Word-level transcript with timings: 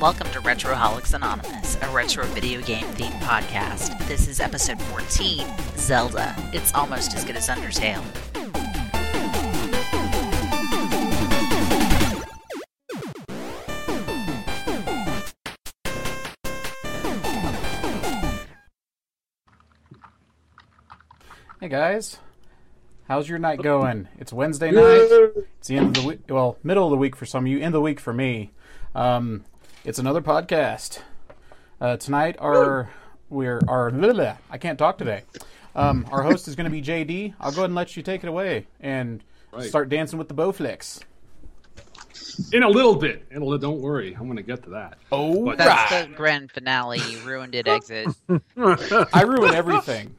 Welcome 0.00 0.30
to 0.30 0.40
Retroholics 0.40 1.12
Anonymous, 1.12 1.76
a 1.82 1.90
retro 1.90 2.24
video 2.28 2.62
game 2.62 2.86
themed 2.94 3.20
podcast. 3.20 3.98
This 4.08 4.28
is 4.28 4.40
episode 4.40 4.80
14 4.80 5.46
Zelda. 5.76 6.34
It's 6.54 6.72
almost 6.72 7.14
as 7.14 7.22
good 7.22 7.36
as 7.36 7.48
Undertale. 7.48 8.02
Hey 21.60 21.68
guys, 21.68 22.16
how's 23.06 23.28
your 23.28 23.38
night 23.38 23.62
going? 23.62 24.08
It's 24.18 24.32
Wednesday 24.32 24.70
night. 24.70 25.42
It's 25.58 25.68
the 25.68 25.76
end 25.76 25.94
of 25.94 26.02
the 26.02 26.08
week. 26.08 26.20
Well, 26.30 26.56
middle 26.62 26.86
of 26.86 26.90
the 26.90 26.96
week 26.96 27.16
for 27.16 27.26
some 27.26 27.44
of 27.44 27.48
you. 27.48 27.58
End 27.58 27.66
of 27.66 27.72
the 27.74 27.80
week 27.82 28.00
for 28.00 28.14
me. 28.14 28.52
Um, 28.94 29.44
it's 29.84 29.98
another 29.98 30.20
podcast. 30.20 31.00
Uh, 31.80 31.96
tonight, 31.96 32.36
our 32.38 32.90
we're 33.28 33.60
our 33.68 33.90
blah, 33.90 34.12
blah, 34.12 34.36
I 34.50 34.58
can't 34.58 34.78
talk 34.78 34.98
today. 34.98 35.22
Um, 35.74 36.06
our 36.10 36.22
host 36.22 36.48
is 36.48 36.56
going 36.56 36.64
to 36.64 36.70
be 36.70 36.82
JD. 36.82 37.34
I'll 37.40 37.52
go 37.52 37.58
ahead 37.58 37.66
and 37.70 37.74
let 37.74 37.96
you 37.96 38.02
take 38.02 38.24
it 38.24 38.28
away 38.28 38.66
and 38.80 39.22
Right. 39.52 39.64
start 39.64 39.88
dancing 39.88 40.16
with 40.16 40.28
the 40.28 40.34
Bowflex. 40.34 41.00
In 42.52 42.62
a 42.62 42.68
little 42.68 42.94
bit. 42.94 43.26
In 43.32 43.38
a 43.42 43.44
little, 43.44 43.58
don't 43.58 43.80
worry. 43.80 44.14
I'm 44.14 44.26
going 44.26 44.36
to 44.36 44.44
get 44.44 44.62
to 44.64 44.70
that. 44.70 44.98
Oh, 45.10 45.44
But- 45.44 45.58
That's 45.58 46.06
the 46.06 46.12
grand 46.14 46.52
finale. 46.52 46.98
You 47.00 47.18
ruined 47.20 47.56
it, 47.56 47.66
exit. 47.66 48.08
I 48.56 49.22
ruin 49.22 49.52
everything. 49.54 50.14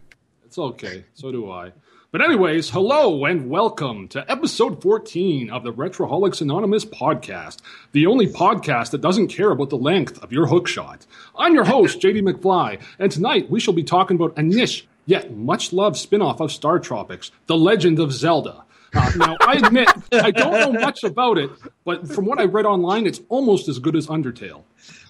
It's 0.46 0.58
okay. 0.58 1.06
So 1.14 1.32
do 1.32 1.50
I. 1.50 1.72
But 2.12 2.22
anyways, 2.22 2.72
hello 2.72 3.24
and 3.24 3.50
welcome 3.50 4.10
to 4.10 4.30
episode 4.30 4.82
14 4.82 5.50
of 5.50 5.64
the 5.64 5.72
Retroholics 5.72 6.42
Anonymous 6.42 6.84
podcast, 6.84 7.60
the 7.94 8.06
only 8.06 8.28
podcast 8.28 8.92
that 8.92 9.00
doesn't 9.00 9.30
care 9.30 9.52
about 9.52 9.70
the 9.70 9.78
length 9.78 10.22
of 10.22 10.34
your 10.34 10.48
hookshot. 10.48 11.06
I'm 11.38 11.54
your 11.54 11.64
host, 11.64 12.02
JD 12.02 12.22
McFly, 12.24 12.82
and 13.00 13.10
tonight 13.10 13.50
we 13.50 13.62
shall 13.62 13.74
be 13.74 13.86
talking 13.86 14.16
about 14.18 14.38
a 14.38 14.44
niche 14.44 14.86
yet 15.06 15.34
much 15.34 15.72
loved 15.72 15.96
spin-off 15.96 16.42
of 16.42 16.52
Star 16.52 16.80
Tropics, 16.80 17.32
The 17.46 17.56
Legend 17.56 17.98
of 17.98 18.12
Zelda. 18.12 18.66
Uh, 18.94 19.12
now, 19.16 19.38
I 19.42 19.54
admit 19.64 19.90
I 20.12 20.32
don't 20.32 20.52
know 20.52 20.80
much 20.80 21.04
about 21.04 21.38
it, 21.38 21.50
but 21.86 22.08
from 22.08 22.26
what 22.26 22.40
I 22.40 22.46
read 22.46 22.66
online, 22.66 23.08
it's 23.08 23.22
almost 23.30 23.70
as 23.70 23.80
good 23.80 23.96
as 23.96 24.08
Undertale. 24.08 24.64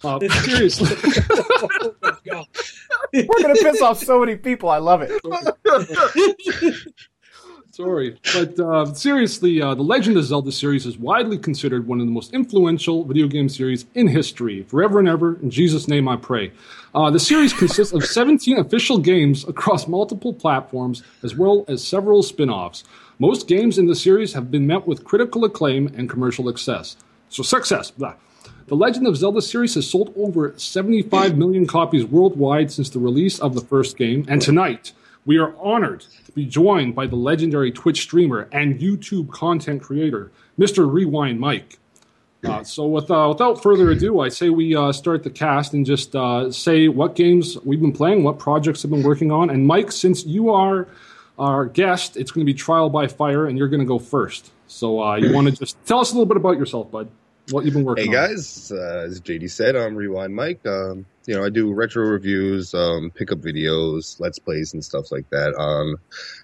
Uh, 0.04 0.20
seriously. 0.44 0.96
We're 3.14 3.42
going 3.42 3.56
to 3.56 3.62
piss 3.64 3.82
off 3.82 4.04
so 4.04 4.20
many 4.20 4.36
people. 4.36 4.70
I 4.70 4.78
love 4.78 5.02
it. 5.04 5.12
Sorry, 7.72 8.20
but 8.34 8.60
uh, 8.60 8.94
seriously, 8.94 9.62
uh, 9.62 9.74
the 9.74 9.82
Legend 9.82 10.18
of 10.18 10.26
Zelda 10.26 10.52
series 10.52 10.86
is 10.86 10.98
widely 10.98 11.38
considered 11.38 11.88
one 11.88 12.02
of 12.02 12.06
the 12.06 12.12
most 12.12 12.34
influential 12.34 13.06
video 13.06 13.28
game 13.28 13.48
series 13.48 13.86
in 13.96 14.08
history, 14.08 14.64
forever 14.64 15.00
and 15.00 15.08
ever. 15.08 15.40
In 15.42 15.50
Jesus' 15.50 15.88
name, 15.88 16.10
I 16.10 16.18
pray. 16.18 16.52
Uh, 16.94 17.10
the 17.10 17.20
series 17.20 17.54
consists 17.54 17.94
of 17.94 18.04
17 18.04 18.58
official 18.58 18.98
games 18.98 19.48
across 19.48 19.88
multiple 19.88 20.34
platforms, 20.34 21.02
as 21.24 21.36
well 21.36 21.64
as 21.70 21.82
several 21.82 22.22
spin-offs. 22.22 22.84
Most 23.22 23.48
games 23.48 23.78
in 23.78 23.86
the 23.86 23.94
series 23.94 24.34
have 24.34 24.50
been 24.50 24.66
met 24.66 24.88
with 24.88 25.04
critical 25.04 25.46
acclaim 25.46 25.94
and 25.96 26.10
commercial 26.10 26.48
success. 26.48 26.98
So 27.30 27.44
success. 27.44 27.92
Blah. 27.92 28.16
The 28.66 28.76
Legend 28.76 29.06
of 29.06 29.16
Zelda 29.16 29.44
series 29.44 29.76
has 29.76 29.88
sold 29.88 30.12
over 30.18 30.56
75 30.58 31.38
million 31.38 31.68
copies 31.68 32.04
worldwide 32.04 32.72
since 32.72 32.90
the 32.90 32.98
release 32.98 33.38
of 33.38 33.54
the 33.54 33.62
first 33.62 33.96
game, 33.96 34.26
and 34.28 34.42
tonight 34.42 34.94
we 35.24 35.38
are 35.38 35.56
honored 35.60 36.04
to 36.26 36.32
be 36.32 36.46
joined 36.46 36.96
by 36.96 37.06
the 37.06 37.16
legendary 37.16 37.72
Twitch 37.72 38.02
streamer 38.02 38.50
and 38.52 38.80
YouTube 38.80 39.30
content 39.30 39.84
creator, 39.84 40.32
Mr. 40.58 40.92
Rewind 40.92 41.40
Mike. 41.40 41.78
Uh, 42.44 42.64
so, 42.64 42.88
with, 42.88 43.12
uh, 43.12 43.28
without 43.30 43.62
further 43.62 43.92
ado, 43.92 44.20
I 44.20 44.30
say 44.30 44.50
we 44.50 44.76
uh, 44.76 44.92
start 44.92 45.22
the 45.22 45.30
cast 45.30 45.76
and 45.76 45.86
just 45.86 46.16
uh, 46.16 46.52
say 46.52 46.88
what 46.88 47.14
games 47.14 47.56
we've 47.64 47.80
been 47.80 47.94
playing, 47.94 48.24
what 48.24 48.40
projects 48.40 48.82
have 48.82 48.90
been 48.90 49.04
working 49.04 49.32
on. 49.32 49.52
And, 49.52 49.68
Mike, 49.68 49.92
since 49.92 50.26
you 50.26 50.50
are 50.50 50.88
our 51.42 51.66
guest, 51.66 52.18
it's 52.18 52.30
going 52.30 52.46
to 52.46 52.54
be 52.54 52.58
trial 52.58 52.90
by 52.90 53.08
fire, 53.08 53.48
and 53.48 53.58
you're 53.58 53.68
going 53.68 53.80
to 53.80 53.86
go 53.86 53.98
first. 53.98 54.52
So, 54.68 55.04
uh, 55.04 55.16
you 55.16 55.34
want 55.34 55.48
to 55.50 55.54
just 55.54 55.76
tell 55.86 56.00
us 56.00 56.12
a 56.12 56.14
little 56.14 56.28
bit 56.28 56.38
about 56.38 56.58
yourself, 56.58 56.92
bud? 56.92 57.10
What 57.50 57.66
you've 57.66 57.74
been 57.74 57.84
working 57.84 58.08
on. 58.08 58.14
Hey 58.14 58.28
guys, 58.28 58.72
uh, 58.72 59.06
as 59.08 59.20
JD 59.20 59.50
said, 59.50 59.76
I'm 59.76 59.96
Rewind 59.96 60.36
Mike. 60.36 60.66
Um, 60.66 61.06
you 61.26 61.36
know, 61.36 61.44
I 61.44 61.50
do 61.50 61.74
retro 61.74 62.06
reviews, 62.06 62.74
um, 62.76 63.12
pickup 63.16 63.40
videos, 63.40 64.20
let's 64.20 64.38
plays, 64.38 64.74
and 64.74 64.86
stuff 64.86 65.12
like 65.12 65.28
that 65.32 65.56
on 65.56 65.96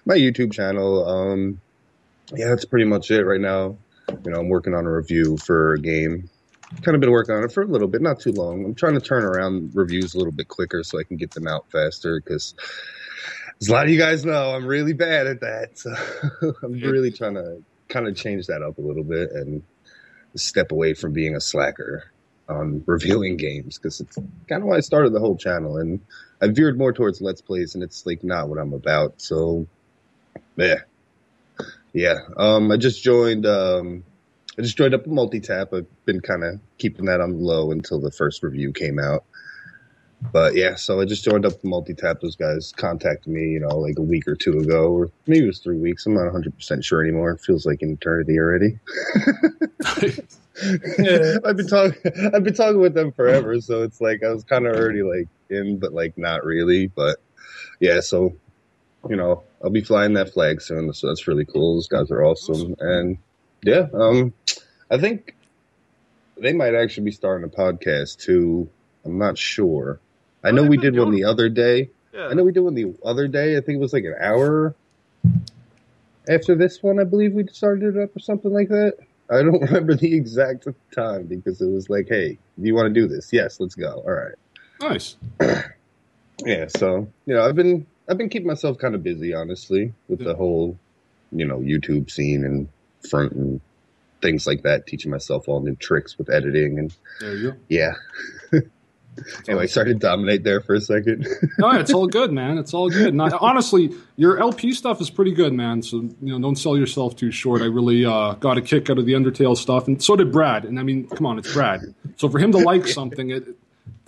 my 0.04 0.16
YouTube 0.16 0.52
channel. 0.52 1.08
Um, 1.08 1.60
yeah, 2.34 2.48
that's 2.48 2.64
pretty 2.64 2.84
much 2.84 3.12
it 3.12 3.24
right 3.24 3.40
now. 3.40 3.76
You 4.24 4.32
know, 4.32 4.40
I'm 4.40 4.48
working 4.48 4.74
on 4.74 4.84
a 4.84 4.92
review 4.92 5.36
for 5.36 5.74
a 5.74 5.78
game. 5.78 6.28
Kind 6.82 6.96
of 6.96 7.00
been 7.00 7.12
working 7.12 7.36
on 7.36 7.44
it 7.44 7.52
for 7.52 7.62
a 7.62 7.66
little 7.66 7.88
bit, 7.88 8.02
not 8.02 8.18
too 8.18 8.32
long. 8.32 8.64
I'm 8.64 8.74
trying 8.74 8.94
to 8.94 9.00
turn 9.00 9.24
around 9.24 9.70
reviews 9.74 10.14
a 10.14 10.18
little 10.18 10.32
bit 10.32 10.48
quicker 10.48 10.82
so 10.82 10.98
I 10.98 11.04
can 11.04 11.16
get 11.16 11.30
them 11.30 11.46
out 11.46 11.70
faster 11.70 12.20
because. 12.20 12.54
As 13.60 13.68
a 13.68 13.72
lot 13.72 13.86
of 13.86 13.90
you 13.90 13.98
guys 13.98 14.24
know, 14.24 14.54
I'm 14.54 14.66
really 14.66 14.92
bad 14.92 15.26
at 15.26 15.40
that. 15.40 15.78
So 15.78 15.94
I'm 16.62 16.74
really 16.74 17.10
trying 17.10 17.34
to 17.34 17.62
kind 17.88 18.06
of 18.06 18.16
change 18.16 18.46
that 18.46 18.62
up 18.62 18.78
a 18.78 18.80
little 18.80 19.04
bit 19.04 19.32
and 19.32 19.62
step 20.36 20.72
away 20.72 20.94
from 20.94 21.12
being 21.12 21.34
a 21.34 21.40
slacker 21.40 22.10
on 22.48 22.82
reviewing 22.86 23.36
games 23.36 23.78
because 23.78 24.00
it's 24.00 24.16
kind 24.48 24.62
of 24.62 24.68
why 24.68 24.76
I 24.76 24.80
started 24.80 25.12
the 25.12 25.20
whole 25.20 25.36
channel 25.36 25.78
and 25.78 26.00
I 26.40 26.48
veered 26.48 26.78
more 26.78 26.92
towards 26.92 27.20
let's 27.20 27.40
plays 27.40 27.74
and 27.74 27.82
it's 27.82 28.06
like 28.06 28.22
not 28.22 28.48
what 28.48 28.58
I'm 28.58 28.72
about. 28.72 29.20
So 29.20 29.66
yeah, 30.56 30.80
yeah. 31.92 32.18
Um, 32.36 32.70
I 32.70 32.76
just 32.76 33.02
joined. 33.02 33.46
Um, 33.46 34.04
I 34.58 34.62
just 34.62 34.76
joined 34.76 34.94
up 34.94 35.06
a 35.06 35.08
multi 35.08 35.40
tap. 35.40 35.72
I've 35.72 35.86
been 36.04 36.20
kind 36.20 36.42
of 36.42 36.58
keeping 36.78 37.04
that 37.06 37.20
on 37.20 37.40
low 37.40 37.70
until 37.70 38.00
the 38.00 38.10
first 38.10 38.42
review 38.42 38.72
came 38.72 38.98
out. 38.98 39.24
But 40.32 40.56
yeah, 40.56 40.74
so 40.74 41.00
I 41.00 41.04
just 41.04 41.24
joined 41.24 41.46
up 41.46 41.60
the 41.60 41.68
multi 41.68 41.94
tap. 41.94 42.20
Those 42.20 42.36
guys 42.36 42.72
contacted 42.76 43.32
me, 43.32 43.50
you 43.50 43.60
know, 43.60 43.78
like 43.78 43.98
a 43.98 44.02
week 44.02 44.26
or 44.26 44.34
two 44.34 44.58
ago, 44.58 44.90
or 44.90 45.10
maybe 45.26 45.44
it 45.44 45.48
was 45.48 45.60
three 45.60 45.78
weeks. 45.78 46.06
I'm 46.06 46.14
not 46.14 46.24
100 46.24 46.54
percent 46.56 46.84
sure 46.84 47.02
anymore. 47.02 47.30
It 47.30 47.40
feels 47.40 47.64
like 47.64 47.82
an 47.82 47.92
eternity 47.92 48.38
already. 48.38 48.78
I've 51.44 51.56
been 51.56 51.68
talking. 51.68 52.12
I've 52.34 52.42
been 52.42 52.54
talking 52.54 52.80
with 52.80 52.94
them 52.94 53.12
forever, 53.12 53.60
so 53.60 53.82
it's 53.82 54.00
like 54.00 54.24
I 54.24 54.30
was 54.30 54.42
kind 54.44 54.66
of 54.66 54.74
already 54.74 55.02
like 55.02 55.28
in, 55.50 55.78
but 55.78 55.92
like 55.92 56.18
not 56.18 56.44
really. 56.44 56.88
But 56.88 57.18
yeah, 57.78 58.00
so 58.00 58.34
you 59.08 59.16
know, 59.16 59.44
I'll 59.62 59.70
be 59.70 59.82
flying 59.82 60.14
that 60.14 60.32
flag 60.32 60.60
soon, 60.60 60.92
so 60.92 61.06
that's 61.06 61.28
really 61.28 61.44
cool. 61.44 61.76
Those 61.76 61.88
guys 61.88 62.10
are 62.10 62.24
awesome, 62.24 62.74
and 62.80 63.18
yeah, 63.62 63.86
um, 63.94 64.32
I 64.90 64.98
think 64.98 65.36
they 66.36 66.52
might 66.52 66.74
actually 66.74 67.04
be 67.04 67.12
starting 67.12 67.44
a 67.44 67.56
podcast 67.56 68.18
too. 68.18 68.68
I'm 69.04 69.18
not 69.18 69.38
sure. 69.38 70.00
I 70.44 70.50
know 70.52 70.64
we 70.64 70.76
did 70.76 70.96
one 70.98 71.10
the 71.12 71.24
other 71.24 71.48
day. 71.48 71.90
Yeah. 72.12 72.28
I 72.28 72.34
know 72.34 72.44
we 72.44 72.52
did 72.52 72.60
one 72.60 72.74
the 72.74 72.94
other 73.04 73.28
day. 73.28 73.56
I 73.56 73.60
think 73.60 73.76
it 73.76 73.80
was 73.80 73.92
like 73.92 74.04
an 74.04 74.14
hour 74.20 74.74
after 76.28 76.54
this 76.54 76.82
one. 76.82 76.98
I 77.00 77.04
believe 77.04 77.32
we 77.32 77.46
started 77.48 77.96
it 77.96 78.02
up 78.02 78.16
or 78.16 78.20
something 78.20 78.52
like 78.52 78.68
that. 78.68 78.94
I 79.30 79.42
don't 79.42 79.60
remember 79.62 79.94
the 79.94 80.14
exact 80.14 80.66
time 80.94 81.24
because 81.26 81.60
it 81.60 81.66
was 81.68 81.90
like, 81.90 82.06
"Hey, 82.08 82.38
do 82.58 82.66
you 82.66 82.74
want 82.74 82.92
to 82.94 83.00
do 83.00 83.06
this? 83.06 83.32
Yes, 83.32 83.60
let's 83.60 83.74
go." 83.74 84.02
All 84.06 84.12
right. 84.12 84.34
Nice. 84.80 85.16
Yeah. 86.46 86.66
So 86.68 87.08
you 87.26 87.34
know, 87.34 87.42
I've 87.44 87.56
been 87.56 87.84
I've 88.08 88.16
been 88.16 88.28
keeping 88.28 88.46
myself 88.46 88.78
kind 88.78 88.94
of 88.94 89.02
busy, 89.02 89.34
honestly, 89.34 89.92
with 90.08 90.20
Yeah. 90.20 90.28
the 90.28 90.34
whole 90.36 90.78
you 91.32 91.44
know 91.44 91.58
YouTube 91.58 92.12
scene 92.12 92.44
and 92.44 92.68
front 93.10 93.32
and 93.32 93.60
things 94.22 94.46
like 94.46 94.62
that. 94.62 94.86
Teaching 94.86 95.10
myself 95.10 95.48
all 95.48 95.58
new 95.60 95.74
tricks 95.74 96.16
with 96.16 96.30
editing 96.30 96.78
and 96.78 96.94
There 97.20 97.34
you 97.34 97.50
go. 97.50 97.56
yeah. 97.68 97.94
anyway, 99.48 99.66
sorry 99.66 99.92
to 99.92 99.94
dominate 99.94 100.44
there 100.44 100.60
for 100.60 100.74
a 100.74 100.80
second. 100.80 101.26
no, 101.58 101.70
it's 101.72 101.92
all 101.92 102.06
good, 102.18 102.32
man. 102.32 102.58
It's 102.58 102.74
all 102.74 102.88
good. 102.88 103.08
And 103.08 103.22
I, 103.22 103.30
honestly, 103.40 103.92
your 104.16 104.38
LP 104.38 104.72
stuff 104.72 105.00
is 105.00 105.10
pretty 105.10 105.32
good, 105.32 105.52
man. 105.52 105.82
So 105.82 106.02
you 106.22 106.32
know, 106.32 106.38
don't 106.38 106.56
sell 106.56 106.76
yourself 106.76 107.16
too 107.16 107.30
short. 107.30 107.62
I 107.62 107.66
really 107.66 108.04
uh, 108.04 108.34
got 108.34 108.58
a 108.58 108.62
kick 108.62 108.90
out 108.90 108.98
of 108.98 109.06
the 109.06 109.12
Undertale 109.12 109.56
stuff, 109.56 109.86
and 109.86 110.02
so 110.02 110.16
did 110.16 110.32
Brad. 110.32 110.64
And 110.64 110.78
I 110.78 110.82
mean, 110.82 111.08
come 111.08 111.26
on, 111.26 111.38
it's 111.38 111.52
Brad. 111.52 111.94
So 112.16 112.28
for 112.28 112.38
him 112.38 112.52
to 112.52 112.58
like 112.58 112.86
something, 112.98 113.30
it, 113.30 113.48
it 113.48 113.56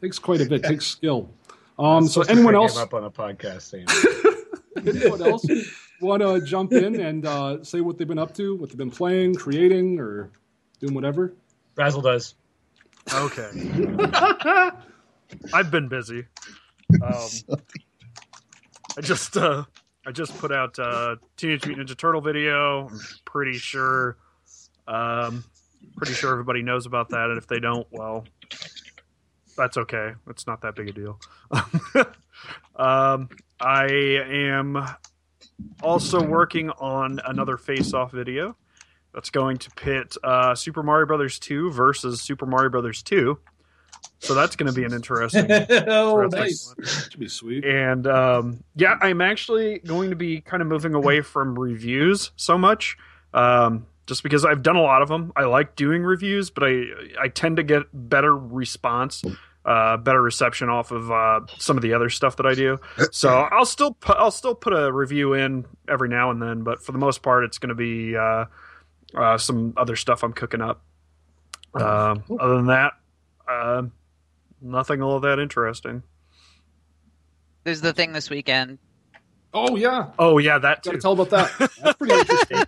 takes 0.01 0.19
quite 0.19 0.41
a 0.41 0.47
bit. 0.47 0.65
It 0.65 0.69
takes 0.69 0.87
skill. 0.87 1.31
Um, 1.79 2.07
so 2.07 2.23
anyone 2.23 2.55
else? 2.55 2.77
up 2.77 2.93
on 2.93 3.05
a 3.05 3.11
podcast 3.11 3.63
saying 3.63 3.87
Anyone 4.87 5.23
else 5.23 5.45
want 6.01 6.23
to 6.23 6.41
jump 6.45 6.73
in 6.73 7.01
and 7.01 7.27
uh, 7.27 7.63
say 7.63 7.81
what 7.81 7.99
they've 7.99 8.09
been 8.09 8.19
up 8.19 8.35
to, 8.35 8.57
what 8.57 8.71
they've 8.71 8.79
been 8.79 8.91
playing, 8.91 9.35
creating, 9.35 9.99
or 9.99 10.31
doing 10.79 10.95
whatever? 10.95 11.35
Basil 11.75 12.03
does. 12.03 12.35
Okay. 13.13 13.51
I've 15.53 15.71
been 15.71 15.89
busy. 15.89 16.27
Um, 17.01 17.59
I 18.99 19.01
just 19.01 19.37
uh, 19.37 19.63
I 20.05 20.11
just 20.11 20.37
put 20.39 20.51
out 20.51 20.77
uh, 20.77 21.17
Teenage 21.37 21.65
Mutant 21.67 21.89
Ninja 21.89 21.97
Turtle 21.97 22.21
video. 22.21 22.89
I'm 22.89 23.01
pretty 23.25 23.59
sure, 23.59 24.17
um, 24.89 25.45
pretty 25.97 26.15
sure 26.15 26.33
everybody 26.33 26.63
knows 26.63 26.87
about 26.87 27.11
that. 27.11 27.31
And 27.31 27.39
if 27.39 27.47
they 27.47 27.61
don't, 27.61 27.87
well, 27.93 28.25
that's 29.57 29.77
okay. 29.77 30.15
It's 30.29 30.49
not 30.49 30.63
that 30.63 30.75
big 30.75 30.89
a 30.89 30.93
deal. 30.93 31.21
um, 32.77 33.29
I 33.61 33.87
am 33.87 34.85
also 35.83 36.25
working 36.27 36.71
on 36.71 37.21
another 37.27 37.57
face-off 37.57 38.11
video 38.11 38.57
that's 39.13 39.31
going 39.31 39.59
to 39.59 39.71
pit 39.73 40.17
uh, 40.25 40.55
Super 40.55 40.83
Mario 40.83 41.07
Brothers 41.07 41.39
2 41.39 41.71
versus 41.73 42.21
Super 42.21 42.47
Mario 42.47 42.71
Brothers 42.71 43.03
2. 43.03 43.39
So 44.21 44.35
that's 44.35 44.55
going 44.55 44.67
to 44.67 44.79
be 44.79 44.85
an 44.85 44.93
interesting. 44.93 45.47
oh, 45.51 46.23
interesting 46.23 46.41
nice. 46.41 46.75
one. 46.77 46.87
Should 46.87 47.21
be 47.21 47.29
sweet. 47.29 47.65
And 47.65 48.07
um, 48.07 48.63
yeah, 48.77 48.97
I'm 49.01 49.23
actually 49.23 49.79
going 49.81 50.11
to 50.11 50.17
be 50.17 50.43
kind 50.43 50.61
of 50.61 50.69
moving 50.69 50.95
away 50.95 51.23
from 51.23 51.59
reviews 51.59 52.31
so 52.37 52.59
much, 52.59 52.99
um, 53.33 53.87
just 54.07 54.23
because 54.23 54.45
I've 54.45 54.63
done 54.63 54.77
a 54.77 54.83
lot 54.83 55.01
of 55.01 55.09
them. 55.09 55.33
I 55.37 55.45
like 55.45 55.75
doing 55.75 56.03
reviews, 56.03 56.51
but 56.51 56.65
I 56.65 56.85
I 57.19 57.29
tend 57.29 57.57
to 57.57 57.63
get 57.63 57.85
better 57.95 58.37
response, 58.37 59.25
uh, 59.65 59.97
better 59.97 60.21
reception 60.21 60.69
off 60.69 60.91
of 60.91 61.11
uh, 61.11 61.41
some 61.57 61.79
of 61.79 61.83
the 61.83 61.95
other 61.95 62.11
stuff 62.11 62.37
that 62.37 62.47
I 62.47 62.55
do. 62.55 62.79
So 63.13 63.31
I'll 63.31 63.65
still 63.65 63.95
put 63.95 64.19
I'll 64.19 64.31
still 64.31 64.55
put 64.55 64.75
a 64.75 64.93
review 64.93 65.33
in 65.33 65.65
every 65.89 66.11
now 66.11 66.31
and 66.31 66.43
then, 66.43 66.63
but 66.63 66.83
for 66.83 66.93
the 66.93 66.99
most 66.99 67.23
part, 67.23 67.45
it's 67.45 67.57
going 67.57 67.71
to 67.71 67.75
be 67.75 68.17
uh, 68.17 68.45
uh, 69.15 69.39
some 69.39 69.73
other 69.79 69.97
stuff 69.97 70.23
I'm 70.23 70.35
cooking 70.35 70.61
up. 70.61 70.83
Um 71.73 72.25
other 72.39 72.57
than 72.57 72.67
that, 72.67 72.95
uh, 73.49 73.83
nothing 74.61 75.03
all 75.03 75.21
that 75.21 75.39
interesting. 75.39 76.03
There's 77.65 77.81
the 77.81 77.93
thing 77.93 78.13
this 78.13 78.31
weekend. 78.31 78.79
Oh 79.53 79.77
yeah, 79.77 80.11
Oh 80.19 80.39
yeah, 80.39 80.59
that 80.59 80.83
gotta 80.83 80.99
tell 80.99 81.13
about 81.13 81.31
that. 81.31 81.51
That's 81.83 81.97
pretty 81.97 82.15
interesting. 82.15 82.63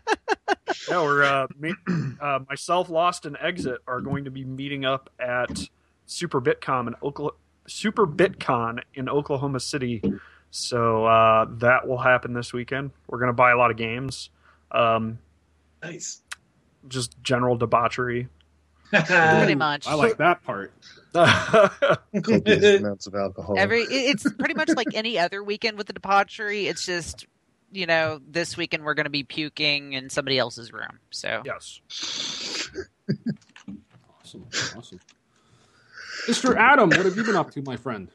Yeah, 0.88 1.02
we're 1.02 1.22
uh, 1.22 1.46
me, 1.58 1.74
uh, 2.20 2.40
myself, 2.48 2.88
Lost, 2.90 3.24
and 3.24 3.36
Exit 3.40 3.78
are 3.86 4.00
going 4.00 4.24
to 4.24 4.30
be 4.30 4.44
meeting 4.44 4.84
up 4.84 5.08
at 5.20 5.68
Super 6.06 6.40
BitCon 6.40 6.88
in 6.88 6.94
Oklahoma. 7.02 7.36
Super 7.68 8.06
BitCon 8.06 8.80
in 8.94 9.08
Oklahoma 9.08 9.60
City. 9.60 10.02
So 10.50 11.06
uh, 11.06 11.46
that 11.58 11.86
will 11.86 11.98
happen 11.98 12.32
this 12.34 12.52
weekend. 12.52 12.90
We're 13.06 13.18
going 13.18 13.28
to 13.28 13.32
buy 13.34 13.52
a 13.52 13.56
lot 13.56 13.70
of 13.70 13.76
games. 13.76 14.30
Um, 14.72 15.18
Nice. 15.82 16.20
just 16.88 17.22
general 17.22 17.56
debauchery. 17.56 18.26
Pretty 18.92 19.54
much. 19.54 19.86
I 19.86 19.94
like 19.94 20.18
that 20.18 20.42
part. 20.42 20.72
Copious 21.14 22.80
amounts 22.80 23.06
of 23.06 23.14
alcohol. 23.14 23.56
Every 23.58 23.82
it's 23.82 24.30
pretty 24.34 24.54
much 24.54 24.68
like 24.70 24.88
any 24.94 25.18
other 25.18 25.42
weekend 25.42 25.78
with 25.78 25.86
the 25.86 25.92
debauchery. 25.92 26.66
It's 26.66 26.84
just 26.84 27.26
you 27.70 27.86
know 27.86 28.20
this 28.26 28.56
weekend 28.56 28.84
we're 28.84 28.94
going 28.94 29.04
to 29.04 29.10
be 29.10 29.24
puking 29.24 29.94
in 29.94 30.10
somebody 30.10 30.38
else's 30.38 30.72
room. 30.72 30.98
So 31.10 31.42
yes. 31.44 31.80
Awesome, 34.22 34.46
awesome. 34.76 35.00
Mr. 36.28 36.56
Adam, 36.56 36.88
what 36.88 37.04
have 37.04 37.16
you 37.16 37.24
been 37.24 37.36
up 37.36 37.50
to, 37.50 37.62
my 37.62 37.76
friend? 37.76 38.08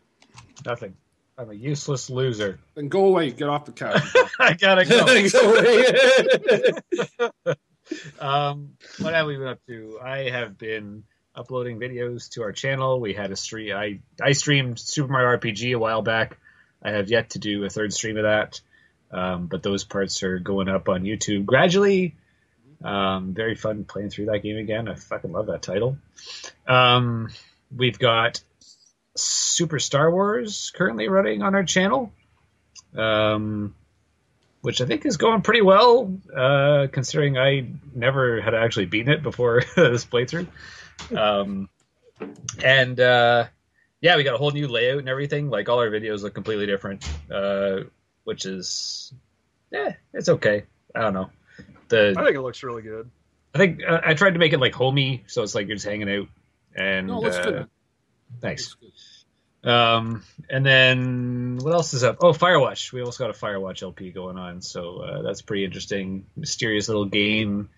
Nothing. 0.66 0.96
I'm 1.38 1.52
a 1.52 1.54
useless 1.54 2.10
loser. 2.10 2.58
Then 2.74 2.88
go 2.88 3.06
away. 3.06 3.32
Get 3.32 3.48
off 3.48 3.66
the 3.66 3.72
couch. 3.72 4.02
I 4.40 4.54
gotta 4.54 4.86
Go 4.86 5.06
go. 7.46 7.54
um, 8.20 8.72
what 9.00 9.14
have 9.14 9.28
we 9.28 9.38
been 9.38 9.48
up 9.48 9.66
to? 9.68 10.00
I 10.04 10.30
have 10.30 10.58
been 10.58 11.04
uploading 11.36 11.80
videos 11.80 12.30
to 12.32 12.44
our 12.44 12.52
channel. 12.52 13.00
We 13.00 13.14
had 13.14 13.32
a 13.32 13.36
stream. 13.36 13.76
I 13.76 14.00
I 14.22 14.34
streamed 14.34 14.80
Super 14.80 15.12
Mario 15.12 15.38
RPG 15.38 15.74
a 15.76 15.80
while 15.80 16.02
back. 16.02 16.38
I 16.82 16.92
have 16.92 17.10
yet 17.10 17.32
to 17.32 17.40
do 17.40 17.64
a 17.64 17.70
third 17.70 17.94
stream 17.94 18.18
of 18.18 18.24
that, 18.24 18.62
um, 19.12 19.48
but 19.48 19.64
those 19.64 19.84
parts 19.84 20.24
are 20.24 20.40
going 20.40 20.70
up 20.70 20.90
on 20.90 21.04
YouTube 21.04 21.46
gradually. 21.46 22.16
Um, 22.84 23.34
very 23.34 23.56
fun 23.56 23.86
playing 23.86 24.12
through 24.12 24.28
that 24.28 24.44
game 24.44 24.58
again. 24.58 24.88
I 24.88 24.96
fucking 24.96 25.32
love 25.32 25.48
that 25.48 25.64
title. 25.64 25.98
Um, 26.68 27.30
we've 27.76 27.98
got 27.98 28.42
Super 29.16 29.80
Star 29.80 30.12
Wars 30.12 30.72
currently 30.76 31.08
running 31.10 31.42
on 31.42 31.56
our 31.56 31.64
channel. 31.64 32.14
Um, 32.96 33.76
which 34.62 34.82
I 34.82 34.86
think 34.86 35.06
is 35.06 35.18
going 35.18 35.42
pretty 35.42 35.62
well, 35.62 36.14
uh, 36.36 36.88
considering 36.92 37.38
I 37.38 37.68
never 37.94 38.42
had 38.42 38.54
actually 38.54 38.86
beaten 38.86 39.12
it 39.12 39.24
before 39.24 39.62
this 39.76 40.06
playthrough. 40.06 40.48
Um, 41.16 41.70
and 42.64 43.00
uh, 43.00 43.48
yeah, 44.02 44.16
we 44.18 44.24
got 44.24 44.36
a 44.36 44.38
whole 44.38 44.52
new 44.52 44.68
layout 44.68 45.00
and 45.00 45.10
everything. 45.10 45.50
Like 45.50 45.70
all 45.70 45.80
our 45.80 45.90
videos 45.90 46.22
look 46.24 46.34
completely 46.34 46.66
different, 46.66 47.08
uh, 47.32 47.82
which 48.24 48.46
is 48.46 49.14
yeah, 49.72 49.94
it's 50.14 50.30
okay. 50.30 50.64
I 50.96 51.02
don't 51.02 51.14
know. 51.14 51.30
The 51.90 52.16
I 52.18 52.24
think 52.24 52.36
it 52.36 52.42
looks 52.42 52.64
really 52.64 52.82
good. 52.82 53.10
I 53.56 53.58
think 53.60 53.82
uh, 53.88 54.02
I 54.06 54.14
tried 54.14 54.32
to 54.32 54.40
make 54.40 54.54
it 54.54 54.60
like 54.60 54.74
homey, 54.74 55.24
so 55.28 55.44
it's 55.44 55.56
like 55.56 55.68
you're 55.68 55.76
just 55.76 55.86
hanging 55.88 56.10
out. 56.10 56.28
And 56.76 57.08
No, 57.08 57.20
looks 57.20 57.38
uh, 57.38 57.44
good. 57.44 57.56
man. 57.56 57.70
thanks. 58.42 58.64
Looks 58.64 58.76
good. 58.82 58.92
Um, 59.68 60.24
and 60.50 60.66
then 60.66 61.58
what 61.62 61.74
else 61.74 61.94
is 61.94 62.06
up? 62.06 62.20
Oh, 62.22 62.32
Firewatch. 62.32 62.94
We 62.94 63.02
also 63.02 63.26
got 63.26 63.36
a 63.36 63.38
Firewatch 63.38 63.84
LP 63.84 64.12
going 64.12 64.38
on, 64.38 64.62
so 64.62 65.00
uh, 65.00 65.22
that's 65.24 65.42
pretty 65.42 65.66
interesting. 65.66 66.26
Mysterious 66.38 66.88
little 66.88 67.06
game. 67.06 67.70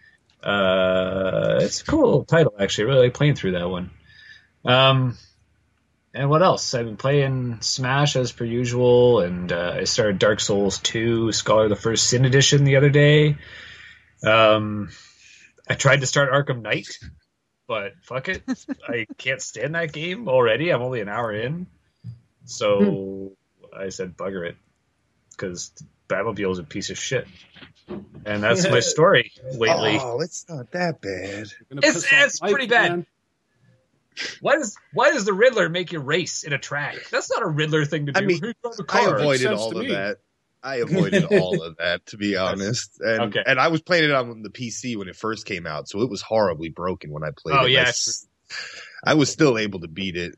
Uh, 0.43 1.57
it's 1.61 1.81
a 1.81 1.85
cool 1.85 2.25
title, 2.25 2.53
actually. 2.59 2.83
I 2.83 2.87
really 2.89 3.05
like 3.05 3.15
playing 3.15 3.35
through 3.35 3.53
that 3.53 3.67
one. 3.67 3.89
Um, 4.63 5.17
and 6.13 6.29
what 6.29 6.43
else? 6.43 6.75
I've 6.75 6.85
been 6.85 6.95
playing 6.95 7.61
Smash 7.61 8.15
as 8.15 8.31
per 8.31 8.45
usual, 8.45 9.21
and 9.21 9.51
uh, 9.51 9.77
I 9.77 9.85
started 9.85 10.19
Dark 10.19 10.41
Souls 10.41 10.77
2, 10.77 11.31
Scholar 11.31 11.63
of 11.63 11.69
the 11.69 11.75
First 11.75 12.07
Sin 12.07 12.23
Edition 12.23 12.65
the 12.65 12.75
other 12.75 12.91
day. 12.91 13.37
Um, 14.23 14.89
I 15.67 15.73
tried 15.73 16.01
to 16.01 16.07
start 16.07 16.31
Arkham 16.31 16.61
Knight, 16.61 16.99
but 17.67 17.93
fuck 18.03 18.29
it. 18.29 18.43
I 18.87 19.07
can't 19.17 19.41
stand 19.41 19.73
that 19.73 19.91
game 19.91 20.27
already. 20.27 20.69
I'm 20.69 20.83
only 20.83 21.01
an 21.01 21.09
hour 21.09 21.33
in. 21.33 21.65
So 22.49 23.33
hmm. 23.61 23.79
I 23.79 23.89
said, 23.89 24.17
bugger 24.17 24.47
it. 24.49 24.57
Because 25.31 25.71
Batmobile 26.09 26.51
is 26.51 26.59
a 26.59 26.63
piece 26.63 26.89
of 26.89 26.97
shit. 26.97 27.27
And 28.25 28.43
that's 28.43 28.69
my 28.69 28.79
story 28.81 29.31
lately. 29.53 29.97
Oh, 30.01 30.19
it's 30.21 30.45
not 30.49 30.71
that 30.71 30.99
bad. 31.01 31.47
It's- 31.71 32.05
it's 32.11 32.41
Mike, 32.41 32.51
pretty 32.51 32.67
bad. 32.67 32.91
man. 32.91 33.05
Why 34.41 34.55
does 34.55 34.75
why 34.91 35.11
does 35.11 35.23
the 35.23 35.31
Riddler 35.31 35.69
make 35.69 35.93
you 35.93 35.99
race 35.99 36.43
in 36.43 36.51
a 36.51 36.57
track? 36.57 36.97
That's 37.09 37.29
not 37.29 37.41
a 37.41 37.47
Riddler 37.47 37.85
thing 37.85 38.07
to 38.07 38.11
do. 38.11 38.19
I 38.19 38.25
mean, 38.25 38.41
Who 38.41 38.53
I 38.89 39.03
avoided 39.05 39.47
all 39.53 39.77
of 39.77 39.77
me. 39.85 39.93
that. 39.93 40.17
I 40.61 40.77
avoided 40.77 41.23
all 41.31 41.61
of 41.63 41.77
that, 41.77 42.05
to 42.07 42.17
be 42.17 42.35
honest. 42.35 42.99
And 42.99 43.21
Okay. 43.21 43.43
and 43.45 43.59
I 43.61 43.69
was 43.69 43.81
playing 43.81 44.03
it 44.05 44.11
on 44.11 44.41
the 44.41 44.49
PC 44.49 44.97
when 44.97 45.07
it 45.07 45.15
first 45.15 45.45
came 45.45 45.65
out, 45.65 45.87
so 45.87 46.01
it 46.01 46.09
was 46.09 46.21
horribly 46.21 46.67
broken 46.67 47.11
when 47.11 47.23
I 47.23 47.29
played 47.37 47.55
Oh, 47.57 47.65
it. 47.65 47.71
yeah, 47.71 47.83
I, 47.85 47.89
s- 47.89 48.27
I 49.05 49.13
was 49.13 49.29
still 49.31 49.57
able 49.57 49.79
to 49.81 49.87
beat 49.87 50.17
it, 50.17 50.35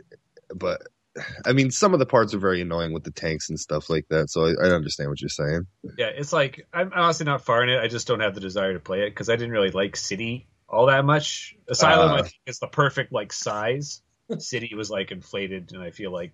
but 0.54 0.84
I 1.46 1.54
mean, 1.54 1.72
some 1.72 1.94
of 1.94 2.00
the 2.00 2.06
parts 2.06 2.34
are 2.34 2.40
very 2.40 2.62
annoying 2.62 2.94
with 2.94 3.04
the 3.04 3.12
tanks 3.12 3.50
and 3.50 3.60
stuff 3.60 3.90
like 3.90 4.08
that. 4.10 4.30
So 4.30 4.46
I, 4.46 4.68
I 4.68 4.72
understand 4.72 5.10
what 5.10 5.22
you're 5.22 5.30
saying. 5.30 5.68
Yeah, 5.98 6.10
it's 6.16 6.34
like 6.34 6.68
I'm 6.74 6.92
honestly 6.94 7.26
not 7.26 7.44
far 7.44 7.64
in 7.64 7.70
it. 7.70 7.80
I 7.80 7.88
just 7.88 8.08
don't 8.08 8.20
have 8.22 8.36
the 8.36 8.42
desire 8.42 8.74
to 8.74 8.80
play 8.80 9.02
it 9.02 9.10
because 9.10 9.30
I 9.30 9.36
didn't 9.36 9.52
really 9.52 9.72
like 9.72 9.96
City 9.96 10.48
all 10.68 10.88
that 10.88 11.06
much. 11.06 11.56
Asylum, 11.68 12.12
Uh. 12.12 12.16
I 12.16 12.22
think, 12.22 12.36
is 12.46 12.60
the 12.60 12.68
perfect 12.68 13.12
like 13.12 13.34
size. 13.34 14.02
City 14.40 14.74
was 14.76 14.90
like 14.90 15.12
inflated, 15.12 15.74
and 15.74 15.84
I 15.84 15.92
feel 15.92 16.12
like 16.12 16.32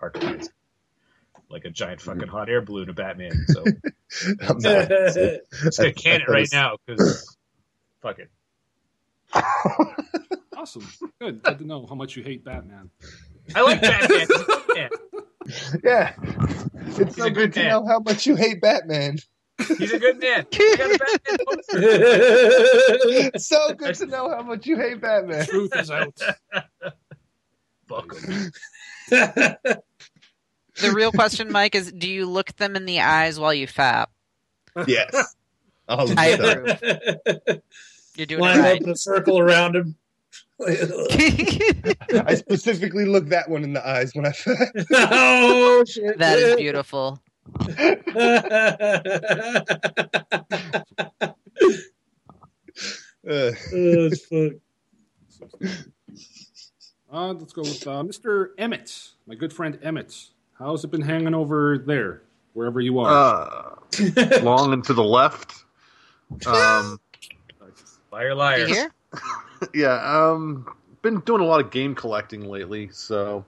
Arkham 0.00 0.48
like 1.50 1.66
a 1.66 1.70
giant 1.70 2.00
fucking 2.00 2.28
hot 2.28 2.48
air 2.48 2.62
balloon 2.62 2.88
of 2.88 2.96
Batman. 2.96 3.46
So 3.48 3.62
I'm 4.40 4.58
not, 4.58 4.90
it's 4.90 5.76
gonna 5.76 5.92
can 5.92 6.22
it 6.22 6.28
right 6.28 6.48
now 6.50 6.78
because 6.86 7.36
fuck 8.02 8.18
it. 8.18 8.30
Awesome. 10.56 10.86
Good. 11.20 11.42
Good 11.42 11.58
to 11.58 11.66
know 11.66 11.84
how 11.86 11.94
much 11.94 12.16
you 12.16 12.22
hate 12.22 12.42
Batman. 12.42 12.88
I 13.54 13.62
like 13.62 13.80
Batman. 13.80 14.20
He's 14.20 14.30
a 14.30 14.44
good 14.44 14.74
man. 14.74 14.90
yeah, 15.84 16.14
it's 16.98 17.16
so 17.16 17.24
a 17.24 17.30
good, 17.30 17.52
good 17.52 17.52
to 17.54 17.68
know 17.68 17.86
how 17.86 17.98
much 18.00 18.26
you 18.26 18.36
hate 18.36 18.60
Batman. 18.60 19.18
He's 19.78 19.92
a 19.92 19.98
good 19.98 20.18
man. 20.20 20.46
I 20.52 20.74
got 20.78 20.90
a 20.90 20.98
Batman. 20.98 21.38
It's 23.34 23.46
so 23.46 23.74
good 23.74 23.94
to 23.96 24.06
know 24.06 24.28
how 24.30 24.42
much 24.42 24.66
you 24.66 24.76
hate 24.78 25.00
Batman. 25.00 25.46
Truth 25.46 25.76
is 25.76 25.90
out. 25.90 26.18
Fuck 27.88 28.14
'em. 28.28 28.50
the 29.10 30.92
real 30.92 31.12
question, 31.12 31.52
Mike, 31.52 31.74
is: 31.74 31.92
Do 31.92 32.08
you 32.08 32.26
look 32.26 32.56
them 32.56 32.74
in 32.76 32.86
the 32.86 33.00
eyes 33.00 33.38
while 33.38 33.54
you 33.54 33.66
fap? 33.66 34.06
Yes. 34.86 35.36
All 35.88 36.10
of 36.10 36.18
I 36.18 36.28
it. 36.28 36.40
approve. 36.40 37.60
You're 38.16 38.26
doing 38.26 38.40
Line 38.40 38.60
up 38.60 38.80
in 38.80 38.88
a 38.88 38.96
circle 38.96 39.38
around 39.38 39.76
him. 39.76 39.96
Right. 40.60 41.96
I 42.26 42.34
specifically 42.34 43.04
looked 43.04 43.30
that 43.30 43.48
one 43.48 43.64
in 43.64 43.72
the 43.72 43.86
eyes 43.86 44.12
when 44.14 44.26
I 44.26 44.32
oh 44.92 45.84
shit! 45.86 46.18
that 46.18 46.38
is 46.38 46.56
beautiful. 46.56 47.20
Uh, 53.26 53.32
oh, 53.32 53.54
it's 53.72 54.26
fuck. 54.26 54.52
Uh, 57.10 57.32
let's 57.32 57.54
go 57.54 57.62
with 57.62 57.86
uh, 57.86 58.02
Mr. 58.02 58.48
Emmett, 58.58 59.12
my 59.26 59.34
good 59.34 59.50
friend 59.50 59.78
Emmett. 59.82 60.14
How's 60.58 60.84
it 60.84 60.90
been 60.90 61.00
hanging 61.00 61.32
over 61.34 61.78
there, 61.78 62.20
wherever 62.52 62.82
you 62.82 62.98
are? 62.98 63.10
Uh, 63.10 63.76
long 64.42 64.74
and 64.74 64.84
to 64.84 64.92
the 64.92 65.02
left. 65.02 65.64
Um, 66.46 67.00
Liar, 68.12 68.28
You 68.28 68.34
liar. 68.34 68.90
yeah, 69.74 69.94
um, 70.30 70.66
been 71.02 71.20
doing 71.20 71.40
a 71.40 71.44
lot 71.44 71.60
of 71.60 71.70
game 71.70 71.94
collecting 71.94 72.48
lately, 72.48 72.90
so 72.92 73.44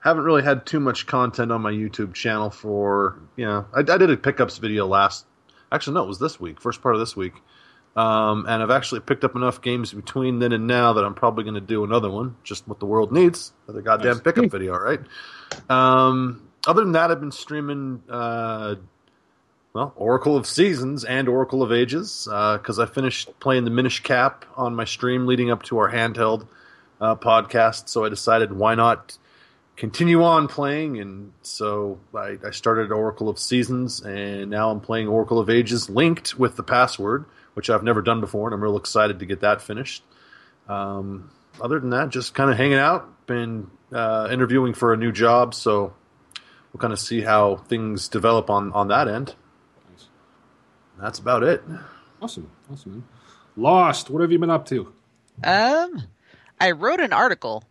haven't 0.00 0.24
really 0.24 0.42
had 0.42 0.66
too 0.66 0.80
much 0.80 1.06
content 1.06 1.50
on 1.52 1.62
my 1.62 1.72
YouTube 1.72 2.14
channel 2.14 2.50
for 2.50 3.20
you 3.36 3.44
know. 3.44 3.66
I, 3.74 3.80
I 3.80 3.98
did 3.98 4.10
a 4.10 4.16
pickups 4.16 4.58
video 4.58 4.86
last. 4.86 5.26
Actually, 5.70 5.94
no, 5.94 6.04
it 6.04 6.08
was 6.08 6.18
this 6.18 6.40
week, 6.40 6.60
first 6.60 6.82
part 6.82 6.94
of 6.94 7.00
this 7.00 7.14
week. 7.16 7.34
Um, 7.96 8.46
and 8.46 8.62
I've 8.62 8.70
actually 8.70 9.00
picked 9.00 9.24
up 9.24 9.34
enough 9.34 9.60
games 9.60 9.92
between 9.92 10.38
then 10.38 10.52
and 10.52 10.68
now 10.68 10.92
that 10.92 11.04
I'm 11.04 11.14
probably 11.14 11.42
going 11.42 11.54
to 11.56 11.60
do 11.60 11.82
another 11.82 12.08
one, 12.08 12.36
just 12.44 12.68
what 12.68 12.78
the 12.78 12.86
world 12.86 13.10
needs. 13.10 13.52
Another 13.66 13.82
goddamn 13.82 14.14
Nice. 14.14 14.20
pickup 14.20 14.50
video, 14.52 14.78
right? 14.78 15.00
Um, 15.68 16.48
other 16.66 16.82
than 16.82 16.92
that, 16.92 17.10
I've 17.10 17.18
been 17.18 17.32
streaming, 17.32 18.02
uh, 18.08 18.76
well, 19.74 19.92
Oracle 19.96 20.36
of 20.36 20.46
Seasons 20.46 21.04
and 21.04 21.28
Oracle 21.28 21.62
of 21.62 21.72
Ages 21.72 22.24
because 22.24 22.78
I 22.78 22.86
finished 22.86 23.38
playing 23.38 23.64
the 23.64 23.70
Minish 23.70 24.00
Cap 24.00 24.44
on 24.56 24.74
my 24.74 24.84
stream 24.84 25.26
leading 25.26 25.50
up 25.50 25.62
to 25.64 25.78
our 25.78 25.90
handheld 25.90 26.46
uh, 27.00 27.14
podcast. 27.16 27.88
So 27.88 28.04
I 28.04 28.08
decided 28.08 28.52
why 28.52 28.74
not 28.74 29.18
continue 29.76 30.24
on 30.24 30.48
playing, 30.48 30.98
and 30.98 31.32
so 31.42 32.00
I, 32.14 32.38
I 32.44 32.50
started 32.50 32.90
Oracle 32.90 33.28
of 33.28 33.38
Seasons, 33.38 34.00
and 34.00 34.50
now 34.50 34.70
I'm 34.70 34.80
playing 34.80 35.06
Oracle 35.06 35.38
of 35.38 35.48
Ages 35.48 35.88
linked 35.88 36.38
with 36.38 36.56
the 36.56 36.64
password, 36.64 37.26
which 37.54 37.70
I've 37.70 37.84
never 37.84 38.02
done 38.02 38.20
before, 38.20 38.48
and 38.48 38.54
I'm 38.54 38.62
real 38.62 38.76
excited 38.76 39.20
to 39.20 39.26
get 39.26 39.40
that 39.40 39.62
finished. 39.62 40.02
Um, 40.68 41.30
other 41.60 41.78
than 41.78 41.90
that, 41.90 42.08
just 42.08 42.34
kind 42.34 42.50
of 42.50 42.56
hanging 42.56 42.78
out, 42.78 43.26
been 43.26 43.70
uh, 43.92 44.28
interviewing 44.32 44.74
for 44.74 44.92
a 44.92 44.96
new 44.96 45.12
job, 45.12 45.54
so 45.54 45.94
we'll 46.72 46.80
kind 46.80 46.92
of 46.92 46.98
see 46.98 47.20
how 47.20 47.56
things 47.56 48.08
develop 48.08 48.50
on 48.50 48.72
on 48.72 48.88
that 48.88 49.06
end. 49.06 49.34
Nice. 50.98 51.04
That's 51.04 51.18
about 51.18 51.42
it. 51.42 51.62
Awesome. 52.20 52.50
Awesome, 52.70 52.92
man. 52.92 53.04
Lost. 53.56 54.10
What 54.10 54.22
have 54.22 54.32
you 54.32 54.38
been 54.38 54.50
up 54.50 54.66
to? 54.66 54.92
Um, 55.44 56.02
I 56.60 56.72
wrote 56.72 57.00
an 57.00 57.12
article, 57.12 57.64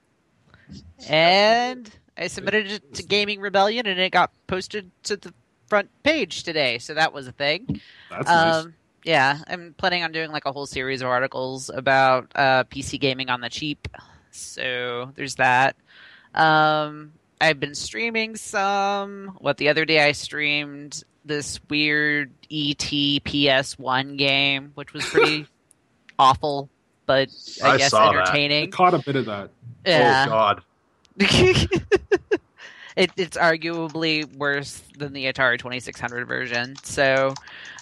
and 1.08 1.90
I 2.18 2.28
submitted 2.28 2.72
it 2.72 2.94
to 2.96 3.04
Gaming 3.04 3.40
Rebellion, 3.42 3.86
and 3.86 4.00
it 4.00 4.12
got 4.12 4.32
posted 4.48 4.92
to 5.04 5.18
the 5.18 5.34
front 5.68 5.90
page 6.04 6.44
today. 6.44 6.78
So 6.78 6.94
that 6.94 7.14
was 7.14 7.28
a 7.28 7.32
thing. 7.32 7.82
That's 8.10 8.28
nice. 8.28 8.56
Um, 8.66 8.74
yeah, 9.04 9.40
I'm 9.48 9.74
planning 9.78 10.04
on 10.04 10.12
doing 10.12 10.32
like 10.32 10.46
a 10.46 10.52
whole 10.52 10.66
series 10.66 11.02
of 11.02 11.08
articles 11.08 11.70
about 11.70 12.32
uh, 12.36 12.64
PC 12.66 13.00
gaming 13.00 13.30
on 13.30 13.42
the 13.42 13.50
cheap. 13.50 13.88
So 14.32 15.12
there's 15.16 15.36
that. 15.36 15.76
Um, 16.34 17.14
I've 17.40 17.60
been 17.60 17.76
streaming 17.76 18.36
some. 18.36 19.38
What 19.40 19.58
the 19.58 19.70
other 19.70 19.86
day 19.86 20.06
I 20.06 20.12
streamed 20.12 21.04
this 21.28 21.60
weird 21.70 22.32
E 22.50 22.72
ET 22.72 22.78
PS1 23.24 24.18
game, 24.18 24.72
which 24.76 24.94
was 24.94 25.06
pretty 25.06 25.46
awful, 26.20 26.70
but 27.06 27.30
I, 27.64 27.72
I 27.72 27.78
guess 27.78 27.92
saw 27.92 28.12
that. 28.12 28.16
I 28.16 28.22
entertaining. 28.22 28.72
caught 28.72 28.94
a 28.94 29.00
bit 29.00 29.16
of 29.16 29.26
that. 29.26 29.50
Oh, 29.50 29.90
yeah. 29.90 30.26
Oh 30.28 30.30
God. 30.30 30.62
it, 32.98 33.12
it's 33.16 33.38
arguably 33.38 34.26
worse 34.36 34.82
than 34.98 35.14
the 35.14 35.26
Atari 35.26 35.58
2600 35.60 36.28
version. 36.28 36.76
So 36.84 37.34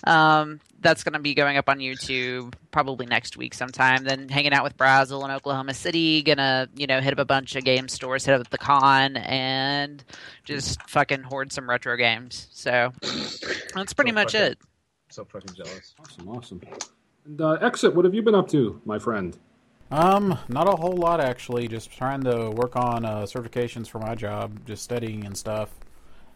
um, 0.06 0.60
that's 0.82 1.04
going 1.04 1.14
to 1.14 1.20
be 1.20 1.34
going 1.34 1.58
up 1.58 1.70
on 1.70 1.80
YouTube 1.80 2.54
probably 2.72 3.06
next 3.06 3.38
week 3.38 3.54
sometime. 3.54 4.04
Then 4.04 4.30
hanging 4.30 4.54
out 4.54 4.64
with 4.64 4.78
Brazil 4.78 5.24
in 5.26 5.32
Oklahoma 5.32 5.74
City. 5.74 6.22
Gonna 6.22 6.68
you 6.76 6.86
know 6.86 7.00
hit 7.02 7.14
up 7.14 7.20
a 7.20 7.26
bunch 7.26 7.56
of 7.56 7.64
game 7.64 7.88
stores, 7.88 8.26
hit 8.26 8.40
up 8.40 8.50
the 8.50 8.58
con, 8.58 9.18
and 9.18 10.04
just 10.44 10.82
fucking 10.90 11.24
hoard 11.24 11.52
some 11.52 11.68
retro 11.70 11.96
games. 11.98 12.48
So 12.52 12.92
that's 13.74 13.94
pretty 13.94 14.12
So 14.12 14.16
much 14.16 14.34
fucking- 14.34 14.52
it. 14.52 14.58
So 15.10 15.24
fucking 15.26 15.56
jealous. 15.56 15.94
Awesome, 16.00 16.28
awesome. 16.30 16.62
And 17.26 17.40
uh, 17.40 17.52
exit. 17.62 17.96
What 17.96 18.06
have 18.06 18.14
you 18.14 18.22
been 18.22 18.36
up 18.36 18.50
to, 18.50 18.82
my 18.86 19.00
friend? 19.00 19.38
Um, 19.92 20.38
not 20.50 20.68
a 20.68 20.76
whole 20.76 20.96
lot 20.98 21.22
actually. 21.22 21.68
Just 21.68 21.92
trying 21.92 22.24
to 22.24 22.50
work 22.52 22.76
on 22.76 23.06
uh, 23.06 23.22
certifications 23.24 23.88
for 23.88 24.00
my 24.00 24.16
job, 24.16 24.66
just 24.66 24.84
studying 24.84 25.26
and 25.26 25.38
stuff. 25.38 25.70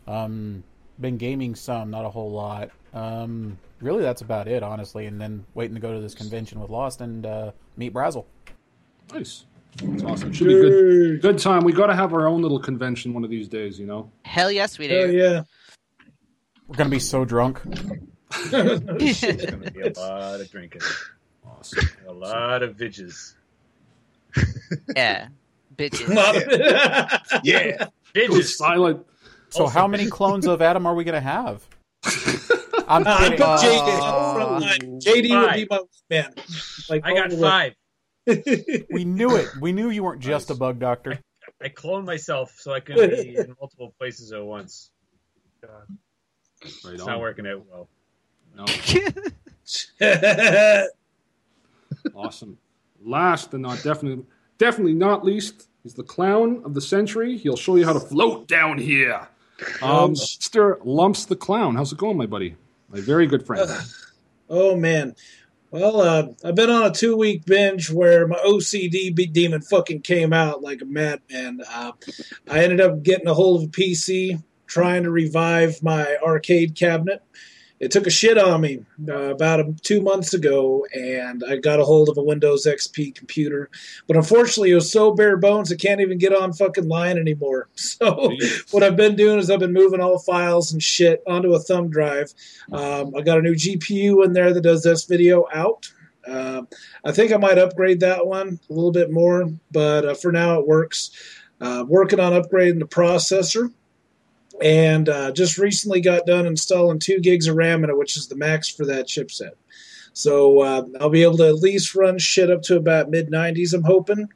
Um, 0.07 0.63
been 0.99 1.17
gaming 1.17 1.55
some, 1.55 1.89
not 1.89 2.05
a 2.05 2.09
whole 2.09 2.31
lot. 2.31 2.69
Um, 2.93 3.57
really, 3.81 4.01
that's 4.03 4.21
about 4.21 4.47
it, 4.47 4.63
honestly. 4.63 5.05
And 5.05 5.19
then 5.19 5.45
waiting 5.53 5.75
to 5.75 5.81
go 5.81 5.93
to 5.93 5.99
this 6.01 6.13
convention 6.13 6.59
with 6.59 6.69
Lost 6.69 7.01
and 7.01 7.25
uh, 7.25 7.51
meet 7.77 7.93
Brazel. 7.93 8.25
Nice. 9.13 9.45
That's 9.81 10.03
awesome. 10.03 10.33
Should 10.33 10.47
be 10.47 10.53
good. 10.55 11.21
Good 11.21 11.37
time. 11.39 11.63
We 11.63 11.71
got 11.73 11.87
to 11.87 11.95
have 11.95 12.13
our 12.13 12.27
own 12.27 12.41
little 12.41 12.59
convention 12.59 13.13
one 13.13 13.23
of 13.23 13.29
these 13.29 13.47
days. 13.47 13.79
You 13.79 13.85
know. 13.85 14.11
Hell 14.25 14.51
yes, 14.51 14.77
we 14.79 14.87
Hell 14.87 15.07
do. 15.07 15.13
yeah. 15.13 15.43
We're 16.67 16.75
gonna 16.75 16.89
be 16.89 16.99
so 16.99 17.25
drunk. 17.25 17.61
It's 18.31 18.51
gonna 18.51 19.71
be 19.71 19.81
a 19.81 19.91
lot 19.99 20.39
of 20.39 20.51
drinking, 20.51 20.81
Awesome. 21.43 21.89
a 22.07 22.13
lot 22.13 22.61
of 22.61 22.75
vidges. 22.75 23.33
yeah, 24.95 25.27
bitches. 25.77 26.07
Yeah. 27.43 27.87
bitches. 28.13 28.55
Silent. 28.55 29.05
So, 29.49 29.63
Also- 29.63 29.79
how 29.79 29.87
many 29.87 30.07
clones 30.09 30.45
of 30.47 30.61
Adam 30.61 30.85
are 30.85 30.93
we 30.95 31.03
gonna 31.03 31.19
have? 31.21 31.65
I'm 32.87 33.05
Uh, 33.05 33.09
I 33.11 33.19
kidding. 33.29 33.37
put 33.37 33.45
Uh, 33.47 33.57
JD. 34.61 35.01
JD 35.01 35.41
would 35.41 35.53
be 35.53 35.67
my 35.69 35.79
man. 36.09 36.33
Like 36.89 37.05
I 37.05 37.13
got 37.13 37.31
five. 37.33 37.73
we 38.91 39.05
knew 39.05 39.35
it. 39.35 39.47
We 39.61 39.71
knew 39.71 39.89
you 39.89 40.03
weren't 40.03 40.21
just 40.21 40.49
a 40.49 40.55
bug 40.55 40.79
doctor. 40.79 41.19
I 41.61 41.69
cloned 41.69 42.05
myself 42.05 42.53
so 42.57 42.71
I 42.73 42.79
could 42.79 42.95
be 42.95 43.35
in 43.37 43.55
multiple 43.59 43.93
places 43.99 44.31
at 44.31 44.43
once. 44.43 44.91
Right 45.61 45.71
It's 46.93 47.01
on. 47.01 47.07
not 47.07 47.19
working 47.19 47.45
out 47.47 47.65
well. 47.69 47.89
No. 48.55 48.65
Awesome. 52.15 52.57
Last 53.03 53.53
and 53.53 53.63
not 53.63 53.81
definitely 53.83 54.25
definitely 54.57 54.93
not 54.93 55.23
least 55.23 55.67
is 55.85 55.93
the 55.93 56.03
clown 56.03 56.61
of 56.65 56.73
the 56.73 56.81
century. 56.81 57.37
He'll 57.37 57.55
show 57.55 57.75
you 57.75 57.85
how 57.85 57.93
to 57.93 57.99
float 57.99 58.47
down 58.47 58.77
here. 58.77 59.27
Um, 59.81 60.13
Mr. 60.13 60.79
Lumps 60.83 61.25
the 61.25 61.35
Clown. 61.35 61.75
How's 61.75 61.91
it 61.91 61.97
going, 61.97 62.17
my 62.17 62.25
buddy? 62.25 62.55
My 62.89 63.01
very 63.01 63.27
good 63.27 63.45
friend. 63.45 63.69
oh 64.49 64.75
man. 64.75 65.15
Well, 65.71 66.01
uh, 66.01 66.27
I've 66.43 66.55
been 66.55 66.71
on 66.71 66.87
a 66.87 66.91
two 66.91 67.15
week 67.15 67.45
binge 67.45 67.91
where 67.91 68.27
my 68.27 68.37
OCD 68.37 69.13
demon 69.31 69.61
fucking 69.61 70.01
came 70.01 70.33
out 70.33 70.63
like 70.63 70.81
a 70.81 70.85
madman. 70.85 71.61
Uh, 71.71 71.91
I 72.49 72.63
ended 72.63 72.81
up 72.81 73.03
getting 73.03 73.27
a 73.27 73.35
hold 73.35 73.61
of 73.61 73.69
a 73.69 73.71
PC, 73.71 74.41
trying 74.65 75.03
to 75.03 75.11
revive 75.11 75.83
my 75.83 76.17
arcade 76.23 76.75
cabinet. 76.75 77.21
It 77.79 77.91
took 77.91 78.07
a 78.07 78.11
shit 78.11 78.37
on 78.37 78.61
me 78.61 78.85
uh, 79.07 79.31
about 79.31 79.61
um, 79.61 79.75
two 79.81 80.01
months 80.01 80.33
ago, 80.33 80.85
and 80.93 81.43
I 81.47 81.57
got 81.57 81.79
a 81.79 81.85
hold 81.85 82.09
of 82.09 82.17
a 82.17 82.23
Windows 82.23 82.65
XP 82.65 83.15
computer. 83.15 83.69
But 84.07 84.17
unfortunately, 84.17 84.71
it 84.71 84.75
was 84.75 84.91
so 84.91 85.13
bare 85.13 85.37
bones, 85.37 85.71
I 85.71 85.75
can't 85.75 86.01
even 86.01 86.17
get 86.17 86.35
on 86.35 86.53
fucking 86.53 86.87
line 86.87 87.17
anymore. 87.17 87.67
So 87.99 88.31
what 88.71 88.83
I've 88.83 88.95
been 88.95 89.15
doing 89.15 89.39
is 89.39 89.49
I've 89.49 89.59
been 89.59 89.73
moving 89.73 89.99
all 89.99 90.19
files 90.19 90.71
and 90.71 90.81
shit 90.81 91.21
onto 91.27 91.53
a 91.53 91.59
thumb 91.59 91.89
drive. 91.89 92.33
Um, 92.71 93.13
I 93.15 93.21
got 93.21 93.39
a 93.39 93.41
new 93.41 93.55
GPU 93.55 94.23
in 94.23 94.31
there 94.33 94.53
that 94.53 94.61
does 94.61 94.83
this 94.83 95.05
video 95.05 95.45
out. 95.53 95.91
Uh, 96.25 96.61
I 97.03 97.11
think 97.11 97.31
I 97.31 97.37
might 97.37 97.57
upgrade 97.57 98.01
that 98.01 98.25
one 98.25 98.59
a 98.69 98.73
little 98.73 98.91
bit 98.91 99.11
more, 99.11 99.49
but 99.71 100.05
uh, 100.05 100.13
for 100.13 100.31
now 100.31 100.59
it 100.59 100.67
works. 100.67 101.11
Uh, 101.59 101.83
working 101.87 102.19
on 102.19 102.31
upgrading 102.31 102.79
the 102.79 102.87
processor, 102.87 103.73
and 104.61 105.09
uh, 105.09 105.31
just 105.31 105.57
recently 105.57 106.01
got 106.01 106.25
done 106.25 106.45
installing 106.45 106.99
two 106.99 107.19
gigs 107.19 107.47
of 107.47 107.55
RAM 107.55 107.83
in 107.83 107.89
it, 107.89 107.97
which 107.97 108.17
is 108.17 108.27
the 108.27 108.35
max 108.35 108.69
for 108.69 108.85
that 108.85 109.07
chipset. 109.07 109.51
So 110.13 110.61
uh, 110.61 110.85
I'll 110.99 111.09
be 111.09 111.23
able 111.23 111.37
to 111.37 111.47
at 111.47 111.55
least 111.55 111.95
run 111.95 112.17
shit 112.17 112.49
up 112.49 112.61
to 112.63 112.77
about 112.77 113.09
mid 113.09 113.29
90s. 113.29 113.73
I'm 113.73 113.83
hoping, 113.83 114.27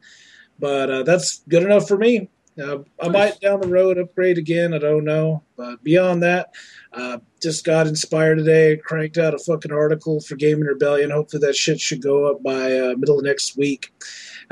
but 0.59 0.89
uh, 0.89 1.03
that's 1.03 1.43
good 1.49 1.63
enough 1.63 1.87
for 1.87 1.97
me. 1.97 2.29
Uh, 2.61 2.79
I 3.01 3.07
might 3.09 3.39
down 3.39 3.61
the 3.61 3.67
road 3.67 3.97
upgrade 3.97 4.37
again. 4.37 4.73
I 4.73 4.77
don't 4.77 5.05
know, 5.05 5.41
but 5.57 5.83
beyond 5.83 6.21
that, 6.21 6.53
uh, 6.91 7.17
just 7.41 7.65
got 7.65 7.87
inspired 7.87 8.35
today. 8.35 8.77
Cranked 8.77 9.17
out 9.17 9.33
a 9.33 9.39
fucking 9.39 9.71
article 9.71 10.21
for 10.21 10.35
Gaming 10.35 10.65
Rebellion. 10.65 11.09
Hopefully 11.09 11.41
that 11.45 11.55
shit 11.55 11.79
should 11.79 12.03
go 12.03 12.31
up 12.31 12.43
by 12.43 12.77
uh, 12.77 12.95
middle 12.95 13.17
of 13.17 13.25
next 13.25 13.57
week. 13.57 13.91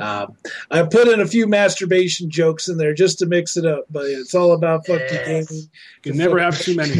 Uh, 0.01 0.27
I 0.71 0.83
put 0.83 1.07
in 1.07 1.19
a 1.19 1.27
few 1.27 1.47
masturbation 1.47 2.29
jokes 2.29 2.67
in 2.69 2.77
there 2.77 2.93
just 2.93 3.19
to 3.19 3.25
mix 3.25 3.55
it 3.57 3.65
up, 3.65 3.85
but 3.89 4.05
it's 4.05 4.33
all 4.35 4.53
about 4.53 4.85
fucking 4.87 5.05
Yes. 5.11 5.25
gaming. 5.49 5.63
You 6.03 6.11
can 6.11 6.17
never 6.17 6.39
have 6.39 6.59
too 6.59 6.75
many. 6.75 6.95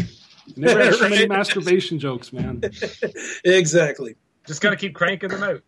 You 0.46 0.54
never 0.56 0.84
have 0.84 0.96
too 0.98 1.08
many 1.08 1.26
masturbation 1.38 1.98
jokes, 1.98 2.32
man. 2.32 2.62
Exactly. 3.44 4.16
Just 4.46 4.60
gotta 4.60 4.76
keep 4.76 4.94
cranking 4.94 5.28
them 5.30 5.42
out. 5.42 5.62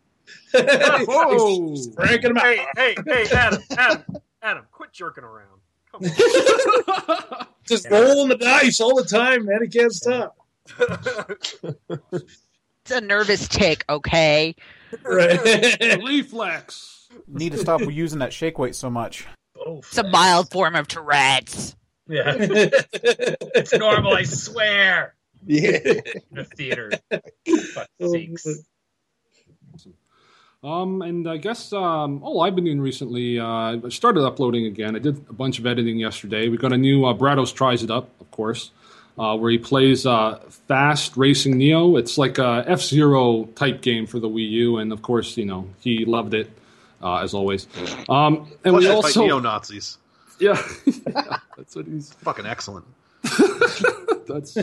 Whoa! 0.54 1.76
Cranking 1.96 2.30
'em 2.30 2.36
out. 2.38 2.44
Hey, 2.44 2.64
hey, 2.76 2.96
hey, 3.06 3.26
Adam, 3.36 3.62
Adam, 3.76 4.02
Adam, 4.42 4.64
quit 4.72 4.92
jerking 4.92 5.22
around. 5.24 5.60
Come 5.92 6.04
on. 6.04 7.46
Just 7.66 7.88
rolling 7.90 8.28
the 8.28 8.36
dice 8.36 8.80
all 8.80 8.94
the 8.96 9.04
time, 9.04 9.44
man. 9.46 9.62
He 9.62 9.68
can't 9.68 9.92
stop. 9.92 10.36
It's 12.10 12.90
a 12.90 13.00
nervous 13.00 13.48
tick, 13.48 13.84
okay? 13.88 14.54
Right. 15.04 16.02
Reflex. 16.02 17.03
Need 17.28 17.52
to 17.52 17.58
stop 17.58 17.80
using 17.82 18.18
that 18.20 18.32
shake 18.32 18.58
weight 18.58 18.74
so 18.74 18.90
much. 18.90 19.26
Oh, 19.58 19.78
It's 19.78 19.98
a 19.98 20.08
mild 20.08 20.50
form 20.50 20.74
of 20.74 20.88
Tourette's. 20.88 21.76
yeah. 22.08 22.34
It's 23.56 23.72
normal, 23.74 24.14
I 24.14 24.24
swear. 24.24 25.14
Yeah. 25.46 25.78
In 25.78 26.02
the 26.32 26.44
theater. 26.44 26.90
Fuck 27.74 27.88
Oh, 28.00 28.12
sakes. 28.12 28.46
Um, 30.62 31.02
and 31.02 31.28
I 31.28 31.36
guess 31.36 31.72
um, 31.74 32.22
all 32.22 32.40
I've 32.42 32.54
been 32.54 32.64
doing 32.64 32.80
recently, 32.80 33.38
uh, 33.38 33.44
I 33.84 33.88
started 33.90 34.24
uploading 34.24 34.64
again. 34.64 34.96
I 34.96 34.98
did 34.98 35.16
a 35.28 35.32
bunch 35.34 35.58
of 35.58 35.66
editing 35.66 35.98
yesterday. 35.98 36.48
We 36.48 36.56
got 36.56 36.72
a 36.72 36.78
new 36.78 37.04
uh, 37.04 37.12
Brados 37.12 37.54
tries 37.54 37.82
it 37.82 37.90
up, 37.90 38.08
of 38.20 38.30
course. 38.30 38.70
uh, 39.18 39.36
where 39.36 39.50
he 39.50 39.58
plays 39.58 40.06
uh, 40.06 40.38
fast 40.48 41.16
racing 41.18 41.58
Neo. 41.58 41.96
It's 41.96 42.16
like 42.16 42.38
a 42.38 42.64
F 42.66 42.80
Zero 42.80 43.44
type 43.54 43.82
game 43.82 44.06
for 44.06 44.18
the 44.18 44.28
Wii 44.28 44.48
U, 44.50 44.78
and 44.78 44.90
of 44.90 45.02
course, 45.02 45.36
you 45.36 45.44
know 45.44 45.68
he 45.80 46.04
loved 46.06 46.32
it 46.34 46.50
uh, 47.04 47.18
as 47.18 47.34
always. 47.34 47.68
Um, 48.08 48.50
and 48.64 48.72
Plus 48.72 48.84
we 48.84 48.88
also, 48.88 49.24
neo 49.24 49.38
Nazis. 49.38 49.98
yeah, 50.40 50.60
yeah, 50.86 51.38
that's 51.56 51.76
what 51.76 51.86
he's 51.86 52.12
Fucking 52.14 52.46
excellent. 52.46 52.84
that's 54.26 54.56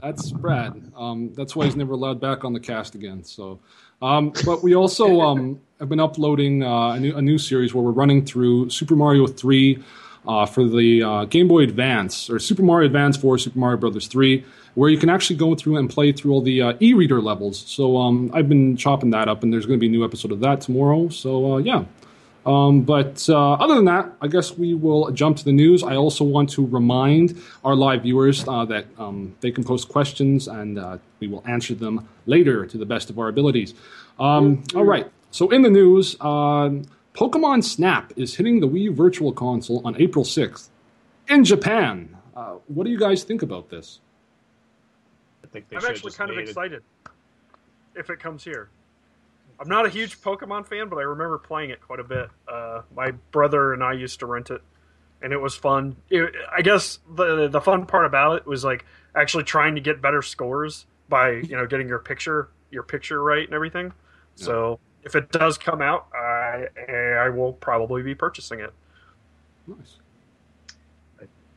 that's 0.00 0.30
Brad. 0.32 0.92
Um, 0.96 1.32
that's 1.34 1.56
why 1.56 1.64
he's 1.64 1.76
never 1.76 1.92
allowed 1.92 2.20
back 2.20 2.44
on 2.44 2.52
the 2.52 2.60
cast 2.60 2.94
again. 2.94 3.24
So, 3.24 3.58
um, 4.00 4.32
but 4.44 4.62
we 4.62 4.74
also 4.74 5.20
um, 5.20 5.60
have 5.78 5.88
been 5.88 6.00
uploading 6.00 6.62
uh, 6.62 6.92
a, 6.92 7.00
new, 7.00 7.16
a 7.16 7.22
new 7.22 7.38
series 7.38 7.74
where 7.74 7.82
we're 7.84 7.90
running 7.90 8.24
through 8.24 8.70
Super 8.70 8.96
Mario 8.96 9.26
Three 9.26 9.82
uh, 10.26 10.46
for 10.46 10.66
the 10.68 11.02
uh, 11.02 11.24
Game 11.26 11.48
Boy 11.48 11.62
Advance 11.62 12.30
or 12.30 12.38
Super 12.38 12.62
Mario 12.62 12.86
Advance 12.86 13.16
for 13.16 13.36
Super 13.38 13.58
Mario 13.58 13.78
Brothers 13.78 14.06
Three, 14.06 14.44
where 14.74 14.90
you 14.90 14.98
can 14.98 15.08
actually 15.08 15.36
go 15.36 15.54
through 15.54 15.76
and 15.76 15.90
play 15.90 16.12
through 16.12 16.32
all 16.32 16.42
the 16.42 16.62
uh, 16.62 16.72
e-reader 16.80 17.20
levels. 17.20 17.64
So 17.66 17.96
um, 17.96 18.30
I've 18.32 18.48
been 18.48 18.76
chopping 18.76 19.10
that 19.10 19.28
up, 19.28 19.42
and 19.42 19.52
there's 19.52 19.66
going 19.66 19.78
to 19.78 19.80
be 19.80 19.88
a 19.88 19.90
new 19.90 20.04
episode 20.04 20.32
of 20.32 20.40
that 20.40 20.60
tomorrow. 20.60 21.08
So 21.08 21.54
uh, 21.54 21.56
yeah. 21.58 21.84
Um, 22.46 22.82
but 22.82 23.28
uh, 23.28 23.52
other 23.54 23.74
than 23.74 23.84
that, 23.84 24.12
I 24.22 24.26
guess 24.26 24.56
we 24.56 24.72
will 24.72 25.10
jump 25.10 25.36
to 25.36 25.44
the 25.44 25.52
news. 25.52 25.82
I 25.82 25.96
also 25.96 26.24
want 26.24 26.48
to 26.50 26.66
remind 26.66 27.40
our 27.64 27.74
live 27.74 28.02
viewers 28.02 28.48
uh, 28.48 28.64
that 28.64 28.86
um, 28.98 29.36
they 29.40 29.50
can 29.50 29.62
post 29.62 29.90
questions 29.90 30.48
and 30.48 30.78
uh, 30.78 30.98
we 31.20 31.28
will 31.28 31.44
answer 31.46 31.74
them 31.74 32.08
later 32.24 32.64
to 32.64 32.78
the 32.78 32.86
best 32.86 33.10
of 33.10 33.18
our 33.18 33.28
abilities. 33.28 33.74
Um, 34.18 34.64
all 34.74 34.84
right. 34.84 35.10
So 35.30 35.50
in 35.50 35.62
the 35.62 35.70
news, 35.70 36.18
um 36.20 36.86
Pokemon 37.14 37.64
Snap 37.64 38.12
is 38.16 38.36
hitting 38.36 38.60
the 38.60 38.68
Wii 38.68 38.82
U 38.82 38.92
Virtual 38.94 39.32
Console 39.32 39.82
on 39.84 40.00
April 40.00 40.24
6th 40.24 40.68
in 41.28 41.44
Japan. 41.44 42.16
Uh, 42.34 42.54
what 42.68 42.84
do 42.84 42.90
you 42.90 42.98
guys 42.98 43.24
think 43.24 43.42
about 43.42 43.68
this? 43.68 44.00
I 45.50 45.52
think 45.52 45.68
they 45.68 45.76
I'm 45.76 45.82
should 45.82 45.90
actually 45.90 46.08
just 46.08 46.18
kind 46.18 46.30
of 46.30 46.36
made 46.36 46.44
it- 46.44 46.48
excited 46.50 46.82
if 47.96 48.08
it 48.10 48.20
comes 48.20 48.44
here. 48.44 48.68
I'm 49.58 49.68
not 49.68 49.84
a 49.84 49.90
huge 49.90 50.18
Pokemon 50.22 50.66
fan, 50.66 50.88
but 50.88 50.96
I 50.96 51.02
remember 51.02 51.36
playing 51.36 51.70
it 51.70 51.82
quite 51.82 52.00
a 52.00 52.04
bit. 52.04 52.30
Uh, 52.48 52.80
my 52.96 53.10
brother 53.30 53.74
and 53.74 53.84
I 53.84 53.92
used 53.92 54.20
to 54.20 54.26
rent 54.26 54.48
it, 54.50 54.62
and 55.20 55.32
it 55.34 55.36
was 55.36 55.54
fun. 55.54 55.96
It, 56.08 56.32
I 56.50 56.62
guess 56.62 57.00
the 57.14 57.48
the 57.48 57.60
fun 57.60 57.84
part 57.84 58.06
about 58.06 58.36
it 58.38 58.46
was 58.46 58.64
like 58.64 58.86
actually 59.14 59.44
trying 59.44 59.74
to 59.74 59.80
get 59.82 60.00
better 60.00 60.22
scores 60.22 60.86
by 61.10 61.32
you 61.32 61.56
know 61.56 61.66
getting 61.66 61.88
your 61.88 61.98
picture 61.98 62.48
your 62.70 62.84
picture 62.84 63.22
right 63.22 63.44
and 63.44 63.52
everything. 63.52 63.92
So 64.36 64.78
if 65.02 65.14
it 65.14 65.30
does 65.30 65.58
come 65.58 65.82
out, 65.82 66.06
I 66.14 66.68
I 66.88 67.28
will 67.28 67.52
probably 67.52 68.02
be 68.02 68.14
purchasing 68.14 68.60
it. 68.60 68.72
Nice. 69.66 69.98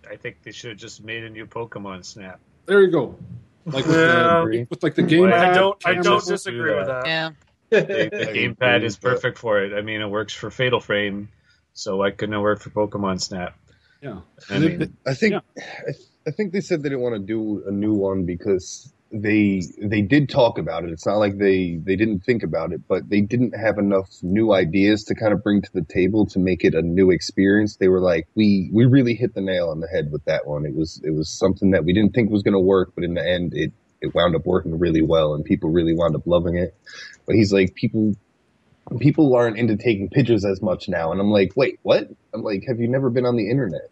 I 0.09 0.17
think 0.17 0.41
they 0.43 0.51
should 0.51 0.71
have 0.71 0.79
just 0.79 1.01
made 1.01 1.23
a 1.23 1.29
new 1.29 1.45
Pokemon 1.45 2.03
Snap. 2.03 2.39
There 2.65 2.81
you 2.81 2.91
go. 2.91 3.15
Like 3.65 3.85
with, 3.85 3.95
Yeah. 3.95 4.45
the, 4.45 4.67
with 4.69 4.83
like 4.83 4.95
the 4.95 5.03
game. 5.03 5.21
Well, 5.21 5.33
I 5.33 5.45
pad, 5.45 5.55
don't 5.55 5.81
I 5.85 5.93
don't 5.95 6.23
do 6.23 6.31
disagree 6.31 6.75
with 6.75 6.87
that. 6.87 7.03
that. 7.05 7.07
Yeah. 7.07 7.29
The, 7.69 7.81
the 8.11 8.25
gamepad 8.39 8.83
is 8.83 8.97
perfect 8.97 9.37
for 9.39 9.61
it. 9.63 9.73
I 9.73 9.81
mean, 9.81 10.01
it 10.01 10.07
works 10.09 10.33
for 10.33 10.51
Fatal 10.51 10.79
Frame, 10.79 11.29
so 11.73 11.97
why 11.97 12.11
couldn't 12.11 12.35
it 12.35 12.39
work 12.39 12.61
for 12.61 12.69
Pokemon 12.69 13.19
Snap? 13.21 13.57
Yeah. 14.01 14.19
I 14.49 14.59
mean, 14.59 14.95
I 15.07 15.13
think 15.15 15.33
Yeah. 15.33 15.63
I, 15.87 15.91
I 16.27 16.31
think 16.31 16.51
they 16.53 16.61
said 16.61 16.83
they 16.83 16.89
didn't 16.89 17.01
want 17.01 17.15
to 17.15 17.19
do 17.19 17.63
a 17.67 17.71
new 17.71 17.93
one 17.93 18.25
because 18.25 18.92
they 19.13 19.61
they 19.79 20.01
did 20.01 20.27
talk 20.27 20.57
about 20.57 20.83
it. 20.83 20.89
It's 20.89 21.05
not 21.05 21.17
like 21.17 21.37
they 21.37 21.79
they 21.83 21.95
didn't 21.95 22.21
think 22.21 22.41
about 22.41 22.73
it, 22.73 22.81
but 22.87 23.09
they 23.09 23.21
didn't 23.21 23.55
have 23.55 23.77
enough 23.77 24.09
new 24.23 24.53
ideas 24.53 25.03
to 25.05 25.15
kind 25.15 25.33
of 25.33 25.43
bring 25.43 25.61
to 25.61 25.69
the 25.71 25.83
table 25.83 26.25
to 26.27 26.39
make 26.39 26.63
it 26.63 26.73
a 26.73 26.81
new 26.81 27.11
experience. 27.11 27.75
They 27.75 27.89
were 27.89 27.99
like, 27.99 28.27
we 28.33 28.71
we 28.73 28.85
really 28.85 29.13
hit 29.13 29.35
the 29.35 29.41
nail 29.41 29.69
on 29.69 29.81
the 29.81 29.87
head 29.87 30.11
with 30.11 30.25
that 30.25 30.47
one. 30.47 30.65
It 30.65 30.75
was 30.75 30.99
it 31.03 31.11
was 31.11 31.29
something 31.29 31.71
that 31.71 31.85
we 31.85 31.93
didn't 31.93 32.13
think 32.15 32.31
was 32.31 32.41
going 32.41 32.55
to 32.55 32.59
work, 32.59 32.93
but 32.95 33.03
in 33.03 33.13
the 33.13 33.25
end, 33.25 33.53
it 33.53 33.71
it 34.01 34.15
wound 34.15 34.35
up 34.35 34.47
working 34.47 34.79
really 34.79 35.03
well, 35.03 35.35
and 35.35 35.45
people 35.45 35.69
really 35.69 35.93
wound 35.93 36.15
up 36.15 36.25
loving 36.25 36.57
it. 36.57 36.75
But 37.27 37.35
he's 37.35 37.53
like, 37.53 37.75
people 37.75 38.15
people 38.99 39.35
aren't 39.35 39.59
into 39.59 39.77
taking 39.77 40.09
pictures 40.09 40.43
as 40.43 40.59
much 40.59 40.89
now, 40.89 41.11
and 41.11 41.21
I'm 41.21 41.29
like, 41.29 41.53
wait, 41.55 41.79
what? 41.83 42.09
I'm 42.33 42.41
like, 42.41 42.63
have 42.67 42.79
you 42.79 42.87
never 42.87 43.11
been 43.11 43.27
on 43.27 43.35
the 43.35 43.49
internet? 43.49 43.91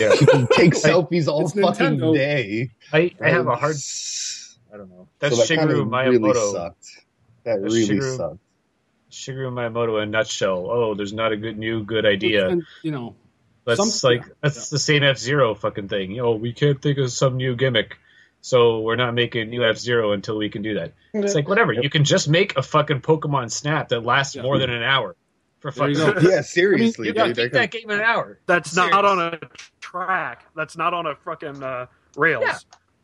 Yeah. 0.00 0.10
Take 0.52 0.74
selfies 0.74 1.28
all 1.28 1.42
It's 1.42 1.52
fucking 1.52 1.98
Nintendo. 1.98 2.14
day. 2.14 2.70
I, 2.92 3.10
I 3.20 3.30
have 3.30 3.46
a 3.46 3.54
hard. 3.56 3.76
I 4.72 4.76
don't 4.76 4.88
know. 4.90 5.08
That's 5.18 5.36
that 5.48 5.54
kinda 5.56 5.74
Shigeru 5.74 5.88
Miyamoto. 5.88 6.22
really 6.22 6.52
sucked. 6.52 6.86
That 7.44 7.60
That's 7.62 7.74
really 7.74 7.86
Shigeru- 7.98 8.16
sucked. 8.16 8.38
Shigeru 9.10 9.52
Miyamoto 9.52 10.02
in 10.02 10.08
a 10.08 10.12
nutshell. 10.12 10.66
Oh, 10.70 10.94
there's 10.94 11.12
not 11.12 11.32
a 11.32 11.36
good 11.36 11.58
new 11.58 11.84
good 11.84 12.06
idea. 12.06 12.48
And, 12.48 12.62
you 12.82 12.90
know, 12.90 13.14
That's 13.66 14.00
Some- 14.00 14.10
like 14.10 14.22
yeah, 14.26 14.32
that's 14.40 14.56
yeah. 14.56 14.74
the 14.74 14.78
same 14.78 15.02
F 15.02 15.18
Zero 15.18 15.54
fucking 15.54 15.88
thing. 15.88 16.10
You 16.12 16.22
know, 16.22 16.32
we 16.32 16.52
can't 16.52 16.80
think 16.80 16.98
of 16.98 17.12
some 17.12 17.36
new 17.36 17.54
gimmick, 17.54 17.98
so 18.40 18.80
we're 18.80 18.96
not 18.96 19.14
making 19.14 19.50
new 19.50 19.64
F 19.64 19.76
Zero 19.76 20.12
until 20.12 20.36
we 20.38 20.48
can 20.48 20.62
do 20.62 20.74
that. 20.74 20.94
It's 21.14 21.34
like 21.34 21.48
whatever. 21.48 21.72
You 21.74 21.90
can 21.90 22.04
just 22.04 22.28
make 22.28 22.56
a 22.56 22.62
fucking 22.62 23.02
Pokemon 23.02 23.50
Snap 23.50 23.90
that 23.90 24.02
lasts 24.02 24.34
Yeah. 24.34 24.42
more 24.42 24.58
than 24.58 24.70
an 24.70 24.82
hour. 24.82 25.14
For 25.62 25.70
There 25.70 25.88
you 25.90 25.94
fucking, 25.96 26.22
go. 26.24 26.28
Yeah, 26.28 26.40
seriously, 26.42 27.06
you 27.06 27.12
dude. 27.14 27.22
can 27.22 27.32
beat 27.34 27.56
I 27.56 27.58
that 27.60 27.70
game 27.70 27.88
in 27.90 27.98
an 28.00 28.04
hour. 28.04 28.38
That's 28.46 28.72
Serious. 28.72 28.90
not 28.92 29.04
on 29.04 29.18
a 29.20 29.38
track. 29.80 30.44
That's 30.56 30.76
not 30.76 30.92
on 30.92 31.06
a 31.06 31.14
fucking 31.14 31.62
uh, 31.62 31.86
rails. 32.16 32.42
Yeah. 32.44 32.58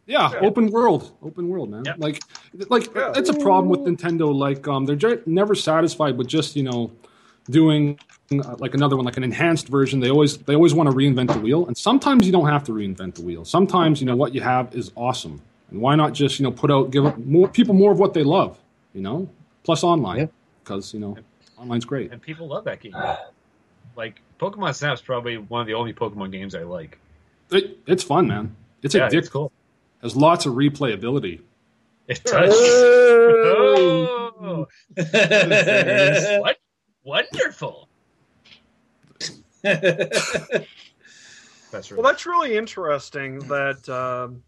Yeah, 0.07 0.31
Yeah. 0.33 0.49
open 0.49 0.71
world, 0.71 1.13
open 1.23 1.49
world, 1.49 1.71
man. 1.71 1.85
Yeah. 1.87 1.95
Like, 1.99 2.21
like 2.69 2.93
Yeah. 2.97 3.13
it's 3.15 3.29
a 3.31 3.35
problem 3.39 3.69
with 3.69 3.81
Nintendo. 3.81 4.35
Like, 4.35 4.67
um, 4.67 4.87
they're 4.87 4.97
ju- 4.97 5.23
never 5.27 5.55
satisfied 5.55 6.19
with 6.19 6.27
just 6.27 6.57
you 6.57 6.63
know 6.65 6.91
doing 7.51 7.99
uh, 8.33 8.57
like 8.59 8.75
another 8.75 8.97
one, 8.97 9.05
like 9.05 9.17
an 9.17 9.25
enhanced 9.25 9.69
version. 9.69 10.01
They 10.01 10.11
always 10.11 10.39
they 10.39 10.55
always 10.55 10.75
want 10.75 10.91
to 10.91 10.97
reinvent 10.97 11.33
the 11.33 11.39
wheel, 11.41 11.67
and 11.67 11.77
sometimes 11.77 12.27
you 12.27 12.33
don't 12.33 12.49
have 12.49 12.65
to 12.65 12.73
reinvent 12.73 13.15
the 13.15 13.23
wheel. 13.23 13.45
Sometimes 13.45 14.01
you 14.01 14.07
know 14.07 14.17
what 14.17 14.35
you 14.35 14.41
have 14.41 14.75
is 14.75 14.91
awesome, 14.97 15.41
and 15.71 15.81
why 15.81 15.95
not 15.95 16.13
just 16.15 16.41
you 16.41 16.43
know 16.45 16.51
put 16.53 16.71
out 16.71 16.91
give 16.91 17.19
more 17.27 17.47
people 17.49 17.75
more 17.75 17.93
of 17.93 17.99
what 18.01 18.15
they 18.15 18.25
love, 18.25 18.59
you 18.95 19.03
know? 19.03 19.29
Plus 19.63 19.85
online 19.85 20.19
Yeah. 20.19 20.27
because 20.65 20.93
you 20.95 21.01
know 21.01 21.17
online's 21.59 21.85
great. 21.85 22.13
and 22.13 22.23
people 22.23 22.49
love 22.49 22.65
that 22.65 22.81
game. 22.81 22.95
Like 23.97 24.21
Pokemon 24.39 24.75
Snap's 24.75 25.01
probably 25.01 25.39
one 25.39 25.61
of 25.61 25.67
the 25.67 25.75
only 25.75 25.93
Pokemon 25.93 26.33
games 26.33 26.55
I 26.55 26.63
like. 26.63 26.99
It, 27.51 27.79
it's 27.87 28.03
fun, 28.03 28.29
man. 28.29 28.55
It's 28.83 28.95
yeah, 28.95 29.09
addictive. 29.09 29.19
it's 29.19 29.29
cool. 29.29 29.53
Has 30.03 30.15
lots 30.15 30.47
of 30.47 30.55
replayability. 30.55 31.41
It 32.07 32.23
does. 32.25 32.55
oh, 32.55 34.67
what? 36.41 36.57
Wonderful. 37.05 37.89
That's 39.63 40.67
Well, 41.93 42.03
that's 42.03 42.25
really 42.25 42.57
interesting 42.57 43.41
that 43.41 43.87
um, 43.89 44.43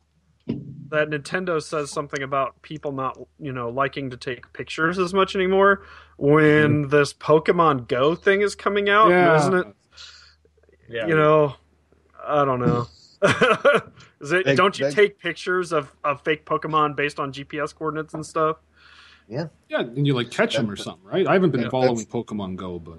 that 0.90 1.08
Nintendo 1.08 1.62
says 1.62 1.90
something 1.90 2.22
about 2.22 2.60
people 2.62 2.92
not, 2.92 3.18
you 3.38 3.52
know, 3.52 3.68
liking 3.68 4.10
to 4.10 4.16
take 4.16 4.52
pictures 4.52 4.98
as 4.98 5.14
much 5.14 5.34
anymore 5.34 5.82
when 6.16 6.82
mm-hmm. 6.82 6.88
this 6.90 7.12
Pokemon 7.14 7.88
Go 7.88 8.14
thing 8.14 8.42
is 8.42 8.54
coming 8.54 8.88
out, 8.88 9.08
Yeah. 9.08 9.36
isn't 9.36 9.54
it? 9.54 9.66
Yeah. 10.88 11.06
You 11.06 11.16
know, 11.16 11.54
I 12.26 12.44
don't 12.44 12.60
know. 12.60 12.88
is 14.20 14.32
it? 14.32 14.44
That- 14.44 14.56
don't 14.56 14.78
you 14.78 14.86
that- 14.86 14.94
take 14.94 15.18
pictures 15.18 15.72
of, 15.72 15.94
of 16.04 16.22
fake 16.22 16.44
Pokemon 16.44 16.96
based 16.96 17.20
on 17.20 17.32
GPS 17.32 17.74
coordinates 17.74 18.14
and 18.14 18.26
stuff? 18.26 18.56
Yeah, 19.28 19.46
Yeah, 19.68 19.82
and 19.82 20.04
you 20.04 20.14
like 20.14 20.32
catch 20.32 20.56
them 20.56 20.68
or 20.68 20.74
something, 20.74 21.04
right? 21.04 21.24
I 21.24 21.34
haven't 21.34 21.52
been 21.52 21.60
Yeah, 21.60 21.68
following 21.68 22.04
Pokemon 22.04 22.56
Go, 22.56 22.80
but 22.80 22.98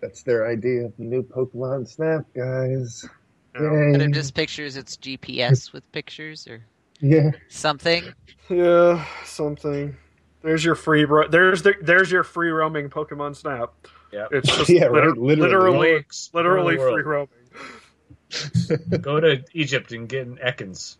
That's 0.00 0.22
their 0.22 0.46
idea 0.46 0.84
of 0.84 0.96
the 0.96 1.02
new 1.02 1.24
Pokemon 1.24 1.88
Snap, 1.88 2.24
guys. 2.36 3.04
You 3.56 3.62
know? 3.62 3.74
Instead 3.74 4.00
Yay. 4.00 4.06
of 4.06 4.12
just 4.12 4.34
pictures, 4.34 4.76
it's 4.76 4.96
GPS 4.96 5.72
with 5.72 5.90
pictures 5.90 6.46
or 6.46 6.64
Yeah. 7.00 7.30
something. 7.48 8.04
Yeah, 8.48 9.04
something. 9.24 9.96
There's 10.42 10.64
your 10.64 10.74
free 10.76 11.04
ro- 11.04 11.28
there's 11.28 11.62
the, 11.62 11.74
there's 11.80 12.10
your 12.10 12.22
free 12.22 12.50
roaming 12.50 12.88
Pokemon 12.90 13.34
Snap. 13.36 13.72
Yeah. 14.12 14.26
It's 14.30 14.54
just 14.54 14.70
Yeah, 14.70 14.88
liter- 14.88 15.08
right, 15.10 15.16
literally. 15.18 15.36
literally 15.40 15.92
Works 15.94 16.30
literally 16.32 16.76
free 16.76 17.02
roaming. 17.02 19.00
Go 19.00 19.20
to 19.20 19.42
Egypt 19.52 19.92
and 19.92 20.08
get 20.08 20.26
an 20.26 20.38
Ekans. 20.44 20.96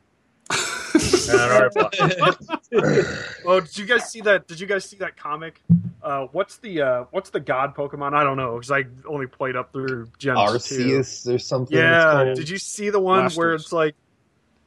And 0.49 1.41
an 1.41 1.71
Arbok. 1.71 3.43
Oh, 3.45 3.61
did 3.61 3.79
you 3.79 3.85
guys 3.87 4.11
see 4.11 4.21
that? 4.23 4.47
Did 4.47 4.61
you 4.61 4.67
guys 4.67 4.85
see 4.85 4.97
that 4.99 5.17
comic? 5.17 5.61
Uh, 6.03 6.27
what's 6.33 6.59
the 6.59 6.83
uh, 6.83 7.05
what's 7.11 7.31
the 7.31 7.41
god 7.41 7.75
Pokemon? 7.75 8.15
I 8.15 8.23
don't 8.23 8.37
know 8.37 8.55
because 8.55 8.71
I 8.71 8.85
only 9.09 9.27
played 9.27 9.57
up 9.57 9.73
through 9.73 10.09
Gen 10.19 10.35
two. 10.37 10.41
Arceus 10.41 11.27
or 11.33 11.39
something. 11.39 11.77
Yeah, 11.77 12.33
did 12.35 12.49
you 12.49 12.59
see 12.59 12.91
the 12.91 13.01
one 13.01 13.29
where 13.33 13.55
it's 13.55 13.73
like 13.73 13.95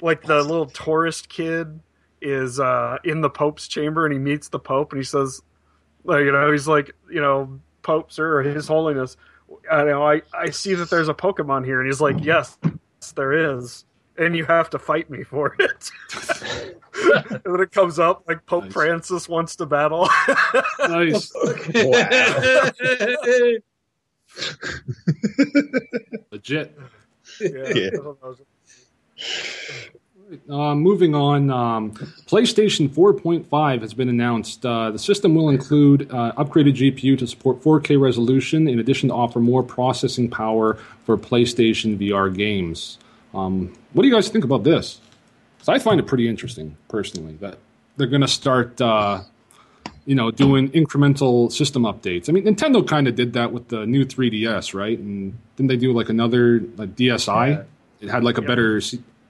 like 0.01 0.23
the 0.23 0.41
little 0.41 0.65
tourist 0.67 1.29
kid 1.29 1.79
is 2.21 2.59
uh, 2.59 2.97
in 3.03 3.21
the 3.21 3.29
Pope's 3.29 3.67
chamber 3.67 4.05
and 4.05 4.13
he 4.13 4.19
meets 4.19 4.49
the 4.49 4.59
Pope 4.59 4.91
and 4.93 4.99
he 4.99 5.05
says, 5.05 5.41
like, 6.03 6.21
you 6.25 6.31
know, 6.31 6.51
he's 6.51 6.67
like, 6.67 6.91
you 7.11 7.21
know, 7.21 7.59
Pope 7.81 8.11
sir, 8.11 8.39
or 8.39 8.43
His 8.43 8.67
Holiness, 8.67 9.15
I 9.71 9.83
know 9.85 10.05
I 10.05 10.21
I 10.33 10.49
see 10.51 10.75
that 10.75 10.89
there's 10.89 11.07
a 11.09 11.13
Pokemon 11.13 11.65
here 11.65 11.79
and 11.79 11.87
he's 11.89 12.01
like, 12.01 12.23
yes, 12.23 12.57
there 13.15 13.55
is. 13.57 13.85
And 14.17 14.35
you 14.35 14.43
have 14.45 14.69
to 14.71 14.79
fight 14.79 15.09
me 15.09 15.23
for 15.23 15.55
it. 15.59 15.89
and 17.31 17.41
then 17.45 17.61
it 17.61 17.71
comes 17.71 17.99
up 17.99 18.23
like 18.27 18.45
Pope 18.45 18.65
Nice. 18.65 18.73
Francis 18.73 19.29
wants 19.29 19.55
to 19.55 19.65
battle. 19.65 20.09
nice, 20.79 21.31
legit. 26.31 26.77
yeah. 27.39 27.73
Yeah. 27.73 27.89
Uh, 30.47 30.75
moving 30.75 31.15
on, 31.15 31.49
um, 31.49 31.91
PlayStation 32.27 32.87
4.5 32.87 33.81
has 33.81 33.95
been 33.95 34.09
announced. 34.09 34.63
Uh, 34.63 34.91
the 34.91 34.99
system 34.99 35.33
will 35.33 35.49
include 35.49 36.03
uh, 36.11 36.31
upgraded 36.37 36.75
GPU 36.75 37.17
to 37.17 37.25
support 37.25 37.61
4K 37.61 37.99
resolution, 37.99 38.67
in 38.67 38.77
addition 38.79 39.09
to 39.09 39.15
offer 39.15 39.39
more 39.39 39.63
processing 39.63 40.29
power 40.29 40.75
for 41.05 41.17
PlayStation 41.17 41.97
VR 41.97 42.35
games. 42.35 42.99
Um, 43.33 43.73
what 43.93 44.03
do 44.03 44.07
you 44.07 44.13
guys 44.13 44.29
think 44.29 44.43
about 44.43 44.63
this? 44.63 44.99
'Cause 45.59 45.69
I 45.69 45.79
find 45.79 45.99
it 45.99 46.05
pretty 46.05 46.27
interesting, 46.27 46.77
personally, 46.89 47.35
that 47.41 47.57
they're 47.97 48.07
going 48.07 48.21
to 48.21 48.27
start, 48.27 48.79
uh, 48.79 49.21
you 50.05 50.15
know, 50.15 50.29
doing 50.31 50.69
incremental 50.69 51.51
system 51.51 51.83
updates. 51.83 52.29
I 52.29 52.33
mean, 52.33 52.43
Nintendo 52.45 52.87
kind 52.87 53.07
of 53.07 53.15
did 53.15 53.33
that 53.33 53.51
with 53.51 53.67
the 53.69 53.85
new 53.85 54.05
3DS, 54.05 54.73
right? 54.75 54.97
And 54.97 55.33
didn't 55.57 55.69
they 55.69 55.75
do 55.77 55.91
like 55.91 56.09
another 56.09 56.63
like 56.77 56.95
DSi? 56.95 57.65
It 57.99 58.09
had 58.09 58.23
like 58.23 58.37
a 58.37 58.41
better 58.47 58.79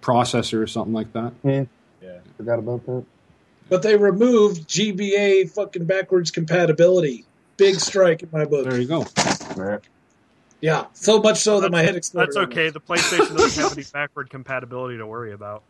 processor 0.02 0.62
or 0.62 0.68
something 0.68 0.94
like 0.94 1.12
that. 1.14 1.34
Yeah. 1.44 1.66
Forgot 2.38 2.60
about 2.60 2.86
that. 2.86 3.06
But 3.70 3.82
they 3.84 3.96
removed 3.96 4.68
GBA 4.68 5.52
fucking 5.52 5.86
backwards 5.86 6.32
compatibility. 6.32 7.26
Big 7.58 7.76
strike 7.80 8.24
in 8.24 8.30
my 8.32 8.46
book. 8.46 8.66
There 8.68 8.80
you 8.80 8.88
go. 8.88 9.06
Yeah, 10.62 10.88
so 10.94 11.22
much 11.22 11.38
so 11.38 11.62
that 11.62 11.72
my 11.72 11.82
head 11.84 11.96
exploded. 11.96 12.30
That's 12.36 12.38
okay. 12.52 12.70
The 12.70 12.82
PlayStation 12.82 13.38
doesn't 13.38 13.64
have 13.64 13.74
any 13.78 13.86
backward 13.94 14.30
compatibility 14.30 14.98
to 14.98 15.06
worry 15.06 15.32
about. 15.32 15.64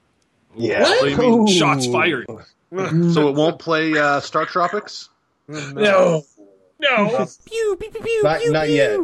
Yeah. 0.56 0.82
What? 0.82 1.00
So 1.00 1.06
you 1.06 1.18
mean 1.18 1.48
shots 1.48 1.86
fired? 1.88 2.26
So 2.72 3.30
it 3.30 3.36
won't 3.36 3.58
play 3.58 3.98
uh, 3.98 4.20
Star 4.20 4.46
Tropics? 4.46 5.10
No, 5.48 6.22
No. 6.80 7.28
Pew, 7.46 7.78
pew, 7.80 7.89
pew, 7.89 8.02
pew, 8.02 8.22
Not, 8.24 8.42
pew, 8.42 8.52
not 8.52 8.65
pew. 8.68 8.76
yet. 8.76 9.00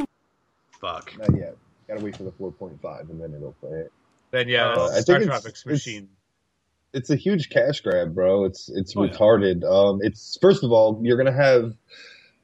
Fuck. 0.80 1.18
Not 1.18 1.36
yet. 1.36 1.58
Gotta 1.88 2.04
wait 2.06 2.16
for 2.16 2.24
the 2.26 2.32
4.5 2.34 3.10
and 3.10 3.20
then 3.20 3.34
it'll 3.34 3.54
play 3.54 3.72
it. 3.80 3.92
Then 4.36 4.50
yeah, 4.50 4.74
Uh, 4.74 4.90
I 4.94 5.00
Star 5.00 5.16
think 5.20 5.28
it's- 5.28 5.42
Tropics 5.42 5.62
it's- 5.62 5.66
machine. 5.66 6.10
It's 6.94 7.10
a 7.10 7.16
huge 7.16 7.50
cash 7.50 7.80
grab, 7.80 8.14
bro. 8.14 8.44
It's 8.44 8.68
it's 8.70 8.94
Oh, 8.98 9.04
yeah. 9.04 9.12
retarded. 9.12 9.64
Um, 9.64 10.00
it's 10.02 10.38
first 10.42 10.62
of 10.64 10.72
all, 10.74 11.00
you're 11.04 11.16
gonna 11.16 11.32
have 11.32 11.74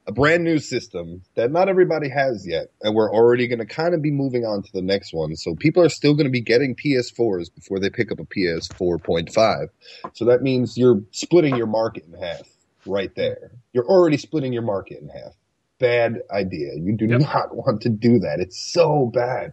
a 0.08 0.14
brand 0.14 0.44
new 0.46 0.58
system 0.58 1.22
that 1.36 1.52
not 1.52 1.68
everybody 1.68 2.08
has 2.10 2.48
yet, 2.48 2.68
and 2.82 2.96
we're 2.96 3.12
already 3.14 3.48
gonna 3.48 3.66
kind 3.66 3.94
of 3.94 4.02
be 4.02 4.10
moving 4.12 4.46
on 4.46 4.64
to 4.64 4.72
the 4.74 4.82
next 4.82 5.14
one. 5.14 5.36
So 5.36 5.54
people 5.54 5.84
are 5.84 5.90
still 5.90 6.14
gonna 6.16 6.30
be 6.30 6.40
getting 6.40 6.76
PS4s 6.76 7.50
before 7.50 7.78
they 7.80 7.90
pick 7.90 8.10
up 8.10 8.20
a 8.22 8.26
PS4.5. 8.26 9.68
So 10.14 10.24
that 10.26 10.42
means 10.42 10.78
you're 10.78 11.02
splitting 11.12 11.58
your 11.58 11.68
market 11.68 12.06
in 12.08 12.14
half 12.22 12.42
right 12.86 13.14
there. 13.16 13.52
You're 13.74 13.88
already 13.88 14.16
splitting 14.18 14.54
your 14.54 14.64
market 14.64 15.02
in 15.02 15.10
half. 15.10 15.34
Bad 15.80 16.22
idea. 16.32 16.74
You 16.76 16.96
do 16.96 17.06
Yep. 17.06 17.20
not 17.22 17.56
want 17.56 17.82
to 17.82 17.90
do 17.90 18.20
that. 18.20 18.40
It's 18.40 18.58
so 18.62 19.12
bad. 19.14 19.52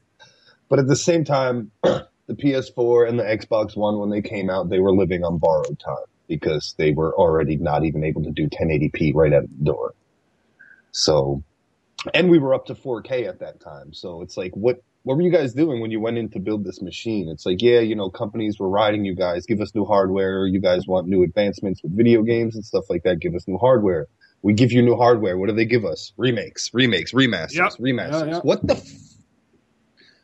But 0.69 0.79
at 0.81 0.87
the 0.87 0.97
same 0.97 1.25
time, 1.25 1.71
the 2.29 2.35
PS4 2.35 3.09
and 3.09 3.19
the 3.19 3.25
Xbox 3.25 3.77
One, 3.77 3.99
when 3.99 4.11
they 4.11 4.23
came 4.23 4.51
out, 4.51 4.69
they 4.69 4.79
were 4.79 4.93
living 4.93 5.25
on 5.25 5.39
borrowed 5.39 5.81
time 5.81 5.97
because 6.29 6.75
they 6.79 6.93
were 6.93 7.15
already 7.17 7.57
not 7.57 7.85
even 7.85 8.05
able 8.05 8.23
to 8.23 8.31
do 8.31 8.49
1080p 8.49 9.15
right 9.15 9.33
out 9.33 9.43
the 9.49 9.65
door. 9.65 9.95
So, 10.93 11.43
and 12.13 12.31
we 12.31 12.39
were 12.39 12.55
up 12.55 12.67
to 12.67 12.75
4K 12.75 13.27
at 13.27 13.41
that 13.41 13.61
time. 13.61 13.95
So 13.95 14.21
it's 14.21 14.37
like, 14.37 14.53
what, 14.55 14.83
what 15.05 15.17
were 15.17 15.23
you 15.23 15.33
guys 15.33 15.55
doing 15.55 15.81
when 15.81 15.91
you 15.91 16.01
went 16.01 16.19
in 16.19 16.29
to 16.31 16.39
build 16.39 16.65
this 16.65 16.83
machine? 16.83 17.29
It's 17.31 17.47
like, 17.47 17.63
yeah, 17.63 17.81
you 17.81 17.97
know, 17.97 18.11
companies 18.11 18.59
were 18.59 18.69
riding 18.69 19.07
you 19.07 19.15
guys, 19.15 19.47
give 19.47 19.61
us 19.63 19.75
new 19.75 19.87
hardware. 19.87 20.47
You 20.47 20.61
guys 20.61 20.87
want 20.87 21.09
new 21.09 21.23
advancements 21.23 21.83
with 21.83 21.97
video 21.97 22.23
games 22.23 22.55
and 22.57 22.65
stuff 22.65 22.85
like 22.91 23.05
that. 23.05 23.21
Give 23.21 23.35
us 23.35 23.49
new 23.49 23.57
hardware. 23.59 24.07
We 24.43 24.53
give 24.53 24.71
you 24.71 24.83
new 24.83 24.97
hardware. 24.97 25.39
What 25.39 25.49
do 25.49 25.55
they 25.55 25.65
give 25.65 25.87
us? 25.87 26.13
Remakes, 26.19 26.71
remakes, 26.75 27.13
remasters, 27.13 27.55
Yep. 27.55 27.73
remasters. 27.81 28.11
Yeah, 28.11 28.25
yeah. 28.27 28.41
What 28.41 28.67
the? 28.67 29.08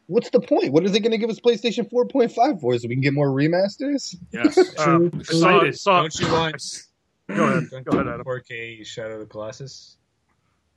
F- 0.04 0.08
What's 0.08 0.30
the 0.30 0.40
point? 0.40 0.72
What 0.72 0.84
are 0.84 0.88
they 0.88 1.00
going 1.00 1.12
to 1.12 1.18
give 1.18 1.30
us 1.30 1.40
PlayStation 1.40 1.90
4.5 1.90 2.60
for? 2.60 2.78
So 2.78 2.88
we 2.88 2.94
can 2.94 3.02
get 3.02 3.14
more 3.14 3.28
remasters? 3.28 4.16
Yes. 4.32 4.56
Uh, 4.78 4.84
True, 4.84 5.10
I 5.18 5.22
saw, 5.22 5.70
saw, 5.72 6.02
Don't 6.02 6.20
you 6.20 6.32
want? 6.32 6.82
go 7.28 7.44
ahead. 7.44 7.70
Go 7.84 7.92
ahead, 7.92 8.08
Adam. 8.08 8.24
4K 8.24 8.84
Shadow 8.86 9.14
of 9.14 9.20
the 9.20 9.26
Colossus? 9.26 9.96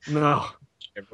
No, 0.08 0.46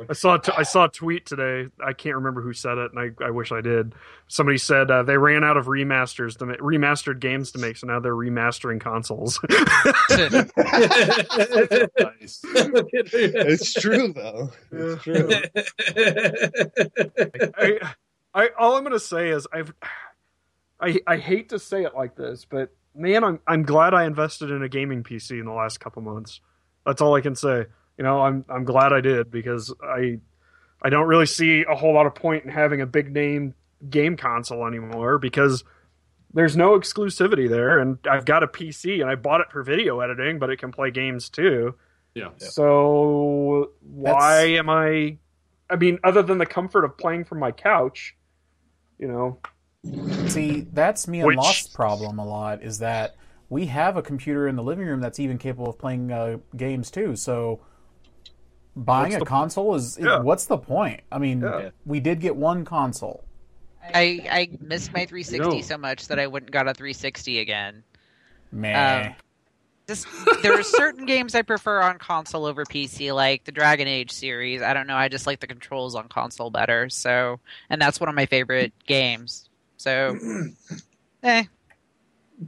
I 0.08 0.12
saw. 0.12 0.36
T- 0.36 0.52
I 0.56 0.62
saw 0.62 0.84
a 0.84 0.88
tweet 0.88 1.26
today. 1.26 1.66
I 1.84 1.92
can't 1.92 2.14
remember 2.16 2.40
who 2.42 2.52
said 2.52 2.78
it, 2.78 2.92
and 2.94 3.14
I, 3.20 3.24
I 3.24 3.30
wish 3.30 3.50
I 3.52 3.60
did. 3.60 3.94
Somebody 4.28 4.58
said 4.58 4.90
uh, 4.90 5.02
they 5.02 5.18
ran 5.18 5.44
out 5.44 5.56
of 5.56 5.66
remasters 5.66 6.36
to 6.38 6.46
ma- 6.46 6.54
remastered 6.54 7.20
games 7.20 7.52
to 7.52 7.58
make, 7.58 7.76
so 7.76 7.86
now 7.86 8.00
they're 8.00 8.14
remastering 8.14 8.80
consoles. 8.80 9.38
Nice. 11.96 12.40
it's 12.44 13.72
true 13.74 14.12
though. 14.12 14.50
It's 14.72 15.02
true. 15.02 15.28
I, 17.56 17.78
I, 17.82 17.94
all 18.34 18.76
I'm 18.76 18.82
gonna 18.84 18.98
say 18.98 19.30
is 19.30 19.46
I've, 19.52 19.72
I, 20.80 20.98
I 21.06 21.16
hate 21.16 21.50
to 21.50 21.58
say 21.58 21.84
it 21.84 21.94
like 21.94 22.16
this, 22.16 22.44
but 22.44 22.74
man, 22.94 23.24
I'm, 23.24 23.40
I'm 23.46 23.62
glad 23.62 23.94
I 23.94 24.04
invested 24.04 24.50
in 24.50 24.62
a 24.62 24.68
gaming 24.68 25.02
PC 25.02 25.38
in 25.38 25.46
the 25.46 25.52
last 25.52 25.78
couple 25.80 26.02
months. 26.02 26.40
That's 26.86 27.00
all 27.00 27.14
I 27.14 27.20
can 27.20 27.34
say. 27.34 27.66
You 27.96 28.04
know, 28.04 28.20
I'm, 28.22 28.44
I'm 28.48 28.64
glad 28.64 28.92
I 28.92 29.00
did 29.00 29.30
because 29.30 29.72
I, 29.82 30.18
I 30.82 30.90
don't 30.90 31.06
really 31.06 31.26
see 31.26 31.64
a 31.68 31.74
whole 31.74 31.94
lot 31.94 32.06
of 32.06 32.14
point 32.14 32.44
in 32.44 32.50
having 32.50 32.80
a 32.80 32.86
big 32.86 33.12
name 33.12 33.54
game 33.88 34.16
console 34.16 34.66
anymore 34.66 35.18
because 35.18 35.64
there's 36.32 36.56
no 36.56 36.78
exclusivity 36.78 37.48
there, 37.48 37.78
and 37.78 37.98
I've 38.10 38.24
got 38.24 38.42
a 38.42 38.48
PC 38.48 39.00
and 39.00 39.08
I 39.08 39.14
bought 39.14 39.40
it 39.40 39.46
for 39.52 39.62
video 39.62 40.00
editing, 40.00 40.40
but 40.40 40.50
it 40.50 40.58
can 40.58 40.72
play 40.72 40.90
games 40.90 41.30
too. 41.30 41.76
Yeah. 42.14 42.30
So 42.38 43.70
why 43.80 44.48
That's- 44.48 44.58
am 44.58 44.68
I? 44.70 45.18
I 45.70 45.76
mean, 45.76 45.98
other 46.04 46.22
than 46.22 46.38
the 46.38 46.46
comfort 46.46 46.84
of 46.84 46.98
playing 46.98 47.24
from 47.24 47.38
my 47.38 47.50
couch, 47.52 48.14
you 48.98 49.08
know. 49.08 49.38
See, 50.28 50.66
that's 50.72 51.06
me 51.08 51.18
and 51.20 51.26
Which- 51.26 51.36
Lost's 51.36 51.68
problem 51.74 52.18
a 52.18 52.24
lot. 52.26 52.62
Is 52.62 52.78
that 52.78 53.16
we 53.50 53.66
have 53.66 53.96
a 53.96 54.02
computer 54.02 54.48
in 54.48 54.56
the 54.56 54.62
living 54.62 54.86
room 54.86 55.00
that's 55.00 55.20
even 55.20 55.36
capable 55.38 55.68
of 55.68 55.78
playing 55.78 56.10
uh, 56.10 56.38
games 56.56 56.90
too. 56.90 57.14
So 57.16 57.60
buying 58.76 59.04
What's 59.12 59.16
a 59.16 59.18
the- 59.20 59.24
console 59.26 59.74
is 59.74 59.98
Yeah. 60.00 60.20
what's 60.20 60.46
the 60.46 60.58
point? 60.58 61.02
I 61.12 61.18
mean, 61.18 61.40
Yeah. 61.42 61.70
we 61.84 62.00
did 62.00 62.20
get 62.20 62.34
one 62.36 62.64
console. 62.64 63.24
I 63.82 64.26
I 64.30 64.58
missed 64.60 64.92
my 64.94 65.04
360 65.04 65.38
No. 65.56 65.60
so 65.60 65.76
much 65.76 66.08
that 66.08 66.18
I 66.18 66.26
wouldn't 66.26 66.50
got 66.50 66.66
a 66.66 66.72
360 66.74 67.38
again. 67.40 67.84
Man, 68.50 69.08
Um, 69.08 69.14
Just 69.86 70.06
there 70.42 70.58
are 70.58 70.62
certain 70.62 71.04
games 71.04 71.34
I 71.34 71.42
prefer 71.42 71.82
on 71.82 71.98
console 71.98 72.46
over 72.46 72.64
PC, 72.64 73.14
like 73.14 73.44
the 73.44 73.52
Dragon 73.52 73.86
Age 73.86 74.10
series. 74.10 74.62
I 74.62 74.72
don't 74.72 74.86
know, 74.86 74.96
I 74.96 75.08
just 75.08 75.26
like 75.26 75.40
the 75.40 75.46
controls 75.46 75.94
on 75.94 76.08
console 76.08 76.50
better. 76.50 76.88
So, 76.88 77.38
and 77.68 77.80
that's 77.80 78.00
one 78.00 78.08
of 78.08 78.14
my 78.14 78.24
favorite 78.26 78.72
games. 78.86 79.48
So, 79.76 80.16
eh, 81.22 81.44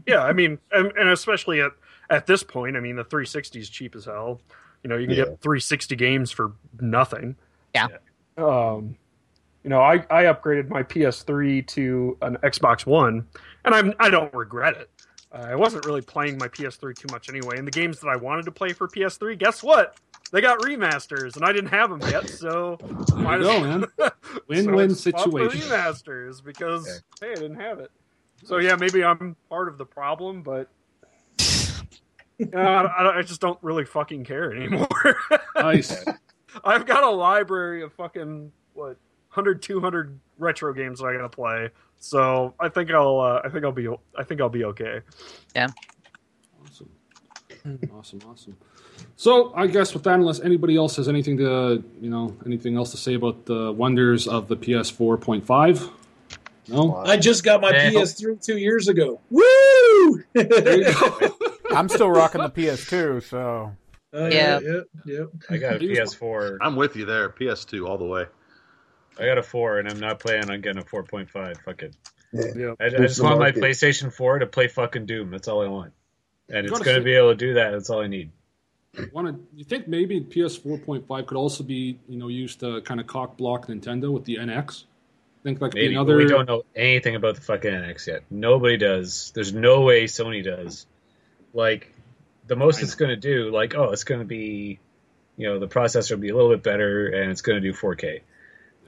Yeah, 0.07 0.23
I 0.23 0.33
mean, 0.33 0.59
and, 0.73 0.93
and 0.97 1.11
especially 1.11 1.61
at 1.61 1.73
at 2.09 2.27
this 2.27 2.43
point, 2.43 2.77
I 2.77 2.81
mean, 2.81 2.97
the 2.97 3.05
360 3.05 3.59
is 3.61 3.69
cheap 3.69 3.95
as 3.97 4.07
hell. 4.07 4.41
You 4.83 4.89
know, 4.89 4.97
you 4.97 5.07
can 5.07 5.17
Yeah. 5.17 5.25
get 5.25 5.41
360 5.43 5.95
games 5.97 6.31
for 6.31 6.53
nothing. 6.81 7.37
Yeah. 7.75 7.89
Um, 8.39 8.97
you 9.63 9.71
know, 9.71 9.81
I 9.83 9.97
I 10.09 10.25
upgraded 10.25 10.69
my 10.69 10.85
PS3 10.85 11.67
to 11.69 12.17
an 12.23 12.37
Xbox 12.39 12.87
One, 12.87 13.27
and 13.65 13.75
I'm 13.75 13.93
I 13.99 14.09
don't 14.09 14.33
regret 14.33 14.77
it. 14.77 14.89
Uh, 15.33 15.47
I 15.51 15.55
wasn't 15.55 15.85
really 15.87 16.03
playing 16.03 16.39
my 16.39 16.49
PS3 16.49 16.97
too 16.97 17.09
much 17.11 17.29
anyway, 17.29 17.59
and 17.59 17.67
the 17.67 17.73
games 17.73 18.01
that 18.01 18.09
I 18.09 18.17
wanted 18.17 18.45
to 18.47 18.53
play 18.53 18.73
for 18.73 18.87
PS3, 18.89 19.39
guess 19.39 19.63
what? 19.63 19.97
They 20.33 20.41
got 20.41 20.61
remasters, 20.61 21.37
and 21.37 21.45
I 21.45 21.53
didn't 21.53 21.71
have 21.71 21.91
them 21.91 22.01
yet, 22.11 22.29
so 22.29 22.79
There 22.81 23.39
you 23.39 23.43
go, 23.45 23.61
man. 23.61 23.85
Win-win 24.49 24.95
so 24.95 25.11
I 25.15 25.21
swapped 25.21 25.33
the 25.33 25.51
situation. 25.51 25.61
remasters 25.69 26.45
because 26.45 27.03
hey, 27.21 27.33
I 27.33 27.35
didn't 27.35 27.61
have 27.61 27.79
it. 27.81 27.91
So 28.45 28.59
yeah, 28.59 28.77
maybe 28.77 29.05
I'm 29.05 29.37
part 29.49 29.69
of 29.69 29.79
the 29.79 29.85
problem, 29.85 30.43
but 30.43 30.69
you 32.39 32.47
know, 32.53 32.59
I, 32.59 33.19
I 33.19 33.23
just 33.23 33.41
don't 33.41 33.59
really 33.63 33.85
fucking 33.85 34.25
care 34.25 34.53
anymore. 34.55 34.89
Nice. 35.57 36.05
I've 36.65 36.85
got 36.85 37.03
a 37.03 37.11
library 37.11 37.83
of 37.83 37.93
fucking 37.95 38.53
what 38.75 38.99
100, 39.31 39.63
200 39.63 40.21
retro 40.39 40.73
games 40.75 41.01
that 41.01 41.07
I 41.07 41.15
gotta 41.15 41.31
play. 41.31 41.71
So 41.99 42.55
I 42.61 42.69
think 42.69 42.91
I'll 42.91 43.19
uh, 43.19 43.41
I 43.45 43.49
think 43.49 43.65
I'll 43.65 43.73
be 43.73 43.89
I 44.17 44.23
think 44.23 44.41
I'll 44.41 44.49
be 44.49 44.65
okay. 44.65 45.01
Yeah. 45.55 45.69
Awesome. 46.65 46.91
Awesome, 47.99 48.21
awesome. 48.31 48.57
So 49.17 49.53
I 49.57 49.67
guess 49.67 49.93
with 49.93 50.05
that, 50.05 50.15
unless 50.15 50.39
anybody 50.41 50.77
else 50.77 50.97
has 50.97 51.09
anything 51.09 51.37
to, 51.39 51.83
you 52.01 52.09
know, 52.11 52.37
anything 52.47 52.77
else 52.77 52.93
to 52.93 52.97
say 52.97 53.15
about 53.15 53.45
the 53.47 53.73
wonders 53.73 54.29
of 54.29 54.47
the 54.47 54.57
PS4.5? 54.57 55.91
No. 56.69 56.95
I 56.97 57.17
just 57.17 57.43
got 57.43 57.61
my 57.61 57.71
Yeah. 57.73 57.91
PS3 57.91 58.45
two 58.45 58.59
years 58.59 58.87
ago. 58.87 59.21
Woo! 59.31 60.23
There 60.35 60.79
you 60.79 60.93
go. 60.95 61.37
I'm 61.75 61.89
still 61.89 62.11
rocking 62.11 62.41
the 62.41 62.51
PS2, 62.51 63.23
so 63.25 63.73
Uh, 64.15 64.27
Yeah. 64.27 64.61
yeah, 64.61 64.81
yeah. 65.05 65.25
I 65.51 65.57
got 65.57 65.77
a 65.77 65.79
PS4. 65.81 66.59
I'm 66.61 66.77
with 66.77 66.95
you 66.95 67.05
there. 67.05 67.29
PS2 67.31 67.87
all 67.89 67.99
the 67.99 68.05
way. 68.05 68.27
I 69.19 69.25
got 69.27 69.39
a 69.39 69.43
four, 69.43 69.79
and 69.79 69.89
I'm 69.89 70.01
not 70.01 70.21
planning 70.21 70.51
on 70.51 70.61
getting 70.61 70.83
a 70.83 70.85
4.5. 70.85 71.63
Fuck 71.63 71.83
it. 71.83 71.97
Yeah. 72.33 72.75
I, 72.81 72.87
I 72.87 72.89
just 72.91 73.19
the 73.19 73.25
want 73.25 73.39
my. 73.39 73.53
PlayStation 73.53 74.13
4 74.13 74.41
to 74.41 74.47
play 74.47 74.69
fucking 74.69 75.07
Doom. 75.07 75.31
That's 75.31 75.49
all 75.49 75.63
I 75.63 75.69
want. 75.69 75.93
And 76.49 76.59
it's 76.59 76.71
Gotta 76.71 76.85
going 76.85 76.99
to 76.99 77.05
be 77.05 77.15
able 77.15 77.31
to 77.31 77.37
do 77.37 77.55
that. 77.55 77.71
That's 77.71 77.91
all 77.91 78.03
I 78.03 78.07
need. 78.07 78.31
Want 79.13 79.29
to? 79.29 79.47
you 79.55 79.65
think 79.65 79.89
maybe 79.89 80.21
PS4.5 80.21 81.27
could 81.27 81.37
also 81.37 81.65
be, 81.65 81.99
you 82.09 82.19
know, 82.19 82.29
used 82.29 82.61
to 82.61 82.81
kind 82.83 83.01
of 83.01 83.07
cock 83.07 83.37
block 83.37 83.67
Nintendo 83.67 84.13
with 84.13 84.25
the 84.25 84.37
NX? 84.37 84.85
think 85.47 85.61
like 85.61 85.73
could 85.73 85.77
be 85.77 85.83
Maybe, 85.83 85.95
another. 85.95 86.17
we 86.17 86.27
don't 86.27 86.49
know 86.49 86.65
anything 86.75 87.15
about 87.15 87.37
the 87.37 87.41
fucking 87.41 87.71
NX 87.71 88.07
yet. 88.07 88.23
Nobody 88.31 88.77
does. 88.77 89.31
There's 89.35 89.53
no 89.53 89.83
way 89.83 90.05
Sony 90.05 90.45
does. 90.45 90.87
Like, 91.55 91.93
the 92.47 92.57
most 92.57 92.83
it's 92.83 92.97
going 92.97 93.11
to 93.11 93.17
do, 93.17 93.51
like, 93.51 93.75
oh, 93.75 93.91
it's 93.91 94.05
going 94.05 94.21
to 94.21 94.27
be, 94.27 94.79
you 95.37 95.49
know, 95.49 95.59
the 95.59 95.69
processor 95.69 96.13
will 96.13 96.19
be 96.19 96.31
a 96.31 96.35
little 96.35 96.51
bit 96.51 96.63
better 96.63 97.07
and 97.09 97.31
it's 97.31 97.43
going 97.43 97.63
to 97.63 97.73
do 97.73 97.77
4K. 97.77 98.23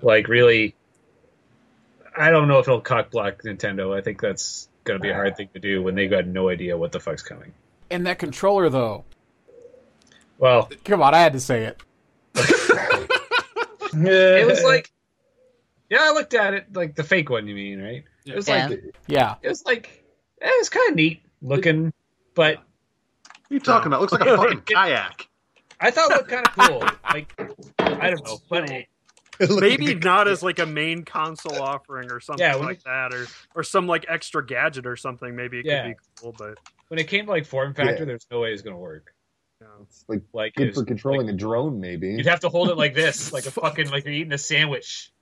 Like, 0.02 0.28
really, 0.28 0.74
I 2.16 2.30
don't 2.30 2.48
know 2.48 2.58
if 2.58 2.68
it'll 2.68 2.80
cock 2.80 3.10
block 3.10 3.42
Nintendo. 3.42 3.96
I 3.96 4.00
think 4.00 4.20
that's 4.20 4.68
going 4.84 4.98
to 4.98 5.02
be 5.02 5.10
a 5.10 5.14
hard 5.14 5.36
thing 5.36 5.48
to 5.54 5.60
do 5.60 5.82
when 5.82 5.94
they've 5.94 6.10
got 6.10 6.26
no 6.26 6.48
idea 6.48 6.76
what 6.76 6.92
the 6.92 7.00
fuck's 7.00 7.22
coming. 7.22 7.52
And 7.90 8.06
that 8.06 8.18
controller, 8.18 8.68
though. 8.68 9.04
Well, 10.38 10.70
Come 10.84 11.02
on, 11.02 11.14
I 11.14 11.18
had 11.20 11.32
to 11.32 11.40
say 11.40 11.64
it. 11.64 11.82
it 13.94 14.46
was 14.46 14.62
like, 14.62 14.90
yeah, 15.90 15.98
I 16.02 16.12
looked 16.12 16.34
at 16.34 16.54
it, 16.54 16.72
like 16.74 16.94
the 16.94 17.02
fake 17.04 17.30
one, 17.30 17.46
you 17.48 17.54
mean, 17.54 17.80
right? 17.82 18.04
It 18.26 18.36
was 18.36 18.48
Yeah. 18.48 18.68
like, 18.68 18.82
Yeah. 19.06 19.34
it 19.42 19.48
was 19.48 19.64
like, 19.64 20.04
eh, 20.40 20.46
it 20.48 20.58
was 20.60 20.68
kind 20.68 20.90
of 20.90 20.96
neat 20.96 21.22
looking, 21.42 21.92
but 22.34 22.56
What 22.56 22.64
are 23.50 23.54
you 23.54 23.60
talking 23.60 23.86
about? 23.88 24.00
Looks 24.02 24.12
like 24.12 24.26
a 24.26 24.36
fucking 24.36 24.60
kayak. 24.62 25.26
I 25.80 25.90
thought 25.90 26.10
it 26.10 26.16
looked 26.16 26.28
kind 26.30 26.46
of 26.46 26.52
cool. 26.54 26.84
Like, 27.12 27.34
I 27.78 28.10
don't 28.10 28.24
know, 28.24 28.38
but 28.50 28.70
it, 28.70 28.86
Maybe 29.60 29.94
not 30.02 30.28
as 30.28 30.42
like 30.42 30.58
a 30.58 30.66
main 30.66 31.04
console 31.04 31.60
offering 31.62 32.10
or 32.10 32.20
something 32.20 32.44
Yeah, 32.44 32.56
when 32.56 32.64
like 32.66 32.82
that, 32.84 33.12
or 33.14 33.26
or 33.54 33.62
some 33.62 33.86
like 33.86 34.06
extra 34.08 34.44
gadget 34.44 34.86
or 34.86 34.96
something. 34.96 35.34
Maybe 35.36 35.60
it 35.60 35.66
Yeah. 35.66 35.82
could 35.84 35.88
be 35.90 35.96
cool, 36.20 36.34
but 36.38 36.58
when 36.88 36.98
it 36.98 37.08
came 37.08 37.26
to 37.26 37.30
like 37.30 37.46
form 37.46 37.74
factor, 37.74 37.98
Yeah. 38.00 38.04
there's 38.04 38.26
no 38.30 38.40
way 38.40 38.52
it's 38.52 38.62
gonna 38.62 38.76
work. 38.78 39.12
you 39.60 39.66
know. 39.66 39.86
like 40.08 40.22
Like, 40.32 40.54
good 40.54 40.68
it 40.68 40.74
for 40.74 40.84
controlling 40.84 41.26
like, 41.26 41.34
a 41.34 41.36
drone, 41.38 41.80
maybe. 41.80 42.08
You'd 42.10 42.26
have 42.26 42.40
to 42.40 42.48
hold 42.48 42.68
it 42.70 42.76
like 42.76 42.94
this, 43.02 43.32
like 43.32 43.46
a 43.46 43.50
fucking 43.50 43.90
like 43.90 44.04
you're 44.04 44.14
eating 44.14 44.32
a 44.32 44.38
sandwich. 44.38 45.12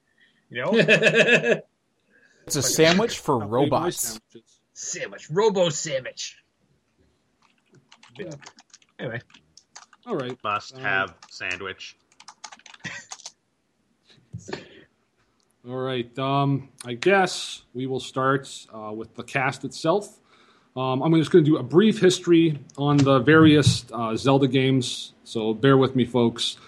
You 0.51 0.63
know, 0.65 0.71
It's 2.47 2.55
a 2.57 2.63
sandwich 2.63 3.19
for 3.19 3.41
Big 3.41 3.51
robots. 3.51 4.21
sandwich, 4.75 5.29
robo 5.31 5.69
sandwich. 5.71 6.37
Yeah. 8.19 8.31
Anyway, 8.99 9.21
All 10.07 10.17
right. 10.17 10.39
Must 10.45 10.79
have 10.79 11.15
sandwich. 11.29 11.97
All 15.69 15.77
right. 15.77 16.17
Um, 16.19 16.69
I 16.85 16.95
guess 16.95 17.63
we 17.75 17.87
will 17.87 18.01
start 18.01 18.49
uh, 18.73 18.93
with 18.93 19.15
the 19.15 19.25
cast 19.25 19.65
itself. 19.65 20.21
Um, 20.77 21.03
I'm 21.03 21.15
just 21.15 21.31
going 21.31 21.45
to 21.45 21.51
do 21.51 21.57
a 21.57 21.63
brief 21.63 22.01
history 22.01 22.59
on 22.77 22.99
the 22.99 23.19
various 23.19 23.87
uh, 23.93 24.15
Zelda 24.15 24.47
games. 24.47 25.15
So 25.25 25.55
bear 25.55 25.77
with 25.77 25.97
me, 25.97 26.05
folks. 26.05 26.59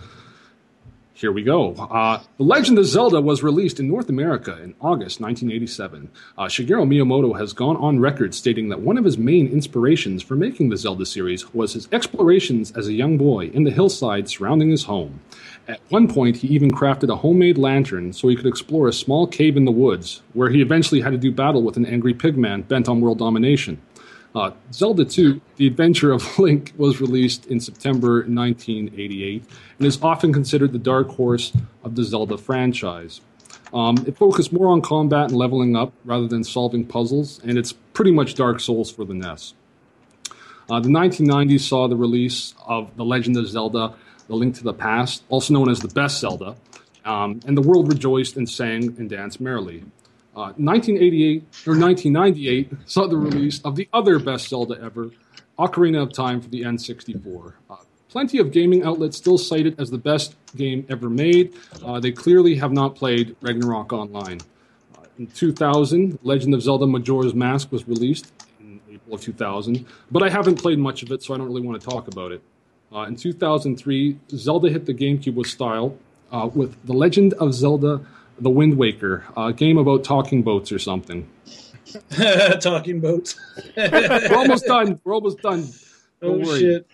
Here 1.18 1.32
we 1.32 1.42
go. 1.42 1.72
Uh, 1.72 2.22
the 2.36 2.44
Legend 2.44 2.78
of 2.78 2.86
Zelda 2.86 3.20
was 3.20 3.42
released 3.42 3.80
in 3.80 3.88
North 3.88 4.08
America 4.08 4.52
in 4.62 4.76
August 4.80 5.20
1987. 5.20 6.08
Uh, 6.38 6.44
Shigeru 6.44 6.86
Miyamoto 6.86 7.36
has 7.36 7.52
gone 7.52 7.76
on 7.78 7.98
record 7.98 8.36
stating 8.36 8.68
that 8.68 8.82
one 8.82 8.96
of 8.96 9.04
his 9.04 9.18
main 9.18 9.48
inspirations 9.48 10.22
for 10.22 10.36
making 10.36 10.68
the 10.68 10.76
Zelda 10.76 11.04
series 11.04 11.52
was 11.52 11.72
his 11.72 11.88
explorations 11.90 12.70
as 12.76 12.86
a 12.86 12.92
young 12.92 13.18
boy 13.18 13.46
in 13.46 13.64
the 13.64 13.72
hillside 13.72 14.28
surrounding 14.28 14.70
his 14.70 14.84
home. 14.84 15.18
At 15.66 15.80
one 15.88 16.06
point, 16.06 16.36
he 16.36 16.46
even 16.54 16.70
crafted 16.70 17.12
a 17.12 17.16
homemade 17.16 17.58
lantern 17.58 18.12
so 18.12 18.28
he 18.28 18.36
could 18.36 18.46
explore 18.46 18.86
a 18.86 18.92
small 18.92 19.26
cave 19.26 19.56
in 19.56 19.64
the 19.64 19.72
woods, 19.72 20.22
where 20.34 20.50
he 20.50 20.62
eventually 20.62 21.00
had 21.00 21.10
to 21.10 21.18
do 21.18 21.32
battle 21.32 21.64
with 21.64 21.76
an 21.76 21.84
angry 21.84 22.14
pigman 22.14 22.68
bent 22.68 22.88
on 22.88 23.00
world 23.00 23.18
domination. 23.18 23.82
Uh, 24.38 24.52
Zelda 24.72 25.04
2, 25.04 25.40
The 25.56 25.66
Adventure 25.66 26.12
of 26.12 26.38
Link, 26.38 26.72
was 26.76 27.00
released 27.00 27.46
in 27.46 27.58
September 27.58 28.18
1988 28.18 29.42
and 29.78 29.86
is 29.86 30.00
often 30.00 30.32
considered 30.32 30.72
the 30.72 30.78
dark 30.78 31.08
horse 31.08 31.52
of 31.82 31.96
the 31.96 32.04
Zelda 32.04 32.38
franchise. 32.38 33.20
Um, 33.74 33.96
it 34.06 34.16
focused 34.16 34.52
more 34.52 34.68
on 34.68 34.80
combat 34.80 35.30
and 35.30 35.36
leveling 35.36 35.74
up 35.74 35.92
rather 36.04 36.28
than 36.28 36.44
solving 36.44 36.86
puzzles, 36.86 37.40
and 37.42 37.58
it's 37.58 37.72
pretty 37.72 38.12
much 38.12 38.36
Dark 38.36 38.60
Souls 38.60 38.92
for 38.92 39.04
the 39.04 39.12
NES. 39.12 39.54
Uh, 40.70 40.78
the 40.78 40.88
1990s 40.88 41.62
saw 41.62 41.88
the 41.88 41.96
release 41.96 42.54
of 42.64 42.96
The 42.96 43.04
Legend 43.04 43.36
of 43.38 43.48
Zelda 43.48 43.94
The 44.28 44.36
Link 44.36 44.54
to 44.54 44.62
the 44.62 44.72
Past, 44.72 45.24
also 45.28 45.52
known 45.52 45.68
as 45.68 45.80
the 45.80 45.88
best 45.88 46.20
Zelda, 46.20 46.54
um, 47.04 47.40
and 47.44 47.56
the 47.56 47.62
world 47.62 47.88
rejoiced 47.88 48.36
and 48.36 48.48
sang 48.48 48.94
and 48.98 49.10
danced 49.10 49.40
merrily. 49.40 49.82
Uh, 50.38 50.54
1988 50.54 51.42
or 51.66 51.76
1998 51.76 52.70
saw 52.86 53.08
the 53.08 53.16
release 53.16 53.60
of 53.62 53.74
the 53.74 53.88
other 53.92 54.20
best 54.20 54.48
Zelda 54.48 54.80
ever, 54.80 55.10
Ocarina 55.58 56.00
of 56.00 56.12
Time 56.12 56.40
for 56.40 56.48
the 56.48 56.62
N64. 56.62 57.54
Uh, 57.68 57.74
plenty 58.08 58.38
of 58.38 58.52
gaming 58.52 58.84
outlets 58.84 59.16
still 59.16 59.36
cite 59.36 59.66
it 59.66 59.74
as 59.80 59.90
the 59.90 59.98
best 59.98 60.36
game 60.54 60.86
ever 60.88 61.10
made. 61.10 61.56
Uh, 61.84 61.98
they 61.98 62.12
clearly 62.12 62.54
have 62.54 62.70
not 62.70 62.94
played 62.94 63.34
Ragnarok 63.40 63.92
Online. 63.92 64.38
Uh, 64.96 65.06
in 65.18 65.26
2000, 65.26 66.20
Legend 66.22 66.54
of 66.54 66.62
Zelda 66.62 66.86
Majora's 66.86 67.34
Mask 67.34 67.72
was 67.72 67.88
released 67.88 68.32
in 68.60 68.78
April 68.88 69.16
of 69.16 69.20
2000, 69.20 69.84
but 70.12 70.22
I 70.22 70.28
haven't 70.28 70.62
played 70.62 70.78
much 70.78 71.02
of 71.02 71.10
it, 71.10 71.20
so 71.20 71.34
I 71.34 71.38
don't 71.38 71.48
really 71.48 71.62
want 71.62 71.80
to 71.80 71.84
talk 71.84 72.06
about 72.06 72.30
it. 72.30 72.42
Uh, 72.94 73.00
in 73.08 73.16
2003, 73.16 74.16
Zelda 74.30 74.70
hit 74.70 74.86
the 74.86 74.94
GameCube 74.94 75.34
with 75.34 75.48
style 75.48 75.98
uh, 76.30 76.48
with 76.54 76.76
The 76.86 76.92
Legend 76.92 77.34
of 77.34 77.54
Zelda 77.54 78.06
The 78.40 78.50
Wind 78.50 78.76
Waker, 78.76 79.24
a 79.36 79.52
game 79.52 79.78
about 79.78 80.04
talking 80.04 80.42
boats 80.42 80.70
or 80.72 80.78
something. 80.78 81.28
Talking 82.60 83.00
boats. 83.00 83.34
We're 83.74 84.36
almost 84.36 84.66
done. 84.66 85.00
We're 85.04 85.14
almost 85.14 85.38
done. 85.40 85.66
oh 86.22 86.28
Don't 86.28 86.42
worry. 86.42 86.60
shit. 86.60 86.86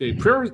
Okay, 0.00 0.12
prayers, 0.12 0.50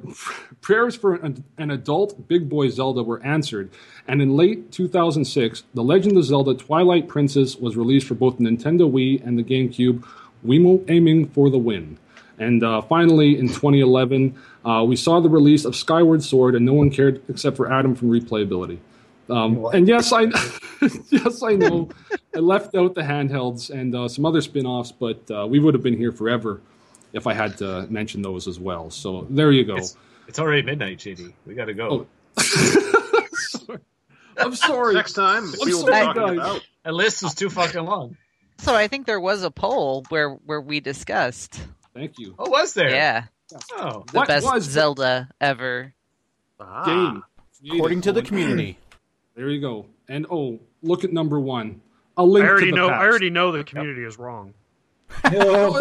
prayers 0.60 0.94
for 0.96 1.16
an, 1.16 1.44
an 1.58 1.70
adult 1.70 2.28
Big 2.28 2.48
Boy 2.48 2.68
Zelda 2.68 3.02
were 3.02 3.20
answered, 3.24 3.70
and 4.06 4.22
in 4.22 4.36
late 4.36 4.70
2006, 4.70 5.64
The 5.74 5.82
Legend 5.82 6.16
of 6.16 6.24
Zelda 6.24 6.54
Twilight 6.54 7.08
Princess 7.08 7.56
was 7.56 7.76
released 7.76 8.06
for 8.06 8.14
both 8.14 8.38
Nintendo 8.38 8.88
Wii 8.90 9.22
and 9.26 9.36
the 9.36 9.42
GameCube, 9.42 10.06
Wiimote 10.46 10.88
aiming 10.88 11.28
for 11.30 11.50
the 11.50 11.58
win. 11.58 11.98
And 12.38 12.62
uh, 12.62 12.82
finally, 12.82 13.36
in 13.36 13.48
2011, 13.48 14.34
uh, 14.64 14.84
we 14.86 14.94
saw 14.96 15.20
the 15.20 15.28
release 15.28 15.64
of 15.64 15.74
Skyward 15.74 16.22
Sword, 16.22 16.54
and 16.54 16.64
no 16.64 16.72
one 16.72 16.90
cared 16.90 17.20
except 17.28 17.56
for 17.56 17.70
Adam 17.70 17.94
from 17.96 18.10
replayability. 18.10 18.78
Um, 19.30 19.64
and 19.72 19.86
yes, 19.88 20.12
I 20.12 20.22
yes 21.10 21.42
I 21.42 21.52
know 21.54 21.88
I 22.34 22.38
left 22.40 22.74
out 22.74 22.94
the 22.94 23.02
handhelds 23.02 23.70
and 23.70 23.94
uh, 23.94 24.08
some 24.08 24.26
other 24.26 24.40
spin-offs, 24.40 24.92
but 24.92 25.30
uh, 25.30 25.46
we 25.48 25.58
would 25.60 25.74
have 25.74 25.82
been 25.82 25.96
here 25.96 26.12
forever 26.12 26.60
if 27.12 27.26
I 27.26 27.34
had 27.34 27.56
to 27.58 27.86
mention 27.88 28.22
those 28.22 28.48
as 28.48 28.58
well. 28.58 28.90
So 28.90 29.26
there 29.30 29.52
you 29.52 29.64
go. 29.64 29.76
it's, 29.76 29.96
it's 30.28 30.38
already 30.38 30.62
midnight, 30.62 30.98
JD. 30.98 31.32
We 31.46 31.54
got 31.54 31.66
to 31.66 31.74
go. 31.74 32.06
Oh. 32.38 33.76
I'm 34.38 34.54
sorry. 34.54 34.94
Next 34.94 35.12
time, 35.12 35.44
I'm 35.44 35.52
we 35.64 35.74
will 35.74 35.84
be 35.86 35.92
sorry, 35.92 36.04
talking 36.06 36.22
guys. 36.22 36.32
about. 36.36 36.66
That 36.84 36.94
list 36.94 37.22
is 37.22 37.34
too 37.34 37.50
fucking 37.50 37.84
long. 37.84 38.16
So 38.58 38.74
I 38.74 38.88
think 38.88 39.06
there 39.06 39.20
was 39.20 39.42
a 39.42 39.50
poll 39.50 40.04
where 40.08 40.30
where 40.30 40.60
we 40.60 40.80
discussed, 40.80 41.60
Thank 41.94 42.18
you. 42.18 42.34
Oh, 42.38 42.48
was 42.50 42.74
there? 42.74 42.90
yeah, 42.90 43.24
Oh, 43.76 44.04
the 44.10 44.18
What 44.18 44.28
best 44.28 44.46
was 44.46 44.66
the- 44.66 44.72
Zelda 44.72 45.28
ever. 45.40 45.92
Ah. 46.58 46.84
Game. 46.86 47.22
According 47.74 48.00
to 48.02 48.12
the 48.12 48.22
community. 48.22 48.78
There 49.34 49.48
you 49.50 49.60
go. 49.60 49.86
And 50.08 50.26
oh, 50.30 50.58
look 50.82 51.04
at 51.04 51.12
number 51.12 51.40
one. 51.40 51.80
A 52.18 52.20
I 52.20 52.24
link 52.24 52.46
already 52.46 52.66
to 52.66 52.70
the 52.72 52.76
know. 52.76 52.88
past. 52.90 53.02
I 53.02 53.06
already 53.06 53.30
know 53.30 53.52
the 53.52 53.64
community 53.64 54.04
is 54.04 54.18
wrong. 54.18 54.52
number 55.24 55.78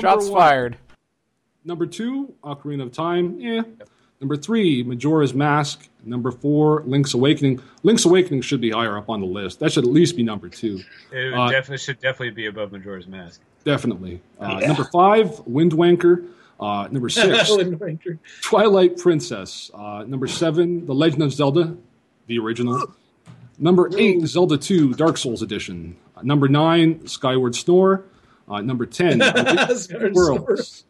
Shots 0.00 0.28
one. 0.28 0.32
fired. 0.32 0.76
Number 1.64 1.86
two, 1.86 2.34
Ocarina 2.42 2.82
of 2.84 2.92
Time. 2.92 3.40
Yeah. 3.40 3.62
Number 4.20 4.36
three, 4.36 4.82
Majora's 4.82 5.32
Mask. 5.34 5.88
Number 6.04 6.30
four, 6.32 6.82
Link's 6.86 7.14
Awakening. 7.14 7.60
Link's 7.84 8.04
Awakening 8.04 8.40
should 8.42 8.60
be 8.60 8.70
higher 8.70 8.98
up 8.98 9.08
on 9.08 9.20
the 9.20 9.26
list. 9.26 9.60
That 9.60 9.70
should 9.72 9.84
at 9.84 9.90
least 9.90 10.16
be 10.16 10.22
number 10.24 10.48
two. 10.48 10.80
it 11.12 11.34
Uh, 11.34 11.48
definitely 11.50 11.78
should 11.78 12.00
definitely 12.00 12.30
be 12.30 12.46
above 12.46 12.72
Majora's 12.72 13.06
Mask. 13.06 13.40
Definitely. 13.64 14.20
Uh, 14.40 14.60
Number 14.60 14.84
five, 14.84 15.40
Wind 15.46 15.72
Wanker. 15.72 16.26
Uh, 16.60 16.88
number 16.90 17.08
six, 17.08 17.50
Twilight 18.42 18.98
Princess. 18.98 19.70
Uh, 19.74 20.04
number 20.06 20.26
seven, 20.26 20.86
The 20.86 20.94
Legend 20.94 21.22
of 21.22 21.32
Zelda, 21.32 21.76
the 22.26 22.38
original. 22.38 22.94
Number 23.60 23.90
eight, 23.98 24.24
Zelda 24.26 24.56
2, 24.56 24.94
Dark 24.94 25.16
Souls 25.18 25.42
Edition. 25.42 25.96
Uh, 26.16 26.22
number 26.22 26.48
nine, 26.48 27.06
Skyward 27.06 27.54
Snore. 27.56 28.04
Uh, 28.48 28.60
number 28.60 28.86
10, 28.86 29.20
Skyward 29.76 30.14
Worlds. 30.14 30.84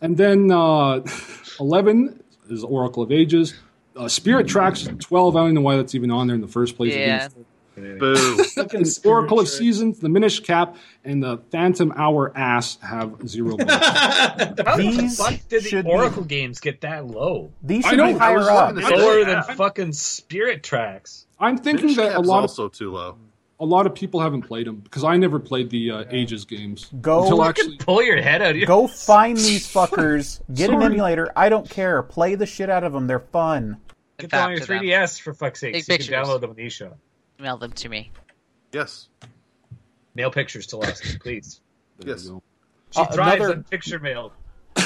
And 0.00 0.16
then 0.16 0.50
uh, 0.50 1.00
11 1.60 2.22
is 2.50 2.62
Oracle 2.62 3.02
of 3.02 3.10
Ages. 3.10 3.54
Uh, 3.96 4.06
Spirit 4.08 4.46
Tracks 4.48 4.86
12, 4.98 5.36
I 5.36 5.40
don't 5.40 5.54
know 5.54 5.60
why 5.60 5.76
that's 5.76 5.94
even 5.94 6.10
on 6.10 6.26
there 6.26 6.36
in 6.36 6.40
the 6.40 6.48
first 6.48 6.76
place. 6.76 6.94
Yeah. 6.94 7.28
Boo. 7.76 8.44
Fucking 8.54 8.84
Oracle 9.04 9.40
of 9.40 9.48
Seasons, 9.48 9.98
the 10.00 10.08
Minish 10.08 10.40
Cap, 10.40 10.76
and 11.04 11.22
the 11.22 11.38
Phantom 11.50 11.92
Hour 11.96 12.36
Ass 12.36 12.78
have 12.82 13.26
zero 13.28 13.56
votes. 13.56 13.72
How 13.74 14.34
the 14.36 15.14
fuck 15.16 15.34
did 15.48 15.62
should 15.64 15.84
the 15.84 15.88
be- 15.88 15.94
Oracle 15.94 16.24
games 16.24 16.60
get 16.60 16.80
that 16.82 17.06
low? 17.06 17.52
These 17.62 17.84
I 17.86 17.90
should 17.90 17.96
know, 17.98 18.06
be 18.08 18.14
I 18.14 18.18
higher 18.18 18.36
was 18.38 18.48
up. 18.48 18.74
looking 18.74 18.92
at 18.92 18.98
Lower 18.98 19.18
Yeah. 19.20 19.42
than 19.46 19.56
fucking 19.56 19.92
Spirit 19.92 20.62
Tracks. 20.62 21.26
I'm 21.38 21.56
thinking 21.56 21.88
Finish 21.88 21.96
that 21.96 22.10
a 22.10 22.14
Cap's 22.16 22.28
lot 22.28 22.38
of 22.38 22.42
also 22.50 22.68
too 22.68 22.92
low. 22.92 23.16
a 23.60 23.64
lot 23.64 23.86
of 23.86 23.94
people 23.94 24.20
haven't 24.20 24.42
played 24.42 24.66
them 24.66 24.76
because 24.76 25.04
I 25.04 25.16
never 25.16 25.38
played 25.38 25.70
the 25.70 25.90
uh, 25.90 26.04
Ages 26.10 26.44
games 26.44 26.90
Go- 27.00 27.22
until 27.22 27.38
Fucking 27.38 27.48
actually. 27.64 27.76
Pull 27.78 28.02
your 28.02 28.20
head 28.20 28.42
out 28.42 28.50
of 28.50 28.56
your 28.56 28.66
Go 28.66 28.86
find 28.88 29.36
these 29.38 29.66
fuckers. 29.72 30.40
Get 30.52 30.68
an 30.70 30.76
Sorry. 30.76 30.86
emulator. 30.86 31.30
I 31.34 31.48
don't 31.48 31.68
care. 31.70 32.02
Play 32.02 32.34
the 32.34 32.46
shit 32.46 32.68
out 32.68 32.84
of 32.84 32.92
them. 32.92 33.06
They're 33.06 33.20
fun. 33.20 33.78
Get 34.18 34.30
them 34.30 34.40
on 34.44 34.50
your 34.50 34.58
Back 34.60 34.66
to 34.66 34.72
them. 34.74 34.82
3DS 34.84 35.20
for 35.22 35.32
fuck's 35.32 35.60
sake. 35.60 35.72
Take 35.72 35.84
so 35.84 35.92
you 35.94 35.98
can 35.98 36.06
pictures. 36.08 36.28
download 36.28 36.40
them 36.42 36.50
on 36.50 36.56
eShop. 36.56 36.94
Email 37.40 37.56
them 37.56 37.72
to 37.72 37.88
me. 37.88 38.10
Yes. 38.72 39.08
Mail 40.14 40.30
pictures 40.30 40.66
to 40.68 40.78
us, 40.78 41.00
please. 41.20 41.60
There 41.98 42.14
Yes. 42.14 42.30
She 42.92 43.00
Uh, 43.00 43.04
thrives 43.06 43.36
another- 43.40 43.54
on 43.56 43.64
picture 43.64 43.98
mail. 43.98 44.32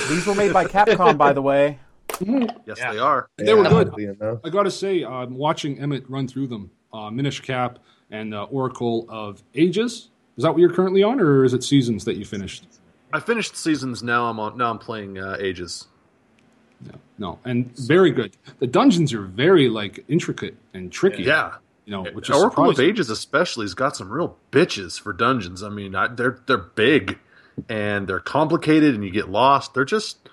These 0.08 0.26
were 0.26 0.34
made 0.34 0.52
by 0.52 0.64
Capcom, 0.64 1.16
by 1.16 1.32
the 1.32 1.42
way. 1.42 1.78
Yes, 2.66 2.76
Yeah. 2.78 2.92
they 2.92 2.98
are. 2.98 3.28
They 3.36 3.54
were 3.54 3.62
good. 3.64 4.38
I 4.44 4.48
gotta 4.48 4.70
say, 4.70 5.04
I'm 5.04 5.36
watching 5.36 5.78
Emmett 5.80 6.08
run 6.10 6.26
through 6.28 6.48
them. 6.48 6.70
Uh, 6.92 7.10
Minish 7.10 7.40
Cap 7.40 7.78
and 8.10 8.34
uh, 8.34 8.44
Oracle 8.44 9.06
of 9.08 9.42
Ages. 9.54 10.08
Is 10.36 10.42
that 10.42 10.50
what 10.52 10.58
you're 10.60 10.72
currently 10.72 11.02
on, 11.04 11.20
or 11.20 11.44
is 11.44 11.54
it 11.54 11.62
Seasons 11.64 12.04
that 12.04 12.16
you 12.16 12.24
finished? 12.24 12.66
I 13.12 13.20
finished 13.20 13.56
seasons. 13.56 14.02
Now 14.02 14.26
I'm 14.26 14.38
on. 14.40 14.56
Now 14.56 14.70
I'm 14.70 14.78
playing 14.78 15.18
uh, 15.18 15.36
Ages. 15.40 15.86
No, 16.80 16.92
no, 17.18 17.38
and 17.44 17.76
very 17.78 18.10
good. 18.10 18.36
The 18.58 18.66
dungeons 18.66 19.12
are 19.12 19.22
very 19.22 19.68
like 19.68 20.04
intricate 20.08 20.56
and 20.72 20.90
tricky. 20.92 21.22
Yeah. 21.24 21.54
You 21.84 21.90
know, 21.92 22.04
which 22.12 22.30
is 22.30 22.36
Oracle 22.36 22.70
of. 22.70 22.80
Ages 22.80 23.10
especially 23.10 23.64
has 23.64 23.74
got 23.74 23.96
some 23.96 24.10
real 24.10 24.36
bitches 24.50 25.00
for 25.00 25.12
dungeons. 25.12 25.62
I 25.62 25.68
mean, 25.68 25.94
I, 25.94 26.08
they're 26.08 26.38
they're 26.46 26.58
big 26.58 27.18
and 27.68 28.06
they're 28.08 28.20
complicated, 28.20 28.94
and 28.94 29.04
you 29.04 29.10
get 29.10 29.28
lost. 29.28 29.74
They're 29.74 29.84
just. 29.84 30.28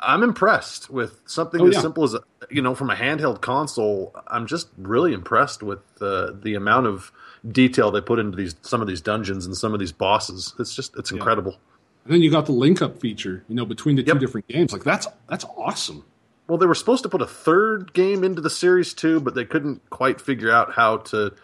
I'm 0.00 0.22
impressed 0.22 0.90
with 0.90 1.20
something 1.26 1.60
Oh, 1.60 1.66
as 1.66 1.74
yeah. 1.74 1.80
simple 1.80 2.04
as 2.04 2.14
you 2.50 2.62
know 2.62 2.74
from 2.76 2.88
a 2.90 2.94
handheld 2.94 3.40
console. 3.40 4.14
I'm 4.28 4.46
just 4.46 4.68
really 4.78 5.12
impressed 5.12 5.62
with 5.62 5.80
uh, 6.00 6.32
the 6.40 6.54
amount 6.54 6.86
of 6.86 7.10
detail 7.50 7.90
they 7.90 8.00
put 8.00 8.20
into 8.20 8.36
these 8.36 8.54
some 8.62 8.80
of 8.80 8.86
these 8.86 9.00
dungeons 9.00 9.44
and 9.44 9.56
some 9.56 9.74
of 9.74 9.80
these 9.80 9.90
bosses. 9.90 10.54
It's 10.60 10.72
just 10.74 10.96
it's 10.96 11.10
incredible. 11.10 11.58
And 12.04 12.14
then 12.14 12.22
you 12.22 12.30
got 12.30 12.46
the 12.46 12.52
link 12.52 12.80
up 12.80 13.00
feature, 13.00 13.44
you 13.48 13.54
know, 13.56 13.66
between 13.66 13.96
the 13.96 14.02
two 14.04 14.18
different 14.20 14.46
games. 14.46 14.72
Like 14.72 14.84
that's 14.84 15.08
that's 15.28 15.44
awesome. 15.56 16.04
Well, 16.48 16.56
they 16.56 16.66
were 16.66 16.74
supposed 16.74 17.02
to 17.02 17.10
put 17.10 17.20
a 17.20 17.26
third 17.26 17.92
game 17.92 18.24
into 18.24 18.40
the 18.40 18.50
series 18.50 18.94
too, 18.94 19.20
but 19.20 19.34
they 19.34 19.44
couldn't 19.44 19.88
quite 19.90 20.20
figure 20.20 20.50
out 20.50 20.72
how 20.72 20.96
to 20.98 21.34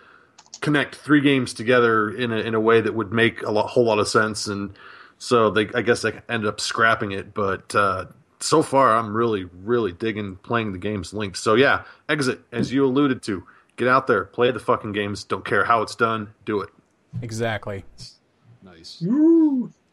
connect 0.60 0.94
three 0.94 1.20
games 1.20 1.52
together 1.52 2.08
in 2.10 2.32
a 2.32 2.38
in 2.38 2.54
a 2.54 2.60
way 2.60 2.80
that 2.80 2.94
would 2.94 3.12
make 3.12 3.42
a 3.42 3.50
lot, 3.50 3.68
whole 3.68 3.84
lot 3.84 3.98
of 3.98 4.08
sense. 4.08 4.46
And 4.46 4.72
so 5.18 5.50
they, 5.50 5.68
I 5.74 5.82
guess, 5.82 6.02
they 6.02 6.12
ended 6.28 6.48
up 6.48 6.58
scrapping 6.58 7.12
it. 7.12 7.34
But 7.34 7.74
uh, 7.74 8.06
so 8.40 8.62
far, 8.62 8.96
I'm 8.96 9.14
really, 9.14 9.44
really 9.62 9.92
digging 9.92 10.36
playing 10.36 10.72
the 10.72 10.78
games 10.78 11.12
linked. 11.12 11.36
So 11.36 11.54
yeah, 11.54 11.84
exit 12.08 12.40
as 12.50 12.72
you 12.72 12.86
alluded 12.86 13.22
to. 13.24 13.46
Get 13.76 13.88
out 13.88 14.06
there, 14.06 14.24
play 14.24 14.52
the 14.52 14.60
fucking 14.60 14.92
games. 14.92 15.24
Don't 15.24 15.44
care 15.44 15.64
how 15.64 15.82
it's 15.82 15.96
done. 15.96 16.32
Do 16.46 16.60
it. 16.60 16.70
Exactly. 17.20 17.84
Nice. 18.62 19.04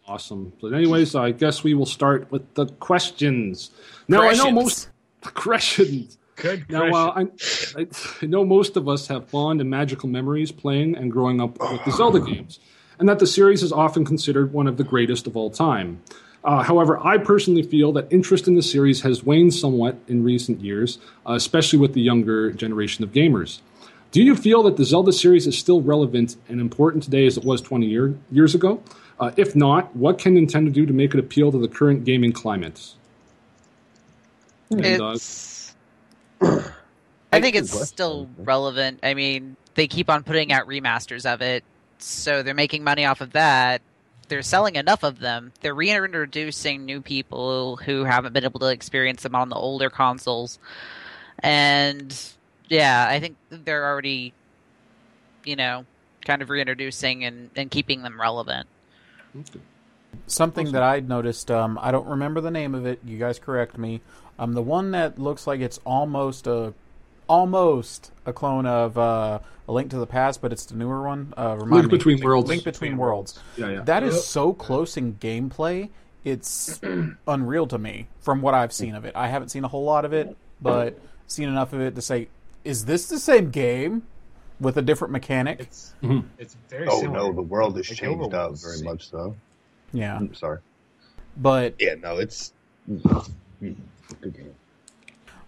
Awesome. 0.07 0.53
But 0.61 0.73
anyways, 0.73 1.15
I 1.15 1.31
guess 1.31 1.63
we 1.63 1.73
will 1.73 1.85
start 1.85 2.31
with 2.31 2.53
the 2.53 2.67
questions. 2.67 3.71
Now 4.07 4.21
I 4.21 4.33
know 4.33 4.51
most 4.51 4.89
questions. 5.21 6.17
Good 6.35 6.69
Now, 6.69 6.87
uh, 6.87 7.13
I, 7.15 7.81
I, 7.81 7.87
I 8.21 8.25
know 8.25 8.43
most 8.43 8.75
of 8.75 8.87
us 8.87 9.07
have 9.07 9.29
fond 9.29 9.61
and 9.61 9.69
magical 9.69 10.09
memories 10.09 10.51
playing 10.51 10.95
and 10.95 11.11
growing 11.11 11.39
up 11.39 11.59
with 11.59 11.85
the 11.85 11.91
Zelda 11.91 12.19
games, 12.19 12.59
and 12.97 13.07
that 13.07 13.19
the 13.19 13.27
series 13.27 13.61
is 13.61 13.71
often 13.71 14.05
considered 14.05 14.51
one 14.51 14.67
of 14.67 14.77
the 14.77 14.83
greatest 14.83 15.27
of 15.27 15.37
all 15.37 15.51
time. 15.51 16.01
Uh, 16.43 16.63
however, 16.63 16.99
I 17.05 17.19
personally 17.19 17.61
feel 17.61 17.91
that 17.93 18.07
interest 18.11 18.47
in 18.47 18.55
the 18.55 18.63
series 18.63 19.01
has 19.01 19.23
waned 19.23 19.53
somewhat 19.53 19.97
in 20.07 20.23
recent 20.23 20.61
years, 20.61 20.97
uh, 21.27 21.33
especially 21.33 21.77
with 21.77 21.93
the 21.93 22.01
younger 22.01 22.51
generation 22.51 23.03
of 23.03 23.11
gamers. 23.11 23.61
Do 24.11 24.23
you 24.23 24.35
feel 24.35 24.63
that 24.63 24.75
the 24.75 24.83
Zelda 24.83 25.13
series 25.13 25.45
is 25.47 25.57
still 25.57 25.81
relevant 25.81 26.35
and 26.49 26.59
important 26.59 27.03
today 27.03 27.27
as 27.27 27.37
it 27.37 27.45
was 27.45 27.61
20 27.61 27.85
year, 27.85 28.17
years 28.31 28.55
ago? 28.55 28.83
Uh, 29.19 29.31
if 29.37 29.55
not, 29.55 29.95
what 29.95 30.17
can 30.17 30.35
Nintendo 30.35 30.73
do 30.73 30.85
to 30.85 30.93
make 30.93 31.13
it 31.13 31.19
appeal 31.19 31.51
to 31.51 31.59
the 31.59 31.67
current 31.67 32.03
gaming 32.03 32.31
climate? 32.31 32.93
And, 34.71 34.85
It's. 34.85 35.75
I 37.33 37.39
think 37.39 37.55
it's 37.55 37.87
still 37.87 38.29
relevant. 38.37 38.99
I 39.03 39.13
mean, 39.13 39.55
they 39.75 39.87
keep 39.87 40.09
on 40.09 40.23
putting 40.23 40.51
out 40.51 40.67
remasters 40.67 41.31
of 41.31 41.41
it, 41.41 41.63
so 41.97 42.43
they're 42.43 42.53
making 42.53 42.83
money 42.83 43.05
off 43.05 43.21
of 43.21 43.31
that. 43.33 43.81
They're 44.27 44.41
selling 44.41 44.75
enough 44.75 45.03
of 45.03 45.19
them. 45.19 45.51
They're 45.61 45.75
reintroducing 45.75 46.85
new 46.85 47.01
people 47.01 47.77
who 47.77 48.03
haven't 48.05 48.33
been 48.33 48.43
able 48.43 48.59
to 48.61 48.67
experience 48.67 49.23
them 49.23 49.35
on 49.35 49.49
the 49.49 49.55
older 49.55 49.89
consoles. 49.89 50.57
And 51.39 52.17
yeah, 52.69 53.05
I 53.09 53.19
think 53.19 53.35
they're 53.49 53.85
already, 53.85 54.33
you 55.43 55.55
know, 55.55 55.85
kind 56.25 56.41
of 56.41 56.49
reintroducing 56.49 57.25
and, 57.25 57.49
and 57.55 57.69
keeping 57.69 58.03
them 58.03 58.19
relevant. 58.19 58.67
Something 60.27 60.71
that 60.71 60.83
I'd 60.83 61.07
noticed, 61.09 61.51
um, 61.51 61.77
I 61.81 61.91
don't 61.91 62.07
remember 62.07 62.41
the 62.41 62.51
name 62.51 62.75
of 62.75 62.85
it. 62.85 62.99
You 63.05 63.17
guys 63.17 63.39
correct 63.39 63.77
me. 63.77 64.01
Um, 64.41 64.53
the 64.53 64.61
one 64.63 64.89
that 64.91 65.19
looks 65.19 65.45
like 65.45 65.59
it's 65.61 65.79
almost 65.85 66.47
a, 66.47 66.73
almost 67.29 68.11
a 68.25 68.33
clone 68.33 68.65
of 68.65 68.97
uh, 68.97 69.37
a 69.67 69.71
Link 69.71 69.91
to 69.91 69.97
the 69.97 70.07
Past, 70.07 70.41
but 70.41 70.51
it's 70.51 70.65
the 70.65 70.75
newer 70.75 71.03
one. 71.03 71.31
Uh, 71.37 71.57
remind 71.59 71.71
Link 71.83 71.91
me. 71.91 71.97
Between 71.99 72.19
Worlds. 72.23 72.49
Link 72.49 72.63
Between 72.63 72.97
Worlds. 72.97 73.39
Yeah, 73.55 73.69
yeah. 73.69 73.81
That 73.83 74.01
is 74.01 74.15
Yep. 74.15 74.23
so 74.23 74.53
close 74.53 74.97
in 74.97 75.13
gameplay. 75.17 75.89
It's 76.23 76.81
unreal 77.27 77.67
to 77.67 77.77
me 77.77 78.07
from 78.19 78.41
what 78.41 78.55
I've 78.55 78.73
seen 78.73 78.95
of 78.95 79.05
it. 79.05 79.15
I 79.15 79.27
haven't 79.27 79.49
seen 79.49 79.63
a 79.63 79.67
whole 79.67 79.83
lot 79.83 80.05
of 80.05 80.11
it, 80.13 80.35
but 80.59 80.99
seen 81.27 81.47
enough 81.47 81.71
of 81.73 81.81
it 81.81 81.93
to 81.93 82.01
say, 82.01 82.27
is 82.63 82.85
this 82.85 83.07
the 83.09 83.19
same 83.19 83.51
game 83.51 84.01
with 84.59 84.75
a 84.77 84.81
different 84.81 85.11
mechanic? 85.11 85.59
It's 85.59 85.93
Mhm. 86.01 86.23
it's 86.39 86.57
very 86.67 86.87
similar. 86.87 86.97
Oh 86.97 87.01
similar. 87.01 87.29
no, 87.29 87.33
the 87.35 87.41
world 87.43 87.77
has 87.77 87.87
Like 87.89 87.99
changed 87.99 88.19
Overworld 88.19 88.33
out 88.33 88.57
very 88.59 88.77
the 88.79 88.83
much 88.85 89.07
so. 89.09 89.35
Yeah, 89.93 90.17
I'm 90.17 90.33
sorry. 90.33 90.59
but 91.37 91.75
Yeah, 91.79 91.93
no, 91.95 92.17
it's 92.17 92.53
mm, 92.89 93.75
good 94.15 94.33
game. 94.35 94.55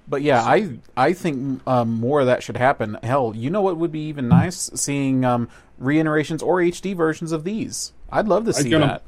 But 0.07 0.21
yeah, 0.21 0.41
I 0.41 0.77
I 0.97 1.13
think 1.13 1.65
um, 1.67 1.93
more 1.93 2.19
of 2.21 2.25
that 2.27 2.43
should 2.43 2.57
happen. 2.57 2.97
Hell, 3.03 3.33
you 3.35 3.49
know 3.49 3.61
what 3.61 3.77
would 3.77 3.91
be 3.91 4.07
even 4.07 4.27
nice 4.27 4.69
seeing 4.75 5.23
um, 5.23 5.47
reiterations 5.77 6.43
or 6.43 6.57
HD 6.57 6.95
versions 6.95 7.31
of 7.31 7.43
these. 7.45 7.93
I'd 8.11 8.27
love 8.27 8.43
to 8.45 8.49
I 8.49 8.53
see 8.53 8.69
get 8.69 8.81
'em. 8.81 8.87
that. 8.89 9.03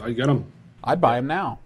I 0.00 0.10
get 0.12 0.26
them. 0.26 0.46
I'd 0.82 1.00
buy 1.00 1.16
them 1.16 1.26
now. 1.28 1.60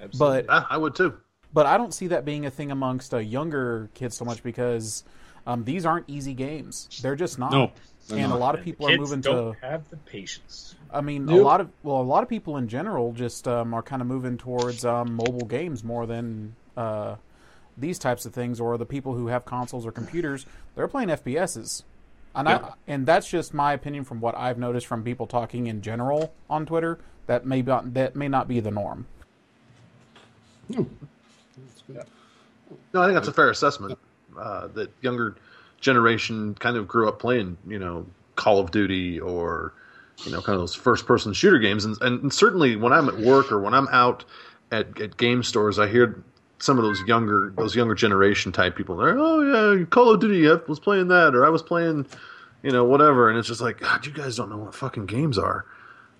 Absolutely. 0.00 0.42
But 0.42 0.66
I 0.70 0.76
would 0.76 0.94
too. 0.94 1.14
but 1.52 1.66
I 1.66 1.76
don't 1.76 1.92
see 1.92 2.06
that 2.08 2.24
being 2.24 2.46
a 2.46 2.50
thing 2.50 2.70
amongst 2.70 3.12
uh, 3.12 3.18
younger 3.18 3.90
kids 3.94 4.16
so 4.16 4.24
much 4.24 4.42
because 4.44 5.02
um, 5.46 5.64
these 5.64 5.84
aren't 5.84 6.08
easy 6.08 6.32
games. 6.34 6.88
They're 7.02 7.16
just 7.16 7.38
not. 7.38 7.50
No, 7.50 7.72
they're 8.08 8.18
and 8.18 8.28
not. 8.30 8.36
a 8.36 8.38
lot 8.38 8.54
of 8.54 8.60
And 8.60 8.66
the 8.68 8.70
people 8.72 8.88
are 8.88 8.96
moving 8.96 9.20
don't 9.22 9.54
to. 9.54 9.66
have 9.66 9.88
the 9.90 9.96
patience. 9.96 10.76
I 10.92 11.00
mean, 11.00 11.28
a 11.28 11.36
lot 11.36 11.60
of 11.60 11.68
well, 11.82 12.00
a 12.00 12.02
lot 12.02 12.22
of 12.22 12.28
people 12.28 12.56
in 12.58 12.68
general 12.68 13.12
just 13.12 13.48
um, 13.48 13.74
are 13.74 13.82
kind 13.82 14.00
of 14.02 14.08
moving 14.08 14.38
towards 14.38 14.84
um, 14.84 15.14
mobile 15.16 15.46
games 15.46 15.82
more 15.82 16.06
than 16.06 16.54
uh, 16.80 17.16
these 17.76 17.98
types 17.98 18.26
of 18.26 18.32
things, 18.34 18.60
or 18.60 18.76
the 18.78 18.86
people 18.86 19.14
who 19.14 19.28
have 19.28 19.44
consoles 19.44 19.86
or 19.86 19.92
computers. 19.92 20.46
They're 20.74 20.88
playing 20.88 21.08
FPSs, 21.08 21.82
and 22.34 22.48
Yeah. 22.48 22.56
I, 22.56 22.72
and 22.86 23.06
that's 23.06 23.28
just 23.28 23.54
my 23.54 23.72
opinion 23.72 24.04
from 24.04 24.20
what 24.20 24.36
I've 24.36 24.58
noticed 24.58 24.86
from 24.86 25.02
people 25.02 25.26
talking 25.26 25.66
in 25.66 25.82
general 25.82 26.32
on 26.48 26.66
Twitter. 26.66 26.98
That 27.26 27.46
may 27.46 27.62
not 27.62 27.94
that 27.94 28.16
may 28.16 28.28
not 28.28 28.48
be 28.48 28.60
the 28.60 28.70
norm. 28.70 29.06
No, 30.68 30.86
I 33.02 33.06
think 33.06 33.14
that's 33.14 33.28
a 33.28 33.32
fair 33.32 33.50
assessment. 33.50 33.98
Uh, 34.38 34.68
that 34.68 34.90
younger 35.00 35.36
generation 35.80 36.54
kind 36.54 36.76
of 36.76 36.86
grew 36.86 37.08
up 37.08 37.18
playing, 37.18 37.56
you 37.66 37.78
know, 37.78 38.06
Call 38.36 38.58
of 38.60 38.70
Duty 38.70 39.18
or, 39.20 39.72
you 40.24 40.30
know, 40.32 40.40
kind 40.40 40.54
of 40.54 40.60
those 40.60 40.74
first-person 40.74 41.32
shooter 41.32 41.58
games, 41.58 41.84
and, 41.84 41.96
and 42.00 42.32
certainly 42.32 42.76
when 42.76 42.92
I'm 42.92 43.08
at 43.08 43.18
work 43.18 43.50
or 43.50 43.60
when 43.60 43.74
I'm 43.74 43.88
out 43.88 44.24
at, 44.70 45.00
at 45.00 45.16
game 45.16 45.42
stores, 45.42 45.78
I 45.78 45.88
hear 45.88 46.22
some 46.60 46.78
of 46.78 46.84
those 46.84 47.00
younger 47.02 47.52
those 47.56 47.74
younger 47.74 47.94
generation 47.94 48.52
type 48.52 48.76
people. 48.76 48.96
They're, 48.96 49.18
oh 49.18 49.76
yeah, 49.78 49.84
Call 49.86 50.10
of 50.14 50.20
Duty, 50.20 50.48
I 50.48 50.58
was 50.68 50.78
playing 50.78 51.08
that, 51.08 51.34
or 51.34 51.44
I 51.44 51.48
was 51.48 51.62
playing, 51.62 52.06
you 52.62 52.70
know, 52.70 52.84
whatever, 52.84 53.28
and 53.28 53.38
it's 53.38 53.48
just 53.48 53.60
like, 53.60 53.80
God, 53.80 54.06
you 54.06 54.12
guys 54.12 54.36
don't 54.36 54.50
know 54.50 54.58
what 54.58 54.74
fucking 54.74 55.06
games 55.06 55.38
are. 55.38 55.64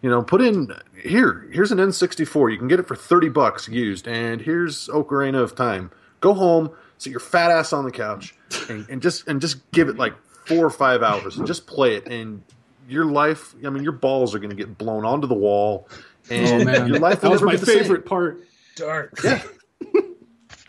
You 0.02 0.08
know, 0.08 0.22
put 0.22 0.40
in 0.40 0.72
here. 1.02 1.46
Here's 1.52 1.70
an 1.72 1.78
N64. 1.78 2.50
You 2.52 2.58
can 2.58 2.68
get 2.68 2.80
it 2.80 2.88
for 2.88 2.96
thirty 2.96 3.28
bucks 3.28 3.68
used, 3.68 4.08
and 4.08 4.40
here's 4.40 4.88
Ocarina 4.88 5.42
of 5.42 5.54
Time. 5.54 5.90
Go 6.20 6.32
home, 6.32 6.70
sit 6.96 7.10
your 7.10 7.20
fat 7.20 7.50
ass 7.50 7.72
on 7.74 7.84
the 7.84 7.90
couch, 7.90 8.34
and, 8.70 8.86
and 8.88 9.02
just 9.02 9.28
and 9.28 9.42
just 9.42 9.70
give 9.72 9.88
it 9.90 9.98
like 9.98 10.14
four 10.46 10.64
or 10.64 10.70
five 10.70 11.02
hours, 11.02 11.36
and 11.36 11.46
just 11.46 11.66
play 11.66 11.96
it. 11.96 12.06
And 12.06 12.42
your 12.88 13.04
life, 13.04 13.54
I 13.64 13.68
mean, 13.68 13.82
your 13.84 13.92
balls 13.92 14.34
are 14.34 14.38
going 14.38 14.50
to 14.50 14.56
get 14.56 14.78
blown 14.78 15.04
onto 15.04 15.26
the 15.26 15.34
wall, 15.34 15.86
oh, 15.90 15.94
and 16.30 16.62
Oh 16.62 16.64
man, 16.64 16.88
your 16.88 16.98
life 16.98 17.20
that 17.20 17.30
was 17.30 17.40
never 17.40 17.46
my 17.46 17.52
be 17.52 17.58
the 17.58 17.66
same. 17.66 17.78
favorite 17.80 18.06
part. 18.06 18.42
Dark. 18.76 19.20
Yeah. 19.22 19.42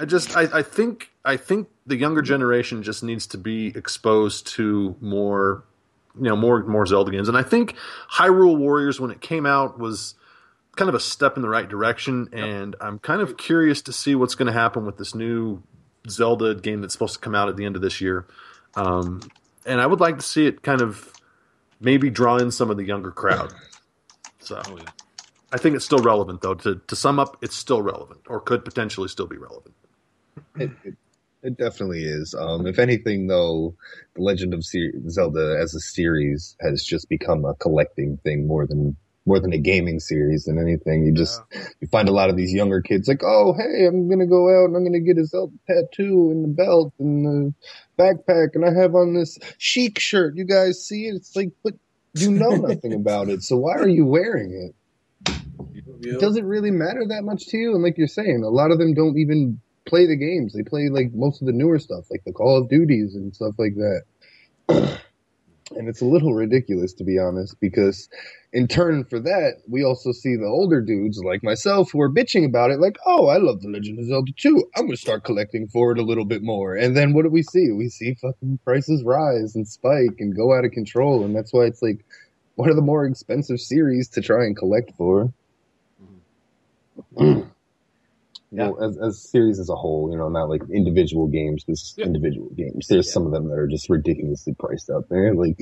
I 0.02 0.06
just 0.06 0.36
I, 0.36 0.48
I 0.52 0.62
think 0.64 1.12
I 1.24 1.38
think 1.38 1.70
the 1.86 1.96
younger 1.96 2.24
generation 2.24 2.82
just 2.82 3.04
needs 3.04 3.28
to 3.28 3.38
be 3.38 3.68
exposed 3.68 4.48
to 4.56 4.96
more 5.00 5.64
you 6.16 6.24
know 6.24 6.36
more 6.36 6.64
more 6.64 6.88
Zelda 6.88 7.12
games 7.12 7.30
and 7.30 7.38
I 7.38 7.44
think 7.44 7.76
Hyrule 8.12 8.58
Warriors 8.58 9.00
when 9.00 9.12
it 9.12 9.22
came 9.22 9.46
out 9.46 9.78
was 9.78 10.16
kind 10.76 10.90
of 10.90 10.96
a 10.96 11.00
step 11.00 11.36
in 11.36 11.44
the 11.44 11.50
right 11.50 11.70
direction 11.70 12.30
and 12.34 12.76
I'm 12.82 12.98
kind 12.98 13.22
of 13.22 13.38
curious 13.38 13.84
to 13.84 13.94
see 13.94 14.16
what's 14.16 14.34
going 14.34 14.48
to 14.48 14.54
happen 14.54 14.88
with 14.88 14.98
this 14.98 15.14
new 15.14 15.62
Zelda 16.10 16.56
game 16.56 16.82
that's 16.82 16.94
supposed 16.94 17.14
to 17.14 17.20
come 17.20 17.36
out 17.36 17.48
at 17.50 17.56
the 17.56 17.66
end 17.66 17.76
of 17.76 17.84
this 17.84 18.02
year. 18.02 18.26
Um, 18.76 19.22
and 19.68 19.80
I 19.80 19.86
would 19.86 20.00
like 20.00 20.16
to 20.16 20.24
see 20.24 20.48
it 20.48 20.64
kind 20.64 20.82
of 20.82 21.14
maybe 21.80 22.10
draw 22.10 22.38
in 22.38 22.50
some 22.50 22.72
of 22.72 22.78
the 22.78 22.84
younger 22.84 23.12
crowd. 23.12 23.54
So 24.40 24.60
Oh, 24.66 24.78
yeah. 24.78 24.86
I 25.54 25.58
think 25.58 25.76
it's 25.76 25.86
still 25.86 26.00
relevant, 26.00 26.42
though. 26.42 26.56
To 26.56 26.82
to 26.88 26.96
sum 26.96 27.20
up, 27.20 27.38
it's 27.42 27.56
still 27.56 27.82
relevant, 27.82 28.22
or 28.28 28.40
could 28.40 28.64
potentially 28.64 29.10
still 29.10 29.28
be 29.28 29.38
relevant. 29.38 29.76
It, 30.56 30.72
it, 30.84 30.96
It 31.44 31.58
definitely 31.58 32.04
is. 32.04 32.36
Um, 32.38 32.68
if 32.68 32.78
anything, 32.78 33.28
though, 33.28 33.74
the 34.16 34.22
Legend 34.22 34.54
of 34.54 34.64
Zelda 34.64 35.58
as 35.60 35.74
a 35.74 35.80
series 35.80 36.56
has 36.62 36.84
just 36.84 37.10
become 37.10 37.46
a 37.46 37.56
collecting 37.56 38.18
thing 38.18 38.48
more 38.48 38.68
than 38.68 38.96
more 39.26 39.40
than 39.40 39.54
a 39.54 39.58
gaming 39.58 40.00
series 40.00 40.46
than 40.46 40.58
anything. 40.60 41.04
You 41.06 41.14
just 41.14 41.42
you 41.80 41.88
find 41.88 42.10
a 42.10 42.12
lot 42.12 42.30
of 42.30 42.38
these 42.38 42.54
younger 42.54 42.82
kids 42.82 43.08
like, 43.08 43.24
oh, 43.24 43.54
hey, 43.54 43.86
I'm 43.86 44.10
gonna 44.10 44.28
go 44.28 44.50
out 44.50 44.66
and 44.66 44.76
I'm 44.76 44.84
gonna 44.84 45.00
get 45.00 45.18
a 45.18 45.26
Zelda 45.26 45.54
tattoo 45.68 46.30
and 46.32 46.44
the 46.44 46.48
belt 46.48 46.94
and 47.00 47.26
the 47.26 47.54
backpack, 47.98 48.50
and 48.54 48.66
I 48.66 48.80
have 48.80 48.94
on 48.94 49.14
this 49.16 49.40
chic 49.58 50.00
shirt. 50.00 50.36
You 50.36 50.46
guys 50.46 50.86
see 50.86 51.08
it? 51.08 51.16
It's 51.16 51.36
like, 51.36 51.52
but 51.64 51.74
you 52.14 52.32
know 52.32 52.52
nothing 52.52 52.94
about 52.94 53.30
it, 53.30 53.42
so 53.42 53.58
why 53.58 53.74
are 53.74 53.90
you 53.90 54.06
wearing 54.06 54.52
it? 54.70 54.76
Yep. 56.02 56.20
Does 56.20 56.36
it 56.36 56.44
really 56.44 56.72
matter 56.72 57.06
that 57.08 57.24
much 57.24 57.48
to 57.48 57.58
you? 57.58 57.74
And 57.74 57.84
like 57.84 57.98
you're 57.98 58.08
saying, 58.08 58.44
a 58.44 58.50
lot 58.50 58.72
of 58.72 58.80
them 58.80 58.94
don't 58.94 59.18
even 59.18 59.62
play 59.86 60.06
the 60.06 60.16
games. 60.16 60.54
They 60.54 60.64
play 60.64 60.90
like 60.90 61.14
most 61.14 61.42
of 61.42 61.48
the 61.48 61.54
newer 61.54 61.80
stuff, 61.80 62.06
like 62.10 62.24
the 62.26 62.34
Call 62.34 62.58
of 62.58 62.70
Duties 62.70 63.16
and 63.16 63.34
stuff 63.36 63.56
like 63.58 63.76
that. 63.76 64.02
and 65.76 65.88
it's 65.88 66.02
a 66.02 66.06
little 66.06 66.34
ridiculous 66.34 66.94
to 66.94 67.04
be 67.04 67.18
honest, 67.18 67.60
because 67.60 68.10
in 68.54 68.68
turn 68.68 69.06
for 69.06 69.20
that, 69.20 69.62
we 69.68 69.84
also 69.84 70.12
see 70.12 70.36
the 70.36 70.46
older 70.46 70.82
dudes 70.82 71.22
like 71.24 71.44
myself 71.44 71.92
who 71.92 72.02
are 72.02 72.10
bitching 72.10 72.46
about 72.46 72.72
it, 72.72 72.80
like, 72.80 72.98
oh, 73.06 73.28
I 73.28 73.38
love 73.38 73.62
The 73.62 73.70
Legend 73.70 74.00
of 74.00 74.06
Zelda 74.06 74.32
too. 74.38 74.64
I'm 74.76 74.86
gonna 74.86 74.98
start 74.98 75.24
collecting 75.24 75.68
for 75.68 75.92
it 75.92 76.00
a 76.00 76.04
little 76.04 76.26
bit 76.26 76.44
more. 76.44 76.76
And 76.76 76.96
then 76.96 77.14
what 77.14 77.24
do 77.24 77.30
we 77.30 77.44
see? 77.44 77.72
We 77.72 77.90
see 77.90 78.16
fucking 78.16 78.60
prices 78.64 79.04
rise 79.04 79.56
and 79.56 79.68
spike 79.68 80.16
and 80.20 80.36
go 80.36 80.54
out 80.54 80.66
of 80.66 80.72
control, 80.72 81.24
and 81.24 81.36
that's 81.36 81.54
why 81.54 81.66
it's 81.66 81.82
like 81.82 82.04
one 82.56 82.70
of 82.70 82.76
the 82.76 82.82
more 82.82 83.06
expensive 83.06 83.60
series 83.60 84.10
to 84.10 84.22
try 84.22 84.46
and 84.46 84.56
collect 84.56 84.92
for. 84.98 85.34
Mm-hmm. 87.18 87.42
Yeah. 88.52 88.70
Well, 88.70 88.84
as, 88.84 88.98
as 88.98 89.22
series 89.22 89.60
as 89.60 89.70
a 89.70 89.76
whole, 89.76 90.12
you 90.12 90.18
know, 90.18 90.28
not 90.30 90.50
like 90.50 90.62
individual 90.74 91.28
games, 91.28 91.64
because 91.64 91.94
Yeah. 91.98 92.06
individual 92.06 92.50
games. 92.50 92.88
There's 92.88 93.08
Yeah. 93.08 93.14
some 93.14 93.26
of 93.26 93.32
them 93.32 93.48
that 93.48 93.58
are 93.58 93.68
just 93.68 93.90
ridiculously 93.90 94.54
priced 94.54 94.90
out 94.90 95.08
there, 95.10 95.34
like 95.34 95.58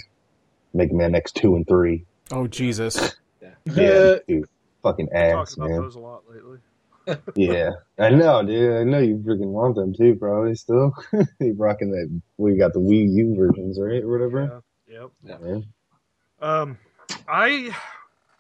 Mega 0.74 0.94
Man 0.96 1.14
X 1.16 1.32
two 1.32 1.56
and 1.56 1.68
three. 1.68 2.06
Oh 2.32 2.48
Jesus! 2.48 3.16
Yeah, 3.66 4.16
dude, 4.28 4.46
fucking 4.82 5.08
Talking 5.08 5.22
ass, 5.22 5.56
about 5.56 5.70
man. 5.70 5.82
those 5.82 5.96
a 5.96 6.00
lot 6.00 6.24
lately. 6.30 6.58
Yeah, 7.36 7.72
I 8.00 8.10
know, 8.10 8.42
dude. 8.44 8.74
I 8.78 8.84
know 8.84 9.00
you 9.00 9.18
freaking 9.18 9.48
want 9.52 9.76
them 9.76 9.94
too, 9.94 10.16
probably 10.16 10.56
still. 10.56 10.94
you 11.40 11.54
rocking 11.54 11.92
that? 11.92 12.22
We 12.38 12.58
got 12.58 12.74
the 12.74 12.80
Wii 12.80 13.12
U 13.16 13.36
versions, 13.36 13.80
right, 13.80 14.04
or 14.04 14.08
whatever. 14.12 14.62
Yeah. 14.88 15.06
Yep. 15.28 15.40
Yeah. 15.46 15.60
Um, 16.42 16.78
I 17.28 17.76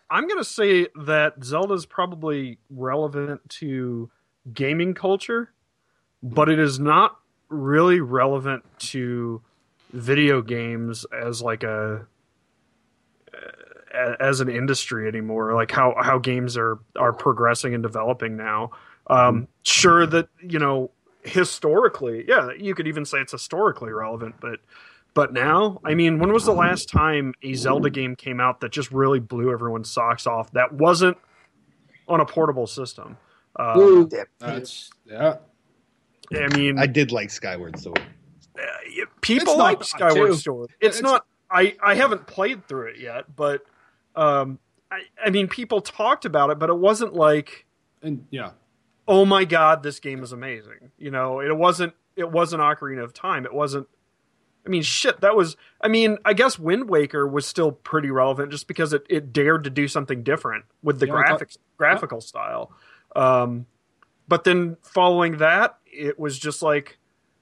I'm 0.09 0.27
gonna 0.27 0.43
say 0.43 0.87
that 1.05 1.43
Zelda's 1.43 1.85
probably 1.85 2.57
relevant 2.69 3.47
to 3.59 4.09
gaming 4.53 4.93
culture, 4.93 5.51
but 6.21 6.49
it 6.49 6.59
is 6.59 6.79
not 6.79 7.17
really 7.49 7.99
relevant 7.99 8.63
to 8.77 9.41
video 9.91 10.41
games 10.41 11.05
as 11.11 11.41
like 11.41 11.63
a 11.63 12.05
as 14.19 14.39
an 14.39 14.47
industry 14.47 15.07
anymore 15.07 15.55
like 15.55 15.71
how 15.71 15.95
how 15.99 16.19
games 16.19 16.55
are 16.55 16.77
are 16.95 17.11
progressing 17.11 17.73
and 17.73 17.81
developing 17.81 18.37
now. 18.37 18.71
Um 19.07 19.47
sure 19.63 20.05
that 20.05 20.29
you 20.41 20.59
know 20.59 20.91
historically 21.23 22.25
yeah 22.27 22.49
you 22.57 22.73
could 22.73 22.87
even 22.87 23.05
say 23.05 23.19
it's 23.19 23.31
historically 23.31 23.91
relevant 23.91 24.35
but 24.39 24.59
but 25.13 25.33
now 25.33 25.79
i 25.83 25.93
mean 25.93 26.17
when 26.17 26.31
was 26.31 26.45
the 26.45 26.53
last 26.53 26.89
time 26.89 27.33
a 27.43 27.53
zelda 27.53 27.89
game 27.89 28.15
came 28.15 28.39
out 28.39 28.61
that 28.61 28.71
just 28.71 28.89
really 28.91 29.19
blew 29.19 29.51
everyone's 29.51 29.91
socks 29.91 30.25
off 30.25 30.49
that 30.51 30.71
wasn't 30.71 31.17
on 32.07 32.21
a 32.21 32.25
portable 32.25 32.65
system 32.65 33.17
uh, 33.59 34.05
That's 34.39 34.89
yeah. 35.05 35.37
i 36.31 36.47
mean 36.55 36.79
I 36.79 36.87
did 36.87 37.11
like 37.11 37.29
Skyward 37.29 37.77
Sword. 37.79 37.99
uh, 38.57 38.61
people 39.21 39.53
It's 39.53 39.57
like 39.59 39.83
Skyward 39.83 40.31
too. 40.31 40.35
Sword. 40.37 40.69
It's, 40.79 40.97
It's- 40.99 41.01
not. 41.11 41.25
I 41.51 41.75
I 41.81 41.95
haven't 41.95 42.27
played 42.27 42.67
through 42.67 42.89
it 42.89 42.99
yet, 42.99 43.35
but 43.35 43.63
um, 44.15 44.59
I 44.91 45.01
I 45.25 45.29
mean, 45.31 45.47
people 45.47 45.81
talked 45.81 46.23
about 46.25 46.51
it, 46.51 46.59
but 46.59 46.69
it 46.69 46.77
wasn't 46.77 47.13
like, 47.15 47.65
And 48.03 48.27
yeah. 48.29 48.51
oh 49.07 49.25
my 49.25 49.45
god, 49.45 49.81
this 49.81 49.99
game 49.99 50.21
is 50.21 50.31
amazing. 50.31 50.91
You 50.99 51.09
know, 51.09 51.39
it 51.39 51.55
wasn't. 51.57 51.93
It 52.15 52.29
wasn't 52.31 52.61
Ocarina 52.61 53.03
of 53.03 53.13
Time. 53.15 53.45
It 53.45 53.53
wasn't. 53.53 53.87
I 54.63 54.69
mean, 54.69 54.83
shit. 54.83 55.21
That 55.21 55.35
was. 55.35 55.57
I 55.81 55.87
mean, 55.87 56.19
I 56.23 56.33
guess 56.33 56.59
Wind 56.59 56.87
Waker 56.87 57.27
was 57.27 57.47
still 57.47 57.71
pretty 57.71 58.11
relevant 58.11 58.51
just 58.51 58.67
because 58.67 58.93
it, 58.93 59.07
it 59.09 59.33
dared 59.33 59.63
to 59.63 59.71
do 59.71 59.87
something 59.87 60.21
different 60.21 60.65
with 60.83 60.99
the 60.99 61.07
Yeah, 61.07 61.15
I 61.15 61.27
thought- 61.29 61.39
graphics 61.41 61.57
graphical 61.77 62.21
style. 62.21 62.71
Um, 63.15 63.65
but 64.27 64.43
then 64.43 64.77
following 64.83 65.37
that, 65.37 65.77
it 65.85 66.19
was 66.19 66.37
just 66.37 66.61
like, 66.61 66.97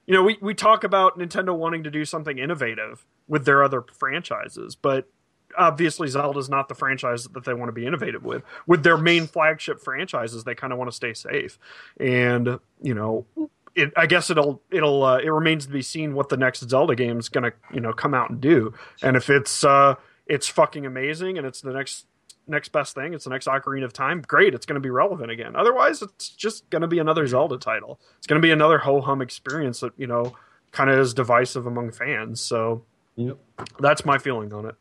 you 0.06 0.14
know, 0.14 0.22
we, 0.22 0.38
we 0.40 0.54
talk 0.54 0.84
about 0.84 1.18
Nintendo 1.18 1.56
wanting 1.56 1.84
to 1.84 1.90
do 1.90 2.04
something 2.04 2.38
innovative 2.38 3.04
with 3.26 3.44
their 3.44 3.62
other 3.62 3.84
franchises, 3.98 4.74
but 4.74 5.08
obviously 5.56 6.08
Zelda's 6.08 6.48
not 6.48 6.68
the 6.68 6.74
franchise 6.74 7.24
that 7.24 7.44
they 7.44 7.52
want 7.52 7.68
to 7.68 7.72
be 7.72 7.86
innovative 7.86 8.24
with. 8.24 8.42
With 8.66 8.82
their 8.82 8.96
main 8.96 9.26
flagship 9.26 9.80
franchises, 9.80 10.44
they 10.44 10.54
kind 10.54 10.72
of 10.72 10.78
want 10.78 10.90
to 10.90 10.96
stay 10.96 11.12
safe. 11.12 11.58
And, 12.00 12.58
you 12.80 12.94
know, 12.94 13.26
it, 13.74 13.92
I 13.96 14.06
guess 14.06 14.28
it'll 14.28 14.60
it'll 14.70 15.04
uh, 15.04 15.18
it 15.18 15.28
remains 15.30 15.66
to 15.66 15.72
be 15.72 15.82
seen 15.82 16.14
what 16.14 16.28
the 16.28 16.36
next 16.36 16.68
Zelda 16.68 16.96
game 16.96 17.18
is 17.18 17.28
gonna 17.28 17.52
you 17.72 17.80
know 17.80 17.92
come 17.92 18.12
out 18.12 18.28
and 18.28 18.40
do, 18.40 18.74
and 19.02 19.16
if 19.16 19.30
it's 19.30 19.62
uh, 19.62 19.94
it's 20.26 20.48
fucking 20.48 20.84
amazing 20.84 21.38
and 21.38 21.46
it's 21.46 21.60
the 21.60 21.72
next 21.72 22.06
next 22.48 22.70
best 22.72 22.94
thing, 22.94 23.14
it's 23.14 23.24
the 23.24 23.30
next 23.30 23.46
Ocarina 23.46 23.84
of 23.84 23.92
Time, 23.92 24.22
great, 24.26 24.54
it's 24.54 24.66
gonna 24.66 24.80
be 24.80 24.90
relevant 24.90 25.30
again. 25.30 25.54
Otherwise, 25.56 26.02
it's 26.02 26.28
just 26.30 26.68
gonna 26.70 26.88
be 26.88 26.98
another 26.98 27.26
Zelda 27.26 27.58
title. 27.58 28.00
It's 28.18 28.26
gonna 28.26 28.40
be 28.40 28.50
another 28.50 28.78
ho 28.78 29.00
hum 29.00 29.20
experience 29.22 29.80
that 29.80 29.92
you 29.96 30.06
know 30.06 30.34
kind 30.72 30.90
of 30.90 30.98
is 30.98 31.14
divisive 31.14 31.66
among 31.66 31.92
fans. 31.92 32.40
So 32.40 32.82
Yep. 33.16 33.36
that's 33.80 34.04
my 34.04 34.18
feeling 34.18 34.52
on 34.52 34.66
it. 34.66 34.74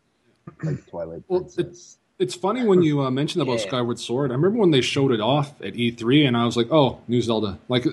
Like 0.63 0.85
Twilight 0.87 1.23
Well, 1.27 1.41
Princess. 1.41 1.97
It's 2.19 2.33
funny 2.33 2.65
when 2.65 2.81
you 2.81 3.01
uh, 3.01 3.11
mentioned 3.11 3.43
about 3.43 3.59
Yeah. 3.59 3.67
Skyward 3.67 3.99
Sword. 3.99 4.31
I 4.31 4.33
remember 4.35 4.57
when 4.59 4.71
they 4.71 4.81
showed 4.81 5.11
it 5.11 5.19
off 5.21 5.59
at 5.61 5.73
E3, 5.75 6.27
and 6.27 6.35
I 6.35 6.45
was 6.45 6.57
like, 6.57 6.67
"Oh, 6.71 6.99
new 7.07 7.21
Zelda!" 7.21 7.59
Like 7.69 7.85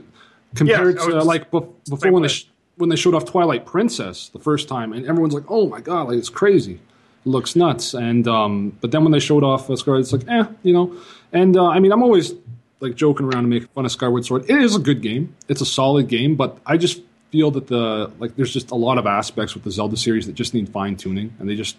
compared 0.55 0.97
Yeah, 0.97 1.05
to 1.09 1.15
was- 1.17 1.27
like 1.27 1.51
bef- 1.51 1.69
before 1.91 2.11
when 2.13 2.23
way. 2.23 2.29
they 2.29 2.33
sh- 2.33 2.49
when 2.77 2.89
they 2.89 2.97
showed 2.97 3.15
off 3.15 3.25
Twilight 3.27 3.67
Princess 3.67 4.31
the 4.31 4.39
first 4.39 4.67
time, 4.67 4.93
and 4.93 5.05
everyone's 5.07 5.35
like, 5.35 5.45
"Oh 5.49 5.69
my 5.69 5.81
god, 5.81 6.09
like 6.09 6.17
it's 6.19 6.29
crazy, 6.31 6.75
it 6.75 6.81
looks 7.25 7.57
nuts." 7.57 7.95
And 7.95 8.27
um, 8.29 8.77
but 8.81 8.91
then 8.91 9.03
when 9.03 9.13
they 9.13 9.19
showed 9.21 9.45
off 9.45 9.71
uh, 9.71 9.77
Skyward, 9.77 10.01
it's 10.01 10.13
like, 10.13 10.29
eh, 10.29 10.45
you 10.63 10.73
know. 10.73 10.97
And 11.33 11.57
uh, 11.57 11.67
I 11.67 11.81
mean, 11.81 11.93
I'm 11.93 12.03
always 12.03 12.33
like 12.81 12.95
joking 12.95 13.27
around 13.27 13.41
and 13.41 13.51
making 13.51 13.69
fun 13.69 13.85
of 13.85 13.93
Skyward 13.93 14.25
Sword. 14.25 14.45
It 14.49 14.61
is 14.61 14.77
a 14.77 14.81
good 14.81 15.01
game. 15.01 15.35
It's 15.49 15.61
a 15.61 15.67
solid 15.67 16.09
game, 16.09 16.37
but 16.37 16.59
I 16.67 16.77
just 16.77 17.03
feel 17.31 17.51
that 17.53 17.67
the 17.67 18.13
like 18.19 18.37
there's 18.37 18.53
just 18.53 18.71
a 18.71 18.77
lot 18.77 18.99
of 18.99 19.07
aspects 19.07 19.55
with 19.55 19.65
the 19.65 19.71
Zelda 19.71 19.97
series 19.97 20.27
that 20.27 20.35
just 20.35 20.55
need 20.55 20.69
fine 20.69 20.97
tuning, 20.97 21.35
and 21.39 21.49
they 21.49 21.57
just 21.57 21.77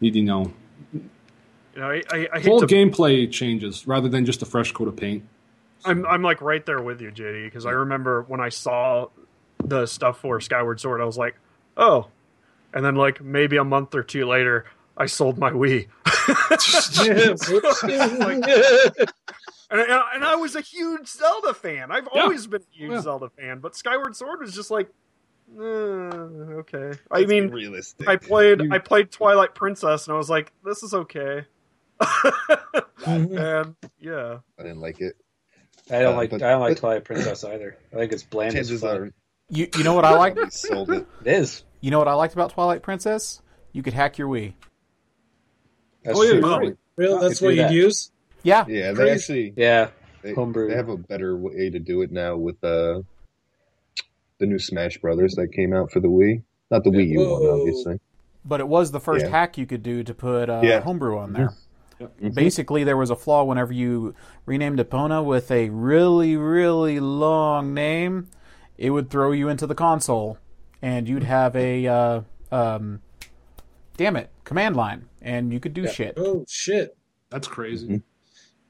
need 0.00 0.14
you 0.14 0.24
know 0.24 0.52
You 0.92 1.80
know, 1.80 1.90
I, 1.90 2.02
I, 2.10 2.28
I 2.34 2.40
whole 2.40 2.60
to 2.60 2.66
gameplay 2.66 3.30
changes 3.30 3.86
rather 3.86 4.08
than 4.08 4.26
just 4.26 4.42
a 4.42 4.46
fresh 4.46 4.72
coat 4.72 4.88
of 4.88 4.96
paint. 4.96 5.22
I'm 5.84 6.04
I'm 6.06 6.22
like 6.22 6.40
right 6.42 6.64
there 6.66 6.82
with 6.82 7.00
you, 7.00 7.10
JD, 7.10 7.44
because 7.44 7.64
I 7.64 7.70
remember 7.70 8.22
when 8.22 8.40
I 8.40 8.48
saw 8.48 9.06
the 9.64 9.86
stuff 9.86 10.20
for 10.20 10.40
Skyward 10.40 10.80
Sword, 10.80 11.00
I 11.00 11.04
was 11.04 11.16
like, 11.16 11.36
oh, 11.76 12.08
and 12.74 12.84
then 12.84 12.96
like 12.96 13.22
maybe 13.22 13.56
a 13.56 13.64
month 13.64 13.94
or 13.94 14.02
two 14.02 14.26
later, 14.26 14.64
I 14.98 15.06
sold 15.06 15.38
my 15.38 15.50
Wii, 15.52 15.86
and, 19.70 19.80
and, 19.80 19.90
and 20.14 20.24
I 20.24 20.36
was 20.36 20.56
a 20.56 20.60
huge 20.60 21.08
Zelda 21.08 21.54
fan. 21.54 21.90
I've 21.90 22.08
Yeah. 22.14 22.22
always 22.22 22.46
been 22.46 22.62
a 22.62 22.74
huge 22.76 22.92
Yeah. 22.92 23.00
Zelda 23.02 23.30
fan, 23.30 23.58
but 23.60 23.76
Skyward 23.76 24.16
Sword 24.16 24.40
was 24.40 24.54
just 24.54 24.70
like, 24.70 24.88
eh, 25.56 25.60
okay. 25.62 26.92
I 27.10 27.24
mean, 27.26 27.48
realistic. 27.50 28.08
I 28.08 28.16
played 28.16 28.60
You- 28.62 28.72
I 28.72 28.78
played 28.78 29.10
Twilight 29.10 29.54
Princess, 29.54 30.06
and 30.06 30.14
I 30.14 30.18
was 30.18 30.30
like, 30.30 30.52
this 30.64 30.82
is 30.82 30.94
okay. 30.94 31.44
and 33.06 33.74
yeah, 33.98 34.38
I 34.58 34.62
didn't 34.62 34.80
like 34.80 35.00
it. 35.00 35.16
I 35.90 36.00
don't 36.00 36.14
Uh, 36.14 36.18
like 36.18 36.30
but- 36.30 36.42
I 36.42 36.50
don't 36.50 36.60
like 36.60 36.74
but- 36.76 36.80
Twilight 36.80 37.04
Princess 37.04 37.44
either. 37.44 37.76
I 37.92 37.96
think 37.96 38.12
it's 38.12 38.22
bland 38.22 38.54
as 38.56 38.68
Chances 38.68 38.80
fuck. 38.82 39.00
are 39.00 39.12
You 39.48 39.68
you 39.76 39.84
know 39.84 39.94
what 39.94 40.04
I 40.04 40.14
like? 40.16 40.36
sold 40.52 40.90
it. 40.90 41.06
It 41.24 41.32
is. 41.32 41.64
You 41.80 41.90
know 41.90 41.98
what 41.98 42.08
I 42.08 42.14
liked 42.14 42.34
about 42.34 42.50
Twilight 42.50 42.82
Princess? 42.82 43.40
You 43.72 43.82
could 43.82 43.94
hack 43.94 44.18
your 44.18 44.28
Wii. 44.28 44.54
That's 46.08 46.18
Oh, 46.18 46.22
yeah, 46.24 46.40
true. 46.40 46.56
right. 46.56 46.76
Really? 46.96 47.20
That's 47.20 47.40
what 47.40 47.54
you'd 47.54 47.64
that. 47.64 47.72
use? 47.72 48.10
Yeah, 48.42 48.64
Yeah, 48.68 48.88
they 48.92 48.94
Crazy. 48.94 49.12
actually 49.12 49.54
Yeah. 49.56 49.88
they, 50.22 50.32
Homebrew. 50.34 50.68
they 50.68 50.74
have 50.76 50.88
a 50.88 50.96
better 50.96 51.36
way 51.36 51.70
to 51.70 51.78
do 51.78 52.02
it 52.02 52.10
now 52.10 52.36
with 52.36 52.56
uh, 52.64 53.00
the 54.38 54.46
new 54.46 54.58
Smash 54.58 54.98
Brothers 54.98 55.34
that 55.34 55.48
came 55.52 55.72
out 55.72 55.90
for 55.92 56.00
the 56.00 56.08
Wii. 56.08 56.42
Not 56.70 56.84
the 56.84 56.90
Wii 56.90 57.08
U 57.10 57.20
one, 57.20 57.60
obviously. 57.60 58.00
but 58.44 58.60
it 58.60 58.68
was 58.68 58.90
the 58.90 59.00
first 59.00 59.26
Yeah. 59.26 59.30
hack 59.32 59.58
you 59.58 59.66
could 59.66 59.82
do 59.82 60.02
to 60.02 60.14
put 60.14 60.48
uh, 60.48 60.60
Yeah. 60.62 60.80
homebrew 60.80 61.18
on 61.18 61.32
there. 61.32 61.50
Yep. 61.98 62.34
Basically, 62.34 62.84
there 62.84 62.96
was 62.96 63.10
a 63.10 63.16
flaw 63.16 63.42
whenever 63.44 63.72
you 63.72 64.14
renamed 64.46 64.78
Epona 64.78 65.24
with 65.24 65.50
a 65.50 65.68
really, 65.70 66.36
really 66.36 67.00
long 67.00 67.74
name, 67.74 68.28
it 68.76 68.90
would 68.90 69.10
throw 69.10 69.32
you 69.32 69.48
into 69.48 69.66
the 69.66 69.74
console, 69.74 70.38
and 70.80 71.08
you'd 71.08 71.24
have 71.24 71.56
a, 71.56 71.86
uh, 71.88 72.20
um, 72.52 73.00
damn 73.96 74.14
it, 74.14 74.30
command 74.44 74.76
line, 74.76 75.07
and 75.22 75.52
you 75.52 75.60
could 75.60 75.74
do 75.74 75.86
shit. 75.88 76.14
Oh, 76.16 76.44
shit. 76.48 76.96
That's 77.30 77.46
crazy. 77.48 77.88
Mhm. 77.88 78.02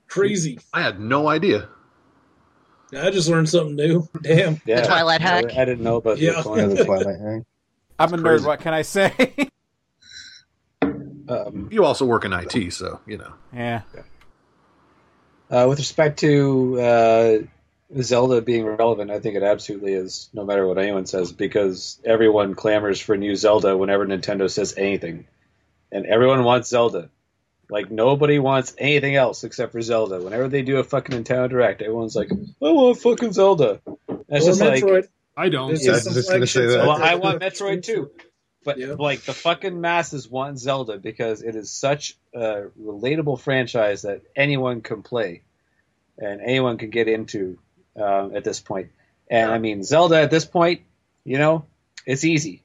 Crazy. 0.09 0.59
I 0.73 0.83
had 0.83 0.99
no 1.01 1.29
idea. 1.29 1.69
Yeah, 2.93 3.07
I 3.07 3.11
just 3.11 3.29
learned 3.29 3.49
something 3.49 3.77
new. 3.77 4.09
Damn. 4.23 4.61
Yeah, 4.65 4.81
The 4.81 4.87
Twilight 4.87 5.21
I- 5.21 5.25
hack. 5.25 5.45
I, 5.57 5.65
didn't 5.67 5.83
know 5.85 5.97
about 5.97 6.19
Yeah. 6.19 6.31
the 6.31 6.37
Yeah, 6.39 6.43
Twilight. 6.43 6.77
the 6.77 6.85
Twilight 6.85 7.21
Hang. 7.21 7.47
I'm 7.99 8.15
a 8.15 8.17
nerd. 8.17 8.47
What 8.47 8.61
can 8.61 8.73
I 8.75 8.83
say? 8.83 9.13
Um, 11.31 11.69
You 11.71 11.85
also 11.85 12.07
work 12.07 12.25
in 12.25 12.33
IT, 12.33 12.73
so 12.73 13.01
you 13.07 13.19
know. 13.19 13.33
yeah. 13.53 13.83
uh, 15.51 15.67
with 15.69 15.79
respect 15.79 16.21
to 16.21 16.81
uh, 16.81 17.39
Zelda 18.01 18.41
being 18.41 18.65
relevant, 18.65 19.11
I 19.11 19.21
think 19.21 19.37
it 19.37 19.43
absolutely 19.43 19.93
is, 19.93 20.31
no 20.33 20.45
matter 20.47 20.67
what 20.67 20.79
anyone 20.79 21.05
says, 21.05 21.31
because 21.33 22.01
everyone 22.03 22.55
clamors 22.55 22.99
for 22.99 23.15
new 23.17 23.37
Zelda 23.37 23.77
whenever 23.77 24.07
Nintendo 24.07 24.51
says 24.51 24.73
anything, 24.79 25.27
and 25.93 26.07
everyone 26.07 26.45
wants 26.45 26.69
Zelda. 26.69 27.11
Like 27.71 27.91
nobody 27.91 28.39
wants 28.39 28.75
anything 28.79 29.15
else 29.15 29.45
except 29.45 29.73
for 29.73 29.83
Zelda. 29.83 30.21
Whenever 30.21 30.49
they 30.49 30.63
do 30.63 30.79
a 30.79 30.85
fucking 30.85 31.23
Nintendo 31.23 31.51
Direct, 31.51 31.83
everyone's 31.83 32.17
like, 32.17 32.31
"I 32.31 32.71
want 32.71 32.99
fucking 32.99 33.33
Zelda." 33.33 33.81
And 33.87 34.25
it's 34.29 34.47
Or 34.47 34.51
just 34.51 34.61
like, 34.61 35.11
I 35.37 35.51
don't. 35.51 35.69
There's 35.69 35.85
Yeah, 35.85 35.93
I 35.93 35.95
just 35.97 36.15
just 36.15 36.31
gonna 36.31 36.47
say 36.47 36.67
that. 36.67 36.87
Well, 36.87 36.91
I 37.03 37.17
want 37.17 37.41
Metroid 37.41 37.83
too. 37.83 38.11
But 38.65 38.79
Yeah. 38.79 38.95
like 38.99 39.23
the 39.23 39.33
fucking 39.35 39.81
masses 39.81 40.29
want 40.29 40.59
Zelda 40.59 40.99
because 40.99 41.43
it 41.43 41.55
is 41.55 41.71
such 41.71 42.19
a 42.35 42.65
relatable 42.81 43.41
franchise 43.41 44.03
that 44.03 44.23
anyone 44.35 44.81
can 44.81 45.03
play 45.03 45.43
and 46.19 46.41
anyone 46.41 46.77
can 46.77 46.91
get 46.91 47.09
into 47.09 47.59
um, 47.97 48.35
at 48.35 48.45
this 48.45 48.61
point. 48.61 48.91
And 49.31 49.51
I 49.51 49.59
mean, 49.59 49.85
Zelda 49.85 50.21
at 50.21 50.31
this 50.31 50.45
point, 50.45 50.83
you 51.25 51.39
know, 51.39 51.67
it's 52.07 52.25
easy. 52.25 52.63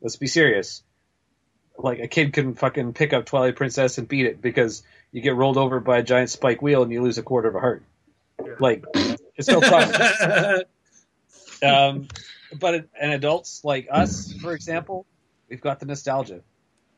Let's 0.00 0.16
be 0.16 0.26
serious. 0.26 0.82
Like 1.78 2.00
a 2.00 2.08
kid 2.08 2.32
can 2.32 2.54
fucking 2.54 2.92
pick 2.94 3.12
up 3.12 3.24
Twilight 3.26 3.56
Princess 3.56 3.98
and 3.98 4.08
beat 4.08 4.26
it 4.26 4.42
because 4.42 4.82
you 5.12 5.20
get 5.22 5.36
rolled 5.36 5.56
over 5.56 5.78
by 5.80 5.98
a 5.98 6.02
giant 6.02 6.28
spike 6.28 6.60
wheel 6.60 6.82
and 6.82 6.90
you 6.92 7.02
lose 7.02 7.18
a 7.18 7.22
quarter 7.22 7.48
of 7.48 7.54
a 7.54 7.60
heart. 7.60 7.82
Like 8.58 8.84
it's 9.36 9.48
no 9.48 9.60
problem. 9.60 10.62
Um, 11.60 12.06
but 12.56 12.74
it, 12.74 12.88
and 13.00 13.12
adults 13.12 13.64
like 13.64 13.88
us, 13.90 14.32
for 14.34 14.52
example, 14.52 15.06
we've 15.48 15.60
got 15.60 15.80
the 15.80 15.86
nostalgia, 15.86 16.42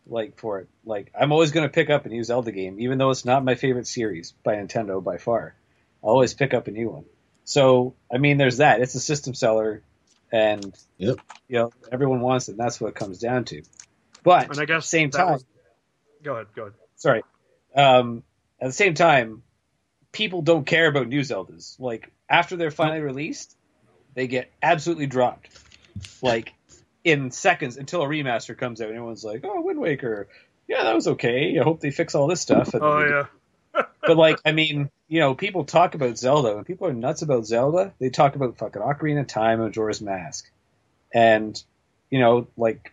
like 0.07 0.39
for 0.39 0.59
it. 0.61 0.69
Like 0.85 1.11
I'm 1.19 1.33
always 1.33 1.51
going 1.51 1.67
to 1.67 1.73
pick 1.73 1.89
up 1.89 2.05
a 2.05 2.11
new 2.11 2.23
Zelda 2.23 2.53
game, 2.53 2.79
even 2.79 2.99
though 2.99 3.09
it's 3.11 3.25
not 3.25 3.43
my 3.43 3.55
favorite 3.55 3.87
series 3.87 4.33
by 4.45 4.57
Nintendo 4.57 5.03
by 5.03 5.17
far. 5.17 5.55
I'll 6.05 6.11
always 6.11 6.35
pick 6.35 6.53
up 6.53 6.69
a 6.69 6.71
new 6.71 6.91
one. 6.91 7.05
So 7.45 7.95
I 8.13 8.19
mean, 8.19 8.37
there's 8.37 8.59
that. 8.59 8.83
It's 8.83 8.95
a 8.95 9.01
system 9.01 9.33
seller, 9.33 9.83
and 10.31 10.77
Yep. 10.99 11.17
you 11.49 11.59
know 11.59 11.73
everyone 11.91 12.21
wants 12.21 12.49
it. 12.49 12.53
and 12.53 12.61
That's 12.61 12.79
what 12.81 12.89
it 12.89 12.95
comes 12.97 13.19
down 13.19 13.45
to. 13.47 13.63
But 14.23 14.51
And 14.51 14.59
I 14.61 14.65
guess 14.65 14.87
same 14.87 15.11
time, 15.11 15.33
was- 15.33 15.45
Go 16.23 16.35
ahead. 16.35 16.47
Go 16.55 16.63
ahead. 16.63 16.75
sorry. 16.97 17.23
Um, 17.75 18.23
at 18.61 18.67
the 18.67 18.73
same 18.73 18.95
time, 18.95 19.43
people 20.13 20.43
don't 20.43 20.67
care 20.67 20.87
about 20.87 21.09
new 21.09 21.21
Zeldas. 21.21 21.79
Like 21.79 22.11
after 22.29 22.57
they're 22.57 22.71
finally 22.71 23.01
released, 23.01 23.57
they 24.15 24.27
get 24.27 24.51
absolutely 24.63 25.07
dropped. 25.07 25.49
Like 26.23 26.53
in 27.05 27.31
seconds 27.31 27.77
until 27.77 28.03
a 28.03 28.07
remaster 28.07 28.57
comes 28.57 28.81
out, 28.81 28.89
and 28.89 28.97
everyone's 28.97 29.25
like, 29.25 29.41
"Oh, 29.45 29.63
Wind 29.63 29.81
Waker, 29.81 30.29
yeah, 30.69 30.83
that 30.85 30.95
was 30.95 31.09
okay. 31.09 31.59
I 31.59 31.63
hope 31.63 31.81
they 31.81 31.91
fix 31.91 32.15
all 32.15 32.27
this 32.27 32.41
stuff." 32.41 32.75
And 32.75 32.83
Oh 32.83 32.99
yeah. 33.75 33.83
but 34.03 34.17
like, 34.17 34.39
I 34.45 34.53
mean, 34.53 34.91
you 35.09 35.21
know, 35.21 35.35
people 35.35 35.65
talk 35.65 35.95
about 35.95 36.19
Zelda. 36.19 36.57
and 36.57 36.67
people 36.67 36.89
are 36.89 36.93
nuts 36.93 37.23
about 37.23 37.47
Zelda, 37.47 37.95
they 38.01 38.11
talk 38.11 38.35
about 38.35 38.59
fucking 38.59 38.83
Ocarina 38.83 39.21
of 39.21 39.27
Time 39.29 39.61
and 39.61 39.69
Majora's 39.69 40.03
Mask, 40.03 40.51
and 41.15 41.63
you 42.11 42.19
know, 42.19 42.49
like 42.57 42.93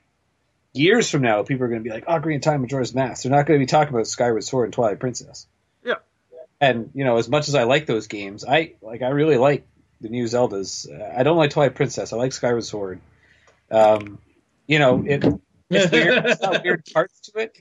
years 0.77 1.09
from 1.09 1.21
now, 1.21 1.43
people 1.43 1.65
are 1.65 1.69
going 1.69 1.83
to 1.83 1.83
be 1.83 1.93
like 1.93 2.05
Ocarina 2.05 2.35
of 2.37 2.41
Time, 2.41 2.61
Majora's 2.61 2.93
Mask. 2.95 3.23
They're 3.23 3.31
not 3.31 3.45
going 3.45 3.59
to 3.59 3.63
be 3.63 3.67
talking 3.69 3.93
about 3.93 4.07
Skyward 4.07 4.43
Sword 4.43 4.65
and 4.65 4.73
Twilight 4.73 4.99
Princess. 4.99 5.47
Yeah. 5.83 5.95
And 6.61 6.91
you 6.93 7.03
know, 7.03 7.17
as 7.17 7.27
much 7.29 7.47
as 7.47 7.55
I 7.55 7.63
like 7.63 7.85
those 7.85 8.07
games, 8.07 8.45
I 8.45 8.73
like 8.81 9.01
I 9.01 9.09
really 9.09 9.37
like 9.37 9.67
the 10.01 10.09
new 10.09 10.25
Zeldas. 10.25 10.87
Uh, 10.89 11.13
I 11.19 11.23
don't 11.23 11.37
like 11.37 11.51
Twilight 11.51 11.75
Princess. 11.75 12.13
I 12.13 12.17
like 12.17 12.31
Skyward 12.33 12.63
Sword. 12.63 12.99
Um, 13.71 14.19
you 14.67 14.79
know, 14.79 15.03
it 15.05 15.23
it's 15.69 15.91
weird. 15.91 16.25
It's 16.25 16.41
got 16.41 16.63
weird 16.63 16.85
parts 16.93 17.19
to 17.31 17.39
it. 17.39 17.57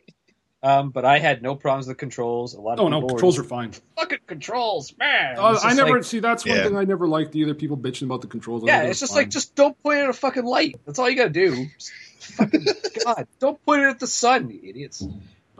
Um, 0.63 0.91
but 0.91 1.05
I 1.05 1.19
had 1.19 1.43
no 1.43 1.55
problems 1.55 1.87
with 1.87 1.97
the 1.97 2.01
controls. 2.01 2.55
A 2.55 2.61
lot 2.61 2.79
of 2.79 2.81
Oh 2.81 2.89
no, 2.89 2.97
people 3.01 3.11
controls 3.11 3.39
were 3.39 3.45
are 3.45 3.49
fine. 3.49 3.73
fucking 3.97 4.19
controls, 4.27 4.93
man. 4.99 5.39
Uh, 5.39 5.59
I 5.63 5.75
never 5.75 5.97
like- 5.97 6.05
see. 6.05 6.19
That's 6.19 6.45
one 6.45 6.57
Yeah. 6.57 6.65
thing 6.65 6.77
I 6.77 6.85
never 6.85 7.07
liked 7.07 7.37
either. 7.37 7.55
People 7.55 7.77
bitching 7.77 8.05
about 8.05 8.23
the 8.23 8.27
controls. 8.27 8.65
I 8.65 8.67
yeah, 8.69 8.83
it's 8.83 8.99
just 8.99 9.13
fine. 9.13 9.23
like 9.25 9.31
just 9.31 9.55
don't 9.55 9.81
point 9.83 9.99
it 9.99 10.05
at 10.05 10.09
a 10.11 10.15
fucking 10.15 10.45
light. 10.45 10.81
That's 10.85 10.99
all 10.99 11.09
you 11.09 11.17
gotta 11.17 11.31
do. 11.31 11.67
Just 11.79 11.93
fucking 12.27 12.67
God, 13.05 13.27
don't 13.39 13.65
point 13.65 13.83
it 13.83 13.89
at 13.89 14.01
the 14.01 14.07
sun, 14.07 14.51
you 14.51 14.61
idiots. 14.63 15.07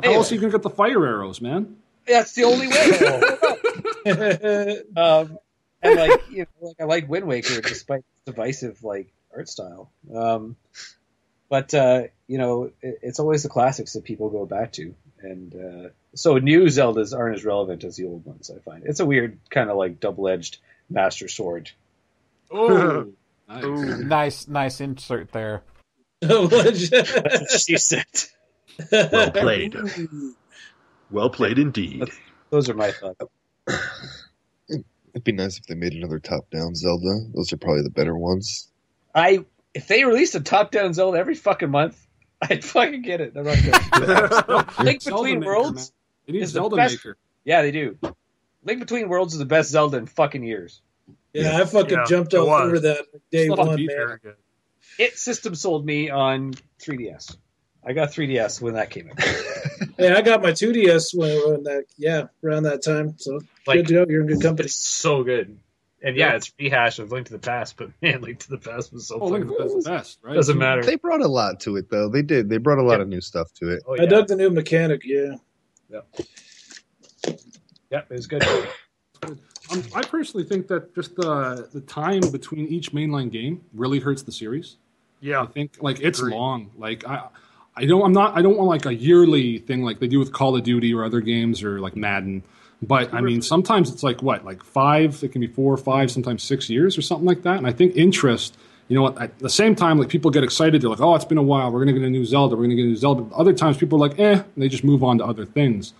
How 0.03 0.13
else 0.13 0.31
are 0.31 0.35
you 0.35 0.41
gonna 0.41 0.53
get 0.53 0.63
the 0.63 0.71
fire 0.71 1.05
arrows, 1.05 1.41
man? 1.41 1.77
That's 2.07 2.35
the 2.35 2.45
only 2.45 2.69
way. 2.69 4.87
um, 4.97 5.39
and 5.83 5.97
like 5.97 6.31
you 6.31 6.39
know, 6.39 6.69
like 6.69 6.77
I 6.81 6.85
like 6.85 7.09
Wind 7.09 7.27
Waker 7.27 7.61
despite 7.61 8.01
its 8.01 8.25
divisive 8.27 8.85
like 8.85 9.09
art 9.35 9.49
style. 9.49 9.91
Um, 10.15 10.57
but 11.49 11.73
uh, 11.75 12.05
you 12.27 12.39
know, 12.39 12.71
it, 12.83 12.99
it's 13.03 13.21
always 13.21 13.43
the 13.43 13.49
classics 13.49 13.93
that 13.95 14.05
people 14.05 14.31
go 14.31 14.47
back 14.47 14.73
to, 14.73 14.95
and 15.21 15.55
uh, 15.55 15.89
so 16.15 16.39
new 16.39 16.65
Zeldas 16.65 17.17
aren't 17.17 17.37
as 17.37 17.45
relevant 17.45 17.85
as 17.85 17.97
the 17.97 18.07
old 18.07 18.25
ones. 18.25 18.51
I 18.51 18.59
find 18.61 18.85
it's 18.85 19.01
a 19.01 19.07
weird 19.07 19.39
kind 19.51 19.71
of 19.71 19.77
like 19.77 20.01
double 20.01 20.29
edged 20.29 20.59
Master 20.91 21.29
Sword. 21.29 21.71
Oh, 22.51 23.13
nice. 23.49 23.65
Ooh. 23.65 24.05
Nice, 24.05 24.49
nice 24.49 24.81
insert 24.81 25.33
there. 25.33 25.63
She 26.23 27.77
said. 27.77 28.05
Well 28.91 29.31
played. 29.31 29.77
Well 31.11 31.31
played 31.31 31.59
indeed. 31.59 32.11
Those 32.51 32.69
are 32.69 32.75
my 32.75 32.93
thoughts. 32.93 33.21
It'd 34.69 35.25
be 35.25 35.33
nice 35.33 35.59
if 35.59 35.67
they 35.67 35.75
made 35.75 35.95
another 35.95 36.19
top-down 36.19 36.75
Zelda. 36.75 37.21
Those 37.35 37.53
are 37.53 37.57
probably 37.57 37.83
the 37.83 37.91
better 37.91 38.17
ones. 38.17 38.71
I 39.15 39.45
if 39.75 39.89
they 39.89 40.05
released 40.05 40.35
a 40.35 40.41
top 40.41 40.71
down 40.71 40.93
Zelda 40.95 41.19
every 41.19 41.35
fucking 41.35 41.71
month, 41.71 42.07
I'd 42.43 42.65
fucking 42.65 43.03
get 43.03 43.21
it. 43.21 43.33
I'm 43.37 43.45
not 43.45 43.57
kidding. 43.57 44.85
Link 44.85 45.03
Zelda 45.03 45.23
Between 45.23 45.41
Maker, 45.41 45.47
Worlds. 45.53 45.75
man. 45.77 45.87
They 46.27 46.33
need 46.35 46.43
is 46.43 46.53
the 46.53 46.61
Zelda 46.61 46.77
best- 46.77 46.95
Maker. 46.97 47.17
Yeah, 47.45 47.63
they 47.63 47.71
do. 47.71 47.99
Link 48.65 48.81
Between 48.81 49.09
Worlds 49.09 49.33
is 49.33 49.39
the 49.39 49.45
best 49.47 49.71
Zelda 49.71 49.97
in 49.99 50.07
fucking 50.07 50.43
years. 50.43 50.83
yeah, 51.33 51.59
I 51.61 51.65
fucking 51.65 51.91
Yeah, 51.97 52.05
jumped 52.07 52.35
it 52.35 52.39
all 52.39 52.47
was. 52.49 52.67
over 52.67 52.81
that 52.81 53.05
day 53.31 53.49
Fuck 53.49 53.59
one, 53.59 53.79
you, 53.79 53.87
man. 53.87 54.19
Very 54.99 55.09
good. 55.09 55.13
It 55.15 55.19
system 55.19 55.55
sold 55.55 55.85
me 55.87 56.11
on 56.11 56.55
3DS. 56.81 57.37
I 57.85 57.93
got 57.93 58.09
3DS 58.11 58.61
when 58.61 58.75
that 58.75 58.91
came 58.91 59.11
out. 59.11 59.19
Hey, 59.99 60.11
I 60.13 60.21
got 60.23 60.43
my 60.43 60.51
2DS 60.53 61.15
when, 61.15 61.51
when 61.51 61.63
that, 61.65 61.85
yeah, 61.99 62.25
around 62.45 62.63
that 62.65 62.83
time. 62.83 63.15
So 63.19 63.41
Like- 63.67 63.79
good 63.79 63.87
to 63.89 63.93
go. 63.95 64.07
You're 64.09 64.23
in 64.23 64.27
good 64.27 64.43
company. 64.43 64.67
It's 64.67 64.75
so 64.77 65.23
good. 65.23 65.59
And 66.03 66.17
yeah, 66.17 66.35
it's 66.37 66.53
rehash 66.59 66.99
of 66.99 67.11
Link 67.13 67.27
to 67.29 67.33
the 67.33 67.39
Past, 67.39 67.77
but 67.79 67.91
man, 68.03 68.21
Link 68.21 68.41
to 68.41 68.49
the 68.51 68.59
Past 68.59 68.93
was 68.93 69.09
so 69.09 69.19
Oh, 69.21 69.27
Link 69.29 69.45
fucking 69.47 69.59
that's 69.59 69.75
the 69.75 69.83
cool. 69.91 69.97
best, 69.99 70.19
right? 70.23 70.35
Doesn't 70.35 70.59
matter. 70.59 70.83
They 70.83 70.97
brought 70.97 71.21
a 71.23 71.29
lot 71.29 71.61
to 71.61 71.77
it, 71.77 71.91
though. 71.91 72.09
They 72.09 72.23
did. 72.23 72.49
They 72.49 72.59
brought 72.59 72.79
a 72.79 72.83
lot 72.83 73.01
of 73.01 73.09
new 73.09 73.21
stuff 73.23 73.53
to 73.55 73.71
it. 73.71 73.83
Oh, 73.87 73.95
yeah. 73.97 74.03
I 74.03 74.07
dug 74.07 74.29
the 74.29 74.37
new 74.37 74.51
mechanic. 74.51 75.03
Yeah. 75.05 75.37
Yeah, 75.89 76.01
it 77.91 78.11
was 78.11 78.27
good. 78.27 78.43
Um, 79.71 79.83
I 79.95 80.03
personally 80.03 80.45
think 80.45 80.69
that 80.69 80.95
just 80.95 81.17
the 81.17 81.69
the 81.73 81.81
time 81.81 82.21
between 82.31 82.67
each 82.69 82.93
mainline 82.93 83.31
game 83.31 83.63
really 83.75 83.99
hurts 84.01 84.23
the 84.23 84.33
series. 84.33 84.77
Yeah, 85.21 85.43
I 85.43 85.47
think 85.47 85.79
like 85.81 86.01
it's 86.01 86.19
Agreed. 86.19 86.35
long. 86.35 86.71
Like 86.77 87.07
I, 87.07 87.29
I 87.75 87.87
don't. 87.87 88.03
I'm 88.03 88.13
not. 88.13 88.37
I 88.37 88.43
don't 88.43 88.57
want 88.57 88.69
like 88.69 88.87
a 88.87 88.95
yearly 88.95 89.59
thing 89.59 89.83
like 89.83 89.99
they 89.99 90.09
do 90.09 90.19
with 90.19 90.33
Call 90.33 90.57
of 90.57 90.63
Duty 90.63 90.95
or 90.95 91.05
other 91.05 91.21
games 91.21 91.63
or 91.63 91.81
like 91.81 91.97
Madden. 91.97 92.43
But 92.83 93.13
I 93.15 93.21
mean, 93.23 93.41
sometimes 93.43 93.91
it's 93.91 94.03
like 94.03 94.23
what, 94.23 94.45
like 94.45 94.63
five. 94.63 95.23
It 95.25 95.33
can 95.33 95.41
be 95.41 95.47
four, 95.47 95.77
five, 95.77 96.11
sometimes 96.11 96.43
six 96.43 96.69
years 96.69 96.99
or 96.99 97.03
something 97.03 97.27
like 97.27 97.43
that. 97.43 97.57
And 97.57 97.67
I 97.67 97.73
think 97.73 97.97
interest. 97.97 98.57
You 98.89 98.95
know 98.95 99.03
what? 99.03 99.21
At 99.21 99.37
the 99.41 99.51
same 99.51 99.75
time, 99.75 99.99
like 99.99 100.09
people 100.09 100.31
get 100.31 100.45
excited. 100.45 100.81
They're 100.81 100.91
like, 100.91 101.01
"Oh, 101.01 101.17
it's 101.17 101.25
been 101.25 101.39
a 101.39 101.43
while. 101.43 101.73
We're 101.73 101.81
gonna 101.81 101.95
get 101.95 102.03
a 102.03 102.11
new 102.11 102.25
Zelda. 102.25 102.55
We're 102.55 102.65
gonna 102.65 102.77
get 102.77 102.85
a 102.85 102.89
new 102.89 102.97
Zelda." 102.97 103.27
Other 103.35 103.53
times, 103.53 103.79
people 103.79 104.01
are 104.01 104.09
like, 104.09 104.19
"Eh," 104.21 104.35
and 104.35 104.45
they 104.57 104.69
just 104.69 104.85
move 104.85 105.03
on 105.03 105.19
to 105.19 105.25
other 105.25 105.45
things. 105.45 105.93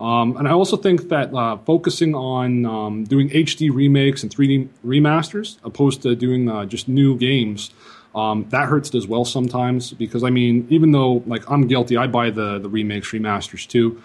Um, 0.00 0.36
and 0.36 0.46
I 0.46 0.52
also 0.52 0.76
think 0.76 1.08
that 1.08 1.32
uh, 1.34 1.56
focusing 1.58 2.14
on 2.14 2.66
um, 2.66 3.04
doing 3.04 3.30
HD 3.30 3.72
remakes 3.72 4.22
and 4.22 4.34
3D 4.34 4.68
remasters, 4.84 5.58
opposed 5.64 6.02
to 6.02 6.14
doing 6.14 6.48
uh, 6.50 6.66
just 6.66 6.88
new 6.88 7.16
games, 7.16 7.70
um, 8.14 8.46
that 8.50 8.68
hurts 8.68 8.94
as 8.94 9.06
well 9.06 9.24
sometimes. 9.24 9.92
Because 9.92 10.22
I 10.24 10.30
mean, 10.30 10.66
even 10.70 10.92
though 10.92 11.22
like 11.26 11.48
I'm 11.50 11.66
guilty, 11.66 11.96
I 11.96 12.06
buy 12.06 12.30
the 12.30 12.58
the 12.58 12.68
remakes, 12.68 13.10
remasters 13.10 13.66
too. 13.66 14.02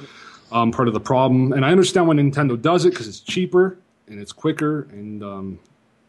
Um, 0.51 0.71
part 0.71 0.87
of 0.87 0.93
the 0.93 0.99
problem, 0.99 1.51
and 1.53 1.65
I 1.65 1.71
understand 1.71 2.07
why 2.07 2.13
Nintendo 2.13 2.61
does 2.61 2.85
it 2.85 2.91
because 2.91 3.07
it's 3.07 3.19
cheaper 3.19 3.77
and 4.07 4.19
it's 4.19 4.31
quicker, 4.31 4.87
and 4.91 5.23
um, 5.23 5.59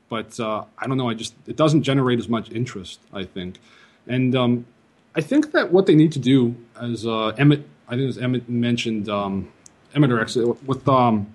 but 0.09 0.39
uh, 0.39 0.65
I 0.79 0.87
don't 0.87 0.99
know. 0.99 1.09
I 1.09 1.15
just 1.15 1.35
it 1.47 1.57
doesn't 1.57 1.83
generate 1.83 2.19
as 2.19 2.29
much 2.29 2.51
interest. 2.51 3.01
I 3.13 3.25
think, 3.25 3.59
and 4.07 4.37
um, 4.37 4.67
I 5.15 5.23
think 5.23 5.53
that 5.53 5.73
what 5.73 5.87
they 5.87 5.95
need 5.95 6.13
to 6.13 6.19
do, 6.19 6.55
as 6.81 7.07
uh, 7.07 7.29
Emmett, 7.39 7.67
I 7.89 7.97
think 7.97 8.09
as 8.11 8.19
Emmett 8.19 8.49
mentioned, 8.49 9.09
um, 9.09 9.51
Emmett 9.95 10.13
or 10.13 10.21
actually 10.21 10.57
with 10.67 10.87
um, 10.89 11.35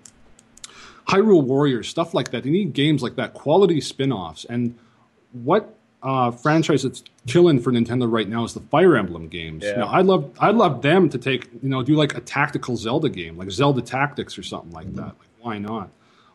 Hyrule 1.08 1.43
Warriors 1.43 1.88
stuff 1.88 2.14
like 2.14 2.32
that. 2.32 2.43
They 2.43 2.49
need 2.49 2.74
games 2.74 3.02
like 3.02 3.16
that, 3.16 3.34
quality 3.34 3.82
spin-offs. 3.82 4.45
And 4.45 4.78
what 5.32 5.76
uh, 6.04 6.32
franchise 6.32 6.84
that's 6.84 7.04
killing 7.28 7.60
for 7.60 7.72
Nintendo 7.72 8.12
right 8.12 8.28
now 8.28 8.43
is 8.43 8.54
the 8.54 8.60
Fire 8.60 8.95
Emblem 8.95 9.28
games. 9.28 9.64
Yeah. 9.64 9.78
Now, 9.78 9.88
I'd 9.89 10.06
love, 10.06 10.32
I'd 10.39 10.56
love 10.56 10.82
them 10.82 11.10
to 11.10 11.18
take, 11.18 11.49
you 11.62 11.70
know, 11.70 11.84
do 11.84 11.95
like 11.95 12.16
a 12.18 12.22
tactical 12.22 12.76
Zelda 12.76 13.10
game, 13.10 13.38
like 13.38 13.52
Zelda 13.52 13.82
Tactics 13.82 14.38
or 14.38 14.43
something 14.43 14.72
like 14.72 14.93
that. 14.95 15.04
Like, 15.04 15.30
why 15.41 15.58
not? 15.58 15.89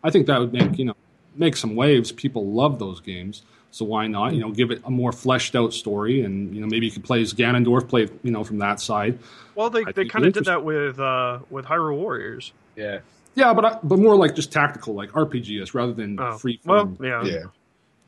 I 0.04 0.10
think 0.10 0.26
that 0.26 0.38
would 0.38 0.52
make, 0.52 0.78
you 0.78 0.84
know, 0.84 0.94
make 1.34 1.56
some 1.56 1.76
waves. 1.76 2.12
People 2.12 2.46
love 2.52 2.78
those 2.78 3.00
games, 3.00 3.42
so 3.70 3.84
why 3.84 4.06
not? 4.06 4.34
You 4.34 4.40
know, 4.40 4.50
give 4.50 4.70
it 4.70 4.80
a 4.84 4.90
more 4.90 5.12
fleshed 5.12 5.54
out 5.54 5.72
story, 5.74 6.22
and 6.22 6.54
you 6.54 6.60
know 6.60 6.66
maybe 6.66 6.86
you 6.86 6.92
could 6.92 7.04
play 7.04 7.20
as 7.20 7.34
Ganondorf, 7.34 7.88
play 7.88 8.08
you 8.22 8.30
know 8.30 8.44
from 8.44 8.58
that 8.58 8.80
side. 8.80 9.18
Well, 9.56 9.70
they, 9.70 9.84
I 9.84 9.92
they 9.92 10.04
kind 10.04 10.24
of 10.26 10.32
did 10.32 10.44
that 10.44 10.62
with 10.64 11.00
uh, 11.00 11.40
with 11.50 11.64
Hyrule 11.64 11.96
Warriors. 11.96 12.52
Yeah. 12.76 13.00
Yeah, 13.34 13.52
but 13.52 13.64
I, 13.64 13.78
but 13.82 13.98
more 13.98 14.16
like 14.16 14.34
just 14.34 14.50
tactical, 14.52 14.94
like 14.94 15.10
RPGs, 15.12 15.74
rather 15.74 15.92
than 15.92 16.18
Oh, 16.18 16.38
free 16.38 16.58
well, 16.64 16.84
form 16.84 16.98
yeah. 17.02 17.22
Yeah. 17.24 17.34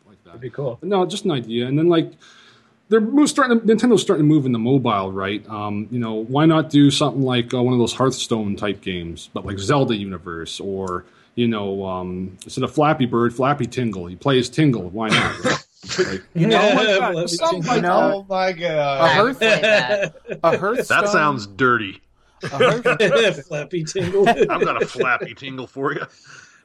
like 0.07 0.17
that. 0.25 0.27
That'd 0.27 0.41
be 0.41 0.49
cool. 0.51 0.79
No, 0.83 1.05
just 1.05 1.25
an 1.27 1.33
idea. 1.33 1.67
And 1.67 1.79
then 1.79 1.89
like 1.89 2.13
they're 2.89 3.01
move, 3.01 3.29
starting. 3.29 3.61
To, 3.61 3.67
Nintendo's 3.67 4.01
starting 4.01 4.25
to 4.25 4.29
move 4.35 4.47
in 4.47 4.53
the 4.53 4.59
mobile, 4.59 5.13
right? 5.13 5.47
Um, 5.49 5.87
you 5.91 5.99
know, 5.99 6.15
why 6.15 6.47
not 6.47 6.71
do 6.71 6.91
something 6.91 7.21
like 7.23 7.53
uh, 7.53 7.63
one 7.63 7.75
of 7.75 7.79
those 7.79 7.93
Hearthstone 7.93 8.57
type 8.57 8.81
games, 8.81 9.29
but 9.35 9.45
like 9.45 9.59
Zelda 9.59 9.95
universe, 9.95 10.61
or 10.61 11.05
you 11.35 11.47
know, 11.47 11.85
um, 11.85 12.39
instead 12.45 12.65
of 12.65 12.73
Flappy 12.73 13.05
Bird, 13.05 13.35
Flappy 13.35 13.67
Tingle. 13.67 14.09
You 14.09 14.17
play 14.17 14.39
as 14.39 14.49
Tingle. 14.49 14.89
Why 14.89 15.09
not? 15.09 15.45
right? 15.45 15.67
Like, 15.99 16.23
You 16.35 16.47
know, 16.49 16.61
Yeah, 16.61 16.75
like 16.75 16.87
that. 16.99 17.15
let 17.15 17.31
Something 17.31 17.63
like 17.65 17.83
No. 17.83 17.89
that. 17.89 18.15
Oh 18.15 18.27
my 18.29 18.49
a, 18.49 18.53
god! 18.55 19.11
Hearth, 19.17 19.43
a 19.43 20.59
Hearthstone. 20.59 21.03
That 21.05 21.09
sounds 21.11 21.47
dirty. 21.47 22.01
a 22.43 22.49
Hearth- 22.49 23.47
Flappy 23.49 23.85
tingle. 23.85 24.29
I've 24.29 24.47
got 24.65 24.83
a 24.83 24.87
flappy 24.87 25.35
tingle 25.35 25.67
for 25.67 25.93
you. 25.95 26.07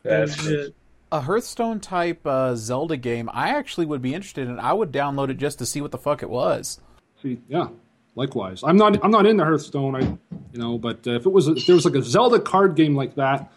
That's 0.03 0.35
shit. 0.41 0.75
a 1.11 1.21
Hearthstone 1.21 1.79
type 1.79 2.25
uh, 2.27 2.55
Zelda 2.55 2.97
game. 2.97 3.29
I 3.33 3.49
actually 3.49 3.85
would 3.85 4.01
be 4.01 4.13
interested 4.13 4.47
in. 4.47 4.59
I 4.59 4.73
would 4.73 4.91
download 4.91 5.29
it 5.29 5.37
just 5.37 5.59
to 5.59 5.65
see 5.65 5.79
what 5.81 5.91
the 5.91 5.97
fuck 5.97 6.21
it 6.23 6.29
was. 6.29 6.79
See, 7.21 7.39
yeah. 7.47 7.67
Likewise, 8.15 8.61
I'm 8.63 8.77
not. 8.77 9.03
I'm 9.03 9.09
not 9.09 9.25
into 9.25 9.43
Hearthstone. 9.43 9.95
I, 9.95 10.01
you 10.01 10.59
know, 10.59 10.77
but 10.77 11.07
uh, 11.07 11.13
if 11.15 11.25
it 11.25 11.31
was, 11.31 11.47
if 11.47 11.65
there 11.65 11.75
was 11.75 11.83
like 11.85 11.95
a 11.95 12.03
Zelda 12.03 12.39
card 12.39 12.75
game 12.75 12.95
like 12.95 13.15
that, 13.15 13.51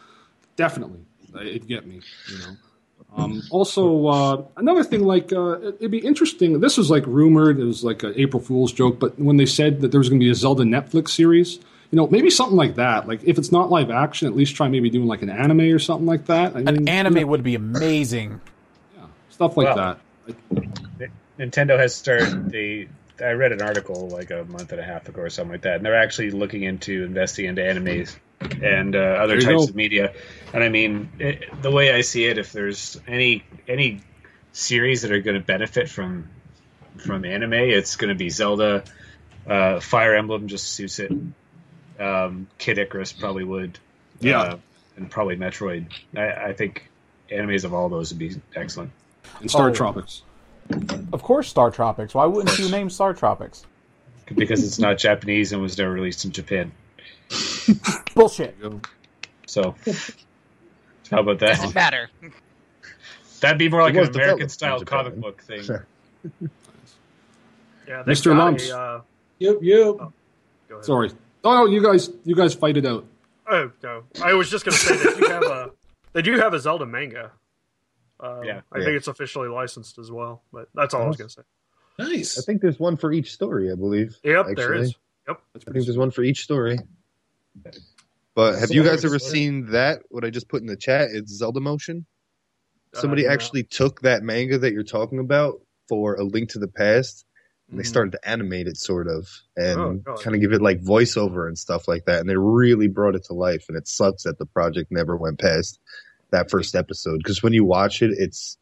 definitely 0.57 1.01
uh, 1.35 1.41
it'd 1.41 1.67
get 1.69 1.87
me. 1.87 2.01
You 2.31 2.39
know. 2.39 2.57
Um, 3.17 3.43
also, 3.51 4.07
uh, 4.07 4.43
another 4.59 4.85
thing, 4.85 5.05
like 5.05 5.33
uh, 5.33 5.53
it- 5.61 5.77
it'd 5.81 5.91
be 5.91 5.99
interesting. 5.99 6.61
This 6.61 6.77
was 6.77 6.91
like 6.91 7.07
rumored. 7.07 7.59
It 7.59 7.65
was 7.65 7.83
like 7.83 8.03
an 8.03 8.13
April 8.17 8.43
Fool's 8.43 8.73
joke. 8.73 8.99
But 9.01 9.19
when 9.19 9.37
they 9.39 9.47
said 9.47 9.81
that 9.81 9.91
there 9.91 9.99
was 9.99 10.09
going 10.11 10.21
to 10.21 10.25
be 10.25 10.31
a 10.31 10.35
Zelda 10.35 10.65
Netflix 10.65 11.11
series, 11.11 11.55
you 11.91 11.97
know, 11.97 12.07
maybe 12.09 12.29
something 12.31 12.57
like 12.57 12.75
that. 12.75 13.09
Like 13.09 13.23
if 13.25 13.39
it's 13.39 13.51
not 13.51 13.71
live 13.71 13.91
action, 13.91 14.29
at 14.29 14.37
least 14.37 14.55
try 14.55 14.69
maybe 14.69 14.91
doing 14.91 15.07
like 15.07 15.23
an 15.23 15.31
anime 15.31 15.61
or 15.61 15.79
something 15.79 16.07
like 16.07 16.27
that. 16.27 16.55
I 16.55 16.59
mean, 16.59 16.69
An 16.69 16.89
anime 16.89 17.17
you 17.17 17.21
know, 17.23 17.27
would 17.29 17.43
be 17.43 17.55
amazing. 17.55 18.41
Yeah, 18.97 19.05
stuff 19.31 19.57
like 19.57 19.75
Well, 19.75 19.97
that. 20.27 21.11
Nintendo 21.39 21.79
has 21.79 21.95
started. 21.95 22.51
They 22.51 22.89
I 23.21 23.31
read 23.31 23.53
an 23.53 23.63
article 23.63 24.09
like 24.09 24.31
a 24.31 24.45
month 24.45 24.73
and 24.73 24.81
a 24.81 24.85
half 24.85 25.09
ago 25.09 25.23
or 25.23 25.31
something 25.31 25.53
like 25.53 25.63
that, 25.63 25.77
and 25.77 25.87
they're 25.87 25.97
actually 25.97 26.31
looking 26.33 26.65
into 26.65 27.05
investing 27.05 27.47
into 27.47 27.63
animes 27.63 28.17
and 28.63 28.95
uh, 28.97 28.99
other 28.99 29.41
types 29.41 29.65
go. 29.67 29.71
of 29.71 29.75
media. 29.77 30.15
And 30.53 30.63
I 30.65 30.69
mean, 30.69 31.11
it, 31.19 31.63
the 31.63 31.71
way 31.71 31.93
I 31.93 32.01
see 32.01 32.25
it, 32.27 32.39
if 32.39 32.53
there's 32.53 33.01
any 33.07 33.45
any 33.69 34.01
series 34.53 35.03
that 35.03 35.13
are 35.13 35.21
going 35.21 35.37
to 35.39 35.45
benefit 35.45 35.89
from 35.89 36.29
from 36.97 37.25
anime, 37.25 37.53
it's 37.53 37.97
going 37.97 38.09
to 38.09 38.15
be 38.15 38.31
Zelda. 38.31 38.85
Uh, 39.47 39.81
Fire 39.81 40.15
Emblem 40.15 40.49
just 40.49 40.73
suits 40.73 40.99
it. 40.99 41.13
Um, 42.01 42.47
Kid 42.59 42.79
Icarus 42.79 43.13
probably 43.13 43.45
would. 43.45 43.79
Yeah. 44.21 44.41
Uh, 44.41 44.59
and 44.97 45.11
probably 45.11 45.37
Metroid. 45.37 45.87
I, 46.17 46.49
I 46.49 46.53
think 46.53 46.89
animes 47.31 47.65
of 47.65 47.75
all 47.75 47.89
those 47.89 48.11
would 48.13 48.19
be 48.19 48.41
excellent. 48.55 48.91
And 49.41 49.51
Star 49.51 49.71
Oh. 49.71 49.75
Tropics. 49.75 50.23
Of 51.13 51.23
course, 51.23 51.49
Star 51.49 51.71
Tropics. 51.71 52.15
Why 52.15 52.25
wouldn't 52.27 52.59
you 52.59 52.69
name 52.71 52.91
Star 52.91 53.15
Tropics? 53.15 53.65
because 54.35 54.65
it's 54.65 54.81
not 54.81 54.99
Japanese 54.99 55.53
and 55.53 55.63
was 55.63 55.79
never 55.79 55.93
released 55.93 56.25
in 56.25 56.33
Japan. 56.33 56.73
Bullshit. 58.15 58.57
So, 59.47 59.75
how 61.11 61.21
about 61.21 61.39
that? 61.41 61.57
Doesn't 61.57 61.75
matter. 61.75 62.11
That'd 63.41 63.59
be 63.59 63.69
more 63.69 63.83
like 63.83 63.95
an 63.95 64.09
American 64.09 64.49
style 64.49 64.75
in 64.75 64.81
Japan. 64.81 65.05
comic 65.05 65.21
book 65.21 65.43
thing. 65.43 65.63
Sure. 65.63 65.87
Yeah, 67.87 68.03
they've 68.03 68.17
Mr. 68.17 68.27
got 68.35 68.37
Lumps. 68.39 68.69
A, 68.71 68.79
uh, 68.79 69.01
Yep, 69.39 69.57
yep. 69.61 69.77
go 69.97 70.13
ahead. 70.71 70.85
Sorry. 70.85 71.11
Oh 71.45 71.55
no, 71.55 71.67
you 71.67 71.83
guys, 71.83 72.11
you 72.25 72.35
guys 72.35 72.55
fight 72.55 72.77
it 72.77 72.87
out. 72.87 73.05
Oh 73.49 73.71
no, 73.83 74.03
I 74.23 74.33
was 74.33 74.51
just 74.51 74.65
going 74.65 74.75
to 74.77 74.81
say 74.83 74.97
that 74.97 75.19
you 75.19 75.29
have 75.29 75.43
a 75.45 75.71
they 76.15 76.23
do 76.23 76.39
have 76.39 76.55
a 76.55 76.59
Zelda 76.59 76.87
manga. 76.87 77.31
Um, 78.19 78.43
Yeah. 78.45 78.61
I 78.73 78.79
Yeah. 78.79 78.85
think 78.85 78.97
it's 78.97 79.09
officially 79.09 79.49
licensed 79.49 79.99
as 79.99 80.11
well. 80.11 80.43
But 80.53 80.69
that's 80.75 80.95
all 80.95 81.03
I 81.03 81.07
was 81.07 81.17
going 81.19 81.29
to 81.29 81.35
say. 81.35 81.43
Nice. 81.99 82.39
I 82.39 82.43
think 82.43 82.63
there's 82.63 82.81
one 82.81 82.97
for 82.97 83.13
each 83.13 83.33
story. 83.33 83.71
I 83.71 83.75
believe. 83.75 84.17
Yep, 84.25 84.39
actually. 84.41 84.55
there 84.55 84.75
is. 84.75 84.95
Yep. 85.29 85.41
I 85.55 85.59
think 85.73 85.85
there's 85.87 85.99
one 85.99 86.11
for 86.11 86.23
each 86.23 86.43
story. 86.43 86.79
But 88.35 88.59
have 88.59 88.71
you 88.71 88.85
guys 88.85 89.05
ever 89.05 89.19
seen 89.19 89.71
that? 89.71 90.01
What 90.11 90.25
I 90.25 90.31
just 90.31 90.49
put 90.49 90.61
in 90.61 90.67
the 90.67 90.77
chat? 90.77 91.09
It's 91.13 91.33
Zelda 91.33 91.61
Motion. 91.61 92.07
Somebody 92.95 93.27
Uh, 93.27 93.33
actually 93.33 93.63
took 93.65 94.03
that 94.03 94.23
manga 94.23 94.59
that 94.59 94.73
you're 94.73 94.83
talking 94.83 95.19
about 95.19 95.61
for 95.89 96.15
A 96.15 96.25
Link 96.25 96.51
to 96.51 96.59
the 96.59 96.69
Past, 96.69 97.25
and 97.71 97.79
they 97.79 97.83
Mhm. 97.83 97.87
started 97.87 98.11
to 98.13 98.29
animate 98.29 98.67
it, 98.67 98.77
sort 98.77 99.09
of, 99.09 99.29
Oh, 99.57 99.63
and 99.63 100.05
God. 100.05 100.21
kind 100.21 100.35
of 100.35 100.41
give 100.41 100.53
it 100.53 100.61
like 100.63 100.81
voiceover 100.83 101.47
and 101.49 101.59
stuff 101.59 101.89
like 101.89 102.05
that. 102.07 102.21
And 102.21 102.29
they 102.29 102.37
really 102.37 102.89
brought 102.89 103.15
it 103.15 103.25
to 103.25 103.33
life. 103.35 103.65
And 103.69 103.77
it 103.77 103.89
sucks 103.89 104.23
that 104.25 104.39
the 104.39 104.47
project 104.47 104.91
never 104.93 105.17
went 105.17 105.39
past 105.39 105.79
that 106.31 106.51
first 106.51 106.75
episode 106.75 107.19
because 107.19 107.43
when 107.43 107.53
you 107.53 107.65
watch 107.65 108.03
it, 108.03 108.11
it's 108.19 108.59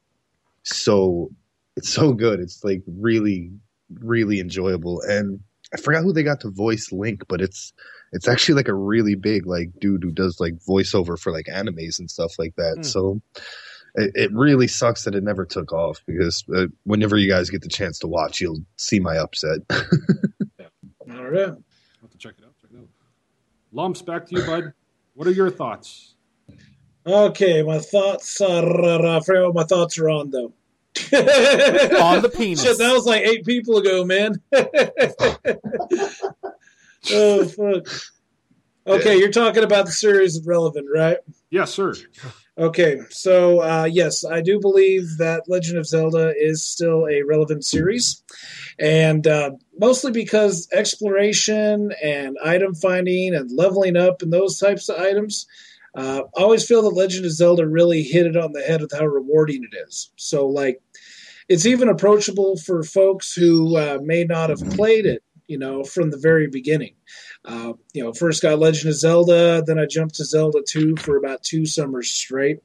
so 0.62 1.30
it's 1.76 1.88
so 1.92 2.12
good. 2.12 2.38
It's 2.38 2.62
like 2.62 2.82
really, 2.86 3.51
really 3.90 4.38
enjoyable. 4.38 5.01
And 5.01 5.40
I 5.72 5.76
forgot 5.78 6.05
who 6.05 6.12
they 6.12 6.22
got 6.22 6.40
to 6.40 6.51
voice 6.51 6.92
Link, 6.92 7.24
but 7.28 7.40
it's 7.40 7.72
it's 8.13 8.29
actually 8.29 8.55
like 8.55 8.69
a 8.69 8.75
really 8.75 9.15
big 9.15 9.47
like 9.47 9.71
dude 9.81 10.03
who 10.03 10.11
does 10.11 10.41
like 10.41 10.55
voiceover 10.69 11.19
for 11.19 11.33
like 11.33 11.47
animes 11.47 11.99
and 11.99 12.11
stuff 12.11 12.33
like 12.39 12.55
that. 12.57 12.77
Hmm. 12.77 12.83
So 12.83 13.21
it, 13.95 14.13
it 14.15 14.33
really 14.33 14.67
sucks 14.67 15.05
that 15.05 15.15
it 15.15 15.23
never 15.23 15.45
took 15.45 15.73
off 15.73 16.01
because 16.07 16.45
uh, 16.55 16.67
whenever 16.85 17.17
you 17.17 17.29
guys 17.29 17.51
get 17.51 17.63
the 17.63 17.69
chance 17.69 17.99
to 18.01 18.07
watch, 18.07 18.41
you'll 18.41 18.61
see 18.77 19.01
my 19.01 19.17
upset. 19.17 19.61
All 19.71 21.25
right. 21.25 21.49
have 21.49 22.11
to 22.11 22.19
check 22.19 22.35
it 22.39 22.45
out. 22.45 22.55
Check 22.61 22.71
it 22.73 22.79
out. 22.79 22.89
Lumps, 23.73 24.03
back 24.03 24.27
to 24.27 24.37
you, 24.37 24.47
bud. 24.47 24.73
What 25.15 25.29
are 25.29 25.33
your 25.33 25.51
thoughts? 25.51 26.15
Okay, 27.07 27.63
my 27.63 27.79
thoughts 27.79 28.41
are. 28.41 29.07
I 29.07 29.21
forget 29.21 29.43
what 29.43 29.55
my 29.55 29.65
thoughts 29.65 29.99
are 29.99 30.09
on 30.09 30.31
though. 30.31 30.53
On 31.13 32.23
the 32.23 32.31
penis. 32.35 32.63
Shit, 32.63 32.79
that 32.79 32.93
was 32.93 33.05
like 33.05 33.23
eight 33.23 33.45
people 33.45 33.79
ago, 33.79 34.05
man. 34.05 34.41
oh 37.11 37.45
fuck. 37.47 37.87
Okay, 38.87 39.19
you're 39.19 39.31
talking 39.31 39.65
about 39.65 39.87
the 39.87 39.93
series 39.93 40.37
of 40.37 40.47
relevant, 40.47 40.87
right? 40.95 41.17
Yes, 41.51 41.73
sir. 41.73 41.95
Okay, 42.57 43.01
so 43.09 43.61
uh, 43.61 43.89
yes, 43.91 44.25
I 44.25 44.41
do 44.41 44.61
believe 44.61 45.17
that 45.19 45.49
Legend 45.49 45.79
of 45.79 45.87
Zelda 45.87 46.35
is 46.37 46.63
still 46.63 47.09
a 47.09 47.23
relevant 47.23 47.65
series, 47.65 48.23
and 48.79 49.27
uh, 49.27 49.53
mostly 49.79 50.13
because 50.13 50.69
exploration 50.73 51.93
and 52.03 52.37
item 52.45 52.75
finding 52.75 53.35
and 53.35 53.51
leveling 53.51 53.97
up 53.97 54.23
and 54.23 54.33
those 54.33 54.59
types 54.59 54.89
of 54.89 55.01
items. 55.01 55.47
Uh, 55.97 56.23
I 56.37 56.43
always 56.43 56.67
feel 56.67 56.83
that 56.83 56.97
Legend 56.97 57.25
of 57.25 57.31
Zelda 57.31 57.67
really 57.69 58.03
hit 58.03 58.27
it 58.27 58.37
on 58.37 58.53
the 58.53 58.63
head 58.63 58.81
with 58.81 58.93
how 58.93 59.07
rewarding 59.07 59.63
it 59.63 59.77
is. 59.87 60.11
So, 60.17 60.47
like, 60.47 60.83
it's 61.49 61.67
even 61.67 61.89
approachable 61.89 62.57
for 62.57 62.83
folks 62.83 63.33
who 63.33 63.77
uh, 63.77 63.99
may 64.03 64.25
not 64.25 64.51
have 64.51 64.59
played 64.71 65.07
it, 65.07 65.23
you 65.47 65.59
know, 65.59 65.84
from 65.84 66.11
the 66.11 66.18
very 66.18 66.47
beginning. 66.49 66.95
Uh, 67.45 67.74
you 67.92 68.03
know, 68.03 68.12
first 68.12 68.42
got 68.42 68.59
Legend 68.59 68.90
of 68.90 68.97
Zelda, 68.97 69.62
then 69.66 69.78
I 69.78 69.86
jumped 69.86 70.16
to 70.16 70.24
Zelda 70.24 70.62
2 70.66 70.97
for 70.97 71.16
about 71.16 71.42
two 71.42 71.66
summers 71.66 72.11
straight. 72.11 72.61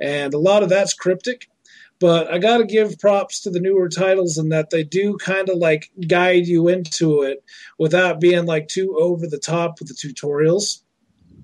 And 0.00 0.32
a 0.34 0.38
lot 0.38 0.62
of 0.62 0.68
that's 0.68 0.94
cryptic, 0.94 1.48
but 1.98 2.32
I 2.32 2.38
got 2.38 2.58
to 2.58 2.64
give 2.64 2.98
props 2.98 3.40
to 3.40 3.50
the 3.50 3.60
newer 3.60 3.88
titles 3.88 4.38
in 4.38 4.50
that 4.50 4.70
they 4.70 4.84
do 4.84 5.16
kind 5.18 5.48
of 5.48 5.58
like 5.58 5.90
guide 6.06 6.46
you 6.46 6.68
into 6.68 7.22
it 7.22 7.44
without 7.78 8.20
being 8.20 8.46
like 8.46 8.68
too 8.68 8.96
over 8.98 9.26
the 9.26 9.38
top 9.38 9.80
with 9.80 9.88
the 9.88 9.94
tutorials. 9.94 10.82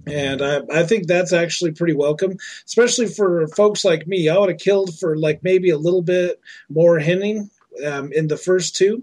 And 0.06 0.40
I, 0.40 0.60
I 0.72 0.84
think 0.84 1.08
that's 1.08 1.32
actually 1.32 1.72
pretty 1.72 1.94
welcome, 1.94 2.36
especially 2.64 3.08
for 3.08 3.48
folks 3.48 3.84
like 3.84 4.06
me. 4.06 4.28
I 4.28 4.38
would 4.38 4.50
have 4.50 4.58
killed 4.58 4.96
for 4.96 5.16
like 5.18 5.42
maybe 5.42 5.70
a 5.70 5.78
little 5.78 6.02
bit 6.02 6.40
more 6.68 7.00
hinting 7.00 7.50
um, 7.84 8.12
in 8.12 8.28
the 8.28 8.36
first 8.36 8.76
two 8.76 9.02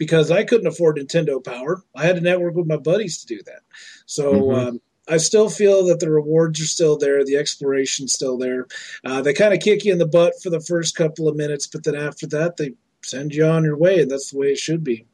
because 0.00 0.30
I 0.30 0.44
couldn't 0.44 0.66
afford 0.66 0.96
Nintendo 0.96 1.44
Power. 1.44 1.84
I 1.94 2.06
had 2.06 2.16
to 2.16 2.22
network 2.22 2.54
with 2.54 2.66
my 2.66 2.78
buddies 2.78 3.18
to 3.18 3.26
do 3.26 3.42
that. 3.44 3.60
So 4.06 4.32
Mhm. 4.32 4.56
um, 4.56 4.80
I 5.06 5.18
still 5.18 5.50
feel 5.50 5.84
that 5.86 6.00
the 6.00 6.10
rewards 6.10 6.58
are 6.58 6.64
still 6.64 6.96
there, 6.96 7.22
the 7.22 7.36
exploration's 7.36 8.14
still 8.14 8.38
there. 8.38 8.66
Uh, 9.04 9.20
they 9.20 9.34
kind 9.34 9.52
of 9.52 9.60
kick 9.60 9.84
you 9.84 9.92
in 9.92 9.98
the 9.98 10.06
butt 10.06 10.32
for 10.42 10.48
the 10.48 10.60
first 10.60 10.96
couple 10.96 11.28
of 11.28 11.36
minutes, 11.36 11.66
but 11.66 11.84
then 11.84 11.96
after 11.96 12.26
that, 12.28 12.56
they 12.56 12.72
send 13.04 13.34
you 13.34 13.44
on 13.44 13.62
your 13.62 13.76
way, 13.76 14.00
and 14.00 14.10
that's 14.10 14.30
the 14.30 14.38
way 14.38 14.46
it 14.52 14.58
should 14.58 14.82
be. 14.82 15.06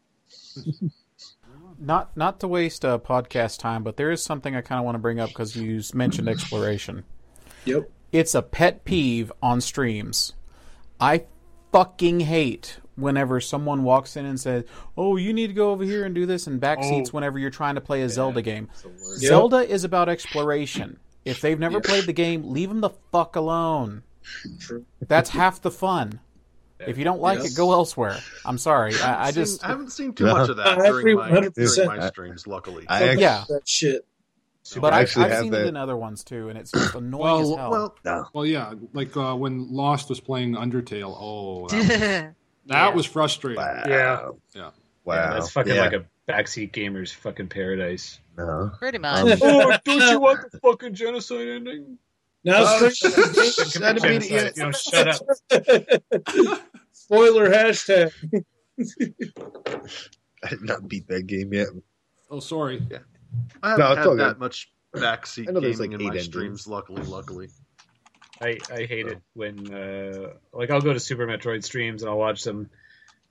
not 1.81 2.17
not 2.17 2.39
to 2.41 2.49
waste 2.49 2.85
uh, 2.85 2.97
podcast 2.99 3.59
time, 3.59 3.83
but 3.83 3.97
there 3.97 4.13
is 4.13 4.23
something 4.23 4.55
I 4.55 4.61
kind 4.61 4.79
of 4.79 4.85
want 4.85 4.95
to 4.95 5.01
bring 5.01 5.19
up 5.19 5.31
because 5.31 5.57
you 5.57 5.83
mentioned 5.95 6.29
exploration. 6.29 7.03
Yep. 7.65 7.91
It's 8.13 8.37
a 8.37 8.43
pet 8.43 8.85
peeve 8.85 9.33
on 9.43 9.61
streams. 9.61 10.33
I 11.01 11.25
fucking 11.73 12.21
hate 12.21 12.79
whenever 12.97 13.41
someone 13.41 13.83
walks 13.85 14.17
in 14.17 14.27
and 14.27 14.39
says, 14.41 14.65
"Oh, 14.97 15.17
you 15.17 15.33
need 15.33 15.47
to 15.49 15.53
go 15.53 15.71
over 15.71 15.85
here 15.85 16.05
and 16.05 16.15
do 16.15 16.27
this," 16.27 16.47
and 16.47 16.61
backseats 16.61 17.09
Oh. 17.09 17.13
whenever 17.13 17.39
you're 17.39 17.51
trying 17.51 17.77
to 17.77 17.81
play 17.81 18.03
a 18.03 18.09
Zelda 18.09 18.43
game. 18.43 18.69
It's. 18.75 19.23
Yep. 19.23 19.29
Zelda 19.29 19.59
is 19.69 19.85
about 19.85 20.09
exploration. 20.09 20.99
If 21.25 21.41
they've 21.41 21.59
never 21.59 21.75
Yep. 21.77 21.85
played 21.85 22.05
the 22.07 22.13
game, 22.13 22.51
leave 22.53 22.69
them 22.69 22.81
the 22.81 22.91
fuck 23.13 23.37
alone. 23.37 24.03
True. 24.59 24.85
That's 25.07 25.31
half 25.31 25.63
the 25.63 25.71
fun. 25.71 26.21
If 26.79 26.99
you 26.99 27.05
don't 27.05 27.21
like 27.21 27.39
Yes. 27.39 27.53
it, 27.53 27.57
go 27.57 27.73
elsewhere. 27.73 28.19
I'm 28.45 28.59
sorry. 28.59 28.93
I, 29.01 29.23
I 29.23 29.31
Seen- 29.31 29.35
just 29.45 29.65
I 29.65 29.69
haven't 29.69 29.93
seen 29.93 30.13
too 30.13 30.27
much 30.27 30.49
of 30.51 30.57
that 30.59 30.77
during 30.79 31.17
my, 31.17 31.31
during 31.31 31.87
my 31.89 32.09
streams. 32.09 32.47
Luckily, 32.47 32.85
I 32.89 32.99
Fuck 32.99 33.09
actually, 33.09 33.23
Yeah. 33.23 33.45
that 33.49 33.69
shit. 33.69 34.05
but 34.81 34.93
I 34.93 34.97
I've, 34.99 35.03
actually 35.05 35.25
I've 35.27 35.31
have 35.33 35.43
seen 35.43 35.53
that. 35.53 35.61
it 35.63 35.67
in 35.69 35.77
other 35.77 35.97
ones 35.97 36.23
too, 36.23 36.49
and 36.51 36.59
it's 36.59 36.71
just 36.73 36.95
annoying 36.95 37.23
Well, 37.23 37.41
as 37.53 37.57
hell. 37.57 37.71
well, 37.71 37.95
No. 38.05 38.25
Well, 38.35 38.45
yeah, 38.47 38.75
like 38.93 39.17
uh, 39.17 39.35
when 39.35 39.73
Lost 39.73 40.09
was 40.11 40.21
playing 40.21 40.55
Undertale. 40.55 41.17
Oh, 41.19 41.67
that, 42.67 42.89
yeah, 42.89 42.95
was 42.95 43.07
frustrating. 43.07 43.63
Wow. 43.63 43.83
Yeah. 43.87 44.29
Yeah. 44.55 44.71
Wow. 45.05 45.15
Yeah, 45.15 45.31
that's 45.35 45.51
fucking 45.51 45.75
Yeah. 45.75 45.81
like 45.83 45.93
a 45.93 46.05
backseat 46.29 46.73
gamer's 46.73 47.13
fucking 47.13 47.49
paradise. 47.49 48.19
No. 48.37 48.71
pretty 48.79 48.97
Um, 48.99 49.03
much. 49.29 49.39
oh, 49.43 49.77
don't 49.85 50.01
you 50.11 50.21
want 50.21 50.51
the 50.53 50.59
fucking 50.61 50.95
genocide 50.95 51.49
ending? 51.49 51.99
Now, 52.45 52.65
Oh, 52.65 52.89
straight- 52.91 53.15
That'd 53.81 54.03
be 54.03 54.19
the- 54.19 54.29
Genocide, 54.29 54.57
you 54.57 54.63
know, 54.65 54.73
shut 54.73 55.09
up. 55.09 56.63
spoiler 56.93 57.49
hashtag. 57.51 58.13
I 60.45 60.49
did 60.51 60.63
not 60.63 60.87
beat 60.89 61.09
that 61.09 61.27
game 61.27 61.53
yet. 61.53 61.69
Oh, 62.31 62.41
sorry. 62.41 62.87
I 63.63 63.71
haven't 63.71 63.85
No, 63.85 63.91
it's 63.93 63.99
had 63.99 64.07
all 64.07 64.17
that 64.17 64.29
good. 64.35 64.39
much 64.41 64.71
backseat 64.95 65.49
I 65.49 65.53
know 65.53 65.61
there's, 65.61 65.79
gaming 65.79 65.93
like, 65.93 66.01
in 66.01 66.07
eight 66.07 66.09
my 66.09 66.15
engines. 66.17 66.27
streams. 66.27 66.67
Luckily, 66.67 67.03
luckily. 67.03 67.49
I, 68.41 68.59
I 68.71 68.85
hate 68.85 69.07
it 69.07 69.21
when 69.35 69.73
uh 69.73 70.33
like 70.53 70.71
I'll 70.71 70.81
go 70.81 70.93
to 70.93 71.01
Super 71.01 71.27
Metroid 71.27 71.65
streams 71.65 72.03
and 72.03 72.11
I'll 72.11 72.19
watch 72.19 72.45
them 72.45 72.71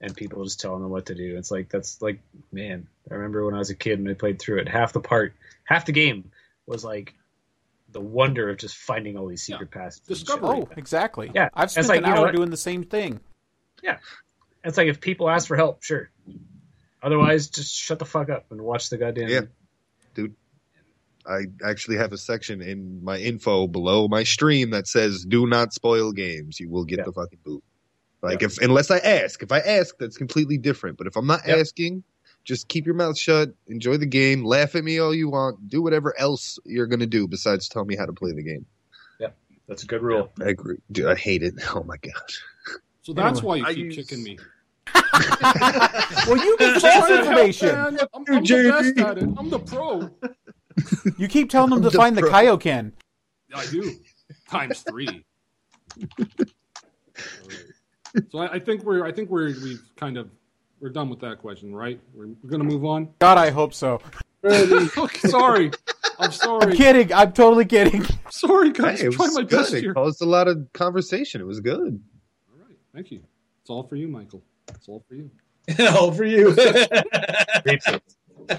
and 0.01 0.15
people 0.15 0.43
just 0.43 0.59
telling 0.59 0.81
them 0.81 0.91
what 0.91 1.07
to 1.07 1.15
do. 1.15 1.37
It's 1.37 1.51
like 1.51 1.69
that's 1.69 2.01
like 2.01 2.19
man, 2.51 2.87
I 3.09 3.15
remember 3.15 3.45
when 3.45 3.53
I 3.53 3.59
was 3.59 3.69
a 3.69 3.75
kid 3.75 3.99
and 3.99 4.09
I 4.09 4.13
played 4.13 4.39
through 4.39 4.59
it, 4.59 4.67
half 4.67 4.93
the 4.93 4.99
part 4.99 5.33
half 5.63 5.85
the 5.85 5.91
game 5.91 6.31
was 6.65 6.83
like 6.83 7.13
the 7.91 8.01
wonder 8.01 8.49
of 8.49 8.57
just 8.57 8.75
finding 8.75 9.17
all 9.17 9.27
these 9.27 9.43
secret 9.43 9.71
passages. 9.71 10.07
and 10.07 10.17
Discovery. 10.17 10.47
like 10.47 10.57
oh, 10.57 10.65
that. 10.65 10.77
exactly. 10.77 11.31
Yeah, 11.33 11.49
I've 11.53 11.71
spent 11.71 11.87
like, 11.87 11.99
an 11.99 12.05
you 12.05 12.13
know 12.13 12.25
hour 12.25 12.31
doing 12.31 12.49
the 12.49 12.57
same 12.57 12.83
thing. 12.83 13.21
Yeah, 13.81 13.99
it's 14.63 14.77
like 14.77 14.87
if 14.87 14.99
people 14.99 15.29
ask 15.29 15.47
for 15.47 15.55
help, 15.55 15.83
sure. 15.83 16.09
Otherwise, 17.01 17.49
just 17.49 17.73
shut 17.73 17.99
the 17.99 18.05
fuck 18.05 18.29
up 18.29 18.51
and 18.51 18.61
watch 18.61 18.89
the 18.89 18.97
goddamn 18.97 19.29
Yeah. 19.29 19.41
I 21.27 21.45
actually 21.63 21.97
have 21.97 22.13
a 22.13 22.17
section 22.17 22.61
in 22.61 23.03
my 23.03 23.17
info 23.17 23.67
below 23.67 24.07
my 24.07 24.23
stream 24.23 24.69
that 24.71 24.87
says 24.87 25.25
"Do 25.27 25.47
not 25.47 25.73
spoil 25.73 26.11
games. 26.11 26.59
You 26.59 26.69
will 26.69 26.85
get 26.85 26.99
Yeah. 26.99 27.05
the 27.05 27.13
fucking 27.13 27.39
boot." 27.43 27.63
Like 28.21 28.41
Yeah. 28.41 28.47
if 28.47 28.57
unless 28.61 28.91
I 28.91 28.97
ask, 28.99 29.41
if 29.43 29.51
I 29.51 29.59
ask, 29.59 29.95
that's 29.99 30.17
completely 30.17 30.57
different. 30.57 30.97
But 30.97 31.07
if 31.07 31.15
I'm 31.15 31.27
not 31.27 31.41
Yeah. 31.47 31.55
asking, 31.57 32.03
just 32.43 32.67
keep 32.67 32.85
your 32.85 32.95
mouth 32.95 33.17
shut, 33.17 33.49
enjoy 33.67 33.97
the 33.97 34.05
game, 34.05 34.43
laugh 34.45 34.75
at 34.75 34.83
me 34.83 34.99
all 34.99 35.13
you 35.15 35.29
want, 35.29 35.67
do 35.69 35.81
whatever 35.81 36.13
else 36.19 36.59
you're 36.65 36.87
gonna 36.87 37.05
do 37.07 37.27
besides 37.27 37.67
tell 37.67 37.85
me 37.85 37.95
how 37.95 38.05
to 38.05 38.13
play 38.13 38.31
the 38.33 38.43
game. 38.43 38.65
Yeah, 39.19 39.29
that's 39.67 39.83
a 39.83 39.87
good 39.87 40.01
rule. 40.03 40.31
I 40.39 40.49
agree, 40.49 40.77
dude. 40.91 41.07
I 41.07 41.15
hate 41.15 41.41
it. 41.43 41.55
Oh 41.75 41.83
my 41.83 41.97
god. 41.97 42.13
So 43.01 43.13
that's 43.13 43.39
Anyway, 43.39 43.45
why 43.47 43.55
you 43.57 43.65
I 43.65 43.73
keep 43.73 43.85
use- 43.85 43.95
kicking 43.95 44.23
me. 44.23 44.37
well, 46.27 46.37
you 46.37 46.55
get 46.57 46.81
false 46.81 47.09
information. 47.09 47.67
Man, 47.69 47.97
I'm, 48.13 48.23
I'm 48.29 48.43
the 48.43 48.69
best 48.69 48.97
at 48.99 49.17
it. 49.17 49.29
I'm 49.37 49.49
the 49.49 49.59
pro. 49.59 50.09
You 51.17 51.27
keep 51.27 51.49
telling 51.49 51.69
them 51.71 51.81
to 51.83 51.89
The 51.89 51.97
find 51.97 52.17
the 52.17 52.21
pro. 52.21 52.31
Kaioken. 52.31 52.91
I 53.55 53.65
do. 53.67 53.93
Times 54.49 54.81
three. 54.81 55.23
so 58.29 58.39
I, 58.39 58.53
I 58.53 58.59
think 58.59 58.83
we're 58.83 59.05
I 59.05 59.11
think 59.11 59.29
we're 59.29 59.47
we've 59.63 59.81
kind 59.95 60.17
of 60.17 60.29
we're 60.81 60.89
done 60.89 61.09
with 61.09 61.19
that 61.21 61.39
question, 61.39 61.73
right? 61.73 61.99
We're, 62.13 62.27
we're 62.43 62.49
gonna 62.49 62.63
move 62.65 62.83
on. 62.85 63.09
God, 63.19 63.37
I 63.37 63.49
hope 63.51 63.73
so. 63.73 64.01
Okay, 64.45 65.27
sorry. 65.27 65.71
I'm 66.19 66.25
I'm 66.25 66.31
sorry. 66.31 66.75
kidding. 66.77 67.11
I'm 67.11 67.33
totally 67.33 67.65
kidding. 67.65 68.05
Sorry, 68.29 68.71
guys. 68.71 68.99
Hey, 69.01 69.07
I'm 69.07 69.13
it 69.13 69.17
was 69.19 69.33
my 69.33 69.41
good. 69.41 69.49
best 69.49 69.73
It 69.73 69.81
here. 69.81 69.93
caused 69.95 70.21
a 70.21 70.25
lot 70.25 70.47
of 70.47 70.71
conversation. 70.71 71.41
It 71.41 71.45
was 71.47 71.59
good. 71.61 71.79
All 72.51 72.57
right. 72.67 72.77
Thank 72.93 73.09
you. 73.09 73.21
It's 73.61 73.71
all 73.71 73.81
for 73.81 73.95
you, 73.95 74.07
Michael. 74.07 74.43
It's 74.69 74.87
all 74.87 75.03
for 75.09 75.15
you. 75.15 75.31
All 75.79 76.11
for 76.11 76.25
you. 76.25 76.55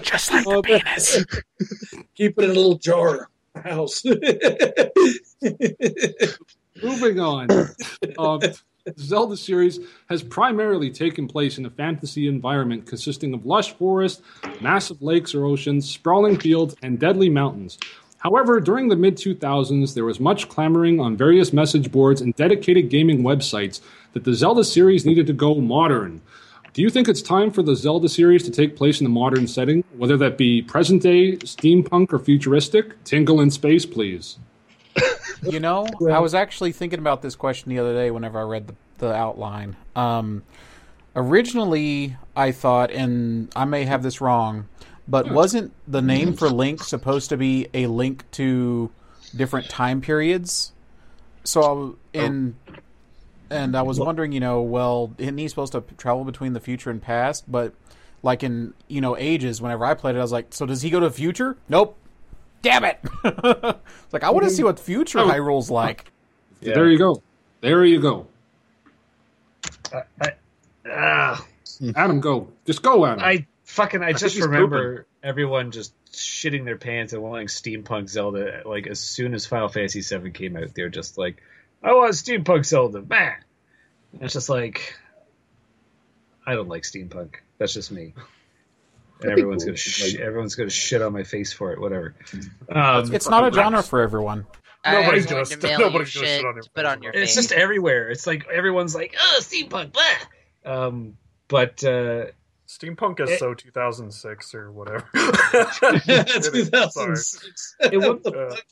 Just 0.01 0.31
like 0.31 0.45
Oh, 0.47 0.61
penis. 0.61 1.23
Keep 2.15 2.39
it 2.39 2.43
in 2.43 2.51
a 2.51 2.53
little 2.53 2.77
jar. 2.77 3.29
House. 3.63 4.03
Moving 6.83 7.19
on. 7.19 7.47
Um, 8.19 8.39
Zelda 8.99 9.35
series 9.35 9.79
has 10.09 10.23
primarily 10.23 10.91
taken 10.91 11.27
place 11.27 11.57
in 11.57 11.65
a 11.65 11.69
fantasy 11.69 12.27
environment 12.27 12.85
consisting 12.85 13.33
of 13.33 13.45
lush 13.45 13.73
forests, 13.73 14.21
massive 14.61 15.01
lakes 15.01 15.33
or 15.33 15.45
oceans, 15.45 15.89
sprawling 15.89 16.37
fields, 16.39 16.75
and 16.83 16.99
deadly 16.99 17.29
mountains. 17.29 17.77
However, 18.19 18.59
during 18.59 18.89
the 18.89 18.95
mid 18.95 19.17
2000s, 19.17 19.93
there 19.93 20.05
was 20.05 20.19
much 20.19 20.49
clamoring 20.49 20.99
on 20.99 21.17
various 21.17 21.53
message 21.53 21.91
boards 21.91 22.21
and 22.21 22.33
dedicated 22.35 22.89
gaming 22.89 23.23
websites 23.23 23.81
that 24.13 24.23
the 24.23 24.33
Zelda 24.33 24.63
series 24.63 25.05
needed 25.05 25.27
to 25.27 25.33
go 25.33 25.55
modern. 25.55 26.21
Do 26.77 26.83
you 26.83 26.91
think 26.91 27.09
it's 27.09 27.23
time 27.23 27.49
for 27.49 27.63
the 27.63 27.75
Zelda 27.75 28.07
series 28.07 28.43
to 28.43 28.51
take 28.51 28.75
place 28.75 29.01
in 29.01 29.07
a 29.07 29.09
modern 29.09 29.47
setting, 29.47 29.83
whether 29.95 30.15
that 30.17 30.37
be 30.37 30.61
present 30.61 31.01
day, 31.01 31.37
steampunk, 31.37 32.13
or 32.13 32.19
futuristic? 32.19 33.03
Tingle 33.03 33.41
in 33.41 33.49
space, 33.49 33.83
please. 33.83 34.37
You 35.43 35.59
know, 35.59 35.87
I 36.11 36.19
was 36.19 36.33
actually 36.33 36.71
thinking 36.71 36.97
about 36.97 37.21
this 37.21 37.35
question 37.35 37.69
the 37.69 37.77
other 37.77 37.93
day 37.93 38.09
whenever 38.09 38.39
I 38.39 38.43
read 38.43 38.67
the, 38.67 38.75
the 38.97 39.13
outline. 39.13 39.75
Um, 39.95 40.41
originally, 41.15 42.17
I 42.35 42.51
thought, 42.51 42.89
and 42.89 43.51
I 43.55 43.65
may 43.65 43.85
have 43.85 44.01
this 44.01 44.19
wrong, 44.19 44.67
but 45.07 45.31
wasn't 45.31 45.73
the 45.87 46.01
name 46.01 46.33
for 46.33 46.49
Link 46.49 46.81
supposed 46.81 47.29
to 47.29 47.37
be 47.37 47.67
a 47.75 47.85
link 47.85 48.29
to 48.31 48.89
different 49.35 49.69
time 49.69 50.01
periods? 50.01 50.73
So, 51.43 51.97
in 52.13 52.55
and 53.49 53.75
I 53.75 53.81
was 53.81 53.99
wondering, 53.99 54.31
you 54.31 54.39
know, 54.39 54.61
well, 54.61 55.13
isn't 55.17 55.37
he 55.37 55.47
supposed 55.47 55.73
to 55.73 55.81
travel 55.97 56.23
between 56.23 56.53
the 56.53 56.59
future 56.59 56.89
and 56.89 57.01
past? 57.01 57.49
But 57.49 57.73
like 58.23 58.43
in 58.43 58.73
you 58.87 59.01
know 59.01 59.17
ages, 59.17 59.61
whenever 59.61 59.85
I 59.85 59.93
played 59.93 60.15
it, 60.15 60.19
I 60.19 60.21
was 60.21 60.31
like, 60.31 60.47
so 60.53 60.65
does 60.65 60.81
he 60.81 60.89
go 60.89 60.99
to 60.99 61.07
the 61.07 61.13
future? 61.13 61.57
Nope. 61.69 61.97
Damn 62.61 62.83
it! 62.83 62.99
it's 63.23 64.13
like 64.13 64.23
I 64.23 64.31
want 64.31 64.45
to 64.45 64.49
see 64.49 64.63
what 64.63 64.79
future 64.79 65.19
Oh. 65.19 65.27
Hyrule's 65.27 65.69
like. 65.69 66.11
Yeah. 66.59 66.73
There 66.73 66.89
you 66.89 66.97
go. 66.97 67.21
There 67.61 67.85
you 67.85 68.01
go. 68.01 68.25
I, 69.93 70.01
I, 70.19 70.33
ah. 70.89 71.45
Adam, 71.95 72.19
go. 72.19 72.47
Just 72.65 72.81
go, 72.81 73.05
Adam. 73.05 73.23
I 73.23 73.45
fucking 73.65 74.01
I, 74.01 74.07
think 74.07 74.17
just 74.17 74.35
he's 74.35 74.43
remember 74.43 75.05
everyone 75.21 75.69
just 75.69 75.93
shitting 76.11 76.65
their 76.65 76.77
pants 76.77 77.13
and 77.13 77.21
wanting 77.21 77.45
steampunk 77.45 78.09
Zelda. 78.09 78.63
Like 78.65 78.87
as 78.87 78.99
soon 78.99 79.35
as 79.35 79.45
Final 79.45 79.69
Fantasy 79.69 80.01
VII 80.01 80.31
came 80.31 80.57
out, 80.57 80.73
they're 80.73 80.89
just 80.89 81.17
like, 81.17 81.43
"I 81.83 81.93
want 81.93 82.13
steampunk 82.13 82.65
Zelda, 82.65 83.01
man." 83.01 83.35
And 84.13 84.21
it's 84.23 84.33
just 84.33 84.47
like, 84.49 84.95
I 86.45 86.55
don't 86.55 86.69
like 86.69 86.83
steampunk. 86.83 87.35
That's 87.57 87.73
just 87.73 87.91
me. 87.91 88.13
And 89.19 89.31
everyone's 89.31 89.63
cool. 89.63 89.71
gonna 89.71 89.77
sh- 89.77 90.13
everyone's 90.17 90.53
gonna 90.53 90.69
shit 90.69 91.01
on 91.01 91.11
my 91.11 91.23
face 91.23 91.51
for 91.51 91.73
it. 91.73 91.81
Whatever. 91.81 92.13
Um, 92.69 93.11
It's 93.11 93.27
not 93.27 93.47
a 93.47 93.51
genre 93.51 93.81
for 93.81 94.01
everyone. 94.01 94.45
Nobody's 94.85 95.25
I'm 95.25 95.31
gonna 95.31 95.45
st- 95.47 95.63
nobody's 95.79 96.13
gonna 96.13 96.27
shit 96.27 96.37
shit 96.37 96.45
on 96.45 96.53
your 96.53 96.63
put 96.75 96.85
on 96.85 97.01
your 97.01 97.09
about 97.13 97.23
it's 97.23 97.33
face. 97.33 97.47
just 97.47 97.51
everywhere. 97.51 98.11
It's 98.11 98.27
like 98.27 98.47
everyone's 98.47 98.93
like, 98.93 99.15
"Oh, 99.19 99.39
steampunk." 99.41 99.91
Blah. 99.93 100.03
Um, 100.71 101.17
but 101.47 101.83
uh, 101.83 102.25
Steampunk 102.67 103.19
is 103.21 103.31
It- 103.31 103.39
so 103.39 103.55
2006 103.55 104.53
or 104.53 104.71
whatever. 104.71 105.09
2006. 105.15 107.75
It 107.91 107.97
would- 107.97 108.23
What 108.23 108.27
Uh, 108.27 108.49
the 108.49 108.55
fuck? 108.55 108.65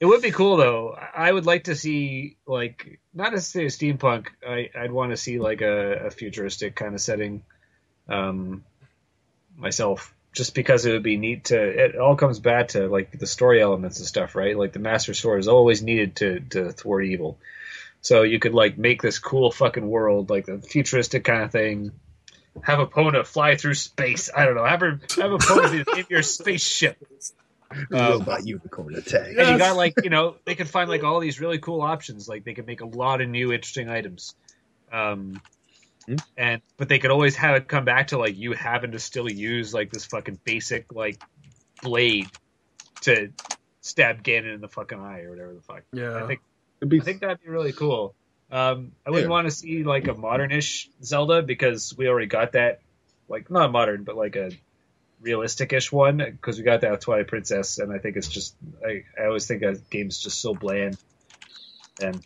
It 0.00 0.06
would 0.06 0.22
be 0.22 0.30
cool 0.30 0.56
though. 0.56 0.96
I 1.14 1.30
would 1.30 1.46
like 1.46 1.64
to 1.64 1.76
see 1.76 2.36
like 2.46 3.00
not 3.12 3.32
necessarily 3.32 3.70
steampunk. 3.70 4.28
I, 4.46 4.70
I'd 4.76 4.92
want 4.92 5.10
to 5.12 5.16
see 5.16 5.38
like 5.38 5.60
a, 5.60 6.06
a 6.06 6.10
futuristic 6.10 6.74
kind 6.74 6.94
of 6.94 7.00
setting, 7.00 7.42
um, 8.08 8.64
myself. 9.56 10.14
Just 10.32 10.54
because 10.54 10.86
it 10.86 10.92
would 10.92 11.02
be 11.02 11.16
neat 11.16 11.46
to. 11.46 11.60
It 11.60 11.96
all 11.96 12.14
comes 12.14 12.38
back 12.38 12.68
to 12.68 12.86
like 12.88 13.18
the 13.18 13.26
story 13.26 13.60
elements 13.60 13.98
and 13.98 14.06
stuff, 14.06 14.36
right? 14.36 14.56
Like 14.56 14.72
the 14.72 14.78
Master 14.78 15.12
Sword 15.12 15.40
is 15.40 15.48
always 15.48 15.82
needed 15.82 16.16
to 16.16 16.40
to 16.50 16.72
thwart 16.72 17.04
evil. 17.04 17.38
So 18.00 18.22
you 18.22 18.38
could 18.38 18.54
like 18.54 18.78
make 18.78 19.02
this 19.02 19.18
cool 19.18 19.50
fucking 19.50 19.86
world, 19.86 20.30
like 20.30 20.46
the 20.46 20.58
futuristic 20.58 21.24
kind 21.24 21.42
of 21.42 21.50
thing. 21.50 21.92
Have 22.62 22.78
Epona 22.78 23.26
fly 23.26 23.56
through 23.56 23.74
space. 23.74 24.30
I 24.34 24.44
don't 24.44 24.54
know. 24.54 24.64
Have 24.64 24.80
her 24.80 24.90
have 25.16 25.30
Epona 25.32 25.98
in 25.98 26.06
your 26.08 26.22
spaceship. 26.22 26.96
Robot 27.90 28.46
unicorn 28.46 28.94
attack. 28.96 29.28
And 29.36 29.48
you 29.50 29.58
got 29.58 29.76
like 29.76 29.94
you 30.02 30.10
know 30.10 30.36
they 30.44 30.54
could 30.54 30.68
find 30.68 30.88
like 30.90 31.04
all 31.04 31.20
these 31.20 31.40
really 31.40 31.58
cool 31.58 31.82
options. 31.82 32.28
Like 32.28 32.44
they 32.44 32.54
could 32.54 32.66
make 32.66 32.80
a 32.80 32.86
lot 32.86 33.20
of 33.20 33.28
new 33.28 33.52
interesting 33.52 33.88
items, 33.88 34.34
um, 34.92 35.40
Hmm. 36.06 36.16
and 36.36 36.62
but 36.78 36.88
they 36.88 36.98
could 36.98 37.10
always 37.10 37.36
have 37.36 37.56
it 37.56 37.68
come 37.68 37.84
back 37.84 38.08
to 38.08 38.18
like 38.18 38.34
you 38.36 38.52
having 38.54 38.92
to 38.92 38.98
still 38.98 39.30
use 39.30 39.74
like 39.74 39.90
this 39.90 40.06
fucking 40.06 40.40
basic 40.44 40.92
like 40.94 41.20
blade 41.82 42.26
to 43.02 43.30
stab 43.82 44.22
Ganon 44.22 44.54
in 44.54 44.60
the 44.60 44.68
fucking 44.68 44.98
eye 44.98 45.20
or 45.20 45.30
whatever 45.30 45.52
the 45.54 45.60
fuck. 45.60 45.82
yeah. 45.92 46.16
I 46.24 46.26
think 46.26 46.40
be 46.88 47.00
I 47.00 47.04
think 47.04 47.20
that'd 47.20 47.40
be 47.42 47.50
really 47.50 47.72
cool. 47.72 48.14
Um, 48.50 48.92
I 49.06 49.10
wouldn't 49.10 49.26
Yeah. 49.28 49.30
want 49.30 49.46
to 49.46 49.50
see 49.50 49.84
like 49.84 50.08
a 50.08 50.14
modernish 50.14 50.88
Zelda 51.04 51.42
because 51.42 51.94
we 51.96 52.08
already 52.08 52.26
got 52.26 52.52
that, 52.52 52.80
like 53.28 53.50
not 53.50 53.70
modern, 53.70 54.02
but 54.04 54.16
like 54.16 54.36
a 54.36 54.50
realistic-ish 55.20 55.92
one 55.92 56.18
because 56.18 56.58
we 56.58 56.64
got 56.64 56.80
that 56.82 56.90
with 56.90 57.00
Twilight 57.00 57.28
Princess, 57.28 57.78
and 57.78 57.92
I 57.92 57.98
think 57.98 58.16
it's 58.16 58.28
just 58.28 58.54
I, 58.84 59.04
I 59.20 59.26
always 59.26 59.46
think 59.46 59.62
a 59.62 59.74
game's 59.90 60.18
just 60.18 60.40
so 60.40 60.54
bland. 60.54 60.96
and 62.02 62.24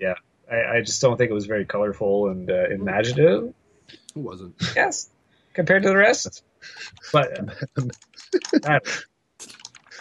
yeah, 0.00 0.14
I, 0.50 0.76
I 0.76 0.80
just 0.82 1.00
don't 1.00 1.16
think 1.16 1.30
it 1.30 1.34
was 1.34 1.46
very 1.46 1.64
colorful 1.64 2.28
and 2.28 2.50
uh, 2.50 2.68
imaginative. 2.70 3.54
It 3.88 3.98
wasn't? 4.16 4.54
Yes, 4.74 5.08
compared 5.54 5.82
to 5.84 5.88
the 5.88 5.96
rest. 5.96 6.42
But 7.12 7.38
uh, 8.64 8.80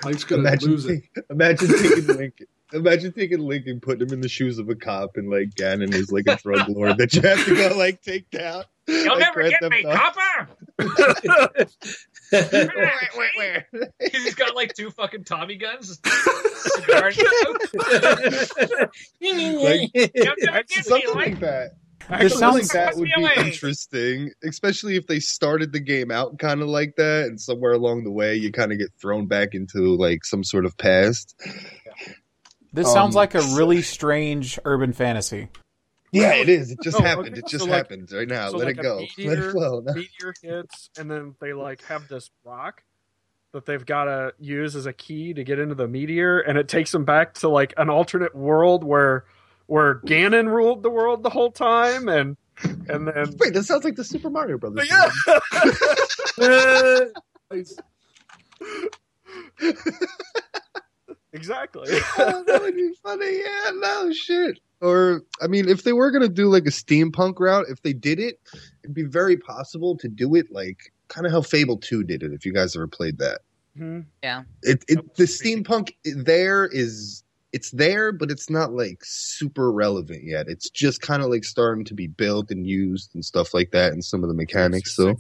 Mike's 0.04 0.24
gonna 0.24 0.42
Imagine, 0.42 0.70
lose 0.72 0.86
it. 0.88 1.04
imagine 1.30 1.68
taking 1.70 2.08
Lincoln. 2.08 2.48
Imagine 2.74 3.14
taking 3.14 3.40
Link 3.40 3.68
and 3.68 3.82
putting 3.82 4.08
him 4.08 4.14
in 4.14 4.22
the 4.22 4.28
shoes 4.28 4.58
of 4.58 4.68
a 4.70 4.76
cop, 4.76 5.18
and 5.18 5.30
like 5.30 5.50
Ganon 5.56 5.94
is 5.94 6.12
like 6.12 6.28
a 6.28 6.36
drug 6.36 6.68
lord 6.68 6.98
that 6.98 7.14
you 7.14 7.22
have 7.22 7.46
to 7.46 7.56
go 7.56 7.78
like 7.78 8.02
take 8.02 8.30
down. 8.32 8.64
You'll 8.88 9.18
never 9.18 9.50
get 9.50 9.62
me, 9.64 9.84
Auto. 9.86 9.98
copper. 9.98 11.68
Where, 12.32 12.70
where, 13.16 13.30
where? 13.38 13.68
Because 14.00 14.24
he's 14.24 14.36
got 14.36 14.56
like 14.56 14.74
two 14.74 14.92
fucking 14.92 15.24
Tommy 15.24 15.56
guns. 15.56 16.00
Cigar 16.54 17.12
smoke. 17.12 17.62
You'll 19.20 19.36
never 19.36 19.88
get 19.94 20.70
me, 20.70 20.82
Something 20.82 21.14
like 21.14 21.16
like 21.16 21.40
that. 21.40 21.72
This 22.20 22.38
Something 22.38 22.62
like 22.64 22.72
that 22.74 22.96
would 22.98 23.06
be 23.06 23.12
away. 23.18 23.32
interesting, 23.38 24.32
especially 24.44 24.96
if 24.96 25.08
they 25.08 25.20
started 25.20 25.72
the 25.72 25.80
game 25.80 26.12
out 26.12 26.38
kind 26.38 26.62
of 26.62 26.68
like 26.68 26.96
that, 26.98 27.26
and 27.26 27.42
somewhere 27.42 27.74
along 27.74 28.04
the 28.04 28.12
way 28.12 28.36
you 28.36 28.52
kind 28.52 28.72
of 28.72 28.78
get 28.78 28.90
thrown 29.02 29.26
back 29.26 29.56
into 29.56 29.96
like 29.96 30.24
some 30.24 30.44
sort 30.44 30.66
of 30.66 30.78
past. 30.78 31.36
This 32.74 32.88
Um, 32.88 32.94
sounds 32.94 33.16
like 33.16 33.34
a 33.34 33.42
really 33.56 33.82
strange 33.82 34.60
urban 34.66 34.94
fantasy. 34.94 35.48
Yeah, 36.22 36.34
it 36.36 36.50
is. 36.50 36.72
It 36.72 36.80
just 36.84 36.98
Oh, 37.00 37.04
happened. 37.04 37.30
okay. 37.30 37.40
It 37.40 37.48
just 37.48 37.66
So, 37.66 37.70
like- 37.70 37.90
right 37.90 38.28
now. 38.28 38.50
so 38.50 38.58
Let 38.58 38.68
like 38.68 38.78
it 38.78 38.82
go. 38.82 39.06
Let 39.20 39.38
it 39.40 39.52
flow. 39.52 39.82
No. 39.82 39.94
meteor 39.94 40.34
hits, 40.42 40.90
and 40.98 41.10
then 41.12 41.36
they 41.42 41.54
like 41.54 41.82
have 41.84 42.08
this 42.08 42.30
rock 42.44 42.84
that 43.52 43.66
they've 43.66 43.86
got 43.86 44.06
to 44.06 44.34
use 44.40 44.76
as 44.76 44.86
a 44.86 44.94
key 44.94 45.34
to 45.34 45.44
get 45.44 45.60
into 45.60 45.76
the 45.76 45.88
meteor, 45.88 46.40
and 46.40 46.58
it 46.58 46.68
takes 46.68 46.92
them 46.92 47.06
back 47.06 47.34
to 47.36 47.50
like 47.50 47.74
an 47.78 47.90
alternate 47.90 48.36
world 48.36 48.84
where 48.84 49.26
where 49.68 49.96
Ganon 50.02 50.48
ruled 50.48 50.84
the 50.84 50.90
world 50.90 51.24
the 51.24 51.30
whole 51.30 51.52
time, 51.52 52.08
and 52.10 52.38
and 52.64 53.08
then 53.08 53.36
Wait, 53.40 53.54
that 53.54 53.64
sounds 53.64 53.84
like 53.84 53.96
the 53.96 54.04
Super 54.04 54.30
Mario 54.30 54.58
Brothers. 54.58 54.90
yeah, 54.90 55.10
exactly. 61.34 61.90
oh, 62.18 62.44
that 62.48 62.62
would 62.62 62.76
be 62.76 62.92
funny. 63.04 63.40
Yeah, 63.40 63.72
no 63.76 64.12
shit. 64.12 64.60
Or 64.82 65.24
I 65.42 65.48
mean, 65.48 65.68
if 65.70 65.84
they 65.84 65.94
were 65.94 66.12
gonna 66.12 66.28
do 66.30 66.48
like 66.48 66.66
a 66.66 66.72
steampunk 66.72 67.40
route, 67.40 67.66
if 67.70 67.82
they 67.82 67.94
did 67.94 68.20
it, 68.20 68.40
it'd 68.84 68.94
be 68.94 69.04
very 69.04 69.38
possible 69.38 69.98
to 69.98 70.08
do 70.08 70.36
it 70.36 70.52
like 70.52 70.92
kind 71.08 71.26
of 71.26 71.32
how 71.32 71.42
Fable 71.42 71.78
Two 71.78 72.04
did 72.04 72.24
it. 72.24 72.34
If 72.34 72.46
you 72.46 72.54
guys 72.54 72.76
ever 72.76 72.88
played 72.88 73.18
that, 73.20 73.42
Mhm. 73.78 74.06
it, 74.64 74.84
it 74.88 75.16
the 75.16 75.24
steampunk 75.24 75.92
there 76.04 76.66
is 76.66 77.24
it's 77.54 77.72
there, 77.72 78.12
but 78.12 78.30
it's 78.32 78.50
not 78.50 78.74
like 78.74 79.00
super 79.04 79.72
relevant 79.72 80.26
yet. 80.26 80.50
It's 80.50 80.70
just 80.70 81.02
kind 81.02 81.24
of 81.24 81.30
like 81.30 81.46
starting 81.46 81.86
to 81.86 81.94
be 81.94 82.08
built 82.08 82.52
and 82.52 82.68
used 82.68 83.16
and 83.16 83.24
stuff 83.24 83.54
like 83.54 83.72
that, 83.72 83.94
and 83.94 84.04
some 84.04 84.24
of 84.24 84.30
the 84.30 84.36
mechanics. 84.36 84.94
So. 84.94 85.16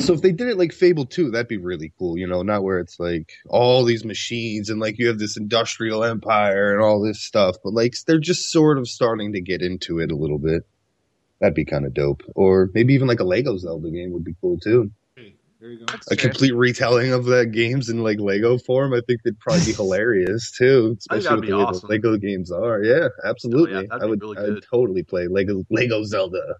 So 0.00 0.14
if 0.14 0.22
they 0.22 0.32
did 0.32 0.48
it 0.48 0.56
like 0.56 0.72
Fable 0.72 1.04
2, 1.04 1.30
that'd 1.30 1.46
be 1.46 1.58
really 1.58 1.92
cool, 1.98 2.16
you 2.16 2.26
know, 2.26 2.42
not 2.42 2.62
where 2.62 2.78
it's 2.78 2.98
like 2.98 3.32
all 3.48 3.84
these 3.84 4.04
machines 4.04 4.70
and 4.70 4.80
like 4.80 4.98
you 4.98 5.06
have 5.08 5.18
this 5.18 5.36
industrial 5.36 6.02
empire 6.04 6.72
and 6.72 6.82
all 6.82 7.02
this 7.02 7.20
stuff, 7.22 7.56
but 7.62 7.74
like 7.74 7.94
they're 8.06 8.18
just 8.18 8.50
sort 8.50 8.78
of 8.78 8.88
starting 8.88 9.34
to 9.34 9.40
get 9.40 9.60
into 9.60 10.00
it 10.00 10.10
a 10.10 10.16
little 10.16 10.38
bit. 10.38 10.64
That'd 11.40 11.54
be 11.54 11.66
kind 11.66 11.84
of 11.84 11.92
dope. 11.92 12.22
Or 12.34 12.70
maybe 12.72 12.94
even 12.94 13.08
like 13.08 13.20
a 13.20 13.24
Lego 13.24 13.56
Zelda 13.58 13.90
game 13.90 14.12
would 14.12 14.24
be 14.24 14.34
cool 14.40 14.58
too. 14.58 14.90
Hey, 15.16 15.34
there 15.60 15.70
you 15.70 15.84
go. 15.84 15.94
A 16.10 16.16
complete 16.16 16.54
retelling 16.54 17.12
of 17.12 17.26
the 17.26 17.44
games 17.44 17.90
in 17.90 18.02
like 18.02 18.18
Lego 18.18 18.56
form, 18.56 18.94
I 18.94 19.02
think 19.06 19.22
that'd 19.22 19.38
probably 19.38 19.66
be 19.66 19.72
hilarious 19.74 20.50
too, 20.50 20.96
especially 20.98 21.40
with 21.40 21.48
the 21.50 21.56
way 21.56 21.62
awesome. 21.62 21.88
the 21.88 21.94
Lego 21.94 22.16
games 22.16 22.50
are. 22.50 22.82
Yeah, 22.82 23.08
absolutely. 23.24 23.76
Oh, 23.76 23.80
yeah, 23.82 23.98
I 24.02 24.06
would 24.06 24.22
really 24.22 24.38
I 24.38 24.42
would 24.44 24.64
totally 24.68 25.02
play 25.02 25.28
Lego 25.28 25.62
Lego 25.70 26.04
Zelda 26.04 26.56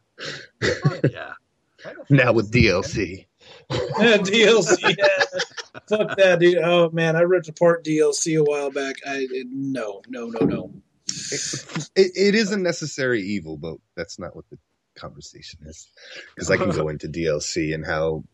yeah. 1.11 1.32
now 2.11 2.32
with 2.32 2.53
DLC. 2.53 3.26
DLC. 3.71 4.97
Yeah. 4.99 5.41
Fuck 5.89 6.16
that, 6.16 6.39
dude. 6.41 6.59
Oh 6.59 6.91
man, 6.91 7.16
I 7.16 7.21
ripped 7.21 7.49
apart 7.49 7.85
DLC 7.85 8.39
a 8.39 8.43
while 8.43 8.71
back. 8.71 8.97
I 9.07 9.27
it, 9.31 9.47
no, 9.51 10.03
no, 10.09 10.27
no, 10.27 10.47
no. 10.47 10.73
it, 11.07 12.12
it 12.14 12.35
is 12.35 12.51
a 12.53 12.59
necessary 12.59 13.23
evil, 13.23 13.57
but 13.57 13.77
that's 13.97 14.18
not 14.18 14.35
what 14.35 14.45
the 14.51 14.59
conversation 14.97 15.61
is. 15.66 15.89
Because 16.35 16.51
I 16.51 16.57
can 16.57 16.71
go 16.71 16.89
into 16.89 17.09
DLC 17.09 17.73
and 17.75 17.87
how 17.87 18.25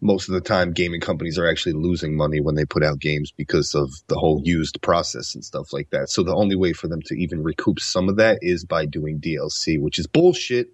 most 0.00 0.28
of 0.28 0.34
the 0.34 0.40
time 0.40 0.72
gaming 0.72 1.00
companies 1.00 1.38
are 1.38 1.48
actually 1.48 1.74
losing 1.74 2.16
money 2.16 2.40
when 2.40 2.54
they 2.54 2.64
put 2.64 2.82
out 2.82 2.98
games 2.98 3.30
because 3.30 3.74
of 3.74 3.90
the 4.08 4.16
whole 4.16 4.40
used 4.44 4.80
process 4.82 5.34
and 5.34 5.44
stuff 5.44 5.72
like 5.72 5.90
that. 5.90 6.08
So 6.08 6.22
the 6.22 6.34
only 6.34 6.56
way 6.56 6.72
for 6.72 6.88
them 6.88 7.02
to 7.02 7.14
even 7.14 7.42
recoup 7.42 7.78
some 7.78 8.08
of 8.08 8.16
that 8.16 8.38
is 8.40 8.64
by 8.64 8.86
doing 8.86 9.20
DLC, 9.20 9.80
which 9.80 9.98
is 9.98 10.06
bullshit. 10.06 10.70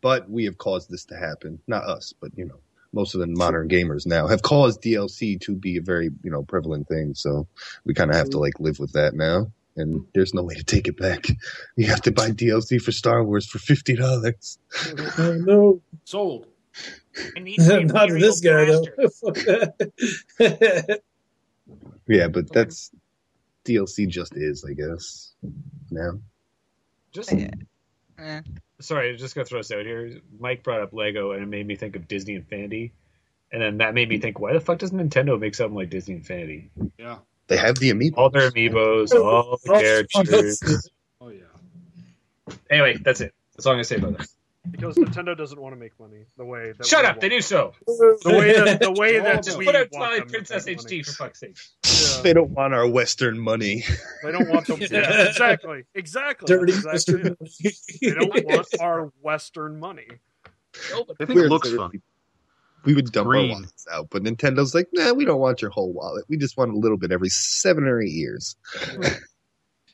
But 0.00 0.28
we 0.28 0.46
have 0.46 0.58
caused 0.58 0.90
this 0.90 1.04
to 1.06 1.16
happen. 1.16 1.60
Not 1.68 1.84
us, 1.84 2.12
but 2.20 2.32
you 2.36 2.46
know, 2.46 2.58
most 2.92 3.14
of 3.14 3.20
the 3.20 3.26
modern 3.26 3.68
gamers 3.68 4.06
now 4.06 4.26
have 4.26 4.42
caused 4.42 4.82
DLC 4.82 5.40
to 5.40 5.54
be 5.54 5.76
a 5.76 5.82
very, 5.82 6.10
you 6.22 6.30
know, 6.30 6.42
prevalent 6.42 6.88
thing. 6.88 7.14
So 7.14 7.46
we 7.84 7.94
kind 7.94 8.10
of 8.10 8.16
have 8.16 8.30
to 8.30 8.38
like 8.38 8.60
live 8.60 8.78
with 8.78 8.92
that 8.92 9.14
now. 9.14 9.50
And 9.76 10.04
there's 10.14 10.34
no 10.34 10.42
way 10.42 10.54
to 10.54 10.64
take 10.64 10.86
it 10.86 10.98
back. 10.98 11.26
You 11.76 11.86
have 11.86 12.02
to 12.02 12.12
buy 12.12 12.30
DLC 12.30 12.80
for 12.80 12.92
Star 12.92 13.24
Wars 13.24 13.46
for 13.46 13.58
fifty 13.58 13.96
dollars. 13.96 14.58
Oh, 15.18 15.32
no, 15.40 15.80
Sold. 16.04 16.46
I 17.36 17.40
need 17.40 17.58
my 17.58 17.82
not 17.82 18.10
this 18.10 18.40
guy 18.40 18.62
Imperial 18.62 18.86
though. 20.38 20.96
Yeah, 22.08 22.28
but 22.28 22.52
that's 22.52 22.90
DLC 23.64 24.08
just 24.08 24.36
is, 24.36 24.64
I 24.68 24.72
guess. 24.74 25.32
Now. 25.90 26.18
Just 27.12 27.32
Eh. 27.32 28.40
Sorry, 28.82 29.10
I'm 29.10 29.16
just 29.16 29.34
gonna 29.34 29.44
throw 29.44 29.60
this 29.60 29.70
out 29.70 29.84
here. 29.84 30.20
Mike 30.38 30.62
brought 30.62 30.80
up 30.80 30.92
Lego, 30.92 31.32
and 31.32 31.42
it 31.42 31.46
made 31.46 31.66
me 31.66 31.76
think 31.76 31.96
of 31.96 32.08
Disney 32.08 32.34
Infinity, 32.34 32.92
and 33.50 33.62
then 33.62 33.78
that 33.78 33.94
made 33.94 34.08
me 34.08 34.18
think, 34.18 34.38
why 34.38 34.52
the 34.52 34.60
fuck 34.60 34.78
does 34.78 34.90
Nintendo 34.90 35.38
make 35.38 35.54
something 35.54 35.76
like 35.76 35.90
Disney 35.90 36.14
Infinity? 36.14 36.70
Yeah. 36.98 37.18
They 37.48 37.56
have 37.56 37.78
the 37.78 37.90
amiibo. 37.90 38.14
All 38.16 38.30
their 38.30 38.50
amiibos, 38.50 39.14
all 39.14 39.58
the 39.64 39.72
characters. 39.72 40.88
Oh 41.24 41.28
yeah. 41.28 42.54
Anyway, 42.68 42.96
that's 43.00 43.20
it. 43.20 43.32
That's 43.54 43.64
all 43.64 43.74
I'm 43.74 43.76
gonna 43.76 43.84
say 43.84 43.94
about 43.94 44.18
that. 44.18 44.26
Because 44.70 44.96
Nintendo 44.96 45.36
doesn't 45.36 45.60
want 45.60 45.74
to 45.74 45.78
make 45.78 45.98
money 45.98 46.24
the 46.36 46.44
way 46.44 46.72
that 46.72 46.86
Shut 46.86 47.02
we 47.02 47.08
up! 47.08 47.20
They 47.20 47.28
do 47.28 47.40
so. 47.40 47.72
the 47.86 48.18
way 48.26 48.52
that 48.52 48.80
the 48.80 48.92
way 48.92 49.18
that 49.18 49.42
Just 49.42 49.58
we 49.58 49.64
put 49.64 49.74
out 49.74 49.88
want 49.92 50.04
Twilight 50.04 50.18
them 50.20 50.28
to 50.28 50.32
Princess 50.34 50.66
make 50.66 50.76
money. 50.82 51.00
HD 51.00 51.06
for 51.06 51.12
fuck's 51.12 51.40
sake. 51.40 51.56
Yeah. 51.84 52.22
They 52.22 52.32
don't 52.32 52.50
want 52.50 52.72
our 52.74 52.86
Western 52.88 53.38
money. 53.38 53.84
They 54.22 54.32
don't 54.32 54.48
want 54.48 54.66
them. 54.66 54.78
Yeah, 54.90 55.28
exactly, 55.28 55.84
exactly. 55.94 56.46
Dirty 56.46 56.72
That's 56.72 57.08
exactly 57.08 57.30
Mr. 57.30 57.36
it. 57.60 57.76
They 58.00 58.10
don't 58.14 58.44
want 58.46 58.66
our 58.80 59.12
Western 59.20 59.80
money. 59.80 60.06
No, 60.90 61.04
but 61.04 61.16
I 61.20 61.26
think 61.26 61.38
it 61.38 61.48
looks 61.48 61.68
Weird. 61.68 61.78
fun. 61.78 62.02
We 62.84 62.94
would 62.94 63.12
dump 63.12 63.28
Green. 63.28 63.50
our 63.50 63.56
wallets 63.56 63.86
out, 63.92 64.08
but 64.10 64.22
Nintendo's 64.24 64.74
like, 64.74 64.88
nah, 64.92 65.12
we 65.12 65.24
don't 65.24 65.38
want 65.40 65.62
your 65.62 65.70
whole 65.70 65.92
wallet. 65.92 66.24
We 66.28 66.36
just 66.36 66.56
want 66.56 66.72
a 66.72 66.76
little 66.76 66.96
bit 66.96 67.12
every 67.12 67.28
seven 67.28 67.84
or 67.84 68.00
eight 68.02 68.10
years. 68.10 68.56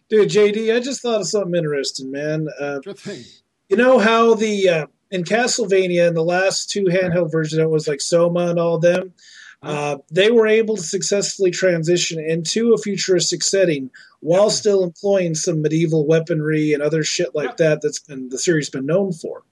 Dude, 0.08 0.30
JD, 0.30 0.74
I 0.74 0.80
just 0.80 1.02
thought 1.02 1.20
of 1.20 1.26
something 1.28 1.54
interesting, 1.54 2.10
man. 2.10 2.48
Uh, 2.58 2.80
Sure 2.82 2.94
thing. 2.94 3.24
You 3.68 3.76
know 3.76 3.98
how 3.98 4.34
the 4.34 4.68
uh, 4.68 4.86
in 5.10 5.24
Castlevania 5.24 6.08
in 6.08 6.14
the 6.14 6.24
last 6.24 6.70
two 6.70 6.84
handheld 6.84 7.32
versions, 7.32 7.58
that 7.58 7.68
was 7.68 7.88
like 7.88 8.00
Soma 8.00 8.48
and 8.48 8.58
all 8.58 8.78
them. 8.78 9.12
Uh, 9.60 9.96
they 10.10 10.30
were 10.30 10.46
able 10.46 10.76
to 10.76 10.82
successfully 10.82 11.50
transition 11.50 12.20
into 12.20 12.72
a 12.72 12.78
futuristic 12.78 13.42
setting 13.42 13.90
while 14.20 14.50
still 14.50 14.84
employing 14.84 15.34
some 15.34 15.62
medieval 15.62 16.06
weaponry 16.06 16.72
and 16.72 16.82
other 16.82 17.02
shit 17.02 17.34
like 17.34 17.56
that. 17.56 17.80
That's 17.82 17.98
been 17.98 18.28
the 18.28 18.38
series 18.38 18.70
been 18.70 18.86
known 18.86 19.12
for. 19.12 19.42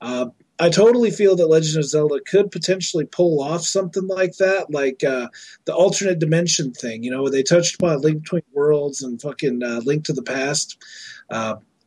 Uh, 0.00 0.26
I 0.58 0.68
totally 0.68 1.10
feel 1.10 1.36
that 1.36 1.48
Legend 1.48 1.78
of 1.78 1.84
Zelda 1.84 2.20
could 2.20 2.50
potentially 2.50 3.04
pull 3.04 3.42
off 3.42 3.62
something 3.62 4.06
like 4.06 4.36
that, 4.36 4.70
like 4.70 5.04
uh, 5.04 5.28
the 5.64 5.74
alternate 5.74 6.18
dimension 6.18 6.72
thing. 6.72 7.02
You 7.02 7.10
know, 7.10 7.22
where 7.22 7.32
they 7.32 7.42
touched 7.42 7.76
upon 7.76 8.00
Link 8.00 8.22
Between 8.22 8.42
Worlds 8.52 9.02
and 9.02 9.20
fucking 9.20 9.62
uh, 9.62 9.80
Link 9.84 10.04
to 10.04 10.12
the 10.12 10.22
Past. 10.22 10.82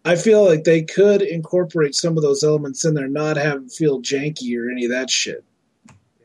I 0.06 0.16
feel 0.16 0.46
like 0.46 0.64
they 0.64 0.82
could 0.84 1.22
incorporate 1.22 1.94
some 1.96 2.16
of 2.18 2.24
those 2.24 2.44
elements 2.44 2.86
in 2.86 2.94
there, 2.94 3.08
not 3.08 3.38
have 3.38 3.64
it 3.64 3.72
feel 3.72 4.02
janky 4.02 4.58
or 4.58 4.72
any 4.72 4.86
of 4.86 4.92
that 4.92 5.10
shit. 5.10 5.44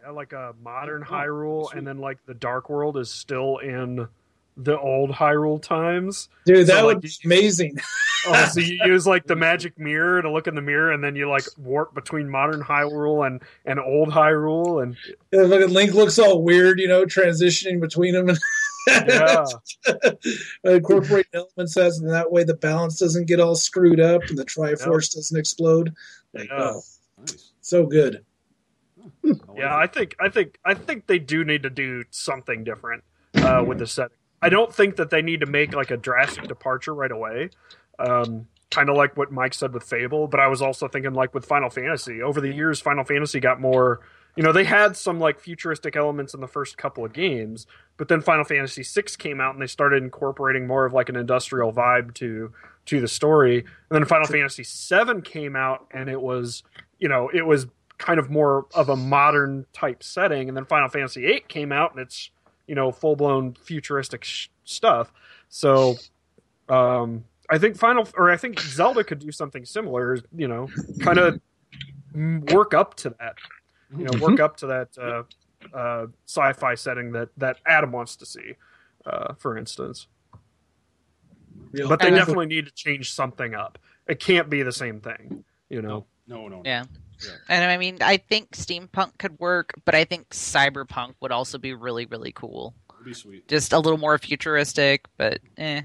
Yeah, 0.02 0.10
like 0.10 0.32
a 0.32 0.54
modern 0.62 1.02
Oh, 1.08 1.12
Hyrule, 1.12 1.68
sweet. 1.70 1.78
and 1.78 1.86
then 1.86 1.98
like 1.98 2.18
the 2.26 2.34
Dark 2.34 2.68
World 2.70 2.96
is 2.96 3.10
still 3.10 3.58
in 3.58 4.06
the 4.56 4.78
old 4.78 5.10
Hyrule 5.10 5.60
times. 5.60 6.28
Dude, 6.46 6.66
So, 6.68 6.74
that 6.74 6.84
like, 6.84 6.96
would 6.96 7.02
be 7.02 7.12
amazing. 7.24 7.78
Oh, 8.26 8.46
so 8.46 8.58
you 8.60 8.78
use 8.86 9.06
like 9.06 9.26
the 9.26 9.36
magic 9.36 9.78
mirror 9.78 10.22
to 10.22 10.30
look 10.32 10.46
in 10.46 10.54
the 10.54 10.62
mirror, 10.62 10.92
and 10.92 11.04
then 11.04 11.14
you 11.14 11.28
like 11.28 11.44
warp 11.58 11.92
between 11.92 12.26
modern 12.26 12.62
Hyrule 12.62 13.26
and 13.26 13.42
and 13.66 13.78
old 13.78 14.08
Hyrule, 14.08 14.82
and 14.82 14.96
And 15.30 15.50
fucking 15.50 15.68
Link 15.74 15.92
looks 15.92 16.18
all 16.18 16.42
weird, 16.42 16.80
you 16.80 16.88
know, 16.88 17.04
transitioning 17.04 17.82
between 17.82 18.14
them 18.14 18.30
and 18.30 18.38
yeah, 18.88 19.44
incorporate 20.64 21.26
elements 21.32 21.76
as, 21.76 21.98
and 21.98 22.10
that 22.10 22.30
way 22.30 22.44
the 22.44 22.54
balance 22.54 22.98
doesn't 22.98 23.26
get 23.26 23.40
all 23.40 23.54
screwed 23.54 24.00
up 24.00 24.22
and 24.28 24.38
the 24.38 24.44
Triforce 24.44 25.14
doesn't 25.14 25.38
explode. 25.38 25.94
Like, 26.32 26.48
Yeah. 26.48 26.70
oh, 26.72 26.80
Nice. 27.18 27.52
so 27.60 27.86
good. 27.86 28.24
yeah. 29.54 29.76
I 29.76 29.86
think 29.86 30.16
I 30.20 30.28
think 30.28 30.58
I 30.64 30.74
think 30.74 31.06
they 31.06 31.18
do 31.18 31.44
need 31.44 31.62
to 31.62 31.70
do 31.70 32.04
something 32.10 32.64
different 32.64 33.04
uh, 33.36 33.62
with 33.66 33.78
the 33.78 33.86
setting. 33.86 34.16
I 34.42 34.48
don't 34.48 34.74
think 34.74 34.96
that 34.96 35.10
they 35.10 35.22
need 35.22 35.40
to 35.40 35.46
make 35.46 35.74
like 35.74 35.90
a 35.90 35.96
drastic 35.96 36.48
departure 36.48 36.94
right 36.94 37.10
away. 37.12 37.50
Um, 37.98 38.46
kind 38.70 38.90
of 38.90 38.96
like 38.96 39.16
what 39.16 39.30
Mike 39.30 39.54
said 39.54 39.72
with 39.72 39.84
Fable, 39.84 40.26
but 40.26 40.40
I 40.40 40.48
was 40.48 40.60
also 40.60 40.88
thinking 40.88 41.14
like 41.14 41.32
with 41.32 41.46
Final 41.46 41.70
Fantasy. 41.70 42.20
Over 42.20 42.40
the 42.40 42.52
years, 42.52 42.80
Final 42.80 43.04
Fantasy 43.04 43.40
got 43.40 43.60
more. 43.60 44.00
You 44.36 44.42
know, 44.42 44.52
they 44.52 44.64
had 44.64 44.96
some 44.96 45.20
like 45.20 45.38
futuristic 45.38 45.96
elements 45.96 46.34
in 46.34 46.40
the 46.40 46.48
first 46.48 46.76
couple 46.76 47.04
of 47.04 47.12
games, 47.12 47.66
but 47.96 48.08
then 48.08 48.20
Final 48.20 48.44
Fantasy 48.44 48.82
VI 48.82 49.06
came 49.16 49.40
out 49.40 49.54
and 49.54 49.62
they 49.62 49.66
started 49.66 50.02
incorporating 50.02 50.66
more 50.66 50.84
of 50.84 50.92
like 50.92 51.08
an 51.08 51.16
industrial 51.16 51.72
vibe 51.72 52.14
to 52.14 52.52
to 52.86 53.00
the 53.00 53.08
story. 53.08 53.58
And 53.58 53.66
then 53.90 54.04
Final 54.04 54.26
Fantasy 54.26 54.64
VII 54.64 55.22
came 55.22 55.56
out 55.56 55.86
and 55.92 56.08
it 56.08 56.20
was, 56.20 56.62
you 56.98 57.08
know, 57.08 57.30
it 57.32 57.46
was 57.46 57.66
kind 57.98 58.18
of 58.18 58.30
more 58.30 58.66
of 58.74 58.88
a 58.88 58.96
modern 58.96 59.66
type 59.72 60.02
setting. 60.02 60.48
And 60.48 60.56
then 60.56 60.64
Final 60.64 60.88
Fantasy 60.88 61.22
VIII 61.22 61.44
came 61.48 61.72
out 61.72 61.92
and 61.92 62.00
it's, 62.00 62.30
you 62.66 62.74
know, 62.74 62.90
full 62.90 63.16
blown 63.16 63.54
futuristic 63.54 64.24
sh- 64.24 64.48
stuff. 64.64 65.12
So, 65.48 65.96
um, 66.68 67.24
I 67.50 67.58
think 67.58 67.76
Final 67.76 68.08
or 68.16 68.30
I 68.30 68.36
think 68.36 68.58
Zelda 68.60 69.04
could 69.04 69.18
do 69.18 69.30
something 69.30 69.64
similar. 69.64 70.18
You 70.34 70.48
know, 70.48 70.68
kind 71.00 71.18
of 71.18 71.40
work 72.52 72.74
up 72.74 72.94
to 72.96 73.10
that. 73.18 73.36
You 73.96 74.04
know, 74.04 74.18
work 74.18 74.40
up 74.40 74.56
to 74.58 74.66
that 74.66 74.88
uh, 74.98 75.22
uh, 75.76 76.06
sci-fi 76.26 76.74
setting 76.74 77.12
that 77.12 77.28
that 77.36 77.58
Adam 77.66 77.92
wants 77.92 78.16
to 78.16 78.26
see, 78.26 78.54
uh, 79.06 79.34
for 79.34 79.56
instance. 79.56 80.06
Real- 81.72 81.88
But 81.88 82.00
they 82.00 82.08
And- 82.08 82.16
definitely 82.16 82.46
need 82.46 82.66
to 82.66 82.72
change 82.72 83.12
something 83.12 83.54
up. 83.54 83.78
It 84.06 84.20
can't 84.20 84.50
be 84.50 84.62
the 84.62 84.72
same 84.72 85.00
thing. 85.00 85.44
You 85.68 85.82
know. 85.82 86.06
No, 86.26 86.48
no, 86.48 86.56
no. 86.56 86.62
Yeah. 86.64 86.84
Yeah. 87.24 87.30
And 87.48 87.64
I 87.70 87.76
mean, 87.76 87.98
I 88.00 88.16
think 88.16 88.50
steampunk 88.52 89.18
could 89.18 89.38
work, 89.38 89.72
but 89.84 89.94
I 89.94 90.04
think 90.04 90.28
cyberpunk 90.30 91.14
would 91.20 91.32
also 91.32 91.58
be 91.58 91.72
really, 91.74 92.06
really 92.06 92.32
cool. 92.32 92.74
It'd 92.94 93.04
be 93.04 93.14
sweet. 93.14 93.48
Just 93.48 93.72
a 93.72 93.78
little 93.78 93.98
more 93.98 94.18
futuristic, 94.18 95.06
but 95.16 95.38
eh. 95.56 95.82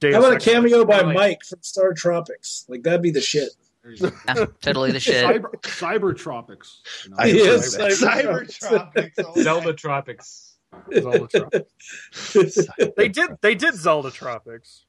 Deus 0.00 0.14
How 0.14 0.20
about 0.20 0.36
a 0.36 0.38
cameo 0.40 0.84
by 0.84 1.02
Mike 1.02 1.42
from 1.44 1.62
Star 1.62 1.92
Tropics? 1.92 2.66
Like 2.68 2.82
that'd 2.82 3.02
be 3.02 3.10
the 3.10 3.20
shit. 3.20 3.50
There. 3.84 4.10
Yeah, 4.26 4.46
totally 4.62 4.92
the 4.92 5.00
shit. 5.00 5.24
Cyber, 5.24 5.50
cyber 5.62 6.16
tropics. 6.16 6.80
You 7.04 7.10
know? 7.10 7.24
Yes, 7.24 7.76
Cyber- 7.76 8.48
Cybertropics. 8.50 9.12
Oh, 9.24 9.42
Zelda 9.42 9.72
Tropics. 9.74 10.56
Zelda 10.92 11.28
Tropics. 11.28 12.58
They 12.96 13.08
did. 13.08 13.30
They 13.42 13.54
did 13.54 13.74
Zelda 13.74 14.10
Tropics 14.10 14.86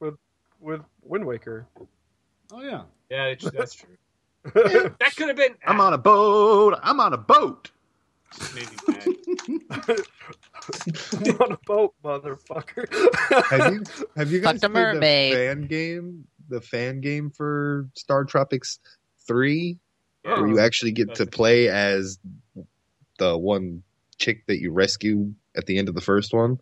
with 0.00 0.14
with 0.58 0.80
Wind 1.02 1.26
Waker. 1.26 1.66
Oh 2.50 2.62
yeah. 2.62 2.82
Yeah, 3.10 3.26
it's- 3.28 3.52
that's 3.52 3.74
true. 3.74 3.96
That 4.54 5.14
could 5.16 5.28
have 5.28 5.36
been. 5.36 5.56
I'm 5.66 5.80
on 5.80 5.92
a 5.92 5.98
boat. 5.98 6.78
I'm 6.82 7.00
on 7.00 7.12
a 7.12 7.18
boat. 7.18 7.70
Made 8.54 8.68
me 8.70 8.76
mad. 8.88 9.96
I'm 11.12 11.36
on 11.40 11.52
a 11.52 11.58
boat, 11.66 11.94
motherfucker. 12.04 12.86
have 13.50 13.72
you 13.72 13.82
have 14.16 14.30
you 14.32 14.40
guys 14.40 14.60
Fucked 14.60 14.72
played 14.72 14.84
mermaid. 14.94 15.32
the 15.32 15.36
fan 15.36 15.66
game? 15.66 16.24
The 16.48 16.60
fan 16.60 17.00
game 17.00 17.30
for 17.30 17.88
Star 17.94 18.24
Tropics 18.24 18.78
Three, 19.26 19.78
Oh. 20.24 20.40
where 20.40 20.48
you 20.48 20.58
actually 20.58 20.92
get 20.92 21.14
to 21.16 21.26
play 21.26 21.68
as 21.68 22.18
the 23.18 23.36
one 23.38 23.82
chick 24.18 24.46
that 24.46 24.60
you 24.60 24.72
rescue 24.72 25.32
at 25.56 25.66
the 25.66 25.78
end 25.78 25.88
of 25.88 25.94
the 25.94 26.00
first 26.00 26.32
one. 26.34 26.58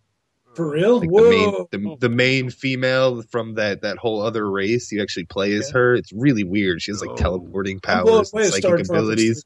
For 0.54 0.70
real? 0.70 1.00
Like 1.00 1.10
Whoa. 1.10 1.22
the 1.22 1.28
main 1.30 1.66
the, 1.70 1.96
the 2.00 2.08
main 2.08 2.50
female 2.50 3.22
from 3.22 3.54
that 3.54 3.82
that 3.82 3.98
whole 3.98 4.22
other 4.22 4.50
race. 4.50 4.90
You 4.90 5.02
actually 5.02 5.24
play 5.26 5.52
as 5.54 5.70
her. 5.70 5.94
It's 5.94 6.12
really 6.12 6.44
weird. 6.44 6.80
She 6.82 6.90
has 6.90 7.00
like 7.00 7.10
Oh. 7.10 7.16
teleporting 7.16 7.80
powers, 7.80 8.32
and 8.32 8.44
psychic 8.46 8.88
abilities. 8.88 9.44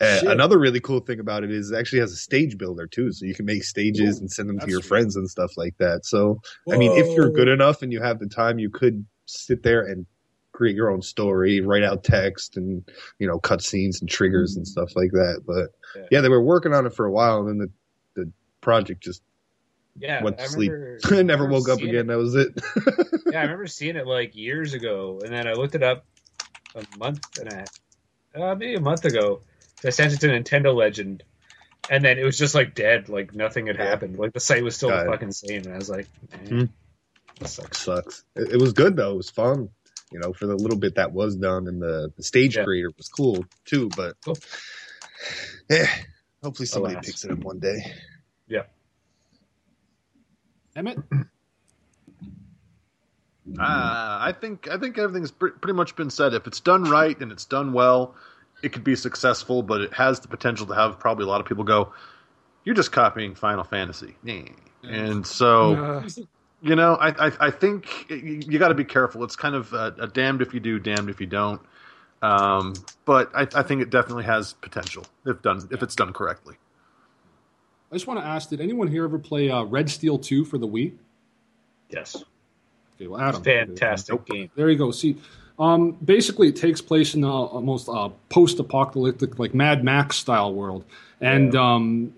Uh, 0.00 0.20
another 0.26 0.58
really 0.58 0.80
cool 0.80 0.98
thing 1.00 1.20
about 1.20 1.44
it 1.44 1.52
is 1.52 1.70
it 1.70 1.76
actually 1.78 2.00
has 2.00 2.10
a 2.12 2.16
stage 2.16 2.58
builder 2.58 2.86
too, 2.88 3.12
so 3.12 3.24
you 3.24 3.34
can 3.34 3.44
make 3.46 3.62
stages 3.62 4.16
Ooh, 4.16 4.20
and 4.22 4.30
send 4.32 4.48
them 4.48 4.58
to 4.58 4.66
your 4.68 4.80
sweet. 4.80 4.88
friends 4.88 5.14
and 5.16 5.30
stuff 5.30 5.52
like 5.56 5.76
that. 5.78 6.04
So 6.04 6.40
I 6.72 6.76
mean, 6.76 6.92
if 6.92 7.06
you're 7.14 7.30
good 7.30 7.48
enough 7.48 7.82
and 7.82 7.92
you 7.92 8.00
have 8.02 8.18
the 8.18 8.26
time, 8.26 8.58
you 8.58 8.68
could 8.70 9.06
sit 9.32 9.62
there 9.62 9.82
and 9.82 10.06
create 10.52 10.76
your 10.76 10.90
own 10.90 11.00
story, 11.02 11.60
write 11.60 11.82
out 11.82 12.04
text 12.04 12.56
and, 12.56 12.86
you 13.18 13.26
know, 13.26 13.38
cut 13.38 13.62
scenes 13.62 14.00
and 14.00 14.10
triggers 14.10 14.56
and 14.56 14.66
stuff 14.68 14.94
like 14.96 15.10
that. 15.12 15.42
But 15.46 15.70
Yeah. 15.96 16.06
yeah, 16.10 16.20
they 16.20 16.28
were 16.28 16.42
working 16.42 16.74
on 16.74 16.86
it 16.86 16.94
for 16.94 17.06
a 17.06 17.10
while 17.12 17.38
and 17.40 17.48
then 17.48 17.58
the, 18.14 18.22
the 18.24 18.32
project 18.60 19.02
just 19.02 19.22
Yeah, 19.98 20.22
went 20.22 20.38
I 20.40 20.44
to 20.44 20.48
sleep. 20.50 20.70
remember- 20.70 20.98
never 21.10 21.44
remember 21.44 21.46
woke 21.48 21.68
up 21.70 21.78
seeing 21.78 21.88
again. 21.90 22.06
That 22.08 22.18
was 22.18 22.34
it. 22.34 22.48
It, 22.76 23.22
yeah, 23.32 23.40
I 23.40 23.42
remember 23.44 23.66
seeing 23.66 23.96
it 23.96 24.06
like 24.06 24.36
years 24.36 24.74
ago, 24.74 25.20
and 25.24 25.32
then 25.32 25.46
I 25.48 25.54
looked 25.54 25.74
it 25.74 25.82
up 25.82 26.04
a 26.74 26.84
month 26.98 27.20
and 27.38 27.50
a 27.52 27.54
half, 27.56 27.68
uh, 28.34 28.54
maybe 28.54 28.74
a 28.74 28.80
month 28.80 29.04
ago. 29.06 29.40
I 29.84 29.90
sent 29.90 30.12
it 30.12 30.20
to 30.20 30.28
Nintendo 30.28 30.74
Legend, 30.74 31.22
and 31.90 32.04
then 32.04 32.18
it 32.18 32.24
was 32.24 32.38
just 32.38 32.54
like 32.54 32.74
dead, 32.74 33.08
like 33.08 33.34
nothing 33.34 33.66
had 33.66 33.76
Yeah. 33.76 33.86
happened. 33.86 34.18
Like 34.18 34.32
the 34.32 34.40
site 34.40 34.62
was 34.62 34.76
still 34.76 34.90
Got 34.90 35.00
it. 35.00 35.04
the 35.06 35.10
fucking 35.12 35.32
same, 35.32 35.62
and 35.64 35.74
I 35.74 35.76
was 35.78 35.90
like, 35.90 36.06
eh, 36.32 36.36
Hmm. 36.48 36.64
That 37.42 37.48
sucks. 37.48 37.78
Sucks. 37.78 38.24
It, 38.36 38.52
it 38.54 38.60
was 38.60 38.72
good 38.72 38.96
though. 38.96 39.12
It 39.12 39.16
was 39.16 39.30
fun. 39.30 39.68
You 40.10 40.18
know, 40.20 40.32
for 40.32 40.46
the 40.46 40.54
little 40.56 40.78
bit 40.78 40.96
that 40.96 41.12
was 41.12 41.36
done 41.36 41.68
and 41.68 41.80
the, 41.80 42.12
the 42.16 42.22
stage 42.22 42.56
Yeah. 42.56 42.64
creator 42.64 42.90
was 42.96 43.08
cool 43.08 43.44
too, 43.64 43.88
but 43.96 44.14
Cool. 44.24 44.36
yeah, 45.70 45.86
hopefully 46.42 46.66
somebody 46.66 46.94
Alas. 46.94 47.06
picks 47.06 47.24
it 47.24 47.30
up 47.30 47.38
one 47.38 47.58
day. 47.60 47.92
Yeah. 48.48 48.64
Emmett. 50.76 50.98
Uh, 53.58 53.60
I 53.60 54.32
think 54.40 54.68
I 54.70 54.78
think 54.78 54.96
everything's 54.98 55.32
pre- 55.32 55.50
pretty 55.50 55.74
much 55.76 55.96
been 55.96 56.10
said. 56.10 56.32
If 56.32 56.46
it's 56.46 56.60
done 56.60 56.84
right 56.84 57.18
and 57.20 57.32
it's 57.32 57.44
done 57.44 57.72
well, 57.72 58.14
it 58.62 58.72
could 58.72 58.84
be 58.84 58.94
successful. 58.94 59.62
But 59.64 59.80
it 59.80 59.92
has 59.94 60.20
the 60.20 60.28
potential 60.28 60.66
to 60.68 60.74
have 60.74 61.00
probably 61.00 61.24
a 61.24 61.28
lot 61.28 61.40
of 61.40 61.46
people 61.48 61.64
go, 61.64 61.92
"You're 62.64 62.76
just 62.76 62.92
copying 62.92 63.34
Final 63.34 63.64
Fantasy," 63.64 64.16
and 64.84 65.26
so 65.26 65.74
Uh, 65.74 66.08
you 66.62 66.76
know, 66.76 66.94
I 66.94 67.26
I, 67.28 67.32
I 67.40 67.50
think 67.50 68.08
you, 68.08 68.40
you 68.46 68.58
got 68.58 68.68
to 68.68 68.74
be 68.74 68.84
careful. 68.84 69.24
It's 69.24 69.36
kind 69.36 69.54
of 69.54 69.72
a, 69.72 69.94
a 69.98 70.06
damned 70.06 70.42
if 70.42 70.54
you 70.54 70.60
do, 70.60 70.78
damned 70.78 71.10
if 71.10 71.20
you 71.20 71.26
don't. 71.26 71.60
Um, 72.22 72.74
but 73.04 73.30
I, 73.34 73.42
I 73.54 73.62
think 73.62 73.82
it 73.82 73.90
definitely 73.90 74.24
has 74.24 74.52
potential 74.54 75.04
if 75.26 75.42
done 75.42 75.68
if 75.70 75.82
it's 75.82 75.96
done 75.96 76.12
correctly. 76.12 76.56
I 77.90 77.96
just 77.96 78.06
want 78.06 78.20
to 78.20 78.26
ask: 78.26 78.48
Did 78.48 78.60
anyone 78.60 78.88
here 78.88 79.04
ever 79.04 79.18
play 79.18 79.50
uh, 79.50 79.64
Red 79.64 79.90
Steel 79.90 80.18
Two 80.18 80.44
for 80.44 80.56
the 80.58 80.68
Wii? 80.68 80.92
Yes, 81.90 82.24
Okay, 82.96 83.06
well, 83.06 83.20
Adam. 83.20 83.42
fantastic 83.42 84.24
game. 84.26 84.50
There 84.54 84.70
you 84.70 84.78
go. 84.78 84.90
See, 84.92 85.16
um, 85.58 85.92
basically, 86.04 86.48
it 86.48 86.56
takes 86.56 86.80
place 86.80 87.14
in 87.14 87.24
a 87.24 87.30
almost 87.30 87.88
uh, 87.88 88.08
post-apocalyptic, 88.30 89.38
like 89.38 89.52
Mad 89.54 89.84
Max 89.84 90.16
style 90.16 90.54
world, 90.54 90.84
and 91.20 91.54
um, 91.54 92.14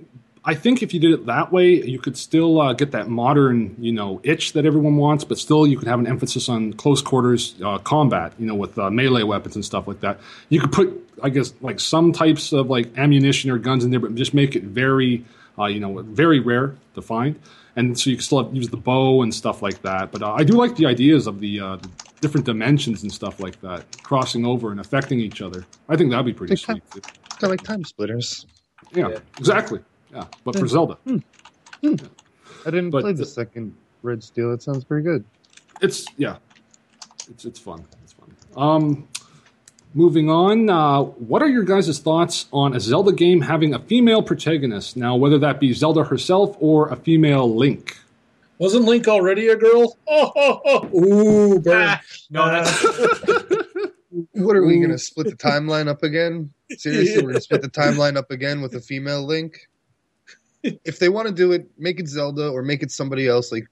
I 0.47 0.55
think 0.55 0.83
if 0.83 0.93
you 0.93 1.01
did 1.01 1.13
it 1.13 1.27
that 1.27 1.53
way, 1.53 1.83
you 1.83 1.99
could 1.99 2.19
still 2.19 2.61
uh, 2.61 2.75
get 2.75 2.91
that 2.93 3.09
modern, 3.09 3.75
you 3.79 3.93
know, 3.93 4.21
itch 4.25 4.53
that 4.53 4.67
everyone 4.67 4.97
wants, 4.97 5.25
but 5.25 5.39
still 5.39 5.67
you 5.67 5.79
could 5.79 5.89
have 5.89 5.99
an 5.99 6.07
emphasis 6.07 6.51
on 6.51 6.75
close 6.75 7.01
quarters 7.01 7.55
uh, 7.65 7.79
combat, 7.79 8.35
you 8.39 8.45
know, 8.47 8.55
with 8.55 8.79
uh, 8.79 8.91
melee 8.91 9.23
weapons 9.23 9.55
and 9.55 9.65
stuff 9.65 9.89
like 9.89 10.01
that. 10.01 10.21
You 10.51 10.61
could 10.61 10.73
put, 10.73 11.11
I 11.23 11.31
guess, 11.31 11.55
like 11.63 11.81
some 11.81 12.13
types 12.13 12.53
of 12.53 12.69
like 12.69 12.97
ammunition 12.99 13.51
or 13.51 13.57
guns 13.59 13.85
in 13.85 13.91
there, 13.91 14.01
but 14.01 14.15
just 14.17 14.35
make 14.35 14.55
it 14.55 14.65
very, 14.65 15.25
uh, 15.59 15.65
you 15.65 15.81
know, 15.81 16.03
very 16.03 16.41
rare 16.41 16.75
to 16.95 17.01
find. 17.01 17.41
And 17.77 17.99
so 17.99 18.11
you 18.11 18.17
can 18.17 18.23
still 18.23 18.45
have, 18.45 18.55
use 18.55 18.69
the 18.69 18.77
bow 18.77 19.23
and 19.23 19.35
stuff 19.35 19.63
like 19.63 19.81
that. 19.83 20.13
But 20.13 20.23
uh, 20.23 20.33
I 20.35 20.45
do 20.45 20.53
like 20.53 20.77
the 20.77 20.85
ideas 20.87 21.27
of 21.27 21.41
the, 21.41 21.59
uh, 21.59 21.77
the 21.77 21.89
different 22.21 22.45
dimensions 22.45 23.03
and 23.03 23.11
stuff 23.11 23.41
like 23.41 23.61
that, 23.63 23.85
crossing 24.03 24.45
over 24.45 24.71
and 24.71 24.79
affecting 24.79 25.21
each 25.21 25.41
other. 25.41 25.65
I 25.89 25.97
think 25.97 26.11
that'd 26.11 26.27
be 26.27 26.35
pretty 26.35 26.53
Okay. 26.53 26.81
sweet. 26.91 27.03
Kind 27.03 27.45
of 27.45 27.51
like 27.51 27.63
TimeSplitters. 27.63 28.45
Yeah, 28.95 29.09
Yeah. 29.09 29.19
exactly. 29.39 29.81
Yeah, 30.15 30.25
but 30.45 30.59
for 30.59 30.67
Zelda. 30.69 30.99
I 31.07 32.71
didn't 32.71 32.91
But 32.91 33.03
play 33.03 33.13
the 33.13 33.19
the- 33.19 33.27
second 33.27 33.75
Red 34.03 34.23
Steel. 34.23 34.53
It 34.53 34.63
sounds 34.63 34.85
pretty 34.85 35.03
good. 35.05 35.25
it's 35.83 36.07
yeah, 36.17 36.37
it's 37.29 37.45
it's 37.45 37.59
fun. 37.59 37.85
It's 38.05 38.13
fun. 38.13 38.35
Um, 38.57 39.09
moving 39.95 40.31
on. 40.31 40.71
Uh, 40.71 41.03
what 41.03 41.43
are 41.43 41.49
your 41.49 41.65
guys' 41.65 41.99
thoughts 41.99 42.47
on 42.53 42.75
a 42.77 42.81
Zelda 42.81 43.13
game 43.13 43.41
having 43.41 43.75
a 43.75 43.79
female 43.81 44.23
protagonist? 44.23 44.97
Now, 44.97 45.17
whether 45.17 45.39
that 45.39 45.59
be 45.61 45.73
Zelda 45.73 46.05
herself 46.05 46.57
or 46.61 46.89
a 46.89 46.97
female 46.97 47.53
Link. 47.55 47.99
Wasn't 48.59 48.85
Link 48.85 49.09
already 49.09 49.49
a 49.49 49.57
girl? 49.57 49.99
Oh, 50.07 50.31
oh, 50.37 50.61
oh. 50.65 50.89
Ooh, 50.97 51.59
burn. 51.61 51.89
Ah, 51.89 52.01
no, 52.31 52.47
that's 52.47 52.83
What 54.35 54.55
are 54.55 54.65
we 54.65 54.77
going 54.79 54.91
to 54.93 54.99
split 54.99 55.27
the 55.29 55.37
timeline 55.37 55.89
up 55.89 56.05
again? 56.05 56.53
Seriously, 56.77 57.17
we're 57.17 57.23
going 57.23 57.35
to 57.35 57.41
split 57.41 57.63
the 57.63 57.69
timeline 57.83 58.17
up 58.17 58.31
again 58.31 58.61
with 58.63 58.75
a 58.77 58.81
female 58.81 59.25
Link? 59.27 59.69
If 60.85 60.99
they 60.99 61.09
want 61.09 61.29
to 61.29 61.35
do 61.35 61.53
it, 61.53 61.69
make 61.79 62.01
it 62.01 62.09
Zelda 62.09 62.49
or 62.49 62.63
make 62.63 62.83
it 62.83 62.91
somebody 62.91 63.27
else 63.29 63.53
like 63.53 63.65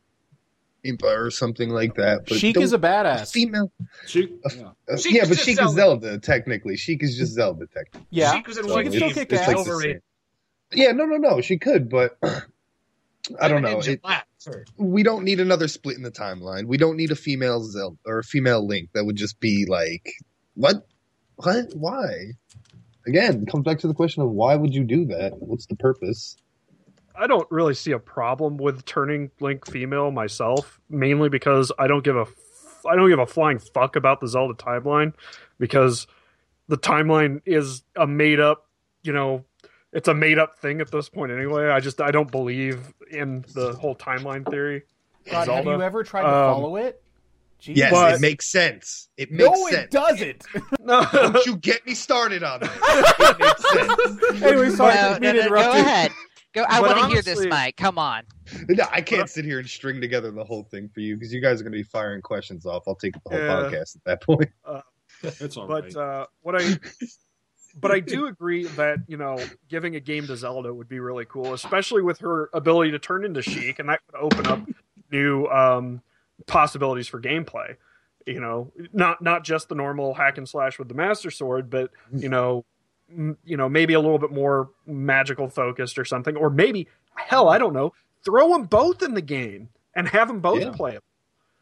Impa 0.84 1.04
or 1.16 1.30
something 1.30 1.70
like 1.70 1.94
that. 1.94 2.26
But 2.28 2.38
Sheik 2.38 2.56
is 2.58 2.72
a 2.72 2.78
badass. 2.78 3.32
female. 3.32 3.70
She, 4.06 4.36
yeah. 4.56 4.70
Uh, 4.90 4.96
Sheik 4.96 5.14
yeah, 5.14 5.22
but 5.22 5.28
just 5.34 5.44
Sheik 5.44 5.60
is 5.62 5.72
Zelda, 5.72 6.18
technically. 6.18 6.76
Sheik 6.76 7.02
is 7.02 7.16
just 7.16 7.32
Zelda, 7.32 7.66
technically. 7.66 8.06
Yeah, 8.10 8.32
Sheik 8.34 8.46
was 8.48 8.58
in 8.58 8.64
she 8.66 8.70
one 8.70 8.82
can 8.84 8.92
still 8.92 9.08
game. 9.08 9.14
kick 9.14 9.32
It's 9.32 9.42
ass. 9.42 9.48
like 9.48 9.56
overrated. 9.58 10.02
Yeah, 10.72 10.92
no, 10.92 11.04
no, 11.04 11.16
no. 11.16 11.40
She 11.40 11.58
could, 11.58 11.88
but 11.88 12.18
I 13.40 13.48
don't 13.48 13.62
know. 13.62 13.80
It, 13.80 14.00
we 14.76 15.02
don't 15.02 15.24
need 15.24 15.38
another 15.40 15.68
split 15.68 15.96
in 15.96 16.02
the 16.02 16.10
timeline. 16.10 16.66
We 16.66 16.76
don't 16.78 16.96
need 16.96 17.10
a 17.10 17.16
female 17.16 17.62
Zelda 17.62 17.96
or 18.04 18.18
a 18.18 18.24
female 18.24 18.66
Link. 18.66 18.90
That 18.94 19.04
would 19.04 19.16
just 19.16 19.38
be 19.38 19.66
like, 19.68 20.12
what? 20.54 20.86
What? 21.36 21.74
Why? 21.74 22.32
Again, 23.06 23.42
it 23.46 23.50
comes 23.50 23.64
back 23.64 23.78
to 23.80 23.88
the 23.88 23.94
question 23.94 24.22
of 24.22 24.30
why 24.30 24.54
would 24.56 24.74
you 24.74 24.84
do 24.84 25.06
that? 25.06 25.34
What's 25.38 25.66
the 25.66 25.76
purpose? 25.76 26.36
I 27.14 27.26
don't 27.26 27.50
really 27.50 27.74
see 27.74 27.92
a 27.92 27.98
problem 27.98 28.56
with 28.56 28.84
turning 28.84 29.30
Link 29.40 29.66
female 29.70 30.10
myself, 30.10 30.80
mainly 30.88 31.28
because 31.28 31.70
I 31.78 31.86
don't 31.86 32.04
give 32.04 32.16
a 32.16 32.22
f- 32.22 32.86
I 32.88 32.96
don't 32.96 33.08
give 33.08 33.18
a 33.18 33.26
flying 33.26 33.58
fuck 33.58 33.96
about 33.96 34.20
the 34.20 34.26
Zelda 34.28 34.54
timeline 34.54 35.12
because 35.58 36.06
the 36.68 36.76
timeline 36.78 37.40
is 37.44 37.82
a 37.96 38.06
made 38.06 38.40
up, 38.40 38.66
you 39.02 39.12
know, 39.12 39.44
it's 39.92 40.08
a 40.08 40.14
made 40.14 40.38
up 40.38 40.58
thing 40.58 40.80
at 40.80 40.90
this 40.90 41.08
point 41.08 41.30
anyway. 41.32 41.68
I 41.68 41.80
just 41.80 42.00
I 42.00 42.10
don't 42.10 42.30
believe 42.30 42.92
in 43.10 43.44
the 43.54 43.72
whole 43.74 43.94
timeline 43.94 44.48
theory. 44.48 44.82
God, 45.30 45.46
have 45.48 45.64
you 45.64 45.82
ever 45.82 46.02
tried 46.02 46.22
to 46.22 46.28
Um, 46.28 46.54
follow 46.54 46.76
it? 46.76 47.00
Jeez. 47.62 47.76
Yes, 47.76 47.92
But- 47.92 48.14
it 48.14 48.20
makes 48.20 48.48
sense. 48.48 49.08
It 49.16 49.30
makes 49.30 49.44
no, 49.48 49.68
sense. 49.68 49.84
it 49.84 49.90
doesn't. 49.92 50.44
No, 50.80 51.06
Don't 51.12 51.46
you 51.46 51.56
get 51.56 51.86
me 51.86 51.94
started 51.94 52.42
on 52.42 52.58
that. 52.60 53.16
It 53.20 53.38
makes 53.38 53.70
sense. 54.32 54.42
anyway, 54.42 54.70
sorry 54.70 54.94
No, 54.96 55.14
for 55.14 55.20
no, 55.20 55.32
being 55.32 55.44
no, 55.44 55.48
go 55.50 55.70
ahead. 55.70 56.10
Go. 56.52 56.64
I 56.68 56.80
want 56.80 56.98
to 56.98 57.06
hear 57.08 57.22
this, 57.22 57.46
Mike. 57.46 57.76
Come 57.76 57.98
on. 57.98 58.24
No, 58.68 58.84
I 58.90 59.00
can't 59.00 59.28
sit 59.30 59.44
here 59.44 59.58
and 59.58 59.68
string 59.68 60.00
together 60.00 60.30
the 60.30 60.44
whole 60.44 60.64
thing 60.64 60.88
for 60.92 61.00
you 61.00 61.16
because 61.16 61.32
you 61.32 61.40
guys 61.40 61.60
are 61.60 61.64
going 61.64 61.72
to 61.72 61.78
be 61.78 61.82
firing 61.82 62.20
questions 62.20 62.66
off. 62.66 62.82
I'll 62.86 62.94
take 62.94 63.14
the 63.14 63.20
whole 63.26 63.38
Yeah. 63.38 63.70
podcast 63.70 63.96
at 63.96 64.04
that 64.04 64.22
point. 64.22 64.50
It's 65.22 65.56
all 65.56 65.68
but 65.68 65.84
right. 65.84 65.96
uh, 65.96 66.26
what 66.40 66.60
I 66.60 66.78
but 67.80 67.92
I 67.92 68.00
do 68.00 68.26
agree 68.26 68.64
that 68.64 68.98
you 69.06 69.16
know 69.16 69.38
giving 69.68 69.94
a 69.94 70.00
game 70.00 70.26
to 70.26 70.36
Zelda 70.36 70.74
would 70.74 70.88
be 70.88 70.98
really 70.98 71.24
cool, 71.26 71.54
especially 71.54 72.02
with 72.02 72.18
her 72.20 72.50
ability 72.52 72.90
to 72.90 72.98
turn 72.98 73.24
into 73.24 73.40
Sheik, 73.40 73.78
and 73.78 73.88
that 73.88 74.00
could 74.06 74.18
open 74.18 74.46
up 74.48 74.60
new 75.12 75.46
um, 75.46 76.02
possibilities 76.48 77.06
for 77.06 77.20
gameplay. 77.20 77.76
You 78.26 78.40
know, 78.40 78.72
not 78.92 79.22
not 79.22 79.44
just 79.44 79.68
the 79.68 79.74
normal 79.76 80.14
hack 80.14 80.38
and 80.38 80.48
slash 80.48 80.78
with 80.78 80.88
the 80.88 80.94
Master 80.94 81.30
Sword, 81.30 81.70
but 81.70 81.90
you 82.12 82.28
know, 82.28 82.58
m- 82.58 82.64
you 83.44 83.56
know, 83.56 83.68
maybe 83.68 83.94
a 83.94 84.00
little 84.00 84.18
bit 84.18 84.32
more 84.32 84.70
magical 84.86 85.48
focused 85.48 85.98
or 85.98 86.04
something, 86.04 86.36
or 86.36 86.50
maybe 86.50 86.88
hell, 87.14 87.48
I 87.48 87.58
don't 87.58 87.72
know, 87.74 87.92
throw 88.24 88.48
them 88.52 88.64
both 88.64 89.02
in 89.02 89.14
the 89.14 89.20
game 89.22 89.68
and 89.94 90.08
have 90.08 90.28
them 90.28 90.40
both 90.40 90.60
Yeah. 90.62 90.70
play 90.70 90.94
it. 90.96 91.02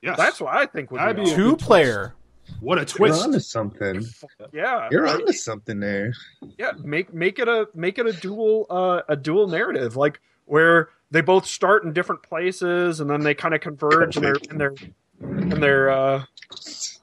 yes. 0.03 0.17
That's 0.17 0.41
what 0.41 0.55
I 0.55 0.67
think 0.67 0.91
would 0.91 1.01
That'd 1.01 1.17
be 1.17 1.25
be 1.25 1.31
a. 1.33 1.35
Two 1.35 1.51
good 1.51 1.59
player. 1.61 2.15
what 2.61 2.79
a 2.79 2.85
twist! 2.85 2.99
You're 2.99 3.09
twist. 3.09 3.25
onto 3.27 3.39
something. 3.41 4.05
Yeah, 4.53 4.89
You're 4.91 5.07
onto 5.07 5.33
something 5.33 5.79
there. 5.81 6.13
yeah 6.59 6.73
make 6.83 7.13
make 7.15 7.39
it 7.39 7.47
a 7.49 7.69
make 7.75 7.99
it 7.99 8.07
a 8.07 8.13
dual 8.13 8.67
uh, 8.71 9.03
a 9.09 9.17
dual 9.17 9.47
narrative 9.47 9.97
like 9.97 10.21
where 10.47 10.89
they 11.13 11.21
both 11.21 11.47
start 11.47 11.85
in 11.85 11.93
different 11.93 12.23
places 12.23 13.01
and 13.01 13.09
then 13.11 13.21
they 13.21 13.35
kind 13.35 13.55
of 13.55 13.61
converge 13.61 14.17
and 14.17 14.25
their 14.25 14.35
and 14.51 14.61
their 14.61 14.75
and 15.21 15.53
their 15.63 15.91
uh 15.91 16.25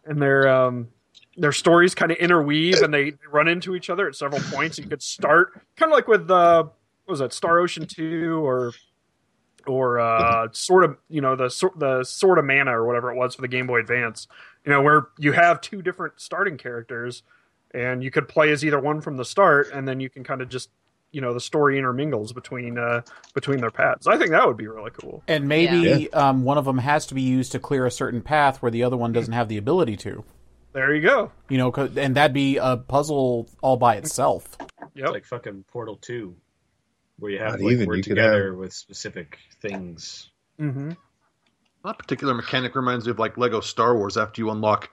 and 0.05 0.21
their 0.21 0.47
um 0.47 0.87
their 1.37 1.51
stories 1.51 1.93
kind 1.93 2.11
of 2.11 2.17
interweave 2.17 2.81
and 2.81 2.93
they 2.93 3.13
run 3.31 3.47
into 3.47 3.75
each 3.75 3.89
other 3.89 4.07
at 4.07 4.15
several 4.15 4.41
points. 4.51 4.77
You 4.77 4.85
could 4.85 5.03
start 5.03 5.61
kind 5.75 5.91
of 5.91 5.95
like 5.95 6.07
with 6.07 6.29
uh 6.29 6.63
what 6.63 7.11
was 7.11 7.19
that 7.19 7.31
star 7.31 7.59
ocean 7.59 7.85
2 7.85 8.45
or 8.45 8.73
or 9.65 9.99
uh 9.99 10.47
sort 10.51 10.83
of 10.83 10.97
you 11.09 11.21
know 11.21 11.35
the 11.35 11.49
sor- 11.49 11.73
the 11.77 12.03
Sword 12.03 12.39
of 12.39 12.45
Mana 12.45 12.77
or 12.77 12.85
whatever 12.85 13.11
it 13.11 13.15
was 13.15 13.35
for 13.35 13.41
the 13.41 13.47
game 13.47 13.67
boy 13.67 13.79
advance 13.79 14.27
you 14.65 14.71
know 14.71 14.81
where 14.81 15.09
you 15.17 15.31
have 15.31 15.61
two 15.61 15.81
different 15.81 16.13
starting 16.17 16.57
characters 16.57 17.23
and 17.71 18.03
you 18.03 18.09
could 18.09 18.27
play 18.27 18.51
as 18.51 18.65
either 18.65 18.79
one 18.79 18.99
from 18.99 19.17
the 19.17 19.25
start 19.25 19.69
and 19.73 19.87
then 19.87 19.99
you 19.99 20.09
can 20.09 20.23
kind 20.23 20.41
of 20.41 20.49
just 20.49 20.69
you 21.11 21.21
know 21.21 21.33
the 21.33 21.39
story 21.39 21.77
intermingles 21.77 22.33
between 22.33 22.77
uh 22.77 23.01
between 23.33 23.59
their 23.61 23.71
paths. 23.71 24.07
I 24.07 24.17
think 24.17 24.31
that 24.31 24.45
would 24.47 24.57
be 24.57 24.67
really 24.67 24.91
cool. 24.91 25.23
And 25.27 25.47
maybe 25.47 26.11
um, 26.13 26.43
one 26.43 26.57
of 26.57 26.65
them 26.65 26.79
has 26.79 27.05
to 27.07 27.13
be 27.13 27.21
used 27.21 27.51
to 27.53 27.59
clear 27.59 27.85
a 27.85 27.91
certain 27.91 28.21
path 28.21 28.61
where 28.61 28.71
the 28.71 28.83
other 28.83 28.97
one 28.97 29.13
doesn't 29.13 29.33
have 29.33 29.47
the 29.47 29.57
ability 29.57 29.97
to. 29.97 30.23
There 30.77 30.93
you 30.93 31.01
go 31.01 31.31
You 31.49 31.57
know, 31.57 31.71
'cause- 31.71 31.97
and 31.97 32.15
that'd 32.15 32.33
be 32.35 32.57
a 32.57 32.77
puzzle 32.77 33.49
all 33.61 33.77
by 33.77 33.95
itself. 33.95 34.57
It's 34.95 35.11
like 35.11 35.25
fucking 35.25 35.65
Portal 35.71 35.97
Two, 35.97 36.35
where 37.17 37.31
you 37.31 37.39
have 37.39 37.53
Not 37.53 37.61
like 37.61 37.73
even, 37.73 37.87
work 37.87 37.97
you 37.97 38.03
could 38.03 38.09
together 38.09 38.53
with 38.53 38.73
specific 38.73 39.39
things. 39.59 40.29
hmm 40.59 40.91
That 41.83 41.97
particular 41.97 42.33
mechanic 42.35 42.75
reminds 42.75 43.05
me 43.05 43.11
of 43.11 43.17
like 43.19 43.37
Lego 43.37 43.59
Star 43.59 43.95
Wars. 43.97 44.17
After 44.17 44.41
you 44.41 44.51
unlock 44.51 44.91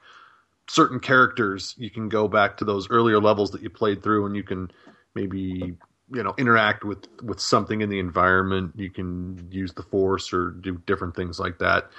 certain 0.68 1.00
characters, 1.00 1.74
you 1.76 1.90
can 1.90 2.08
go 2.08 2.28
back 2.28 2.56
to 2.58 2.64
those 2.64 2.88
earlier 2.88 3.20
levels 3.20 3.50
that 3.50 3.60
you 3.62 3.68
played 3.68 4.02
through, 4.02 4.24
and 4.26 4.34
you 4.36 4.42
can 4.42 4.70
maybe 5.14 5.76
you 6.10 6.22
know 6.22 6.34
interact 6.38 6.84
with 6.84 7.08
with 7.22 7.40
something 7.40 7.82
in 7.82 7.90
the 7.90 7.98
environment. 7.98 8.72
You 8.76 8.90
can 8.90 9.48
use 9.50 9.74
the 9.74 9.82
Force 9.82 10.32
or 10.32 10.50
do 10.52 10.78
different 10.86 11.14
things 11.16 11.38
like 11.38 11.58
that. 11.58 11.90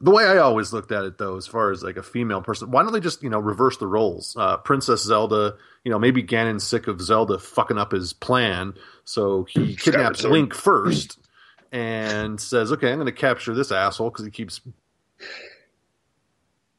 The 0.00 0.10
way 0.12 0.24
I 0.24 0.38
always 0.38 0.72
looked 0.72 0.92
at 0.92 1.04
it, 1.04 1.18
though, 1.18 1.36
as 1.36 1.46
far 1.46 1.72
as 1.72 1.82
like 1.82 1.96
a 1.96 2.02
female 2.02 2.40
person, 2.40 2.70
why 2.70 2.82
don't 2.82 2.92
they 2.92 3.00
just 3.00 3.22
you 3.22 3.30
know 3.30 3.40
reverse 3.40 3.78
the 3.78 3.86
roles? 3.86 4.36
Uh, 4.38 4.56
Princess 4.58 5.02
Zelda, 5.02 5.56
you 5.84 5.90
know, 5.90 5.98
maybe 5.98 6.22
Ganon's 6.22 6.64
sick 6.64 6.86
of 6.86 7.00
Zelda 7.00 7.38
fucking 7.38 7.78
up 7.78 7.92
his 7.92 8.12
plan, 8.12 8.74
so 9.04 9.44
he 9.44 9.74
kidnaps. 9.80 10.22
Link 10.22 10.54
first 10.54 11.18
and 11.72 12.40
says, 12.40 12.70
"Okay, 12.72 12.90
I'm 12.90 12.96
going 12.96 13.06
to 13.06 13.12
capture 13.12 13.54
this 13.54 13.72
asshole 13.72 14.10
because 14.10 14.24
he 14.24 14.30
keeps 14.30 14.60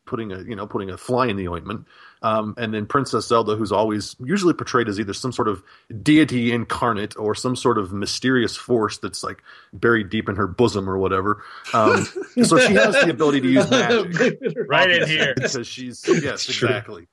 putting 0.09 0.31
a 0.33 0.39
you 0.41 0.55
know 0.55 0.67
putting 0.67 0.89
a 0.89 0.97
fly 0.97 1.27
in 1.27 1.37
the 1.37 1.47
ointment." 1.47 1.85
Um, 2.21 2.53
and 2.57 2.73
then 2.73 2.85
Princess 2.85 3.27
Zelda, 3.27 3.55
who's 3.55 3.71
always 3.71 4.17
usually 4.19 4.53
portrayed 4.53 4.89
as 4.89 4.99
either 4.99 5.13
some 5.13 5.31
sort 5.31 5.47
of 5.47 5.63
deity 6.03 6.51
incarnate 6.51 7.15
or 7.17 7.33
some 7.33 7.55
sort 7.55 7.77
of 7.77 7.93
mysterious 7.93 8.57
force 8.57 8.97
that's 8.97 9.23
like 9.23 9.41
buried 9.71 10.09
deep 10.09 10.27
in 10.27 10.35
her 10.35 10.45
bosom 10.47 10.89
or 10.89 10.97
whatever. 10.97 11.41
Um, 11.73 12.03
so 12.43 12.59
she 12.59 12.73
has 12.73 12.93
the 12.95 13.09
ability 13.09 13.39
to 13.39 13.47
use 13.47 13.69
magic 13.71 14.37
Right 14.67 14.91
in 14.91 15.07
here. 15.07 15.33
because 15.35 15.65
she's 15.65 16.03
yes 16.07 16.49
exactly 16.49 17.07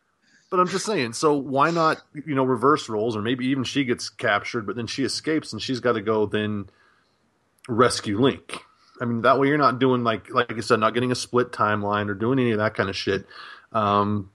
but 0.51 0.61
i'm 0.61 0.69
just 0.69 0.87
saying 0.87 1.13
so 1.13 1.35
why 1.37 1.71
not 1.73 2.01
you 2.25 2.35
know 2.35 2.45
reverse 2.45 2.89
roles 2.89 3.17
or 3.17 3.23
maybe 3.23 3.47
even 3.47 3.65
she 3.65 3.85
gets 3.85 4.09
captured 4.09 4.65
but 4.67 4.77
then 4.77 4.87
she 4.87 5.03
escapes 5.05 5.53
and 5.53 5.61
she's 5.61 5.81
got 5.81 5.93
to 5.93 6.01
go 6.01 6.25
then 6.27 6.67
rescue 7.69 8.19
link 8.21 8.61
i 9.01 9.05
mean 9.05 9.23
that 9.23 9.39
way 9.39 9.49
you're 9.49 9.59
not 9.59 9.79
doing 9.79 10.05
like 10.05 10.31
like 10.31 10.53
i 10.53 10.61
said 10.61 10.81
not 10.81 10.95
getting 10.95 11.13
a 11.13 11.17
split 11.17 11.53
timeline 11.53 12.09
or 12.09 12.15
doing 12.15 12.39
any 12.39 12.53
of 12.53 12.59
that 12.59 12.75
kind 12.75 12.89
of 12.89 12.97
shit. 12.97 13.27
Um 13.73 14.31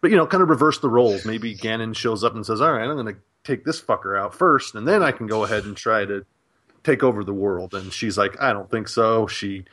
but 0.00 0.10
you 0.10 0.16
know 0.16 0.26
kind 0.26 0.42
of 0.42 0.48
reverse 0.48 0.78
the 0.78 0.88
roles. 0.88 1.24
Maybe 1.24 1.54
ganon 1.54 1.96
shows 1.96 2.24
up 2.24 2.34
and 2.34 2.44
says 2.44 2.60
all 2.60 2.72
right 2.72 2.88
i'm 2.88 2.96
gonna 2.96 3.16
take 3.44 3.64
this 3.64 3.80
fucker 3.80 4.18
out 4.18 4.34
first 4.34 4.74
and 4.74 4.86
then 4.86 5.02
i 5.02 5.12
can 5.12 5.26
go 5.26 5.44
ahead 5.44 5.64
and 5.64 5.76
try 5.76 6.04
to 6.04 6.24
take 6.84 7.02
over 7.02 7.24
the 7.24 7.34
world. 7.34 7.74
And 7.74 7.92
she's 7.92 8.16
like 8.18 8.40
i 8.40 8.52
don't 8.52 8.70
think 8.70 8.88
so. 8.88 9.26
She 9.26 9.64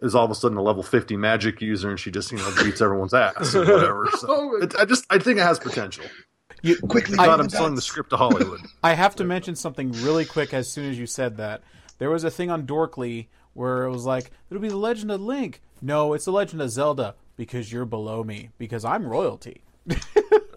is 0.00 0.14
all 0.14 0.24
of 0.24 0.30
a 0.30 0.34
sudden 0.34 0.58
a 0.58 0.62
level 0.62 0.82
50 0.82 1.16
magic 1.16 1.60
user 1.60 1.90
and 1.90 1.98
she 1.98 2.10
just 2.10 2.32
you 2.32 2.38
know 2.38 2.52
beats 2.62 2.80
everyone's 2.80 3.14
ass 3.14 3.54
or 3.54 3.60
whatever. 3.60 4.08
So 4.18 4.56
it, 4.62 4.74
i 4.76 4.84
just 4.84 5.04
i 5.10 5.18
think 5.18 5.38
it 5.38 5.42
has 5.42 5.58
potential. 5.58 6.04
You, 6.62 6.78
Quickly, 6.78 7.18
i 7.18 7.24
I, 7.24 7.26
thought 7.26 7.40
i'm 7.40 7.50
selling 7.50 7.74
the 7.74 7.82
script 7.82 8.10
to 8.10 8.16
hollywood. 8.16 8.60
I 8.82 8.94
have 8.94 9.16
to 9.16 9.24
mention 9.24 9.54
something 9.54 9.92
really 9.92 10.24
quick 10.24 10.54
as 10.54 10.70
soon 10.70 10.90
as 10.90 10.98
you 10.98 11.06
said 11.06 11.36
that. 11.36 11.62
There 11.98 12.10
was 12.10 12.24
a 12.24 12.30
thing 12.30 12.50
on 12.50 12.66
Dorkly 12.66 13.28
where 13.54 13.84
it 13.84 13.90
was 13.90 14.04
like, 14.04 14.30
it'll 14.50 14.60
be 14.60 14.68
the 14.68 14.76
Legend 14.76 15.10
of 15.10 15.20
Link. 15.20 15.60
No, 15.80 16.12
it's 16.12 16.24
the 16.26 16.32
Legend 16.32 16.60
of 16.62 16.70
Zelda 16.70 17.14
because 17.36 17.72
you're 17.72 17.84
below 17.84 18.22
me 18.22 18.50
because 18.58 18.84
I'm 18.84 19.06
royalty. 19.06 19.62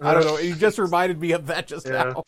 I 0.02 0.14
don't 0.14 0.26
know. 0.26 0.38
You 0.38 0.56
just 0.56 0.78
reminded 0.78 1.20
me 1.20 1.32
of 1.32 1.48
that 1.48 1.68
just 1.68 1.88
Yeah. 1.88 2.12
now. 2.14 2.24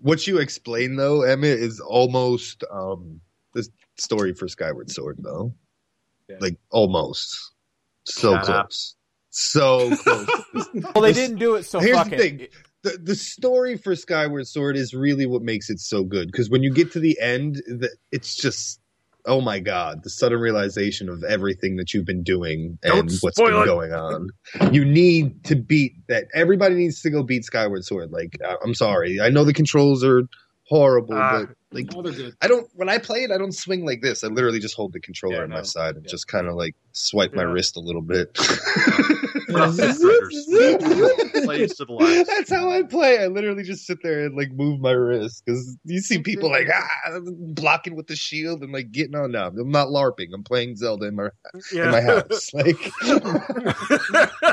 What 0.00 0.26
you 0.26 0.38
explained 0.38 0.98
though, 0.98 1.22
Emmett, 1.22 1.58
is 1.58 1.80
almost 1.80 2.62
um 2.70 3.20
the 3.54 3.66
story 3.96 4.32
for 4.34 4.46
Skyward 4.46 4.90
Sword 4.90 5.16
though. 5.20 5.52
Yeah. 6.28 6.36
Like 6.40 6.56
almost. 6.70 7.52
So 8.04 8.34
Shut 8.34 8.48
up. 8.48 8.66
close. 8.66 8.94
So 9.30 9.96
close. 9.96 10.26
Well, 10.94 11.02
they 11.02 11.12
didn't 11.12 11.38
do 11.38 11.54
it, 11.56 11.64
so 11.64 11.80
Here's 11.80 11.96
fuck 11.96 12.10
the 12.10 12.14
it. 12.14 12.18
thing. 12.18 12.46
the 12.82 12.98
the 13.02 13.14
story 13.16 13.76
for 13.76 13.96
Skyward 13.96 14.46
Sword 14.46 14.76
is 14.76 14.94
really 14.94 15.26
what 15.26 15.42
makes 15.42 15.68
it 15.70 15.80
so 15.80 16.04
good 16.04 16.30
because 16.30 16.48
when 16.50 16.62
you 16.62 16.72
get 16.72 16.92
to 16.92 17.00
the 17.00 17.18
end, 17.20 17.56
the, 17.66 17.90
it's 18.12 18.36
just 18.36 18.80
oh 19.28 19.40
my 19.40 19.60
god, 19.60 20.02
the 20.02 20.10
sudden 20.10 20.40
realization 20.40 21.08
of 21.08 21.22
everything 21.22 21.76
that 21.76 21.94
you've 21.94 22.06
been 22.06 22.22
doing 22.24 22.78
and 22.82 23.10
what's 23.20 23.38
been 23.38 23.46
it. 23.54 23.64
going 23.66 23.92
on. 23.92 24.28
You 24.72 24.84
need 24.84 25.44
to 25.44 25.54
beat 25.56 25.92
that. 26.08 26.24
Everybody 26.34 26.74
needs 26.74 27.00
to 27.02 27.10
go 27.10 27.22
beat 27.22 27.44
Skyward 27.44 27.84
Sword. 27.84 28.10
Like 28.10 28.36
I- 28.44 28.56
I'm 28.64 28.74
sorry, 28.74 29.20
I 29.20 29.28
know 29.28 29.44
the 29.44 29.52
controls 29.52 30.02
are 30.02 30.22
horrible, 30.66 31.14
Ah. 31.14 31.44
but 31.46 31.56
like 31.72 31.86
Oh, 31.94 32.02
they're 32.02 32.12
good. 32.12 32.34
I 32.40 32.48
don't 32.48 32.68
when 32.74 32.88
I 32.88 32.98
play 32.98 33.24
it, 33.24 33.30
I 33.30 33.38
don't 33.38 33.52
swing 33.54 33.84
like 33.84 34.00
this. 34.02 34.24
I 34.24 34.28
literally 34.28 34.58
just 34.60 34.74
hold 34.74 34.92
the 34.92 35.00
controller 35.00 35.36
Yeah, 35.36 35.42
on 35.42 35.50
my 35.50 35.62
side 35.62 35.96
and 35.96 36.04
Yeah. 36.04 36.10
just 36.10 36.26
kind 36.28 36.46
of 36.46 36.54
like 36.54 36.74
swipe 36.92 37.34
my 37.34 37.42
wrist 37.42 37.76
a 37.76 37.80
little 37.80 38.02
bit. 38.02 38.36
We're 39.48 39.58
not 39.60 39.76
Death 39.76 39.98
Riders. 40.02 40.46
Play 41.44 41.66
civilized. 41.68 42.28
That's 42.28 42.50
how 42.50 42.70
I 42.70 42.82
play. 42.82 43.18
I 43.18 43.26
literally 43.28 43.62
just 43.62 43.86
sit 43.86 43.98
there 44.02 44.26
and 44.26 44.36
like 44.36 44.50
move 44.52 44.80
my 44.80 44.90
wrist 44.92 45.42
because 45.44 45.76
you 45.84 46.00
see 46.00 46.20
people 46.22 46.50
like 46.50 46.68
ah 46.74 47.18
blocking 47.54 47.96
with 47.96 48.06
the 48.08 48.16
shield 48.16 48.62
and 48.62 48.72
like 48.72 48.90
getting 48.92 49.14
on. 49.14 49.32
No, 49.32 49.46
I'm 49.46 49.70
not 49.70 49.88
larping. 49.88 50.28
I'm 50.34 50.42
playing 50.44 50.76
Zelda 50.76 51.06
in 51.06 51.16
my 51.16 51.28
in 51.72 51.90
my 51.90 52.00
house. 52.00 52.50
Like 52.54 52.78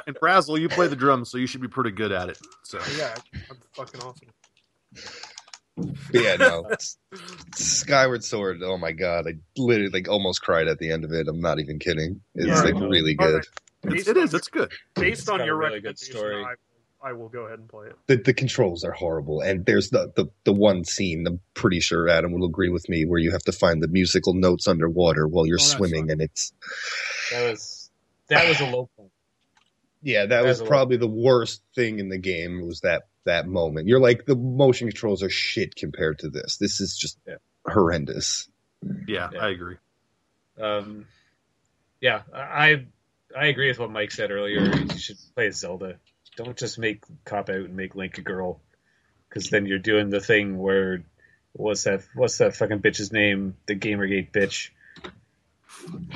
and 0.07 0.15
Brazzle, 0.21 0.59
you 0.59 0.69
play 0.69 0.87
the 0.87 0.95
drums, 0.95 1.29
so 1.31 1.37
you 1.37 1.47
should 1.47 1.61
be 1.61 1.67
pretty 1.67 1.91
good 1.91 2.11
at 2.11 2.29
it. 2.29 2.39
So 2.63 2.79
yeah 2.97 3.15
i'm 3.49 3.57
fucking 3.75 4.01
awesome 4.01 4.29
But 5.77 5.93
yeah, 6.13 6.35
no. 6.37 6.69
Skyward 7.55 8.23
Sword. 8.23 8.61
Oh 8.63 8.77
my 8.77 8.91
god, 8.91 9.27
I 9.27 9.33
literally 9.57 9.91
like 9.91 10.07
almost 10.09 10.41
cried 10.41 10.67
at 10.67 10.79
the 10.79 10.91
end 10.91 11.03
of 11.03 11.11
it. 11.11 11.27
I'm 11.27 11.41
not 11.41 11.59
even 11.59 11.79
kidding. 11.79 12.21
It's 12.33 12.47
Yeah. 12.47 12.61
like 12.61 12.75
really 12.75 13.15
good. 13.15 13.43
it's, 13.83 14.07
it 14.07 14.17
is. 14.17 14.33
It's 14.33 14.47
good. 14.47 14.71
based 14.95 15.21
It's 15.21 15.29
on 15.29 15.45
your 15.45 15.57
really 15.57 15.81
good 15.81 15.97
recommendation, 15.99 16.15
story. 16.15 16.43
I, 16.43 17.09
I 17.09 17.13
will 17.13 17.29
go 17.29 17.41
ahead 17.45 17.59
and 17.59 17.67
play 17.69 17.87
it. 17.87 17.95
the, 18.07 18.15
the 18.17 18.33
controls 18.33 18.83
are 18.83 18.91
horrible 18.91 19.39
and 19.41 19.63
there's 19.65 19.91
the, 19.91 20.11
the 20.15 20.25
the 20.43 20.53
one 20.53 20.83
scene 20.83 21.27
i'm 21.27 21.39
pretty 21.53 21.79
sure 21.79 22.09
adam 22.09 22.31
will 22.31 22.47
agree 22.47 22.69
with 22.69 22.89
me 22.89 23.05
where 23.05 23.19
you 23.19 23.29
have 23.29 23.43
to 23.43 23.51
find 23.51 23.83
the 23.83 23.87
musical 23.87 24.33
notes 24.33 24.67
underwater 24.67 25.27
while 25.27 25.45
you're 25.45 25.59
Oh, 25.61 25.63
swimming 25.63 26.09
and 26.09 26.19
it's 26.19 26.51
That 27.31 27.51
was 27.51 27.91
that 28.29 28.47
was 28.49 28.59
a 28.59 28.65
low 28.65 28.89
point. 28.97 29.11
yeah 30.01 30.21
that 30.21 30.29
That's 30.29 30.45
was 30.47 30.59
a 30.61 30.63
lot. 30.63 30.69
probably 30.69 30.97
the 30.97 31.07
worst 31.07 31.61
thing 31.75 31.99
in 31.99 32.09
the 32.09 32.17
game 32.17 32.65
was 32.65 32.79
that 32.79 33.03
that 33.25 33.47
moment 33.47 33.87
you're 33.87 33.99
like 33.99 34.25
the 34.25 34.35
motion 34.35 34.87
controls 34.87 35.21
are 35.23 35.29
shit 35.29 35.75
compared 35.75 36.19
to 36.19 36.29
this 36.29 36.57
this 36.57 36.79
is 36.81 36.95
just 36.97 37.17
Yeah. 37.27 37.35
horrendous 37.67 38.47
Yeah, 39.07 39.29
Yeah. 39.33 39.39
I 39.39 39.49
agree. 39.49 39.77
Um, 40.61 41.05
yeah, 42.01 42.21
I 42.33 42.85
I 43.35 43.47
agree 43.47 43.67
with 43.69 43.79
what 43.79 43.91
Mike 43.91 44.11
said 44.11 44.31
earlier. 44.31 44.61
You 44.61 44.97
should 44.97 45.17
play 45.33 45.49
Zelda. 45.51 45.97
Don't 46.37 46.55
just 46.55 46.77
make 46.79 47.03
cop 47.25 47.49
out 47.49 47.55
and 47.65 47.75
make 47.75 47.95
Link 47.95 48.17
a 48.17 48.21
girl, 48.21 48.61
because 49.27 49.49
then 49.49 49.65
you're 49.65 49.79
doing 49.79 50.09
the 50.09 50.19
thing 50.21 50.57
where 50.57 51.03
what's 51.53 51.83
that? 51.83 52.03
What's 52.13 52.37
that 52.37 52.55
fucking 52.55 52.79
bitch's 52.81 53.11
name? 53.11 53.57
The 53.65 53.75
GamerGate 53.75 54.31
bitch. 54.31 54.69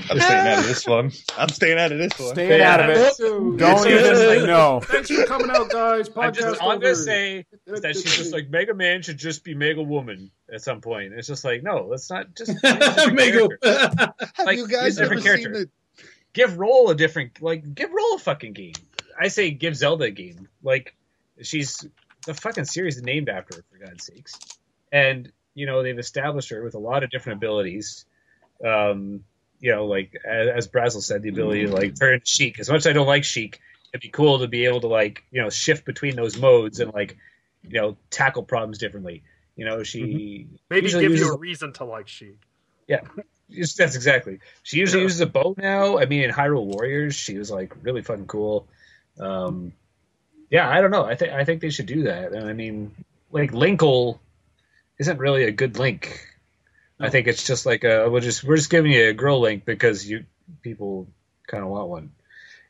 I'm 0.10 0.20
staying 0.20 0.48
out 0.48 0.60
of 0.60 0.68
this 0.68 0.88
one 0.88 1.12
i'm 1.38 1.50
staying 1.50 1.78
out 1.80 1.92
of 1.92 1.98
this 1.98 2.18
one 2.20 2.34
Staying 2.34 2.62
out 2.62 2.80
of 2.80 2.90
it. 2.90 3.18
Don't 3.20 3.62
It's 3.62 3.84
just 3.86 4.22
even 4.24 4.40
like- 4.40 4.48
know. 4.48 4.80
Thanks 4.84 5.10
for 5.10 5.26
coming 5.26 5.50
out, 5.52 5.70
guys. 5.70 6.08
I'm 6.10 6.14
Podcast 6.14 6.36
just 6.36 6.64
I'm 6.64 6.80
gonna 6.80 6.96
say 6.96 7.46
that 7.68 7.96
she's 7.96 8.18
just 8.18 8.34
like 8.34 8.50
Mega 8.50 8.74
Man 8.74 9.02
should 9.02 9.18
just 9.18 9.44
be 9.44 9.54
Mega 9.54 9.82
Woman 9.82 10.32
at 10.52 10.62
some 10.62 10.82
point. 10.82 11.14
It's 11.14 11.28
just 11.28 11.44
like 11.44 11.64
no, 11.64 11.86
let's 11.90 12.10
not 12.10 12.36
just 12.36 12.52
use 12.52 12.64
a 12.64 12.78
different 12.80 13.16
Mega- 13.16 13.48
have 13.64 14.14
Like, 14.46 14.58
you 14.58 14.68
guys 14.68 15.00
ever 15.00 15.16
seen 15.16 15.24
character. 15.24 15.50
the 15.52 15.70
give 16.34 16.58
Roll 16.58 16.90
a 16.90 16.96
different 16.96 17.42
like 17.42 17.74
give 17.76 17.92
Roll 17.92 18.16
a 18.16 18.20
fucking 18.20 18.54
game. 18.54 18.74
I 19.20 19.28
say 19.28 19.52
give 19.52 19.76
Zelda 19.76 20.06
a 20.06 20.12
game. 20.12 20.48
Like 20.64 20.96
she's 21.42 21.86
the 22.26 22.34
fucking 22.34 22.66
series 22.66 23.02
named 23.02 23.30
after 23.30 23.58
her 23.58 23.64
for 23.72 23.86
God's 23.86 24.06
sakes. 24.06 24.38
And 24.92 25.32
you 25.56 25.66
know 25.66 25.84
they've 25.84 26.00
established 26.00 26.50
her 26.50 26.64
with 26.64 26.76
a 26.76 26.80
lot 26.80 27.04
of 27.04 27.10
different 27.10 27.38
abilities. 27.38 28.06
Um, 28.66 29.24
you 29.60 29.72
know, 29.72 29.86
like 29.86 30.16
as, 30.26 30.48
as 30.50 30.68
Brazel 30.68 31.02
said, 31.02 31.22
the 31.22 31.30
ability 31.30 31.66
to 31.66 31.74
like 31.74 32.00
turn 32.00 32.22
Sheik. 32.24 32.60
As 32.60 32.70
much 32.70 32.80
as 32.80 32.88
I 32.88 32.94
don't 32.94 33.08
like 33.08 33.24
Sheik, 33.24 33.60
it'd 33.94 34.02
be 34.02 34.10
cool 34.10 34.40
to 34.40 34.48
be 34.48 34.66
able 34.66 34.82
to 34.82 34.88
like 34.88 35.24
you 35.32 35.42
know 35.42 35.50
shift 35.50 35.86
between 35.86 36.16
those 36.16 36.38
modes 36.38 36.80
and 36.80 36.94
like 36.94 37.18
you 37.64 37.80
know 37.80 37.98
tackle 38.10 38.44
problems 38.44 38.78
differently. 38.78 39.24
You 39.56 39.66
know, 39.66 39.84
she 39.84 40.48
Maybe 40.70 40.90
give 40.90 41.02
uses 41.02 41.20
you 41.20 41.34
a 41.34 41.38
reason 41.38 41.74
to 41.74 41.84
like 41.84 42.08
Sheik. 42.08 42.40
Yeah, 42.88 43.02
That's 43.50 43.78
exactly. 43.78 44.40
She 44.64 44.78
usually 44.78 45.04
uses 45.04 45.22
a 45.22 45.26
bow 45.26 45.56
now. 45.58 46.00
I 46.00 46.06
mean, 46.06 46.24
in 46.24 46.32
Hyrule 46.32 46.66
Warriors, 46.66 47.16
she 47.16 47.38
was 47.38 47.52
like 47.52 47.74
really 47.84 48.02
fucking 48.02 48.28
cool. 48.28 48.68
Um, 49.20 49.74
yeah, 50.50 50.70
I 50.70 50.82
don't 50.82 50.92
know. 50.92 51.04
I 51.04 51.16
think 51.16 51.34
I 51.34 51.44
think 51.44 51.62
they 51.62 51.70
should 51.70 51.86
do 51.86 52.04
that. 52.04 52.32
And 52.32 52.48
I 52.48 52.54
mean, 52.54 52.92
like 53.32 53.52
Linkle 53.52 54.20
isn't 54.98 55.18
really 55.18 55.44
a 55.44 55.52
good 55.52 55.78
link. 55.78 56.26
I 57.00 57.10
think 57.10 57.28
it's 57.28 57.46
just 57.46 57.66
like 57.66 57.84
a 57.84 58.10
we're 58.10 58.20
just 58.20 58.44
we're 58.44 58.58
just 58.58 58.70
giving 58.70 58.92
you 58.92 59.10
a 59.10 59.14
girl 59.14 59.40
link 59.40 59.66
because 59.66 60.08
you 60.10 60.26
people 60.62 61.08
kind 61.48 61.64
of 61.64 61.70
want 61.70 61.88
one. 61.88 62.12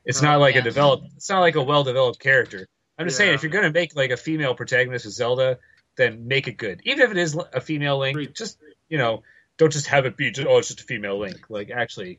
It's 0.04 0.22
oh, 0.22 0.26
not 0.26 0.40
like 0.40 0.54
Yeah. 0.54 0.60
a 0.60 0.64
developed. 0.64 1.08
It's 1.16 1.28
not 1.28 1.40
like 1.40 1.56
a 1.56 1.62
well 1.62 1.84
developed 1.84 2.20
character. 2.20 2.66
I'm 2.98 3.06
just 3.06 3.16
saying 3.16 3.34
if 3.34 3.42
you're 3.42 3.50
gonna 3.52 3.72
make 3.72 3.96
like 3.96 4.10
a 4.10 4.16
female 4.16 4.54
protagonist 4.54 5.04
with 5.04 5.14
Zelda, 5.14 5.58
then 5.96 6.28
make 6.28 6.46
it 6.48 6.56
good. 6.56 6.80
Even 6.84 7.02
if 7.04 7.10
it 7.10 7.16
is 7.16 7.36
a 7.52 7.60
female 7.60 7.98
link, 7.98 8.14
Agreed. 8.14 8.34
just 8.34 8.58
you 8.88 8.98
know, 8.98 9.22
don't 9.56 9.72
just 9.72 9.86
have 9.88 10.06
it 10.06 10.16
be 10.16 10.30
just, 10.30 10.46
oh 10.46 10.58
it's 10.58 10.68
just 10.68 10.80
a 10.80 10.84
female 10.84 11.18
link. 11.18 11.46
Like 11.48 11.70
actually, 11.70 12.18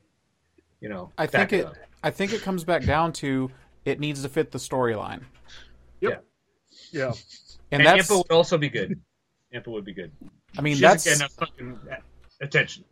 you 0.80 0.90
know, 0.90 1.12
I 1.18 1.28
think 1.28 1.54
it. 1.54 1.66
up. 1.66 1.76
I 2.04 2.10
think 2.12 2.34
it 2.34 2.42
comes 2.42 2.64
back 2.64 2.84
down 2.84 3.14
to 3.14 3.52
it 3.86 4.00
needs 4.00 4.24
to 4.24 4.30
fit 4.30 4.52
the 4.52 4.58
storyline, 4.58 5.22
Yeah. 6.02 6.18
and, 6.94 7.16
And, 7.72 7.86
that's. 7.86 8.10
Impa 8.10 8.18
would 8.18 8.32
also 8.32 8.58
be 8.58 8.70
good. 8.70 9.00
Impa 9.54 9.68
would 9.68 9.86
be 9.86 9.94
good. 9.94 10.12
I 10.58 10.62
mean, 10.62 10.76
she 10.76 10.82
that's 10.82 11.04
doesn't 11.04 11.20
get 11.20 11.26
enough 11.26 11.50
fucking 11.50 11.80
attention. 12.42 12.84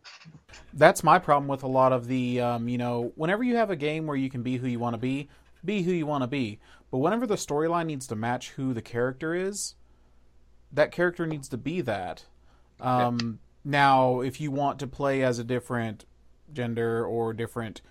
that's 0.74 1.02
my 1.02 1.18
problem 1.18 1.48
with 1.48 1.62
a 1.62 1.68
lot 1.68 1.92
of 1.92 2.06
the. 2.06 2.40
Um, 2.40 2.68
you 2.68 2.78
know, 2.78 3.12
whenever 3.16 3.42
you 3.42 3.56
have 3.56 3.70
a 3.70 3.76
game 3.76 4.06
where 4.06 4.16
you 4.16 4.30
can 4.30 4.42
be 4.42 4.56
who 4.56 4.66
you 4.66 4.78
want 4.78 4.94
to 4.94 4.98
be, 4.98 5.28
be 5.64 5.82
who 5.82 5.92
you 5.92 6.06
want 6.06 6.22
to 6.22 6.28
be. 6.28 6.58
But 6.90 6.98
whenever 6.98 7.26
the 7.26 7.36
storyline 7.36 7.86
needs 7.86 8.06
to 8.08 8.16
match 8.16 8.50
who 8.50 8.72
the 8.74 8.82
character 8.82 9.34
is, 9.34 9.74
that 10.72 10.90
character 10.90 11.26
needs 11.26 11.48
to 11.48 11.56
be 11.56 11.80
that. 11.82 12.24
Um, 12.80 13.38
Now, 13.64 14.20
if 14.20 14.40
you 14.40 14.50
want 14.50 14.78
to 14.78 14.86
play 14.86 15.22
as 15.22 15.38
a 15.38 15.44
different 15.44 16.06
gender 16.52 17.04
or 17.04 17.32
different 17.34 17.82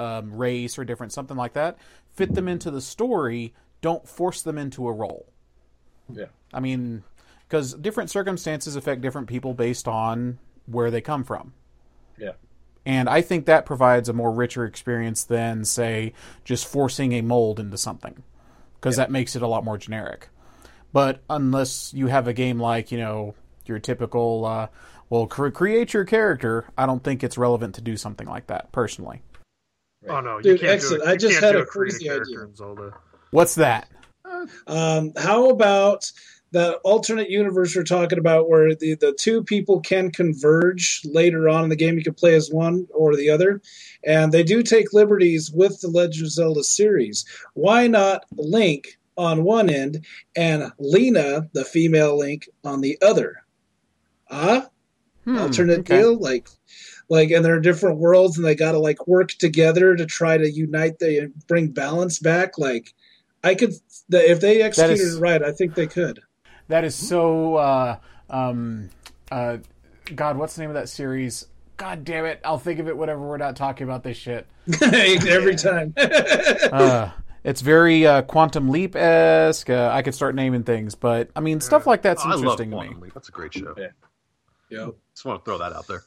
um, 0.00 0.32
race 0.34 0.78
or 0.78 0.84
different 0.84 1.12
something 1.12 1.36
like 1.36 1.52
that, 1.52 1.76
fit 2.14 2.34
them 2.34 2.48
into 2.48 2.70
the 2.70 2.80
story. 2.80 3.52
Don't 3.80 4.08
force 4.08 4.42
them 4.42 4.56
into 4.58 4.88
a 4.88 4.92
role. 4.92 5.26
Yeah. 6.10 6.26
I 6.52 6.60
mean, 6.60 7.04
because 7.48 7.72
different 7.74 8.10
circumstances 8.10 8.76
affect 8.76 9.00
different 9.00 9.26
people 9.26 9.54
based 9.54 9.88
on 9.88 10.38
where 10.66 10.90
they 10.90 11.00
come 11.00 11.24
from. 11.24 11.54
Yeah. 12.18 12.32
And 12.84 13.08
I 13.08 13.22
think 13.22 13.46
that 13.46 13.66
provides 13.66 14.08
a 14.08 14.12
more 14.12 14.30
richer 14.30 14.64
experience 14.64 15.24
than, 15.24 15.64
say, 15.64 16.12
just 16.44 16.66
forcing 16.66 17.12
a 17.12 17.22
mold 17.22 17.58
into 17.58 17.78
something, 17.78 18.22
because 18.74 18.96
that 18.96 19.10
makes 19.10 19.34
it 19.34 19.42
a 19.42 19.46
lot 19.46 19.64
more 19.64 19.78
generic. 19.78 20.28
But 20.92 21.22
unless 21.28 21.92
you 21.94 22.06
have 22.06 22.28
a 22.28 22.32
game 22.32 22.58
like, 22.58 22.92
you 22.92 22.98
know, 22.98 23.34
your 23.66 23.78
typical, 23.78 24.44
uh, 24.44 24.68
well, 25.10 25.26
cre- 25.26 25.50
create 25.50 25.92
your 25.92 26.04
character, 26.04 26.66
I 26.76 26.86
don't 26.86 27.02
think 27.02 27.22
it's 27.22 27.36
relevant 27.36 27.74
to 27.76 27.80
do 27.80 27.96
something 27.96 28.26
like 28.26 28.46
that, 28.46 28.72
personally. 28.72 29.22
Oh 30.08 30.20
no, 30.20 30.36
you 30.36 30.42
Dude, 30.44 30.60
can't 30.60 30.72
excellent. 30.72 31.02
do 31.02 31.08
it. 31.08 31.12
I 31.12 31.16
just 31.16 31.40
had 31.40 31.56
a 31.56 31.64
crazy 31.66 32.08
idea. 32.08 32.48
What's 33.30 33.56
that? 33.56 33.88
Um, 34.66 35.12
how 35.16 35.50
about 35.50 36.10
that 36.52 36.78
alternate 36.84 37.30
universe 37.30 37.76
we're 37.76 37.84
talking 37.84 38.18
about 38.18 38.48
where 38.48 38.74
the, 38.74 38.94
the 38.94 39.12
two 39.12 39.42
people 39.42 39.80
can 39.80 40.10
converge 40.10 41.02
later 41.04 41.48
on 41.48 41.64
in 41.64 41.70
the 41.70 41.76
game? 41.76 41.96
You 41.96 42.04
can 42.04 42.14
play 42.14 42.34
as 42.34 42.50
one 42.50 42.86
or 42.94 43.16
the 43.16 43.30
other. 43.30 43.60
And 44.04 44.32
they 44.32 44.42
do 44.42 44.62
take 44.62 44.92
liberties 44.92 45.50
with 45.50 45.80
the 45.80 45.88
Legend 45.88 46.26
of 46.26 46.32
Zelda 46.32 46.64
series. 46.64 47.24
Why 47.54 47.86
not 47.86 48.24
Link 48.36 48.98
on 49.16 49.44
one 49.44 49.68
end 49.68 50.06
and 50.36 50.72
Lena, 50.78 51.48
the 51.52 51.64
female 51.64 52.16
Link, 52.18 52.48
on 52.64 52.80
the 52.80 52.98
other? 53.02 53.44
Ah? 54.30 54.68
Hmm, 55.24 55.38
alternate 55.38 55.80
okay. 55.80 55.98
deal 55.98 56.18
like 56.18 56.48
like 57.10 57.30
and 57.30 57.44
they're 57.44 57.60
different 57.60 57.98
worlds 57.98 58.38
and 58.38 58.46
they 58.46 58.54
got 58.54 58.72
to 58.72 58.78
like 58.78 59.06
work 59.06 59.30
together 59.32 59.94
to 59.94 60.06
try 60.06 60.38
to 60.38 60.50
unite 60.50 60.98
the 61.00 61.30
bring 61.46 61.68
balance 61.68 62.18
back 62.18 62.56
like 62.56 62.94
i 63.44 63.54
could 63.54 63.74
the, 64.08 64.30
if 64.30 64.40
they 64.40 64.62
executed 64.62 65.02
is- 65.02 65.16
it 65.16 65.20
right 65.20 65.42
i 65.42 65.52
think 65.52 65.74
they 65.74 65.86
could 65.86 66.20
That 66.68 66.84
is 66.84 66.94
so. 66.94 67.56
Uh, 67.56 67.96
um, 68.30 68.90
uh, 69.30 69.58
God, 70.14 70.36
what's 70.36 70.54
the 70.54 70.62
name 70.62 70.70
of 70.70 70.74
that 70.74 70.88
series? 70.88 71.46
God 71.76 72.04
damn 72.04 72.24
it! 72.24 72.40
I'll 72.44 72.58
think 72.58 72.80
of 72.80 72.88
it 72.88 72.96
whenever 72.96 73.20
we're 73.20 73.36
not 73.36 73.56
talking 73.56 73.84
about 73.84 74.02
this 74.02 74.16
shit. 74.16 74.46
every 74.82 75.56
time 75.56 75.94
Uh, 75.96 77.10
it's 77.44 77.62
very 77.62 78.06
uh, 78.06 78.22
Quantum 78.22 78.68
Leap 78.68 78.96
esque. 78.96 79.70
Uh, 79.70 79.90
I 79.92 80.02
could 80.02 80.14
start 80.14 80.34
naming 80.34 80.64
things, 80.64 80.94
but 80.94 81.30
I 81.34 81.40
mean, 81.40 81.60
stuff 81.60 81.86
like 81.86 82.02
that's 82.02 82.22
Oh, 82.24 82.28
I 82.28 82.30
love 82.32 82.40
interesting 82.40 82.70
to 82.72 82.80
me. 82.82 82.94
Leap. 83.00 83.14
That's 83.14 83.28
a 83.28 83.32
great 83.32 83.54
show. 83.54 83.74
Yeah. 83.76 83.88
Yep. 84.70 84.94
Just 85.14 85.24
want 85.24 85.42
to 85.42 85.44
throw 85.44 85.58
that 85.58 85.72
out 85.72 85.86
there. 85.86 86.02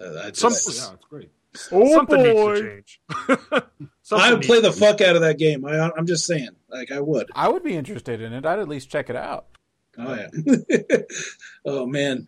Uh, 0.00 0.22
I 0.24 0.32
Some, 0.32 0.52
yeah, 0.52 0.94
it's 0.94 1.04
great. 1.08 1.30
Oh 1.70 1.92
Something 1.94 2.22
boy! 2.22 2.54
needs 2.54 2.60
to 2.60 2.70
change. 2.70 3.00
I 4.12 4.32
would 4.32 4.42
play 4.42 4.60
the 4.60 4.72
fuck 4.72 5.00
out 5.00 5.16
of 5.16 5.22
that 5.22 5.38
game. 5.38 5.64
I, 5.64 5.90
I'm 5.96 6.06
just 6.06 6.24
saying, 6.26 6.50
like 6.70 6.90
I 6.90 7.00
would. 7.00 7.30
I 7.34 7.48
would 7.48 7.62
be 7.62 7.76
interested 7.76 8.20
in 8.20 8.32
it. 8.32 8.46
I'd 8.46 8.58
at 8.58 8.68
least 8.68 8.90
check 8.90 9.10
it 9.10 9.16
out. 9.16 9.46
Oh 9.98 10.14
yeah. 10.14 10.98
oh 11.64 11.86
man. 11.86 12.26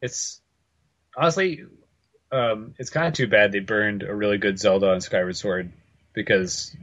It's 0.00 0.40
honestly, 1.16 1.64
um, 2.32 2.74
it's 2.78 2.90
kind 2.90 3.06
of 3.06 3.14
too 3.14 3.26
bad 3.26 3.52
they 3.52 3.60
burned 3.60 4.02
a 4.02 4.14
really 4.14 4.38
good 4.38 4.58
Zelda 4.58 4.90
on 4.90 5.00
Skyward 5.00 5.36
Sword 5.36 5.72
because 6.12 6.74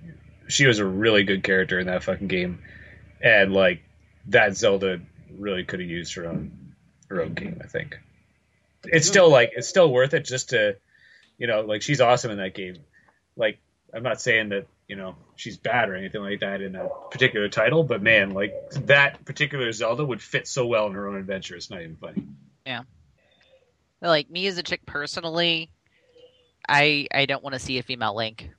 she 0.47 0.65
was 0.65 0.79
a 0.79 0.85
really 0.85 1.23
good 1.23 1.43
character 1.43 1.79
in 1.79 1.87
that 1.87 2.03
fucking 2.03 2.27
game, 2.27 2.59
and 3.21 3.53
like 3.53 3.83
that 4.27 4.55
Zelda 4.55 5.01
really 5.37 5.63
could 5.63 5.79
have 5.79 5.89
used 5.89 6.15
her 6.15 6.25
own 6.25 6.73
her 7.09 7.21
own 7.21 7.33
game. 7.33 7.61
I 7.63 7.67
think 7.67 7.97
it's 8.83 9.07
still 9.07 9.29
like 9.29 9.51
it's 9.55 9.67
still 9.67 9.91
worth 9.91 10.13
it 10.13 10.25
just 10.25 10.49
to, 10.49 10.77
you 11.37 11.47
know, 11.47 11.61
like 11.61 11.81
she's 11.81 12.01
awesome 12.01 12.31
in 12.31 12.37
that 12.37 12.55
game. 12.55 12.77
Like 13.35 13.59
I'm 13.93 14.03
not 14.03 14.21
saying 14.21 14.49
that 14.49 14.67
you 14.91 14.97
know 14.97 15.15
she's 15.37 15.55
bad 15.55 15.87
or 15.87 15.95
anything 15.95 16.21
like 16.21 16.41
that 16.41 16.61
in 16.61 16.75
a 16.75 16.89
particular 17.09 17.47
title, 17.47 17.81
but 17.81 18.03
man, 18.03 18.31
like 18.31 18.53
that 18.71 19.23
particular 19.23 19.71
Zelda 19.71 20.03
would 20.03 20.21
fit 20.21 20.49
so 20.49 20.67
well 20.67 20.87
in 20.87 20.93
her 20.93 21.07
own 21.07 21.15
adventure. 21.15 21.55
It's 21.55 21.69
not 21.69 21.79
even 21.79 21.95
funny. 21.95 22.27
Yeah. 22.65 22.81
Like 24.01 24.29
me 24.29 24.47
as 24.47 24.57
a 24.57 24.63
chick 24.63 24.85
personally, 24.85 25.69
I 26.67 27.07
I 27.13 27.25
don't 27.25 27.41
want 27.41 27.53
to 27.53 27.59
see 27.59 27.77
a 27.77 27.83
female 27.83 28.13
Link. 28.13 28.49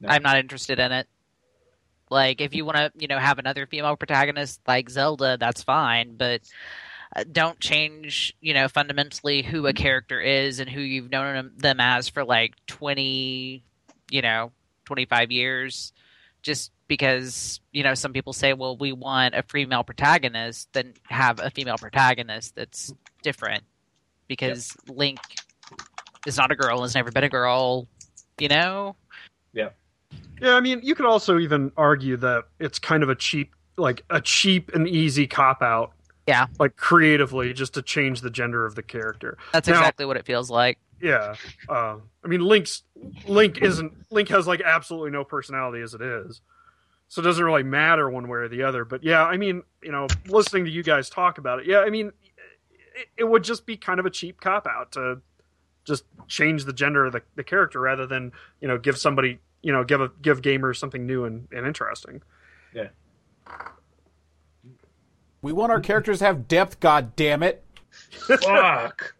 No. 0.00 0.10
I'm 0.10 0.22
not 0.22 0.38
interested 0.38 0.78
in 0.78 0.92
it. 0.92 1.08
Like 2.08 2.40
if 2.40 2.54
you 2.54 2.64
want 2.64 2.76
to, 2.76 2.92
you 2.96 3.08
know, 3.08 3.18
have 3.18 3.40
another 3.40 3.66
female 3.66 3.96
protagonist 3.96 4.60
like 4.68 4.88
Zelda, 4.88 5.38
that's 5.38 5.64
fine, 5.64 6.14
but 6.16 6.42
uh, 7.16 7.24
don't 7.32 7.58
change, 7.58 8.32
you 8.40 8.54
know, 8.54 8.68
fundamentally 8.68 9.42
who 9.42 9.66
a 9.66 9.72
character 9.72 10.20
is 10.20 10.60
and 10.60 10.70
who 10.70 10.80
you've 10.80 11.10
known 11.10 11.34
them- 11.34 11.52
them 11.56 11.80
as 11.80 12.08
for 12.08 12.24
like 12.24 12.54
20, 12.66 13.64
you 14.10 14.22
know, 14.22 14.52
25 14.86 15.30
years 15.32 15.92
just 16.42 16.70
because 16.88 17.60
you 17.72 17.82
know 17.82 17.94
some 17.94 18.12
people 18.12 18.32
say, 18.32 18.52
well, 18.52 18.76
we 18.76 18.92
want 18.92 19.34
a 19.34 19.42
female 19.42 19.82
protagonist, 19.82 20.68
then 20.72 20.94
have 21.08 21.40
a 21.40 21.50
female 21.50 21.76
protagonist 21.76 22.54
that's 22.54 22.94
different 23.22 23.64
because 24.28 24.76
Link 24.88 25.18
is 26.26 26.36
not 26.36 26.50
a 26.50 26.56
girl, 26.56 26.74
and 26.76 26.82
has 26.82 26.94
never 26.94 27.10
been 27.10 27.24
a 27.24 27.28
girl, 27.28 27.88
you 28.38 28.48
know. 28.48 28.94
Yeah, 29.52 29.70
Yeah, 30.40 30.54
I 30.54 30.60
mean, 30.60 30.80
you 30.82 30.94
could 30.94 31.06
also 31.06 31.38
even 31.38 31.72
argue 31.76 32.16
that 32.18 32.44
it's 32.60 32.78
kind 32.78 33.02
of 33.02 33.08
a 33.08 33.14
cheap, 33.14 33.52
like 33.76 34.04
a 34.10 34.20
cheap 34.20 34.72
and 34.74 34.86
easy 34.88 35.26
cop 35.26 35.62
out. 35.62 35.92
Yeah. 36.26 36.46
Like 36.58 36.76
creatively, 36.76 37.52
just 37.52 37.74
to 37.74 37.82
change 37.82 38.20
the 38.20 38.30
gender 38.30 38.66
of 38.66 38.74
the 38.74 38.82
character. 38.82 39.38
That's 39.52 39.68
Now- 39.68 39.78
exactly 39.78 40.06
what 40.06 40.16
it 40.16 40.26
feels 40.26 40.50
like. 40.50 40.78
Yeah. 41.00 41.34
Uh, 41.68 41.96
I 42.24 42.28
mean, 42.28 42.40
Link's 42.40 42.82
Link 43.26 43.58
isn't 43.62 43.92
Link 44.10 44.28
has 44.28 44.46
like 44.46 44.60
absolutely 44.60 45.10
no 45.10 45.24
personality 45.24 45.82
as 45.82 45.94
it 45.94 46.00
is, 46.02 46.40
so 47.08 47.20
it 47.20 47.24
doesn't 47.24 47.44
really 47.44 47.62
matter 47.62 48.08
one 48.08 48.28
way 48.28 48.38
or 48.38 48.48
the 48.48 48.62
other. 48.62 48.84
But 48.84 49.02
yeah, 49.04 49.24
I 49.24 49.36
mean, 49.36 49.62
you 49.82 49.92
know, 49.92 50.06
listening 50.26 50.64
to 50.64 50.70
you 50.70 50.82
guys 50.82 51.10
talk 51.10 51.38
about 51.38 51.60
it, 51.60 51.66
yeah, 51.66 51.80
I 51.80 51.90
mean, 51.90 52.12
it, 52.94 53.08
it 53.18 53.24
would 53.24 53.44
just 53.44 53.66
be 53.66 53.76
kind 53.76 54.00
of 54.00 54.06
a 54.06 54.10
cheap 54.10 54.40
cop 54.40 54.66
out 54.66 54.92
to 54.92 55.20
just 55.84 56.04
change 56.26 56.64
the 56.64 56.72
gender 56.72 57.06
of 57.06 57.12
the, 57.12 57.22
the 57.36 57.44
character 57.44 57.80
rather 57.80 58.06
than 58.06 58.32
you 58.60 58.68
know 58.68 58.78
give 58.78 58.98
somebody 58.98 59.38
you 59.62 59.72
know 59.72 59.84
give 59.84 60.00
a 60.00 60.10
give 60.22 60.42
gamers 60.42 60.76
something 60.76 61.06
new 61.06 61.24
and, 61.24 61.48
and 61.52 61.66
interesting. 61.66 62.22
Yeah. 62.74 62.88
We 65.42 65.52
want 65.52 65.70
our 65.70 65.80
characters 65.80 66.18
to 66.18 66.24
have 66.24 66.48
depth. 66.48 66.80
God 66.80 67.14
damn 67.14 67.42
it! 67.42 67.64
Fuck. 68.10 69.14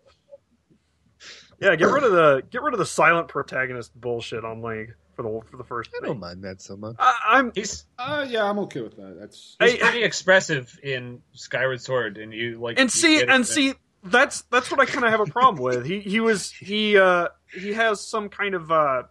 Yeah, 1.61 1.75
get 1.77 1.87
rid 1.89 2.05
of 2.05 2.13
the 2.13 2.43
get 2.51 2.63
rid 2.63 2.75
of 2.75 2.79
the 2.79 2.87
silent 2.87 3.29
protagonist 3.29 3.99
bullshit 3.99 4.45
on 4.45 4.61
Link 4.63 4.91
for 5.15 5.23
the 5.23 5.41
for 5.51 5.57
the 5.57 5.65
first. 5.65 5.91
I 6.01 6.07
don't 6.07 6.21
mind 6.21 6.43
that 6.45 6.61
so 6.61 6.77
much. 6.77 6.97
I, 6.99 7.15
I'm 7.29 7.53
He's 7.55 7.85
Uh, 7.99 8.27
yeah, 8.29 8.45
I'm 8.45 8.59
okay 8.61 8.83
with 8.83 8.97
that. 8.97 9.17
That's 9.19 9.57
he's 9.61 9.75
I- 9.75 9.79
pretty 9.79 10.05
expressive 10.05 10.79
in 10.83 11.23
Skyward 11.33 11.81
Sword, 11.81 12.19
and 12.19 12.33
you 12.33 12.61
like 12.61 12.79
and 12.79 12.87
you 12.87 13.01
see 13.01 13.15
get 13.17 13.23
it. 13.25 13.31
and 13.31 13.47
see 13.47 13.73
that's 14.05 14.43
that's 14.53 14.71
what 14.71 14.81
I 14.81 14.85
kind 14.85 15.05
of 15.05 15.11
have 15.11 15.21
a 15.21 15.27
problem 15.27 15.63
with. 15.65 15.87
He 15.87 16.01
he 16.01 16.21
was 16.21 16.51
he 16.53 16.99
uh 16.99 17.29
he 17.53 17.73
has 17.73 18.01
some 18.07 18.29
kind 18.29 18.55
of 18.55 18.71
uh 18.71 19.05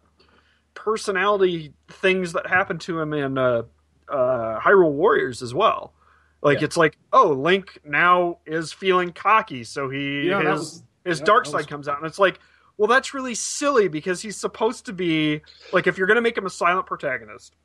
personality 0.73 1.73
things 1.87 2.33
that 2.33 2.47
happen 2.47 2.77
to 2.79 2.99
him 2.99 3.13
in 3.13 3.37
uh 3.37 3.63
uh 4.09 4.59
Hyrule 4.59 4.91
Warriors 4.91 5.41
as 5.41 5.53
well. 5.53 5.93
Like 6.41 6.59
Yeah. 6.59 6.65
it's 6.65 6.77
like, 6.77 6.97
oh, 7.11 7.29
Link 7.31 7.79
now 7.83 8.37
is 8.45 8.71
feeling 8.71 9.11
cocky, 9.13 9.63
so 9.63 9.89
he 9.89 10.27
yeah, 10.27 10.43
that 10.43 10.51
his 10.51 10.59
was, 10.59 10.83
his 11.05 11.19
yeah, 11.19 11.25
dark 11.25 11.45
side 11.45 11.53
was- 11.57 11.65
comes 11.67 11.87
out, 11.87 11.97
and 11.97 12.05
it's 12.05 12.19
like, 12.19 12.39
well, 12.77 12.87
that's 12.87 13.13
really 13.13 13.35
silly 13.35 13.87
because 13.87 14.21
he's 14.21 14.35
supposed 14.35 14.85
to 14.87 14.93
be 14.93 15.41
like, 15.71 15.87
if 15.87 15.97
you're 15.97 16.07
gonna 16.07 16.21
make 16.21 16.37
him 16.37 16.45
a 16.45 16.49
silent 16.49 16.85
protagonist, 16.85 17.55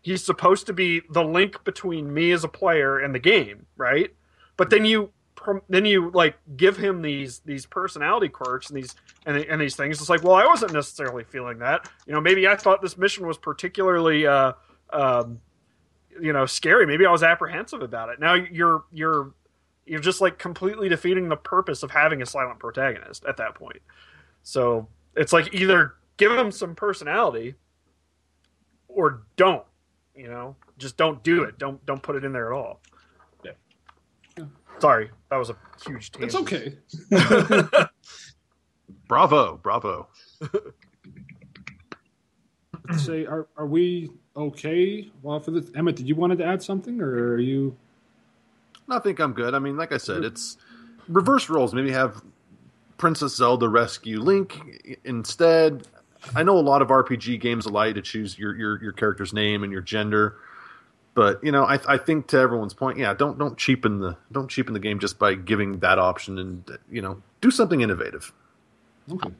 he's 0.00 0.24
supposed 0.24 0.66
to 0.66 0.72
be 0.72 1.02
the 1.10 1.22
link 1.22 1.62
between 1.64 2.12
me 2.12 2.32
as 2.32 2.42
a 2.42 2.48
player 2.48 2.98
and 2.98 3.14
the 3.14 3.20
game, 3.20 3.66
right? 3.76 4.12
But 4.56 4.70
then 4.70 4.84
you 4.84 5.12
then 5.68 5.84
you 5.84 6.10
like 6.10 6.36
give 6.56 6.76
him 6.76 7.02
these 7.02 7.40
these 7.40 7.66
personality 7.66 8.28
quirks 8.28 8.68
and 8.68 8.76
these 8.76 8.94
and, 9.26 9.36
and 9.36 9.60
these 9.60 9.76
things. 9.76 10.00
It's 10.00 10.10
like, 10.10 10.22
well, 10.24 10.34
I 10.34 10.44
wasn't 10.44 10.72
necessarily 10.72 11.24
feeling 11.24 11.58
that. 11.58 11.88
You 12.06 12.12
know, 12.12 12.20
maybe 12.20 12.46
I 12.48 12.56
thought 12.56 12.82
this 12.82 12.98
mission 12.98 13.26
was 13.26 13.38
particularly. 13.38 14.26
Uh, 14.26 14.52
um, 14.92 15.40
you 16.20 16.32
know 16.32 16.46
scary 16.46 16.86
maybe 16.86 17.06
i 17.06 17.10
was 17.10 17.22
apprehensive 17.22 17.82
about 17.82 18.08
it 18.10 18.20
now 18.20 18.34
you're 18.34 18.84
you're 18.92 19.32
you're 19.86 20.00
just 20.00 20.20
like 20.20 20.38
completely 20.38 20.88
defeating 20.88 21.28
the 21.28 21.36
purpose 21.36 21.82
of 21.82 21.90
having 21.90 22.22
a 22.22 22.26
silent 22.26 22.58
protagonist 22.58 23.24
at 23.24 23.36
that 23.36 23.54
point 23.54 23.80
so 24.42 24.86
it's 25.16 25.32
like 25.32 25.52
either 25.54 25.94
give 26.16 26.32
him 26.32 26.50
some 26.50 26.74
personality 26.74 27.54
or 28.88 29.22
don't 29.36 29.64
you 30.14 30.28
know 30.28 30.54
just 30.78 30.96
don't 30.96 31.22
do 31.22 31.42
it 31.44 31.58
don't 31.58 31.84
don't 31.86 32.02
put 32.02 32.16
it 32.16 32.24
in 32.24 32.32
there 32.32 32.52
at 32.52 32.56
all 32.56 32.80
Yeah. 33.44 33.52
sorry 34.78 35.10
that 35.30 35.36
was 35.36 35.50
a 35.50 35.56
huge 35.86 36.10
It's 36.20 36.34
okay. 36.34 36.76
Bravo, 39.08 39.56
bravo. 39.62 40.08
Say, 42.96 43.26
are 43.26 43.46
are 43.56 43.66
we 43.66 44.10
okay? 44.36 45.10
Well, 45.22 45.38
for 45.40 45.50
the 45.50 45.70
Emmett, 45.76 45.96
did 45.96 46.08
you 46.08 46.14
wanted 46.14 46.38
to 46.38 46.44
add 46.44 46.62
something, 46.62 47.00
or 47.00 47.34
are 47.34 47.38
you? 47.38 47.76
I 48.92 48.98
think 48.98 49.18
I'm 49.20 49.32
good. 49.32 49.54
I 49.54 49.58
mean, 49.58 49.76
like 49.76 49.92
I 49.92 49.96
said, 49.98 50.24
it's 50.24 50.56
reverse 51.08 51.48
roles. 51.48 51.74
Maybe 51.74 51.90
have 51.92 52.22
Princess 52.98 53.34
Zelda 53.34 53.68
rescue 53.68 54.20
Link 54.20 54.98
instead. 55.04 55.86
I 56.36 56.42
know 56.42 56.56
a 56.56 56.60
lot 56.60 56.82
of 56.82 56.88
RPG 56.88 57.40
games 57.40 57.66
allow 57.66 57.84
you 57.84 57.94
to 57.94 58.02
choose 58.02 58.38
your 58.38 58.54
your, 58.54 58.82
your 58.82 58.92
character's 58.92 59.32
name 59.32 59.64
and 59.64 59.72
your 59.72 59.80
gender, 59.80 60.36
but 61.14 61.42
you 61.42 61.50
know, 61.50 61.64
I, 61.64 61.80
I 61.88 61.96
think 61.96 62.28
to 62.28 62.38
everyone's 62.38 62.74
point, 62.74 62.98
yeah, 62.98 63.12
don't 63.12 63.38
don't 63.38 63.58
cheapen 63.58 63.98
the 63.98 64.16
don't 64.30 64.48
cheapen 64.48 64.72
the 64.72 64.80
game 64.80 65.00
just 65.00 65.18
by 65.18 65.34
giving 65.34 65.80
that 65.80 65.98
option, 65.98 66.38
and 66.38 66.78
you 66.90 67.02
know, 67.02 67.20
do 67.40 67.50
something 67.50 67.80
innovative. 67.80 68.32
Okay, 69.10 69.30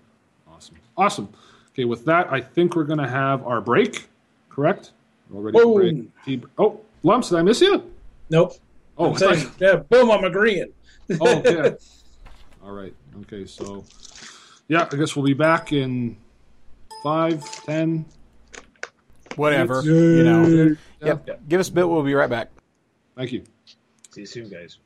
awesome, 0.48 0.76
awesome. 0.96 1.28
Okay, 1.72 1.84
with 1.84 2.04
that, 2.06 2.32
I 2.32 2.40
think 2.40 2.74
we're 2.74 2.84
gonna 2.84 3.08
have 3.08 3.46
our 3.46 3.60
break. 3.60 4.08
Correct? 4.48 4.90
We're 5.30 5.38
all 5.38 5.42
ready 5.44 5.58
for 5.58 5.64
Boom. 5.64 5.74
break. 5.74 6.24
Tea- 6.24 6.48
Oh, 6.58 6.80
lumps, 7.02 7.30
did 7.30 7.38
I 7.38 7.42
miss 7.42 7.60
you? 7.60 7.90
Nope. 8.28 8.54
Oh, 8.98 9.10
I'm 9.12 9.16
saying, 9.16 9.50
yeah, 9.58 9.76
boom, 9.76 10.10
I'm 10.10 10.24
agreeing. 10.24 10.72
oh, 11.20 11.38
okay. 11.38 11.74
All 12.64 12.72
right. 12.72 12.94
Okay, 13.22 13.44
so 13.46 13.84
yeah, 14.68 14.88
I 14.90 14.96
guess 14.96 15.16
we'll 15.16 15.24
be 15.24 15.34
back 15.34 15.72
in 15.72 16.16
five, 17.02 17.44
ten. 17.64 18.04
Whatever. 19.36 19.78
It's- 19.80 19.86
You 19.86 20.22
know. 20.24 20.46
Yeah. 21.00 21.16
Yep. 21.26 21.48
Give 21.48 21.60
us 21.60 21.68
a 21.68 21.72
bit. 21.72 21.88
We'll 21.88 22.02
be 22.02 22.14
right 22.14 22.30
back. 22.30 22.50
Thank 23.16 23.32
you. 23.32 23.42
See 24.10 24.20
you 24.20 24.26
soon, 24.26 24.48
guys. 24.48 24.78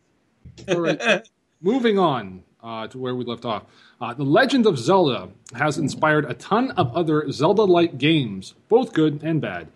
All 0.69 0.81
right. 0.81 1.27
Moving 1.61 1.99
on 1.99 2.43
uh, 2.62 2.87
to 2.89 2.99
where 2.99 3.15
we 3.15 3.24
left 3.24 3.45
off. 3.45 3.65
Uh, 4.01 4.15
the 4.15 4.24
Legend 4.24 4.66
of 4.66 4.78
Zelda 4.78 5.28
has 5.55 5.78
inspired 5.78 6.24
a 6.31 6.35
ton 6.35 6.70
of 6.73 6.95
other 6.97 7.31
Zelda 7.33 7.62
like 7.65 7.99
games, 7.99 8.55
both 8.69 8.93
good 8.93 9.20
and 9.23 9.41
bad. 9.41 9.69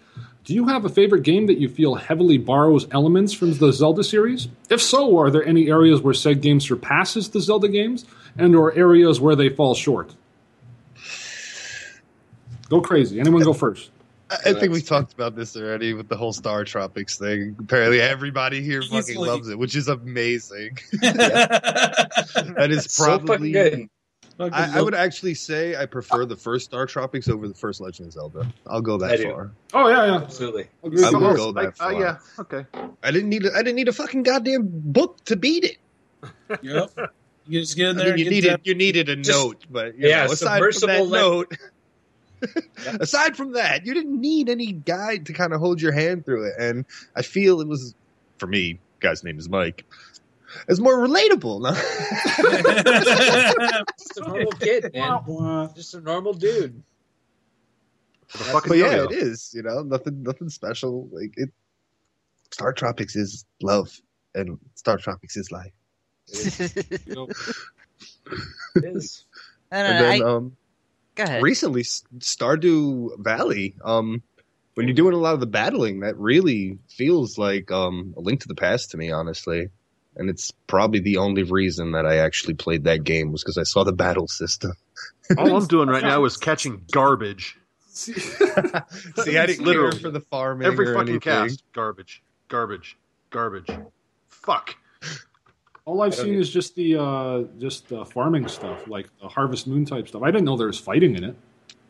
Do 0.45 0.55
you 0.55 0.67
have 0.69 0.85
a 0.85 0.89
favorite 0.89 1.23
game 1.23 1.47
that 1.47 1.59
you 1.59 1.69
feel 1.69 1.95
heavily 1.97 2.39
borrows 2.39 2.87
elements 2.93 3.33
from 3.33 3.53
the 3.55 3.73
Zelda 3.73 4.03
series? 4.03 4.49
If 4.71 4.81
so, 4.81 5.19
are 5.19 5.31
there 5.31 5.45
any 5.45 5.69
areas 5.69 6.01
where 6.01 6.15
said 6.15 6.41
game 6.41 6.61
surpasses 6.61 7.29
the 7.29 7.41
Zelda 7.41 7.69
games, 7.69 8.05
and 8.39 8.55
or 8.57 8.73
areas 8.75 9.21
where 9.21 9.37
they 9.37 9.49
fall 9.51 9.75
short? 9.75 10.15
Go 12.69 12.81
crazy. 12.81 13.21
Anyone 13.21 13.43
go 13.43 13.53
first? 13.53 13.91
I 14.31 14.51
I 14.51 14.53
think 14.55 14.73
we 14.73 14.81
talked 14.81 15.12
about 15.12 15.35
this 15.35 15.57
already 15.57 15.93
with 15.93 16.09
the 16.09 16.17
whole 16.17 16.33
Star 16.33 16.65
Tropics 16.65 17.19
thing. 17.19 17.57
Apparently, 17.59 18.01
everybody 18.01 18.62
here 18.62 18.81
fucking 18.81 18.99
Easily. 18.99 19.29
loves 19.29 19.49
it, 19.49 19.59
which 19.59 19.75
is 19.75 19.89
amazing. 19.89 20.79
that 21.03 22.69
is 22.71 22.85
So 22.85 23.05
fucking 23.05 23.27
probably. 23.27 23.53
good. 23.53 23.89
I, 24.41 24.79
I 24.79 24.83
would 24.83 24.95
actually 24.95 25.35
say 25.35 25.77
I 25.77 25.87
prefer 25.87 26.25
the 26.25 26.37
first 26.37 26.65
Star 26.67 26.87
Tropics 26.87 27.29
over 27.29 27.47
the 27.47 27.55
first 27.55 27.81
Legend 27.81 28.09
of 28.09 28.12
Zelda. 28.15 28.53
I'll 28.67 28.81
go 28.81 28.97
that 28.99 29.21
far. 29.21 29.51
Oh 29.75 29.89
yeah, 29.89 30.07
yeah. 30.07 30.17
Absolutely. 30.17 30.69
Agree 30.83 31.05
I 31.05 31.11
with 31.11 31.21
will 31.21 31.35
go 31.37 31.53
that 31.53 31.77
far. 31.77 31.95
uh, 31.95 31.99
yeah, 31.99 32.17
okay. 32.39 32.65
I 33.03 33.11
didn't 33.11 33.29
need. 33.29 33.45
A, 33.47 33.53
I 33.53 33.59
didn't 33.59 33.77
need 33.77 33.89
a 33.89 33.93
fucking 33.93 34.23
goddamn 34.23 34.69
book 34.71 35.23
to 35.27 35.37
beat 35.37 35.65
it. 35.65 35.77
Yep. 36.62 36.91
You 37.47 37.61
just 37.61 37.77
get 37.77 37.91
in 37.91 38.01
I 38.01 38.05
there 38.05 38.15
mean, 38.17 38.25
you 38.27 38.31
needed 38.31 38.53
that- 38.53 38.67
you 38.67 38.75
needed 38.75 39.09
a 39.09 39.17
Just- 39.17 39.31
note, 39.39 39.65
but 39.71 39.99
you 39.99 40.09
yeah, 40.09 40.27
know, 40.27 40.33
aside 40.33 40.59
from 40.59 40.67
that 40.67 40.75
submersible 40.75 41.09
le- 41.09 41.19
note, 41.19 41.53
aside 43.01 43.37
from 43.37 43.53
that, 43.53 43.87
you 43.87 43.95
didn't 43.95 44.21
need 44.21 44.49
any 44.49 44.73
guide 44.73 45.27
to 45.27 45.33
kind 45.33 45.53
of 45.53 45.61
hold 45.61 45.81
your 45.81 45.93
hand 45.93 46.25
through 46.25 46.45
it. 46.49 46.55
And 46.59 46.85
I 47.17 47.23
feel 47.23 47.61
it 47.61 47.69
was 47.69 47.95
for 48.39 48.47
me. 48.47 48.79
Guy's 49.01 49.25
name 49.25 49.39
is 49.39 49.49
Mike. 49.49 49.85
It's 50.68 50.81
more 50.81 50.97
relatable. 51.06 51.62
No? 51.62 51.70
Just 53.98 54.18
a 54.18 54.20
normal 54.27 54.52
kid, 54.52 54.93
man. 54.94 55.20
Wah, 55.27 55.68
Just 55.74 55.94
a 55.94 56.01
normal 56.01 56.35
dude. 56.35 56.82
The 58.32 58.39
fucking 58.44 58.68
but 58.68 58.78
yeah, 58.78 58.90
yo-yo. 58.97 59.05
it 59.05 59.12
is. 59.12 59.52
You 59.55 59.62
know, 59.62 59.82
nothing, 59.82 60.22
nothing 60.22 60.48
special. 60.51 61.09
Like 61.12 61.35
it. 61.36 61.51
Star 62.52 62.72
Tropics 62.72 63.14
is 63.16 63.44
love, 63.62 63.90
and 64.35 64.59
Star 64.74 64.98
Tropics 64.98 65.36
is 65.36 65.51
life. 65.52 65.72
It 67.02 67.16
wah. 67.16 67.27
is. 68.85 69.24
I 69.72 69.82
don't 69.82 69.86
And 69.86 69.98
know. 69.98 70.02
then, 70.02 70.22
I, 70.22 70.24
um, 70.36 70.56
go 71.16 71.24
ahead. 71.24 71.43
recently 71.43 71.82
stardew 71.82 73.18
valley 73.18 73.74
um 73.85 74.22
when 74.74 74.86
you're 74.86 74.94
doing 74.94 75.14
a 75.14 75.18
lot 75.18 75.35
of 75.35 75.40
the 75.40 75.47
battling 75.47 76.01
that 76.01 76.16
really 76.16 76.78
feels 76.89 77.36
like 77.39 77.70
um 77.70 78.14
a 78.16 78.20
link 78.20 78.40
to 78.43 78.48
the 78.48 78.55
past 78.55 78.93
to 78.93 78.97
me 78.97 79.10
honestly 79.10 79.68
and 80.20 80.30
it's 80.30 80.52
probably 80.68 81.01
the 81.01 81.16
only 81.16 81.42
reason 81.42 81.90
that 81.92 82.06
i 82.06 82.18
actually 82.18 82.55
played 82.55 82.84
that 82.84 83.02
game 83.02 83.32
was 83.32 83.42
because 83.42 83.59
i 83.59 83.64
saw 83.64 83.82
the 83.82 83.92
battle 83.92 84.28
system 84.28 84.72
All 85.36 85.56
I'm 85.56 85.66
doing 85.66 85.88
right 85.88 86.02
now 86.05 86.24
is 86.26 86.36
catching 86.48 86.84
garbage. 86.92 87.56
see 87.88 88.12
i 88.56 89.47
didn't 89.47 89.64
Literally. 89.64 89.90
care 89.92 90.01
for 90.01 90.10
the 90.10 90.20
farming 90.20 90.66
Every 90.68 90.88
or 90.90 90.94
fucking 90.94 91.09
anything. 91.09 91.20
cast, 91.48 91.64
garbage, 91.72 92.22
garbage, 92.48 92.97
garbage. 93.30 93.68
Fuck. 94.28 94.76
All 95.86 96.02
I've 96.02 96.14
seen 96.14 96.32
get- 96.34 96.40
is 96.40 96.51
just 96.51 96.74
the 96.76 96.97
uh, 97.01 97.42
just 97.59 97.88
the 97.88 98.05
farming 98.05 98.47
stuff, 98.48 98.86
like 98.86 99.09
the 99.20 99.28
Harvest 99.28 99.66
Moon 99.66 99.84
type 99.84 100.06
stuff. 100.09 100.22
I 100.22 100.30
didn't 100.30 100.44
know 100.44 100.56
there 100.56 100.66
was 100.68 100.78
fighting 100.78 101.16
in 101.16 101.24
it. 101.24 101.34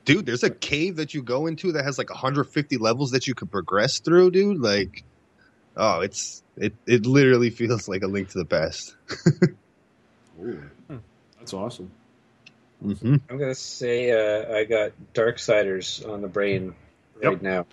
dude, 0.05 0.25
there's 0.27 0.43
a 0.43 0.51
cave 0.51 0.97
that 0.97 1.13
you 1.13 1.23
go 1.23 1.47
into 1.47 1.73
that 1.73 1.85
has 1.85 1.99
like 1.99 2.09
150 2.11 2.77
levels 2.79 3.11
that 3.11 3.27
you 3.27 3.35
could 3.35 3.51
progress 3.51 3.99
through, 4.01 4.31
dude. 4.31 4.59
Like, 4.61 5.05
oh, 5.77 6.01
it's 6.01 6.43
it 6.57 6.75
it 6.87 7.07
literally 7.07 7.51
feels 7.51 7.89
like 7.89 8.03
a 8.03 8.07
link 8.07 8.31
to 8.31 8.39
the 8.39 8.45
past. 8.45 8.95
That's 11.39 11.55
awesome. 11.55 11.91
hmm 12.83 13.17
I'm 13.29 13.39
gonna 13.39 13.55
say 13.55 14.11
uh, 14.11 14.55
I 14.57 14.65
got 14.65 14.93
Dark 15.15 15.37
Darksiders 15.37 16.09
on 16.09 16.23
the 16.23 16.29
brain 16.29 16.75
right 17.23 17.41
Yep. 17.41 17.43
now. 17.43 17.67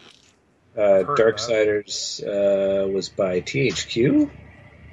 Uh, 0.75 1.03
Heard 1.03 1.17
Darksiders 1.17 2.21
uh, 2.23 2.87
was 2.87 3.09
by 3.09 3.41
THQ, 3.41 4.29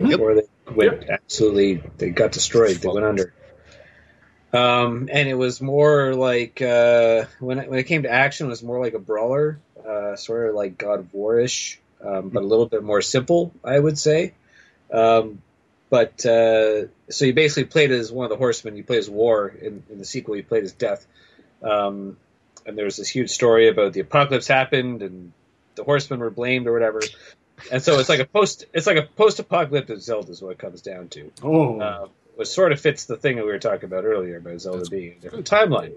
Yep. 0.01 0.21
or 0.21 0.35
they 0.35 0.43
went 0.75 1.09
absolutely 1.11 1.83
they 1.99 2.11
got 2.11 2.33
destroyed. 2.33 2.77
They 2.77 2.89
went 2.89 3.05
under. 3.05 3.33
Um, 4.55 5.09
and 5.13 5.29
it 5.29 5.35
was 5.35 5.61
more 5.61 6.15
like 6.15 6.63
uh, 6.63 7.25
when 7.41 7.59
it, 7.59 7.69
when 7.69 7.79
it 7.81 7.85
came 7.85 8.05
to 8.05 8.11
action, 8.11 8.47
it 8.47 8.51
was 8.51 8.63
more 8.63 8.79
like 8.81 8.95
a 8.95 9.01
brawler, 9.01 9.59
uh, 9.87 10.15
sort 10.15 10.49
of 10.49 10.55
like 10.55 10.79
God 10.79 11.01
of 11.01 11.13
War-ish, 11.13 11.81
um, 12.05 12.29
but 12.29 12.43
a 12.43 12.47
little 12.47 12.67
bit 12.67 12.83
more 12.83 13.03
simple, 13.03 13.53
I 13.65 13.79
would 13.79 13.99
say. 13.99 14.35
Um, 14.93 15.43
but 15.91 16.25
uh, 16.27 16.87
so 17.09 17.25
you 17.25 17.35
basically 17.35 17.65
played 17.65 17.93
as 17.93 18.11
one 18.11 18.25
of 18.25 18.31
the 18.31 18.37
horsemen. 18.37 18.77
You 18.77 18.85
played 18.85 18.99
as 18.99 19.11
War 19.11 19.49
in, 19.49 19.83
in 19.91 19.99
the 19.99 20.05
sequel. 20.05 20.37
You 20.37 20.43
played 20.43 20.65
as 20.65 20.73
Death, 20.73 21.07
um, 21.63 22.17
and 22.67 22.77
there 22.77 22.85
was 22.85 22.97
this 22.97 23.09
huge 23.09 23.31
story 23.31 23.69
about 23.69 23.93
the 23.93 24.01
apocalypse 24.01 24.47
happened 24.47 25.03
and 25.03 25.33
the 25.75 25.85
horsemen 25.85 26.21
were 26.21 26.31
blamed 26.31 26.67
or 26.67 26.73
whatever. 26.73 27.03
And 27.71 27.83
so 27.83 27.99
it's 27.99 28.09
like 28.09 28.21
a 28.21 28.25
post. 28.25 28.67
It's 28.73 28.87
like 28.87 28.97
a 28.97 29.03
post-apocalyptic 29.03 30.01
Zelda 30.01 30.33
is 30.33 30.43
what 30.43 30.51
it 30.51 30.59
comes 30.59 30.83
down 30.83 31.09
to 31.11 31.31
Oh, 31.43 31.81
uh, 31.81 32.09
which 32.37 32.49
sort 32.49 32.73
of 32.73 32.81
fits 32.81 33.05
the 33.05 33.17
thing 33.17 33.37
that 33.37 33.45
we 33.45 33.53
were 33.53 33.59
talking 33.59 33.85
about 33.85 34.05
earlier 34.05 34.39
about 34.39 34.61
Zelda 34.61 34.89
being 34.91 35.13
a 35.13 35.15
different 35.17 35.49
timeline. 35.49 35.93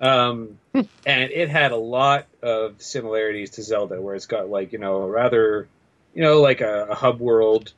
Um, 0.00 0.58
and 0.74 0.86
it 1.30 1.48
had 1.48 1.72
a 1.72 1.76
lot 1.76 2.26
of 2.42 2.82
similarities 2.82 3.52
to 3.52 3.62
Zelda, 3.62 4.00
where 4.00 4.14
it's 4.14 4.26
got 4.26 4.48
like 4.48 4.72
you 4.72 4.78
know 4.78 5.02
a 5.02 5.08
rather, 5.08 5.68
you 6.14 6.22
know, 6.22 6.40
like 6.40 6.60
a, 6.60 6.88
a 6.90 6.94
hub 6.94 7.20
world, 7.20 7.72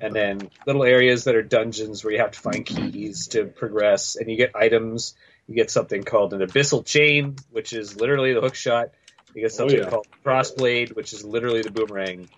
and 0.00 0.14
then 0.14 0.50
little 0.66 0.84
areas 0.84 1.24
that 1.24 1.34
are 1.34 1.42
dungeons 1.42 2.04
where 2.04 2.12
you 2.12 2.20
have 2.20 2.32
to 2.32 2.40
find 2.40 2.64
keys 2.64 3.28
to 3.28 3.46
progress, 3.46 4.16
and 4.16 4.30
you 4.30 4.36
get 4.36 4.54
items. 4.54 5.14
You 5.46 5.54
get 5.54 5.70
something 5.70 6.04
called 6.04 6.32
an 6.32 6.40
abyssal 6.40 6.86
chain, 6.86 7.36
which 7.50 7.74
is 7.74 7.96
literally 8.00 8.32
the 8.32 8.40
hook 8.40 8.54
shot. 8.54 8.90
You 9.34 9.42
get 9.42 9.52
something 9.52 9.76
yeah. 9.76 9.90
called 9.90 10.06
crossblade, 10.24 10.96
which 10.96 11.12
is 11.12 11.22
literally 11.24 11.60
the 11.60 11.70
boomerang, 11.70 12.28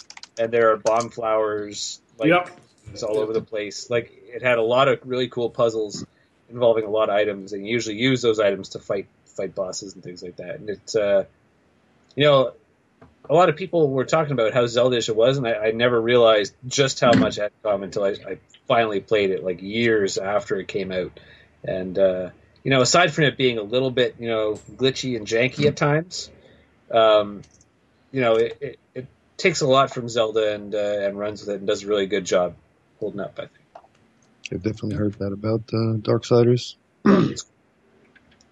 and 0.40 0.50
there 0.50 0.72
are 0.72 0.76
bomb 0.76 1.10
flowers. 1.10 2.00
Like, 2.18 2.30
Yep. 2.30 2.50
it's 2.92 3.02
all 3.02 3.18
over 3.18 3.32
the 3.32 3.42
place. 3.42 3.90
Like 3.90 4.10
it 4.26 4.42
had 4.42 4.58
a 4.58 4.62
lot 4.62 4.88
of 4.88 5.00
really 5.04 5.28
cool 5.28 5.50
puzzles 5.50 6.04
involving 6.48 6.84
a 6.84 6.90
lot 6.90 7.10
of 7.10 7.14
items, 7.14 7.52
and 7.52 7.66
you 7.66 7.72
usually 7.72 7.96
use 7.96 8.22
those 8.22 8.40
items 8.40 8.70
to 8.70 8.78
fight 8.78 9.06
fight 9.36 9.54
bosses 9.54 9.94
and 9.94 10.02
things 10.02 10.22
like 10.22 10.36
that. 10.36 10.56
And 10.56 10.70
it's 10.70 10.96
uh, 10.96 11.24
you 12.14 12.24
know, 12.24 12.52
a 13.28 13.34
lot 13.34 13.48
of 13.48 13.56
people 13.56 13.88
were 13.90 14.04
talking 14.04 14.32
about 14.32 14.54
how 14.54 14.66
Zelda-ish 14.66 15.08
it 15.08 15.16
was, 15.16 15.36
and 15.36 15.46
I, 15.46 15.54
I 15.54 15.70
never 15.72 16.00
realized 16.00 16.54
just 16.66 17.00
how 17.00 17.12
much 17.12 17.38
it 17.38 17.42
had 17.42 17.52
common 17.62 17.84
until 17.84 18.04
I, 18.04 18.10
I 18.10 18.38
finally 18.66 19.00
played 19.00 19.30
it, 19.30 19.44
like 19.44 19.62
years 19.62 20.18
after 20.18 20.58
it 20.58 20.68
came 20.68 20.92
out. 20.92 21.18
And 21.64 21.98
uh, 21.98 22.30
you 22.64 22.70
know, 22.70 22.80
aside 22.80 23.12
from 23.12 23.24
it 23.24 23.36
being 23.36 23.58
a 23.58 23.62
little 23.62 23.90
bit 23.90 24.16
you 24.18 24.28
know 24.28 24.54
glitchy 24.76 25.16
and 25.16 25.26
janky 25.26 25.66
at 25.66 25.76
times, 25.76 26.30
um, 26.90 27.42
you 28.12 28.20
know, 28.20 28.36
it, 28.36 28.56
it, 28.60 28.78
it 28.94 29.06
takes 29.36 29.60
a 29.60 29.66
lot 29.66 29.92
from 29.92 30.08
Zelda 30.08 30.54
and 30.54 30.74
uh, 30.74 30.78
and 30.78 31.18
runs 31.18 31.40
with 31.40 31.50
it 31.50 31.58
and 31.58 31.66
does 31.66 31.82
a 31.82 31.86
really 31.86 32.06
good 32.06 32.24
job 32.24 32.54
holding 33.00 33.20
up. 33.20 33.38
I 33.38 33.42
think. 33.42 33.84
I've 34.52 34.62
definitely 34.62 34.96
heard 34.96 35.14
that 35.14 35.32
about 35.32 35.62
uh, 35.72 35.98
Darksiders. 35.98 36.76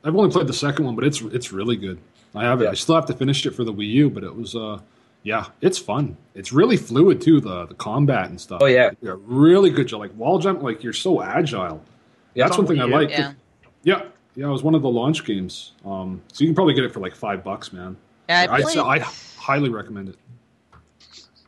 I've 0.05 0.15
only 0.15 0.31
played 0.31 0.47
the 0.47 0.53
second 0.53 0.85
one, 0.85 0.95
but 0.95 1.05
it's 1.05 1.21
it's 1.23 1.53
really 1.53 1.77
good. 1.77 1.99
I 2.35 2.45
have 2.45 2.61
it. 2.61 2.65
Yeah. 2.65 2.71
I 2.71 2.75
still 2.75 2.95
have 2.95 3.07
to 3.07 3.15
finish 3.15 3.45
it 3.47 3.53
for 3.53 3.65
the 3.65 3.73
Wii 3.73 3.89
U, 3.89 4.11
but 4.11 4.23
it 4.25 4.35
was 4.35 4.55
uh, 4.55 4.81
yeah, 5.23 5.47
it's 5.61 5.79
fun. 5.79 6.17
It's 6.35 6.53
really 6.53 6.77
fluid 6.77 7.21
too. 7.21 7.41
The 7.41 7.67
the 7.67 7.75
combat 7.75 8.29
and 8.29 8.41
stuff. 8.41 8.61
Oh, 8.63 8.67
yeah. 8.67 8.91
yeah, 9.01 9.15
really 9.25 9.71
good 9.71 9.89
job. 9.89 10.01
Like 10.01 10.15
wall 10.17 10.39
jump, 10.39 10.63
like 10.63 10.83
you're 10.85 10.93
so 10.93 11.23
agile. 11.23 11.83
Yeah, 12.35 12.45
That's 12.45 12.59
one 12.59 12.67
thing 12.67 12.81
I 12.81 12.85
Wii 12.85 12.89
U. 12.89 12.95
like. 12.95 13.11
Yeah. 13.11 13.33
Yeah, 13.83 14.03
yeah, 14.35 14.47
it 14.47 14.51
was 14.51 14.63
one 14.63 14.75
of 14.75 14.83
the 14.83 14.89
launch 14.89 15.25
games. 15.25 15.73
Um, 15.85 16.23
so 16.33 16.43
you 16.43 16.49
can 16.49 16.55
probably 16.55 16.75
get 16.75 16.85
it 16.85 16.93
for 16.93 17.01
like 17.01 17.15
five 17.15 17.45
bucks, 17.45 17.73
man. 17.73 17.97
Yeah, 18.29 18.47
I 18.49 18.55
I'd 18.55 18.63
played, 18.63 18.75
say 18.75 18.81
I 18.81 18.99
highly 19.39 19.69
recommend 19.69 20.09
it. 20.09 20.17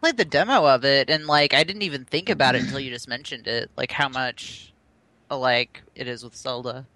played 0.00 0.16
the 0.18 0.24
demo 0.26 0.66
of 0.66 0.84
it, 0.84 1.08
and 1.10 1.26
like 1.26 1.54
I 1.54 1.64
didn't 1.64 1.82
even 1.82 2.04
think 2.04 2.28
about 2.30 2.54
it 2.54 2.62
until 2.62 2.78
you 2.78 2.90
just 2.90 3.08
mentioned 3.08 3.46
it. 3.46 3.70
Like 3.76 3.90
how 3.90 4.08
much 4.08 4.72
alike 5.30 5.82
it 5.94 6.06
is 6.08 6.22
with 6.22 6.36
Zelda. 6.36 6.86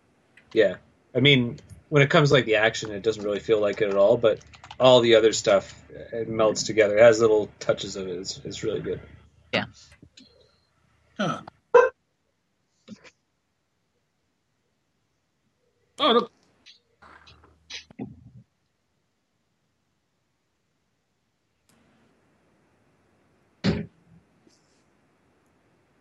Yeah, 0.53 0.77
I 1.15 1.21
mean, 1.21 1.59
when 1.89 2.03
it 2.03 2.11
comes 2.11 2.33
like 2.33 2.45
the 2.47 2.57
action, 2.57 2.93
it 2.93 3.03
doesn't 3.03 3.25
really 3.25 3.41
feel 3.41 3.61
like 3.61 3.81
it 3.83 3.91
at 3.91 3.97
all. 3.97 4.17
But 4.17 4.41
all 4.79 5.01
the 5.01 5.17
other 5.17 5.33
stuff, 5.33 5.75
it 6.13 6.29
melts 6.29 6.65
together. 6.65 6.99
It 6.99 7.03
has 7.03 7.21
little 7.21 7.51
touches 7.61 7.97
of 7.97 8.09
it. 8.09 8.19
It's, 8.19 8.39
it's 8.45 8.63
really 8.65 8.81
good. 8.81 9.01
Huh. 11.19 11.43
Oh 16.01 16.13
no, 16.13 16.29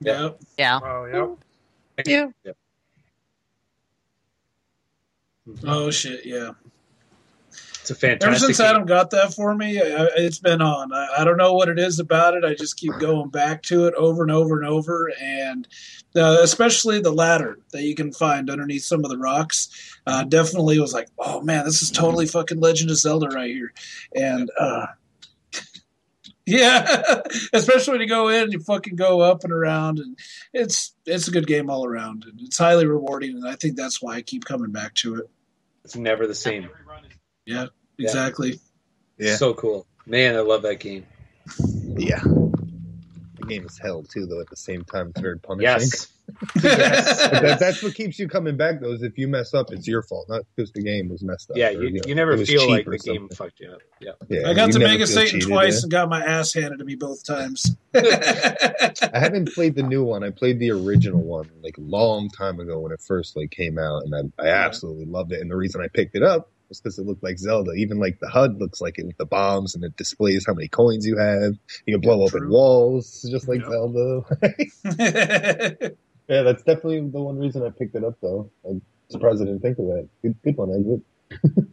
Yep. 0.01 0.39
Yeah. 0.57 0.79
Oh, 0.83 1.05
yeah. 1.05 1.27
Yeah. 2.45 2.53
Oh 5.65 5.91
shit. 5.91 6.25
Yeah. 6.25 6.51
It's 7.81 7.91
a 7.91 7.95
fantastic. 7.95 8.27
Ever 8.29 8.39
since 8.39 8.57
game. 8.59 8.67
Adam 8.67 8.85
got 8.85 9.09
that 9.11 9.33
for 9.33 9.55
me, 9.55 9.79
I, 9.81 10.03
I- 10.03 10.09
it's 10.17 10.37
been 10.37 10.61
on. 10.61 10.93
I, 10.93 11.07
I 11.19 11.23
don't 11.23 11.37
know 11.37 11.53
what 11.53 11.69
it 11.69 11.79
is 11.79 11.99
about 11.99 12.35
it. 12.35 12.43
I 12.45 12.53
just 12.53 12.77
keep 12.77 12.91
going 12.99 13.29
back 13.29 13.63
to 13.63 13.87
it 13.87 13.93
over 13.95 14.21
and 14.21 14.31
over 14.31 14.59
and 14.59 14.67
over, 14.69 15.11
and 15.19 15.67
uh, 16.15 16.37
especially 16.41 16.99
the 16.99 17.11
ladder 17.11 17.57
that 17.71 17.81
you 17.83 17.95
can 17.95 18.11
find 18.11 18.49
underneath 18.49 18.83
some 18.83 19.03
of 19.03 19.09
the 19.09 19.17
rocks. 19.17 19.97
Uh, 20.05 20.23
definitely 20.23 20.79
was 20.79 20.93
like, 20.93 21.07
oh 21.17 21.41
man, 21.41 21.65
this 21.65 21.81
is 21.81 21.89
totally 21.89 22.27
fucking 22.27 22.59
Legend 22.59 22.91
of 22.91 22.97
Zelda 22.97 23.27
right 23.29 23.49
here, 23.49 23.73
and 24.15 24.51
uh, 24.59 24.85
yeah, 26.45 27.21
especially 27.53 27.93
when 27.93 28.01
you 28.01 28.07
go 28.07 28.27
in 28.27 28.43
and 28.43 28.53
you 28.53 28.59
fucking 28.59 28.97
go 28.97 29.21
up 29.21 29.43
and 29.43 29.53
around, 29.53 29.97
and 29.99 30.17
it's 30.53 30.93
it's 31.07 31.27
a 31.27 31.31
good 31.31 31.47
game 31.47 31.69
all 31.71 31.85
around, 31.85 32.25
and 32.25 32.39
it's 32.41 32.57
highly 32.57 32.85
rewarding, 32.85 33.31
and 33.37 33.47
I 33.47 33.55
think 33.55 33.75
that's 33.77 33.99
why 34.01 34.15
I 34.15 34.21
keep 34.21 34.45
coming 34.45 34.71
back 34.71 34.93
to 34.95 35.15
it. 35.15 35.29
It's 35.89 35.95
never 35.95 36.27
the 36.27 36.35
same. 36.35 36.69
Yeah, 37.47 37.65
exactly. 37.97 38.59
Yeah. 39.17 39.37
So 39.37 39.55
cool, 39.55 39.87
man! 40.05 40.35
I 40.35 40.41
love 40.41 40.61
that 40.61 40.79
game. 40.79 41.07
Yeah. 41.97 42.21
The 42.21 43.45
game 43.47 43.65
is 43.65 43.79
hell 43.79 44.03
too, 44.03 44.27
though. 44.27 44.39
At 44.39 44.51
the 44.51 44.55
same 44.55 44.83
time, 44.83 45.09
it's 45.09 45.19
very 45.19 45.39
punishing. 45.39 45.63
Yes. 45.63 46.05
But 46.53 46.53
that, 46.61 47.57
that's 47.59 47.83
what 47.83 47.95
keeps 47.95 48.19
you 48.19 48.27
coming 48.27 48.57
back, 48.57 48.81
though. 48.81 48.91
Is 48.91 49.01
if 49.01 49.17
you 49.17 49.27
mess 49.27 49.53
up, 49.53 49.71
it's 49.71 49.87
your 49.87 50.03
fault, 50.03 50.27
not 50.29 50.43
because 50.55 50.71
the 50.71 50.81
game 50.81 51.09
was 51.09 51.23
messed 51.23 51.51
up. 51.51 51.57
Yeah, 51.57 51.69
or, 51.69 51.83
you, 51.83 51.91
know, 51.93 52.01
you 52.05 52.15
never 52.15 52.37
feel 52.37 52.69
like 52.69 52.87
or 52.87 52.91
the 52.91 52.97
game 52.97 53.29
fucked 53.29 53.59
you 53.59 53.71
up. 53.71 53.79
Yeah. 53.99 54.11
Yeah, 54.27 54.49
I 54.49 54.53
got 54.53 54.71
to 54.71 54.79
Mega 54.79 55.07
Satan 55.07 55.39
cheated, 55.39 55.47
twice 55.47 55.75
yeah. 55.75 55.83
and 55.83 55.91
got 55.91 56.09
my 56.09 56.23
ass 56.23 56.53
handed 56.53 56.79
to 56.79 56.85
me 56.85 56.95
both 56.95 57.23
times. 57.25 57.75
I 57.95 58.91
haven't 59.13 59.53
played 59.53 59.75
the 59.75 59.83
new 59.83 60.03
one. 60.03 60.23
I 60.23 60.29
played 60.29 60.59
the 60.59 60.71
original 60.71 61.21
one 61.21 61.49
like 61.63 61.77
a 61.77 61.81
long 61.81 62.29
time 62.29 62.59
ago 62.59 62.79
when 62.79 62.91
it 62.91 63.01
first 63.01 63.35
like 63.35 63.51
came 63.51 63.77
out, 63.77 64.03
and 64.03 64.33
I, 64.39 64.43
I 64.43 64.47
absolutely 64.47 65.05
loved 65.05 65.31
it. 65.31 65.41
And 65.41 65.49
the 65.49 65.55
reason 65.55 65.81
I 65.81 65.87
picked 65.87 66.15
it 66.15 66.23
up 66.23 66.51
was 66.69 66.79
because 66.79 66.97
it 66.97 67.05
looked 67.05 67.23
like 67.23 67.37
Zelda. 67.37 67.71
Even 67.73 67.99
like 67.99 68.19
the 68.19 68.29
HUD 68.29 68.59
looks 68.59 68.79
like 68.79 68.97
it 68.97 69.05
with 69.05 69.17
the 69.17 69.25
bombs, 69.25 69.75
and 69.75 69.83
it 69.83 69.97
displays 69.97 70.45
how 70.45 70.53
many 70.53 70.67
coins 70.67 71.05
you 71.05 71.17
have. 71.17 71.55
You 71.85 71.95
can 71.95 72.01
blow 72.01 72.23
open 72.23 72.49
walls, 72.49 73.27
just 73.29 73.47
like 73.47 73.61
Yeah. 73.61 73.69
Zelda. 73.69 74.23
yeah, 76.29 76.43
that's 76.43 76.63
definitely 76.63 77.01
the 77.01 77.21
one 77.21 77.37
reason 77.37 77.63
I 77.65 77.69
picked 77.71 77.95
it 77.95 78.03
up, 78.05 78.15
though. 78.21 78.49
I'm 78.67 78.81
surprised 79.09 79.41
I 79.41 79.45
didn't 79.45 79.61
think 79.61 79.77
of 79.79 79.85
that. 79.87 80.07
Good, 80.21 80.35
good 80.43 80.55
one, 80.57 80.71
Exit. 80.73 81.65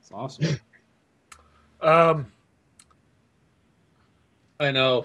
it's 0.00 0.10
awesome. 0.12 0.58
Um, 1.80 2.26
I 4.60 4.70
know. 4.70 5.04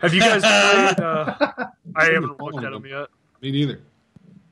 have 0.00 0.14
you 0.14 0.20
guys 0.20 0.40
played? 0.40 1.00
Uh, 1.04 1.34
I 1.94 2.04
haven't 2.06 2.40
looked 2.40 2.64
at 2.64 2.72
them 2.72 2.86
yet. 2.86 3.08
Me 3.42 3.50
neither. 3.50 3.80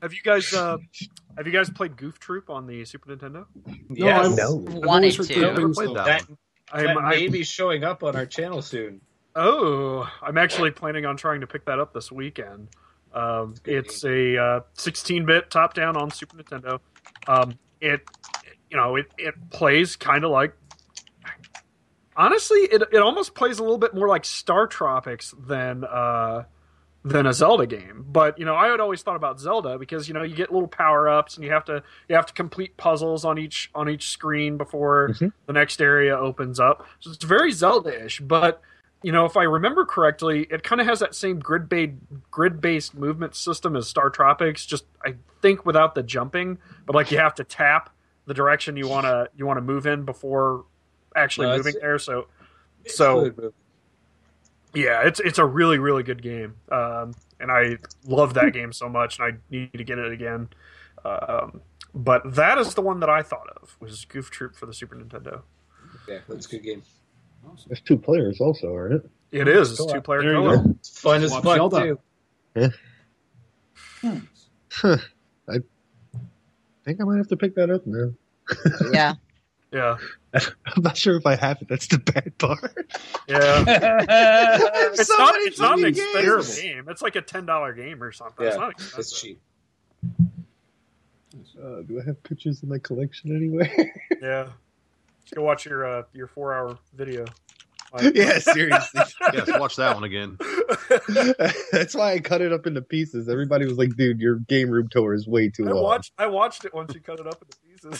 Have 0.01 0.13
you 0.13 0.21
guys? 0.23 0.53
Uh, 0.53 0.77
have 1.37 1.47
you 1.47 1.53
guys 1.53 1.69
played 1.69 1.95
Goof 1.97 2.19
Troop 2.19 2.49
on 2.49 2.67
the 2.67 2.85
Super 2.85 3.15
Nintendo? 3.15 3.45
Yes. 3.89 4.25
I've- 4.27 4.35
No. 4.35 4.63
I've 4.67 4.73
Wanted 4.75 4.85
always 4.87 5.17
heard 5.17 5.27
to. 5.27 5.33
good 5.33 5.53
Never 5.55 5.69
played 5.73 5.95
that 5.95 6.05
That, 6.05 6.29
one. 6.29 6.37
I'm, 6.71 6.85
that 6.85 6.97
I, 6.97 7.09
may 7.11 7.27
be 7.29 7.43
showing 7.43 7.83
up 7.83 8.03
on 8.03 8.15
our 8.15 8.25
channel 8.27 8.61
soon. 8.61 9.01
Oh, 9.35 10.09
I'm 10.21 10.37
actually 10.37 10.71
planning 10.71 11.05
on 11.05 11.17
trying 11.17 11.41
to 11.41 11.47
pick 11.47 11.65
that 11.65 11.79
up 11.79 11.93
this 11.93 12.11
weekend. 12.11 12.69
Um, 13.13 13.55
it's 13.65 14.03
a 14.03 14.37
uh, 14.37 14.59
16-bit 14.77 15.49
top-down 15.49 15.97
on 15.97 16.11
Super 16.11 16.37
Nintendo. 16.37 16.79
Um, 17.27 17.57
it, 17.81 18.01
you 18.69 18.77
know, 18.77 18.95
it, 18.97 19.07
it 19.17 19.33
plays 19.49 19.95
kind 19.95 20.23
of 20.23 20.31
like. 20.31 20.53
Honestly, 22.15 22.59
it, 22.59 22.81
it 22.91 22.97
almost 23.01 23.33
plays 23.33 23.59
a 23.59 23.63
little 23.63 23.77
bit 23.77 23.93
more 23.95 24.07
like 24.07 24.25
Star 24.25 24.67
Tropics 24.67 25.33
than 25.39 25.85
uh, 25.85 26.43
than 27.05 27.25
a 27.25 27.31
Zelda 27.31 27.65
game. 27.65 28.05
But 28.09 28.37
you 28.37 28.43
know, 28.43 28.55
I 28.55 28.67
had 28.67 28.81
always 28.81 29.01
thought 29.01 29.15
about 29.15 29.39
Zelda 29.39 29.77
because 29.77 30.09
you 30.09 30.13
know 30.13 30.23
you 30.23 30.35
get 30.35 30.51
little 30.51 30.67
power 30.67 31.07
ups 31.07 31.37
and 31.37 31.45
you 31.45 31.51
have 31.51 31.63
to 31.65 31.81
you 32.09 32.15
have 32.15 32.25
to 32.25 32.33
complete 32.33 32.75
puzzles 32.75 33.23
on 33.23 33.37
each 33.37 33.71
on 33.73 33.89
each 33.89 34.09
screen 34.09 34.57
before 34.57 35.09
Mhm. 35.13 35.31
the 35.45 35.53
next 35.53 35.81
area 35.81 36.17
opens 36.17 36.59
up. 36.59 36.85
So 36.99 37.11
it's 37.11 37.23
very 37.23 37.51
Zelda-ish, 37.53 38.19
but 38.19 38.61
you 39.01 39.11
know, 39.11 39.25
if 39.25 39.37
I 39.37 39.43
remember 39.43 39.85
correctly, 39.85 40.45
it 40.49 40.63
kind 40.63 40.81
of 40.81 40.87
has 40.87 40.99
that 40.99 41.15
same 41.15 41.39
grid 41.39 41.69
based 41.69 41.95
grid 42.31 42.59
based 42.59 42.95
movement 42.95 43.35
system 43.35 43.75
as 43.75 43.87
Star 43.87 44.09
Tropics. 44.09 44.65
Just 44.65 44.85
I 45.05 45.15
think 45.41 45.65
without 45.65 45.95
the 45.95 46.03
jumping, 46.03 46.57
but 46.85 46.95
like 46.95 47.11
you 47.11 47.17
have 47.17 47.35
to 47.35 47.43
tap 47.43 47.89
the 48.25 48.33
direction 48.33 48.75
you 48.75 48.87
want 48.87 49.05
to 49.05 49.29
you 49.37 49.45
want 49.45 49.57
to 49.57 49.61
move 49.61 49.85
in 49.85 50.03
before 50.03 50.65
actually 51.15 51.47
No, 51.47 51.57
moving 51.57 51.75
there. 51.81 51.97
So 51.97 52.27
so 52.85 53.31
yeah, 54.73 55.07
it's 55.07 55.19
it's 55.21 55.39
a 55.39 55.45
really 55.45 55.79
really 55.79 56.03
good 56.03 56.21
game, 56.21 56.55
um, 56.71 57.13
and 57.39 57.51
I 57.51 57.77
love 58.05 58.33
that 58.33 58.53
game 58.53 58.73
so 58.73 58.89
much, 58.89 59.17
and 59.19 59.33
I 59.33 59.37
need 59.49 59.73
to 59.73 59.83
get 59.83 59.97
it 59.97 60.11
again. 60.11 60.49
Um, 61.05 61.61
but 61.93 62.35
that 62.35 62.57
is 62.57 62.73
the 62.73 62.81
one 62.81 62.99
that 62.99 63.09
I 63.09 63.23
thought 63.23 63.47
of 63.61 63.77
was 63.79 64.03
Goof 64.05 64.29
Troop 64.29 64.55
for 64.55 64.65
the 64.65 64.73
Super 64.73 64.95
Nintendo. 64.95 65.41
yeah, 66.07 66.19
that's 66.27 66.45
a 66.45 66.49
good 66.49 66.63
game. 66.63 66.83
There's 67.67 67.81
two 67.81 67.97
players 67.97 68.39
also, 68.41 68.73
aren't 68.73 68.93
it? 68.95 69.09
It 69.31 69.47
is. 69.47 69.71
It's 69.79 69.91
two 69.91 70.01
player 70.01 70.21
There 70.21 70.33
you 70.33 70.39
co-op. 70.41 70.63
go. 70.63 70.69
It's 70.79 70.99
fun 70.99 71.23
as 71.23 71.29
Swap 71.31 71.43
fuck 71.43 71.55
Zelda. 71.57 71.97
too. 72.53 72.71
I 75.47 75.59
think 76.85 77.01
I 77.01 77.03
might 77.03 77.17
have 77.17 77.27
to 77.29 77.37
pick 77.37 77.55
that 77.55 77.69
up 77.69 77.85
now. 77.85 78.11
Yeah. 78.91 79.15
Yeah, 79.71 79.97
I'm 80.33 80.81
not 80.81 80.97
sure 80.97 81.15
if 81.15 81.27
I 81.27 81.35
have 81.35 81.61
it. 81.61 81.67
That's 81.67 81.85
the 81.85 81.99
bad 81.99 82.35
part. 82.39 82.75
yeah. 83.27 83.63
It's 84.93 85.07
so 85.07 85.15
not. 85.15 85.35
It's 85.37 85.59
not 85.59 85.77
an 85.77 85.85
expensive 85.85 86.23
games. 86.25 86.59
game. 86.59 86.85
It's 86.89 87.03
like 87.03 87.15
a 87.15 87.21
ten 87.21 87.45
dollar 87.45 87.73
game 87.73 88.01
or 88.01 88.11
something. 88.11 88.47
It's 88.47 88.55
Yeah, 88.55 88.59
not 88.61 88.71
expensive. 88.71 88.99
it's 88.99 89.21
cheap. 89.21 89.39
Uh, 91.63 91.83
do 91.83 92.01
I 92.01 92.03
have 92.03 92.23
pictures 92.23 92.63
in 92.63 92.69
my 92.69 92.79
collection 92.79 93.35
anywhere? 93.35 93.69
Yeah. 94.19 94.47
Just 95.29 95.35
go 95.35 95.43
watch 95.43 95.65
your 95.67 95.85
uh, 95.85 96.03
your 96.13 96.25
four 96.25 96.53
hour 96.55 96.77
video. 96.95 97.25
Like- 97.91 98.13
yeah, 98.15 98.37
seriously. 98.37 99.01
Yes, 99.33 99.49
watch 99.59 99.75
that 99.77 99.95
one 99.95 100.03
again. 100.03 100.37
That's 101.71 101.95
why 101.95 102.13
I 102.13 102.19
cut 102.19 102.39
it 102.39 102.53
up 102.53 102.67
into 102.67 102.83
pieces. 102.83 103.27
Everybody 103.27 103.65
was 103.65 103.79
like, 103.79 103.95
"Dude, 103.95 104.19
your 104.19 104.35
game 104.35 104.69
room 104.69 104.89
tour 104.91 105.15
is 105.15 105.27
way 105.27 105.49
too 105.49 105.67
I 105.67 105.71
long." 105.71 105.83
watched. 105.83 106.11
I 106.19 106.27
watched 106.27 106.65
it 106.65 106.73
once 106.75 106.93
you 106.93 106.99
cut 107.01 107.19
it 107.19 107.25
up 107.25 107.41
into 107.41 107.57
pieces. 107.65 107.99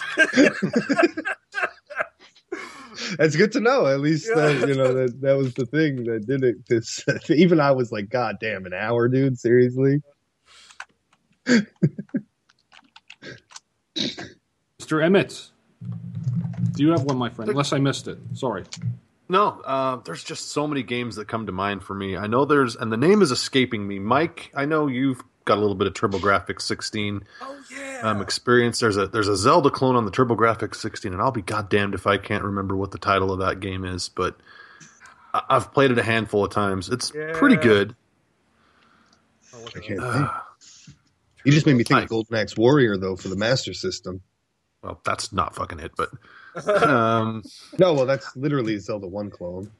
That's 3.17 3.35
good 3.35 3.51
to 3.53 3.59
know. 3.61 3.87
At 3.87 3.99
least 3.99 4.27
Yeah. 4.29 4.35
that 4.35 4.67
you 4.67 4.75
know 4.75 4.93
that 4.93 5.21
that 5.21 5.33
was 5.37 5.55
the 5.55 5.65
thing 5.65 6.03
that 6.03 6.27
did 6.27 6.43
it. 6.43 6.57
This 6.67 7.03
even 7.29 7.59
I 7.59 7.71
was 7.71 7.91
like, 7.91 8.09
"God 8.11 8.35
damn, 8.39 8.67
an 8.67 8.73
hour, 8.75 9.07
dude! 9.07 9.39
Seriously." 9.39 10.03
Mr. 14.79 15.03
Emmett, 15.03 15.49
do 15.81 16.83
you 16.83 16.89
have 16.91 17.03
one, 17.03 17.17
my 17.17 17.29
friend? 17.29 17.49
Unless 17.49 17.73
I 17.73 17.79
missed 17.79 18.07
it. 18.07 18.17
Sorry. 18.33 18.63
No, 19.27 19.61
uh, 19.63 19.97
there's 20.05 20.23
just 20.23 20.51
so 20.51 20.67
many 20.67 20.81
games 20.83 21.15
that 21.17 21.27
come 21.27 21.45
to 21.45 21.51
mind 21.51 21.83
for 21.83 21.93
me. 21.93 22.17
I 22.17 22.27
know 22.27 22.45
there's, 22.45 22.75
and 22.75 22.91
the 22.91 22.97
name 22.97 23.21
is 23.21 23.31
escaping 23.31 23.87
me. 23.87 23.99
Mike, 23.99 24.51
I 24.55 24.65
know 24.65 24.87
you've 24.87 25.21
got 25.45 25.57
a 25.57 25.61
little 25.61 25.75
bit 25.75 25.87
of 25.87 25.93
TurboGrafx 25.93 26.61
16 26.61 27.23
oh 27.41 27.59
yeah. 27.71 28.01
um, 28.03 28.21
experience. 28.21 28.79
There's 28.79 28.97
a 28.97 29.07
there's 29.07 29.27
a 29.27 29.35
Zelda 29.37 29.69
clone 29.69 29.95
on 29.95 30.05
the 30.05 30.11
TurboGrafx 30.11 30.75
16, 30.75 31.13
and 31.13 31.21
I'll 31.21 31.31
be 31.31 31.41
goddamned 31.43 31.93
if 31.93 32.07
I 32.07 32.17
can't 32.17 32.43
remember 32.43 32.75
what 32.75 32.91
the 32.91 32.97
title 32.97 33.31
of 33.31 33.39
that 33.39 33.59
game 33.59 33.85
is. 33.85 34.09
But 34.09 34.35
I- 35.33 35.43
I've 35.49 35.71
played 35.73 35.91
it 35.91 35.99
a 35.99 36.03
handful 36.03 36.43
of 36.43 36.51
times. 36.51 36.89
It's 36.89 37.11
pretty 37.11 37.55
good. 37.57 37.95
I'll 39.53 39.61
look 39.61 39.75
I 39.77 39.79
it 39.79 39.85
can't 39.85 39.99
up. 39.99 40.13
think. 40.59 40.95
You 41.45 41.51
just 41.51 41.65
made 41.67 41.73
me 41.75 41.83
think 41.83 41.91
Nice. 41.97 42.03
of 42.05 42.09
Golden 42.09 42.35
Axe 42.35 42.57
Warrior 42.57 42.97
though 42.97 43.15
for 43.15 43.27
the 43.29 43.35
Master 43.35 43.73
System. 43.73 44.21
Well, 44.83 44.99
that's 45.03 45.33
not 45.33 45.55
fucking 45.55 45.79
it, 45.79 45.91
but 45.97 46.09
um, 46.87 47.43
No, 47.77 47.93
well, 47.93 48.05
that's 48.05 48.35
literally 48.35 48.77
Zelda 48.77 49.07
One 49.07 49.29
clone. 49.29 49.71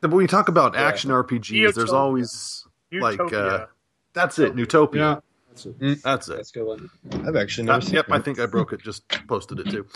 but 0.00 0.10
when 0.10 0.22
you 0.22 0.28
talk 0.28 0.48
about 0.48 0.74
Yeah. 0.74 0.82
action 0.82 1.10
RPGs, 1.10 1.74
there's 1.74 1.90
Neutopia. 1.90 1.94
always 1.94 2.66
like 2.92 3.18
uh, 3.20 3.24
Utopia. 3.24 3.68
that's 4.12 4.38
it, 4.38 4.54
Neutopia. 4.54 4.94
Yeah. 4.94 5.16
That's 5.48 5.66
it. 5.66 6.02
That's 6.02 6.28
it. 6.28 6.36
That's 6.36 6.50
a 6.50 6.52
good 6.58 6.66
one. 6.66 6.90
I've 7.26 7.36
actually 7.36 7.66
never 7.66 7.80
seen 7.82 7.94
yep, 7.94 8.08
it. 8.08 8.12
I 8.12 8.18
think 8.20 8.38
I 8.38 8.46
broke 8.46 8.72
it. 8.72 8.80
Just 8.82 9.06
posted 9.26 9.60
it 9.60 9.68
too. 9.70 9.86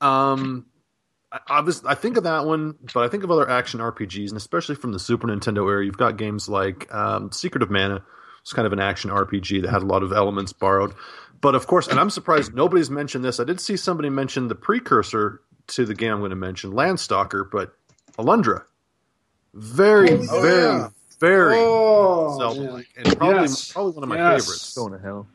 Um, 0.00 0.66
I, 1.32 1.38
I 1.48 1.60
was 1.60 1.84
I 1.84 1.94
think 1.94 2.16
of 2.16 2.24
that 2.24 2.44
one, 2.44 2.74
but 2.92 3.04
I 3.04 3.08
think 3.08 3.22
of 3.24 3.30
other 3.30 3.48
action 3.48 3.78
RPGs, 3.80 4.28
and 4.28 4.36
especially 4.36 4.74
from 4.74 4.92
the 4.92 4.98
Super 4.98 5.28
Nintendo 5.28 5.68
era, 5.70 5.84
you've 5.84 5.96
got 5.96 6.16
games 6.16 6.48
like 6.48 6.92
um, 6.92 7.30
Secret 7.32 7.62
of 7.62 7.70
Mana. 7.70 8.02
It's 8.42 8.52
kind 8.52 8.66
of 8.66 8.72
an 8.72 8.78
action 8.80 9.10
RPG 9.10 9.62
that 9.62 9.70
had 9.70 9.82
a 9.82 9.86
lot 9.86 10.02
of 10.04 10.12
elements 10.12 10.52
borrowed. 10.52 10.92
But 11.40 11.54
of 11.54 11.66
course, 11.66 11.86
and 11.88 11.98
I'm 12.00 12.10
surprised 12.10 12.54
nobody's 12.54 12.90
mentioned 12.90 13.24
this. 13.24 13.38
I 13.40 13.44
did 13.44 13.60
see 13.60 13.76
somebody 13.76 14.08
mention 14.10 14.48
the 14.48 14.54
precursor 14.54 15.42
to 15.68 15.84
the 15.84 15.94
game 15.94 16.12
I'm 16.12 16.18
going 16.20 16.30
to 16.30 16.36
mention, 16.36 16.72
Landstalker, 16.72 17.48
but 17.50 17.72
Alundra. 18.18 18.64
Very, 19.54 20.10
Oh, 20.30 20.40
very, 20.42 20.62
yeah. 20.62 20.88
very 21.20 21.54
Oh, 21.58 22.36
Zelda-like, 22.38 22.86
and 22.96 23.16
probably 23.18 23.40
Yes. 23.42 23.72
probably 23.72 23.92
one 23.92 24.02
of 24.02 24.08
my 24.08 24.16
Yes. 24.16 24.44
favorites. 24.44 24.74
Going 24.74 24.92
to 24.92 24.98
hell. 24.98 25.26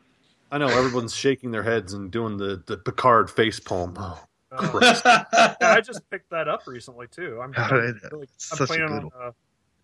I 0.50 0.58
know 0.58 0.68
everyone's 0.68 1.14
shaking 1.14 1.50
their 1.50 1.62
heads 1.62 1.92
and 1.94 2.10
doing 2.10 2.36
the, 2.36 2.62
the 2.66 2.76
Picard 2.76 3.30
face 3.30 3.58
palm. 3.60 3.94
Oh, 3.98 4.20
Uh, 4.52 4.68
Christ. 4.70 5.02
yeah, 5.06 5.54
I 5.62 5.80
just 5.80 6.08
picked 6.10 6.30
that 6.30 6.46
up 6.48 6.66
recently 6.66 7.06
too. 7.08 7.40
I'm, 7.42 7.52
God, 7.52 7.72
I'm, 7.72 7.78
it- 7.84 7.96
really, 8.12 8.24
I'm 8.52 8.58
such 8.58 8.60
a 8.60 8.66
playing 8.66 8.82
on. 8.82 9.02
one. 9.04 9.10
Uh, 9.20 9.30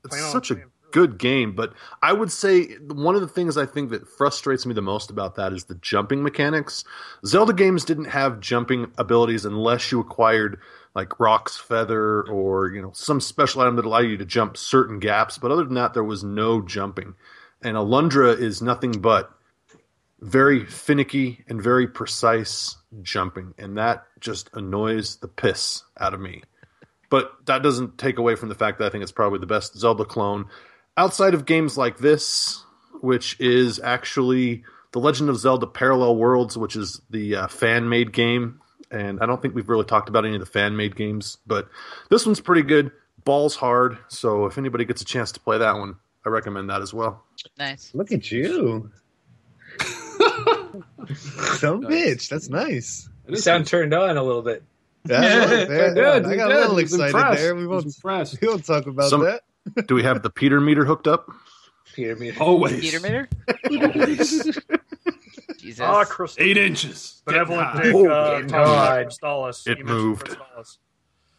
it's 0.05 0.23
on 0.23 0.31
such 0.33 0.51
a 0.51 0.55
playing 0.55 0.69
through 0.69 0.73
it. 0.78 0.78
Good 0.91 1.19
game, 1.19 1.55
but 1.55 1.75
I 2.03 2.13
would 2.13 2.33
say 2.33 2.77
one 2.77 3.15
of 3.15 3.21
the 3.21 3.29
things 3.29 3.57
I 3.57 3.67
think 3.67 3.91
that 3.91 4.09
frustrates 4.09 4.65
me 4.65 4.73
the 4.75 4.81
most 4.81 5.11
about 5.11 5.35
that 5.35 5.53
is 5.53 5.65
the 5.65 5.75
jumping 5.75 6.23
mechanics. 6.23 6.85
Zelda 7.27 7.53
games 7.53 7.85
didn't 7.85 8.07
have 8.07 8.41
jumping 8.41 8.91
abilities 8.97 9.45
unless 9.45 9.93
you 9.93 10.01
acquired 10.01 10.59
like 10.95 11.21
Roc's 11.21 11.57
Feather 11.57 12.23
or 12.23 12.71
you 12.71 12.81
know 12.81 12.93
some 12.95 13.21
special 13.21 13.61
item 13.61 13.77
that 13.77 13.85
allowed 13.85 14.01
you 14.01 14.17
to 14.17 14.25
jump 14.25 14.57
certain 14.57 14.99
gaps. 14.99 15.37
But 15.39 15.51
other 15.51 15.65
than 15.65 15.75
that, 15.75 15.95
there 15.95 16.05
was 16.05 16.25
no 16.25 16.63
jumping. 16.63 17.15
And 17.63 17.77
Alundra 17.77 18.39
is 18.39 18.63
nothing 18.63 18.93
but 18.93 19.31
very 20.21 20.65
finicky 20.65 21.45
and 21.49 21.63
very 21.63 21.87
precise 21.87 22.77
jumping, 23.03 23.55
and 23.59 23.77
that 23.79 24.05
just 24.21 24.51
annoys 24.55 25.17
the 25.17 25.29
piss 25.29 25.83
out 25.99 26.15
of 26.15 26.21
me. 26.21 26.43
But 27.11 27.33
that 27.47 27.63
doesn't 27.63 27.99
take 27.99 28.19
away 28.19 28.35
from 28.35 28.49
the 28.49 28.55
fact 28.55 28.79
that 28.79 28.87
I 28.87 28.91
think 28.91 29.03
it's 29.03 29.13
probably 29.13 29.39
the 29.39 29.47
best 29.47 29.77
Zelda 29.77 30.05
clone 30.05 30.47
outside 30.99 31.33
of 31.33 31.47
games 31.47 31.79
like 31.79 31.97
this, 31.99 32.63
which 33.01 33.41
is 33.41 33.81
actually 33.81 34.65
The 34.93 34.99
Legend 35.01 35.31
of 35.31 35.39
Zelda 35.39 35.67
Parallel 35.67 36.17
Worlds, 36.17 36.59
which 36.59 36.77
is 36.77 37.01
the 37.09 37.37
uh, 37.37 37.47
fan 37.49 37.89
made 37.89 38.13
game. 38.13 38.61
And 38.91 39.21
I 39.23 39.27
don't 39.27 39.41
think 39.41 39.55
we've 39.55 39.69
really 39.69 39.85
talked 39.85 40.09
about 40.09 40.25
any 40.27 40.35
of 40.35 40.41
the 40.41 40.47
fan 40.47 40.77
made 40.77 40.97
games, 40.97 41.39
but 41.47 41.69
this 42.11 42.27
one's 42.27 42.41
pretty 42.41 42.63
good. 42.63 42.91
Ball's 43.25 43.55
hard, 43.55 43.99
so 44.09 44.47
if 44.47 44.57
anybody 44.59 44.85
gets 44.87 45.03
a 45.03 45.05
chance 45.05 45.33
to 45.33 45.41
play 45.41 45.59
that 45.59 45.77
one, 45.77 45.97
I 46.25 46.31
recommend 46.31 46.71
that 46.71 46.81
as 46.83 46.93
well. 46.95 47.25
Nice. 47.59 47.91
Look 47.95 48.11
at 48.13 48.31
you. 48.33 48.91
Some 49.79 51.83
bitch. 51.83 52.29
That's 52.29 52.49
nice. 52.49 53.09
You 53.29 53.37
sound 53.37 53.67
turned 53.67 53.93
on 53.93 54.17
a 54.17 54.23
little 54.23 54.43
bit. 54.43 54.63
Yeah, 55.07 55.17
I 55.21 55.41
was 55.41 55.69
there. 55.69 55.95
Good, 55.95 56.27
I 56.27 56.37
got 56.37 56.51
a 56.51 56.55
little 56.55 56.79
excited 56.79 57.15
impressed. 57.15 57.43
there. 57.43 57.55
We 57.55 57.67
won't, 57.67 57.85
impressed. 57.87 58.41
we 58.41 58.49
won't 58.49 58.65
talk 58.65 58.87
about 58.87 59.11
Some- 59.11 59.25
that. 59.25 59.43
Do 59.87 59.95
we 59.95 60.03
have 60.03 60.23
the 60.23 60.31
Peter 60.31 60.61
meter 60.61 60.85
hooked 60.85 61.07
up? 61.07 61.29
Peter 61.95 62.17
meter. 62.17 62.43
Always. 62.43 62.81
Peter 62.81 63.01
meter? 63.01 63.29
Always. 63.71 64.59
Jesus. 65.59 65.81
Ah, 65.81 66.05
Crystal. 66.05 66.43
Eight 66.45 66.57
inches. 66.57 67.23
Benevolent 67.25 67.75
Getting 67.77 67.93
Dick. 68.03 68.11
high. 68.11 68.15
Uh, 68.15 68.35
getting 68.35 68.49
talking. 68.49 69.09
Crystalis. 69.09 69.67
It 69.67 69.79
You 69.79 69.85
moved. 69.85 70.27
Crystalis. 70.29 70.79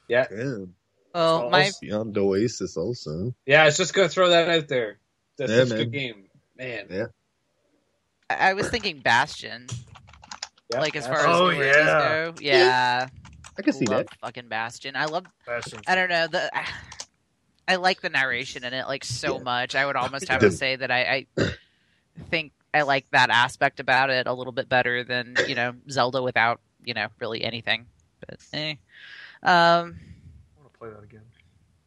Yeah, 0.08 0.26
Damn. 0.30 0.74
well, 1.14 1.50
my 1.50 1.72
Beyond 1.82 2.18
Oasis 2.18 2.76
also. 2.78 3.34
yeah. 3.46 3.62
I 3.62 3.66
was 3.66 3.78
just 3.78 3.94
gonna 3.94 4.10
throw 4.10 4.30
that 4.30 4.50
out 4.50 4.68
there. 4.68 4.98
That's 5.38 5.52
Yeah, 5.52 5.64
such 5.66 5.72
a 5.72 5.76
good 5.86 5.92
game, 5.92 6.24
man. 6.58 6.88
Yeah. 6.90 7.06
I 8.30 8.54
was 8.54 8.70
thinking 8.70 9.00
Bastion. 9.00 9.68
Yeah, 10.74 10.82
like 10.82 10.96
as 10.96 11.06
far 11.08 11.18
that's- 11.18 11.34
as 11.36 11.42
Oh, 11.42 11.50
yeah. 11.50 12.32
go. 12.32 12.34
Yeah. 12.42 13.08
I 13.58 13.62
can 13.62 13.74
see 13.74 13.86
love 13.86 14.06
that. 14.08 14.20
fucking 14.20 14.48
Bastion. 14.48 14.96
I 14.96 15.06
love 15.06 15.26
Bastion. 15.46 15.80
I 15.88 15.96
don't 15.96 16.10
know 16.10 16.28
the. 16.28 16.50
I 17.70 17.76
like 17.78 18.02
the 18.02 18.10
narration 18.10 18.64
in 18.64 18.74
it 18.74 18.88
like 18.88 19.06
so 19.06 19.38
Yeah. 19.38 19.44
much. 19.44 19.76
I 19.76 19.86
would 19.86 19.96
almost 20.04 20.28
have 20.28 20.42
to 20.42 20.52
say 20.52 20.76
that 20.76 20.90
I, 20.92 21.28
I 21.38 21.54
think 22.30 22.52
I 22.74 22.82
like 22.82 23.06
that 23.12 23.30
aspect 23.30 23.80
about 23.80 24.10
it 24.10 24.28
a 24.28 24.34
little 24.34 24.52
bit 24.54 24.68
better 24.68 25.04
than 25.04 25.36
you 25.48 25.56
know 25.56 25.74
Zelda 25.90 26.22
without 26.24 26.60
you 26.84 26.94
know 26.96 27.08
really 27.20 27.44
anything. 27.44 27.86
But 28.28 28.40
eh. 28.54 28.72
Um, 29.44 29.48
I 29.48 30.62
want 30.62 30.74
to 30.74 30.80
play 30.80 30.90
that 30.90 31.04
again. 31.04 31.22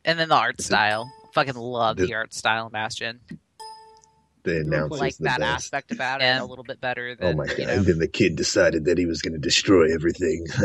and 0.05 0.19
then 0.19 0.29
the 0.29 0.37
art 0.37 0.61
style. 0.63 1.13
Fucking 1.35 1.55
love 1.55 1.97
The- 1.97 2.07
the 2.07 2.15
art 2.15 2.33
style 2.33 2.71
Bastion. 2.71 3.21
The 4.45 4.61
announcer's 4.61 5.01
like 5.01 5.17
the 5.17 5.25
that 5.25 5.41
best. 5.41 5.67
aspect 5.67 5.93
about 5.93 6.21
it 6.21 6.41
a 6.41 6.45
little 6.45 6.65
bit 6.65 6.81
better 6.81 7.17
Oh 7.21 7.33
my 7.33 7.47
god! 7.47 7.59
you 7.59 7.67
know. 7.67 7.73
And 7.75 7.87
then 7.87 7.99
the 7.99 8.09
kid 8.09 8.37
decided 8.37 8.85
that 8.87 8.99
he 8.99 9.07
was 9.07 9.23
going 9.23 9.35
to 9.35 9.39
destroy 9.39 9.93
everything. 9.95 10.47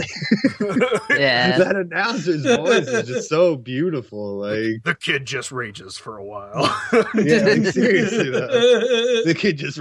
Yeah. 1.09 1.57
that 1.57 1.75
announcer's 1.75 2.43
voice 2.45 2.87
is 2.87 3.07
just 3.07 3.29
so 3.29 3.55
beautiful. 3.55 4.37
Like, 4.39 4.83
the 4.83 4.95
kid 4.99 5.25
just 5.25 5.51
rages 5.51 5.97
for 5.97 6.17
a 6.17 6.23
while. 6.23 6.63
yeah, 7.15 7.43
like, 7.43 7.65
seriously, 7.73 8.29
though. 8.29 8.47
the 8.47 9.35
kid 9.37 9.57
just 9.57 9.79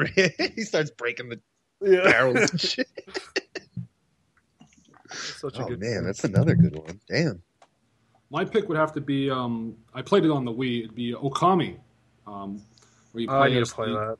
he 0.57 0.63
starts 0.63 0.91
breaking 0.91 1.29
the 1.29 1.41
yeah. 1.83 2.05
barrels 2.05 2.51
and 2.51 2.61
shit. 2.61 2.89
Such 5.11 5.59
a 5.59 5.65
Oh 5.65 5.69
good 5.69 5.81
man, 5.81 6.05
that's 6.05 6.25
another 6.25 6.55
good 6.55 6.77
one. 6.77 7.01
Damn. 7.09 7.43
My 8.31 8.45
pick 8.45 8.69
would 8.69 8.79
have 8.79 8.93
to 8.93 9.01
be. 9.01 9.31
Um, 9.31 9.77
I 9.95 10.03
played 10.03 10.25
it 10.25 10.31
on 10.31 10.45
the 10.45 10.53
Wii. 10.53 10.85
It'd 10.85 10.95
be 10.95 11.13
Okami. 11.13 11.79
Um, 12.27 12.57
where 12.57 12.61
you 12.61 12.76
Oh, 13.29 13.39
I 13.41 13.49
need 13.49 13.65
to 13.65 13.75
play 13.75 13.89
the- 13.89 13.95
that. 13.95 14.17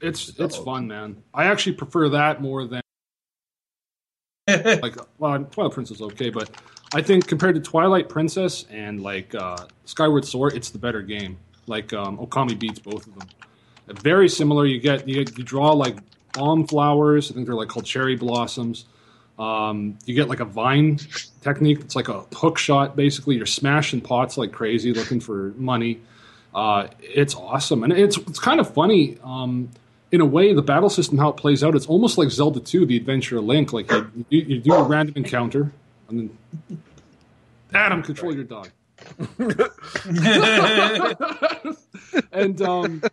It's 0.00 0.28
it's 0.38 0.56
Uh-oh. 0.56 0.64
fun, 0.64 0.86
man. 0.86 1.22
I 1.34 1.46
actually 1.46 1.72
prefer 1.72 2.08
that 2.10 2.40
more 2.40 2.64
than 2.66 2.80
like 4.46 4.96
well, 5.18 5.44
Twilight 5.44 5.72
Princess 5.72 5.96
is 5.96 6.02
okay, 6.02 6.30
but 6.30 6.50
I 6.94 7.02
think 7.02 7.26
compared 7.26 7.54
to 7.56 7.60
Twilight 7.60 8.08
Princess 8.08 8.64
and 8.70 9.02
like 9.02 9.34
uh, 9.34 9.56
Skyward 9.84 10.24
Sword, 10.24 10.54
it's 10.54 10.70
the 10.70 10.78
better 10.78 11.02
game. 11.02 11.38
Like 11.66 11.92
um, 11.92 12.16
Okami 12.18 12.58
beats 12.58 12.78
both 12.78 13.06
of 13.06 13.18
them. 13.18 13.28
Very 13.88 14.28
similar. 14.28 14.66
You 14.66 14.80
get 14.80 15.06
you, 15.08 15.24
get, 15.24 15.36
you 15.36 15.44
draw 15.44 15.72
like 15.72 15.98
bomb 16.32 16.66
flowers. 16.66 17.30
I 17.30 17.34
think 17.34 17.46
they're 17.46 17.54
like 17.56 17.68
called 17.68 17.84
cherry 17.86 18.16
blossoms. 18.16 18.86
Um, 19.38 19.98
you 20.04 20.14
get 20.14 20.28
like 20.28 20.40
a 20.40 20.44
vine 20.44 20.98
technique. 21.42 21.80
It's 21.80 21.96
like 21.96 22.08
a 22.08 22.20
hook 22.34 22.58
shot. 22.58 22.96
Basically, 22.96 23.36
you're 23.36 23.46
smashing 23.46 24.00
pots 24.00 24.38
like 24.38 24.52
crazy, 24.52 24.92
looking 24.92 25.20
for 25.20 25.52
money. 25.56 26.00
Uh, 26.58 26.88
it's 27.00 27.36
awesome, 27.36 27.84
and 27.84 27.92
it's 27.92 28.16
it's 28.16 28.40
kind 28.40 28.58
of 28.58 28.74
funny. 28.74 29.16
Um, 29.22 29.68
in 30.10 30.20
a 30.20 30.24
way, 30.24 30.52
the 30.54 30.62
battle 30.62 30.90
system 30.90 31.16
how 31.16 31.28
it 31.28 31.36
plays 31.36 31.62
out, 31.62 31.76
it's 31.76 31.86
almost 31.86 32.18
like 32.18 32.30
Zelda 32.30 32.58
2, 32.58 32.84
The 32.84 32.96
Adventure 32.96 33.38
of 33.38 33.44
Link. 33.44 33.72
Like 33.72 33.88
you, 33.92 34.40
you, 34.40 34.58
do 34.58 34.72
a 34.72 34.82
random 34.82 35.14
encounter, 35.16 35.70
and 36.08 36.18
then 36.18 36.36
Adam, 37.72 38.02
control 38.02 38.34
your 38.34 38.42
dog. 38.42 38.70
and 42.32 42.60
um, 42.60 43.04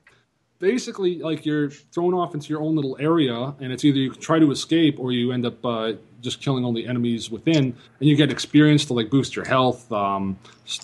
basically, 0.58 1.20
like 1.20 1.46
you're 1.46 1.70
thrown 1.70 2.16
off 2.16 2.34
into 2.34 2.50
your 2.50 2.64
own 2.64 2.76
little 2.76 2.98
area, 3.00 3.54
and 3.60 3.72
it's 3.72 3.86
either 3.86 4.00
you 4.00 4.16
try 4.16 4.40
to 4.40 4.50
escape 4.50 5.00
or 5.00 5.12
you 5.12 5.32
end 5.32 5.46
up 5.46 5.64
uh, 5.64 5.94
just 6.26 6.42
killing 6.42 6.66
all 6.66 6.74
the 6.74 6.86
enemies 6.86 7.32
within, 7.32 7.64
and 7.64 7.76
you 8.00 8.18
get 8.18 8.30
experience 8.30 8.84
to 8.86 8.94
like 8.94 9.10
boost 9.10 9.36
your 9.36 9.46
health, 9.46 9.90
um, 9.94 10.38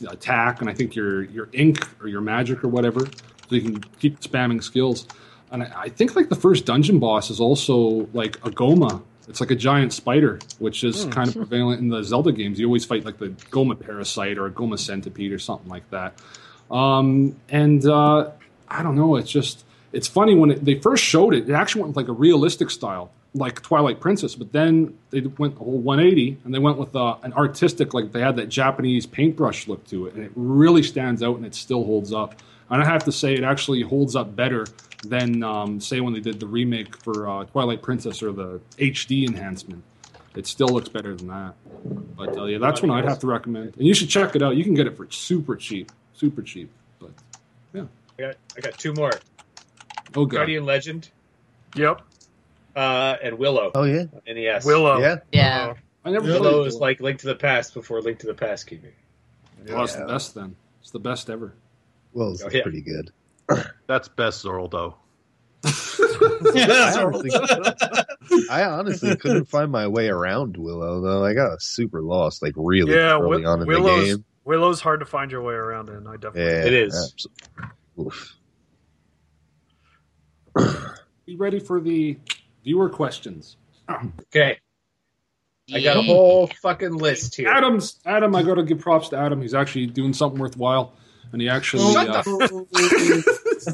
attack, 0.08 0.62
and 0.62 0.70
I 0.70 0.74
think 0.74 0.96
your 0.96 1.24
your 1.24 1.50
ink 1.52 1.86
or 2.02 2.08
your 2.08 2.22
magic 2.22 2.64
or 2.64 2.70
whatever, 2.70 3.06
so 3.06 3.56
you 3.56 3.62
can 3.62 3.82
keep 4.00 4.22
spamming 4.22 4.64
skills. 4.64 5.08
And 5.52 5.64
I, 5.64 5.72
I 5.76 5.90
think 5.90 6.16
like 6.16 6.30
the 6.30 6.36
first 6.36 6.66
dungeon 6.66 7.00
boss 7.00 7.30
is 7.30 7.42
also 7.42 8.08
like 8.14 8.38
a 8.38 8.52
Gohma. 8.52 9.02
It's 9.28 9.40
like 9.42 9.52
a 9.52 9.56
giant 9.56 9.94
spider, 9.94 10.40
which 10.60 10.84
is 10.84 11.06
kind 11.06 11.28
of 11.28 11.36
prevalent 11.50 11.82
in 11.82 11.90
the 11.90 12.04
Zelda 12.04 12.32
games. 12.32 12.60
You 12.60 12.68
always 12.68 12.86
fight 12.86 13.06
like 13.06 13.18
the 13.18 13.30
Gohma 13.52 13.80
parasite 13.80 14.38
or 14.38 14.46
a 14.46 14.52
Gohma 14.52 14.80
centipede 14.80 15.32
or 15.32 15.40
something 15.40 15.70
like 15.70 15.90
that. 15.92 16.14
Um, 16.70 17.36
and 17.50 17.86
uh, 17.86 18.32
I 18.68 18.84
don't 18.84 18.96
know. 18.96 19.18
It's 19.18 19.30
just 19.30 19.66
it's 19.94 20.08
funny 20.08 20.36
when 20.36 20.52
it, 20.52 20.66
they 20.66 20.76
first 20.80 21.04
showed 21.04 21.34
it. 21.34 21.50
It 21.50 21.54
actually 21.54 21.84
went 21.84 21.96
with 21.96 21.98
like 21.98 22.10
a 22.10 22.18
realistic 22.18 22.70
style, 22.70 23.12
like 23.34 23.62
Twilight 23.62 24.00
Princess. 24.00 24.36
But 24.36 24.52
then 24.52 24.98
they 25.10 25.22
went 25.22 25.56
the 25.56 25.64
whole 25.64 25.80
180, 25.80 26.38
and 26.44 26.54
they 26.54 26.60
went 26.60 26.78
with 26.78 26.96
uh, 26.96 27.18
an 27.24 27.34
artistic, 27.34 27.94
like 27.94 28.12
they 28.12 28.22
had 28.22 28.36
that 28.38 28.50
Japanese 28.50 29.06
paintbrush 29.06 29.68
look 29.68 29.86
to 29.88 30.08
it, 30.08 30.14
and 30.16 30.24
it 30.24 30.32
really 30.36 30.84
stands 30.84 31.24
out, 31.24 31.38
and 31.38 31.46
it 31.46 31.56
still 31.56 31.84
holds 31.84 32.14
up. 32.14 32.42
And 32.70 32.82
I 32.82 32.86
have 32.86 33.04
to 33.06 33.12
say, 33.12 33.34
it 33.34 33.44
actually 33.44 33.82
holds 33.82 34.16
up 34.16 34.36
better 34.36 34.66
than 35.04 35.44
um, 35.44 35.80
say 35.80 36.00
when 36.00 36.14
they 36.14 36.20
did 36.20 36.40
the 36.40 36.48
remake 36.48 36.96
for 37.04 37.28
uh, 37.28 37.44
Twilight 37.46 37.82
Princess 37.82 38.24
or 38.24 38.32
the 38.32 38.62
HD 38.78 39.28
enhancement. 39.28 39.84
It 40.36 40.48
still 40.48 40.70
looks 40.70 40.88
better 40.88 41.14
than 41.14 41.28
that. 41.28 41.54
But 42.16 42.38
uh, 42.38 42.46
yeah, 42.46 42.60
that's 42.60 42.82
one 42.82 42.92
I'd 42.92 43.04
have 43.04 43.20
to 43.20 43.28
recommend. 43.28 43.76
And 43.76 43.86
you 43.86 43.94
should 43.94 44.10
check 44.10 44.36
it 44.36 44.42
out. 44.42 44.56
You 44.56 44.64
can 44.64 44.74
get 44.74 44.88
it 44.88 44.96
for 44.96 45.10
super 45.12 45.58
cheap, 45.58 45.92
super 46.14 46.42
cheap. 46.42 46.72
But 47.00 47.12
yeah, 47.74 47.86
I 48.18 48.22
got, 48.22 48.36
I 48.56 48.62
got 48.62 48.78
two 48.78 48.94
more. 48.94 49.12
oh 50.16 50.26
god, 50.26 50.38
Guardian 50.38 50.66
Legend 50.66 51.10
Yep. 51.76 52.02
Uh, 52.76 53.16
and 53.24 53.38
Willow. 53.38 53.72
Oh 53.76 53.84
yeah, 53.84 54.06
NES. 54.28 54.66
Willow. 54.66 55.00
yeah. 55.00 55.18
Yeah. 55.32 55.74
I 56.04 56.10
never 56.12 56.26
Willow 56.26 56.60
played 56.62 56.68
is 56.68 56.76
like 56.78 57.00
Link 57.00 57.20
to 57.20 57.28
the 57.28 57.36
Past 57.36 57.74
before 57.74 58.02
Link 58.02 58.20
to 58.20 58.28
the 58.28 58.34
Past 58.34 58.68
came 58.68 58.82
in. 58.84 59.74
Oh, 59.74 59.84
it's 59.84 59.96
the 59.96 60.06
best 60.06 60.34
then. 60.34 60.56
It's 60.82 60.90
the 60.92 61.00
best 61.00 61.30
ever. 61.30 61.54
Well, 62.14 62.32
it's 62.32 62.44
Oh, 62.44 62.50
yeah. 62.52 62.64
pretty 62.64 62.82
good. 62.82 63.12
That's 63.88 64.08
best 64.08 64.44
Zorldo. 64.44 64.96
Yeah, 65.64 66.66
I 66.68 67.04
honestly, 67.04 67.32
I 68.50 68.64
honestly 68.66 69.16
couldn't 69.16 69.46
find 69.46 69.72
my 69.72 69.88
way 69.88 70.10
around 70.10 70.58
Willow 70.58 71.02
though. 71.02 71.24
I 71.24 71.34
got 71.36 71.62
super 71.62 72.02
lost, 72.02 72.42
like 72.42 72.54
really 72.56 72.94
Yeah, 72.94 73.14
early 73.20 73.44
Wi- 73.44 73.46
on 73.48 73.62
in 73.62 73.68
the 73.68 73.74
Willow's 73.80 74.06
game. 74.16 74.26
Willow's 74.44 74.82
hard 74.82 75.02
to 75.02 75.06
find 75.06 75.32
your 75.32 75.44
way 75.44 75.54
around 75.54 75.90
in. 75.90 76.08
I 76.08 76.14
definitely. 76.14 76.42
Yeah, 76.46 76.66
It 76.66 76.74
is. 76.74 77.14
abso- 78.00 78.08
Oof. 78.08 78.36
Be 81.26 81.36
ready 81.36 81.60
for 81.60 81.80
the 81.80 82.18
viewer 82.64 82.90
questions. 82.90 83.58
Okay. 83.90 84.58
I 85.74 85.82
got 85.82 85.98
a 85.98 86.02
whole 86.02 86.48
fucking 86.62 86.94
list 86.94 87.36
here. 87.36 87.50
Adam's 87.50 88.00
Adam. 88.06 88.36
I 88.36 88.44
got 88.44 88.56
to 88.56 88.64
give 88.64 88.80
props 88.80 89.10
to 89.10 89.18
Adam. 89.18 89.42
He's 89.42 89.54
actually 89.54 89.88
doing 89.88 90.14
something 90.14 90.40
worthwhile, 90.40 90.94
and 91.32 91.42
he 91.42 91.50
actually 91.50 91.94
Shut 91.94 92.10
uh, 92.10 92.24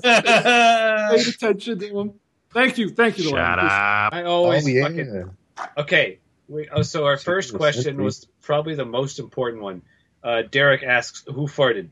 yeah. 0.04 1.10
paid 1.16 1.28
attention 1.28 1.80
to 1.80 2.00
him. 2.00 2.14
Thank 2.52 2.78
you, 2.78 2.90
thank 2.90 3.18
you. 3.18 3.26
Shut 3.26 3.34
Lauren. 3.34 3.60
up. 3.60 4.14
I 4.14 4.24
Oh 4.24 4.44
always 4.44 4.70
yeah. 4.70 4.84
fucking 4.84 5.32
Okay. 5.78 6.20
We, 6.48 6.70
oh, 6.70 6.82
so 6.82 7.06
our 7.06 7.18
first 7.18 7.54
question 7.56 8.02
was 8.02 8.26
probably 8.42 8.76
the 8.76 8.86
most 8.86 9.20
important 9.20 9.62
one. 9.64 9.82
Uh, 10.24 10.44
Derek 10.44 10.84
asks, 10.84 11.24
"Who 11.26 11.48
farted?" 11.48 11.90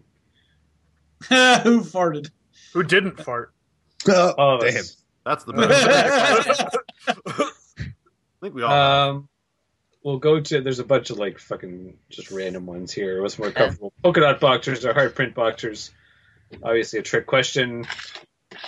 Who 1.29 1.81
farted? 1.81 2.29
Who 2.73 2.83
didn't 2.83 3.21
fart? 3.23 3.53
Oh, 4.07 4.33
All 4.37 4.57
damn. 4.59 4.83
That's 5.25 5.43
the 5.43 5.53
best. 5.53 6.77
I 7.07 7.13
think 8.41 8.55
we 8.55 8.63
all. 8.63 8.71
Um, 9.09 9.29
we'll 10.03 10.19
go 10.19 10.39
to. 10.39 10.61
There's 10.61 10.79
a 10.79 10.83
bunch 10.85 11.09
of 11.09 11.17
like 11.17 11.39
fucking 11.39 11.97
just 12.09 12.31
random 12.31 12.65
ones 12.65 12.91
here. 12.91 13.21
What's 13.21 13.37
more 13.39 13.51
comfortable? 13.51 13.93
Polka 14.03 14.21
dot 14.21 14.39
boxers 14.39 14.85
or 14.85 14.93
hard 14.93 15.15
print 15.15 15.33
boxers? 15.35 15.91
Obviously, 16.63 16.99
a 16.99 17.01
trick 17.03 17.25
question. 17.27 17.85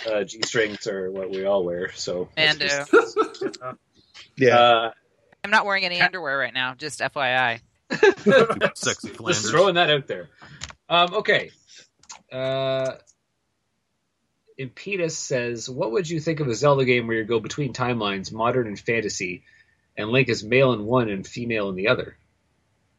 Uh, 0.06 0.24
G 0.24 0.40
strings 0.44 0.86
are 0.86 1.10
what 1.10 1.30
we 1.30 1.44
all 1.46 1.64
wear. 1.64 1.92
So 1.94 2.28
And 2.36 2.60
it's 2.60 2.74
uh, 2.74 2.84
just- 2.92 3.58
Yeah. 4.36 4.58
uh, 4.58 4.90
I'm 5.44 5.50
not 5.50 5.64
wearing 5.64 5.84
any 5.84 6.00
underwear 6.00 6.36
right 6.36 6.52
now. 6.52 6.74
Just 6.74 7.00
FYI. 7.00 7.60
Sexy 7.90 8.28
Flanders. 8.28 8.74
just 8.74 9.16
Flanders. 9.16 9.50
throwing 9.50 9.74
that 9.76 9.90
out 9.90 10.06
there. 10.06 10.28
Um, 10.88 11.14
okay. 11.14 11.50
Uh, 12.30 12.92
Impetus 14.58 15.16
says, 15.16 15.70
"What 15.70 15.92
would 15.92 16.10
you 16.10 16.20
think 16.20 16.40
of 16.40 16.48
a 16.48 16.54
Zelda 16.54 16.84
game 16.84 17.06
where 17.06 17.16
you 17.18 17.24
go 17.24 17.38
between 17.40 17.72
timelines, 17.72 18.32
modern 18.32 18.66
and 18.66 18.78
fantasy, 18.78 19.44
and 19.96 20.10
Link 20.10 20.28
is 20.28 20.42
male 20.44 20.72
in 20.72 20.84
one 20.84 21.08
and 21.08 21.26
female 21.26 21.68
in 21.70 21.76
the 21.76 21.88
other? 21.88 22.16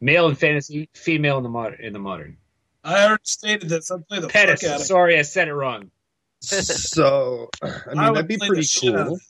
Male 0.00 0.28
in 0.30 0.34
fantasy, 0.34 0.88
female 0.94 1.36
in 1.36 1.42
the 1.42 1.50
modern. 1.50 1.80
In 1.80 1.92
the 1.92 1.98
modern. 1.98 2.38
I 2.82 3.04
already 3.04 3.20
stated 3.24 3.68
this. 3.68 3.90
I'd 3.90 4.08
play 4.08 4.20
the 4.20 4.28
Pettis. 4.28 4.62
fuck 4.62 4.70
out 4.70 4.80
of. 4.80 4.86
Sorry, 4.86 5.18
I 5.18 5.22
said 5.22 5.48
it 5.48 5.54
wrong. 5.54 5.90
so, 6.40 7.50
I 7.62 7.66
mean, 7.88 7.98
I 7.98 8.10
that'd 8.12 8.26
be 8.28 8.38
pretty 8.38 8.66
cool. 8.80 8.96
of 8.96 9.20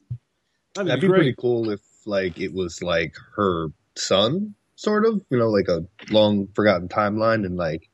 That'd 0.77 0.89
That'd 0.89 1.01
be 1.01 1.09
be 1.09 1.13
pretty 1.13 1.35
cool 1.37 1.71
if 1.71 1.81
like 2.07 2.39
it 2.41 2.53
was 2.53 2.81
like 2.81 3.17
her 3.35 3.69
son, 3.97 4.55
sort 4.77 5.05
of. 5.05 5.21
You 5.31 5.39
know, 5.39 5.51
like 5.51 5.67
a 5.67 5.85
long 6.13 6.47
forgotten 6.55 6.87
timeline, 6.89 7.45
and 7.45 7.57
like 7.57 7.91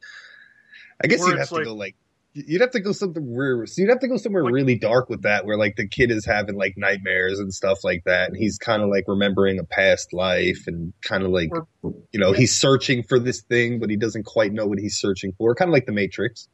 I 1.03 1.07
guess 1.07 1.23
Or 1.23 1.29
you'd 1.31 1.39
it's 1.39 1.49
have 1.49 1.49
to 1.49 1.55
like- 1.57 1.65
go 1.65 1.75
like 1.75 1.97
you'd 2.37 2.61
have 2.61 2.71
to 2.73 2.81
go 2.81 2.93
something 2.93 3.35
weird. 3.35 3.69
So 3.69 3.81
you'd 3.81 3.89
have 3.89 4.01
to 4.01 4.09
go 4.09 4.19
somewhere 4.19 4.45
really 4.45 4.77
dark 4.77 5.09
with 5.09 5.23
that, 5.23 5.47
where 5.47 5.57
like 5.57 5.77
the 5.77 5.89
kid 5.89 6.11
is 6.11 6.27
having 6.27 6.57
like 6.57 6.75
nightmares 6.77 7.39
and 7.39 7.53
stuff 7.53 7.83
like 7.83 8.05
that, 8.05 8.29
and 8.29 8.37
he's 8.37 8.59
kind 8.59 8.83
of 8.83 8.91
like 8.91 9.05
remembering 9.09 9.59
a 9.59 9.65
past 9.65 10.13
life 10.13 10.65
and 10.67 10.93
kind 11.03 11.25
of 11.25 11.31
like 11.31 11.51
you 11.83 12.21
know 12.21 12.33
he's 12.33 12.57
searching 12.57 13.03
for 13.03 13.19
this 13.19 13.41
thing, 13.43 13.81
but 13.81 13.89
he 13.89 13.97
doesn't 13.97 14.25
quite 14.25 14.53
know 14.53 14.67
what 14.67 14.79
he's 14.79 14.99
searching 14.99 15.33
for. 15.39 15.55
Kind 15.55 15.71
of 15.71 15.73
like 15.73 15.87
the 15.87 15.93
Matrix. 15.93 16.49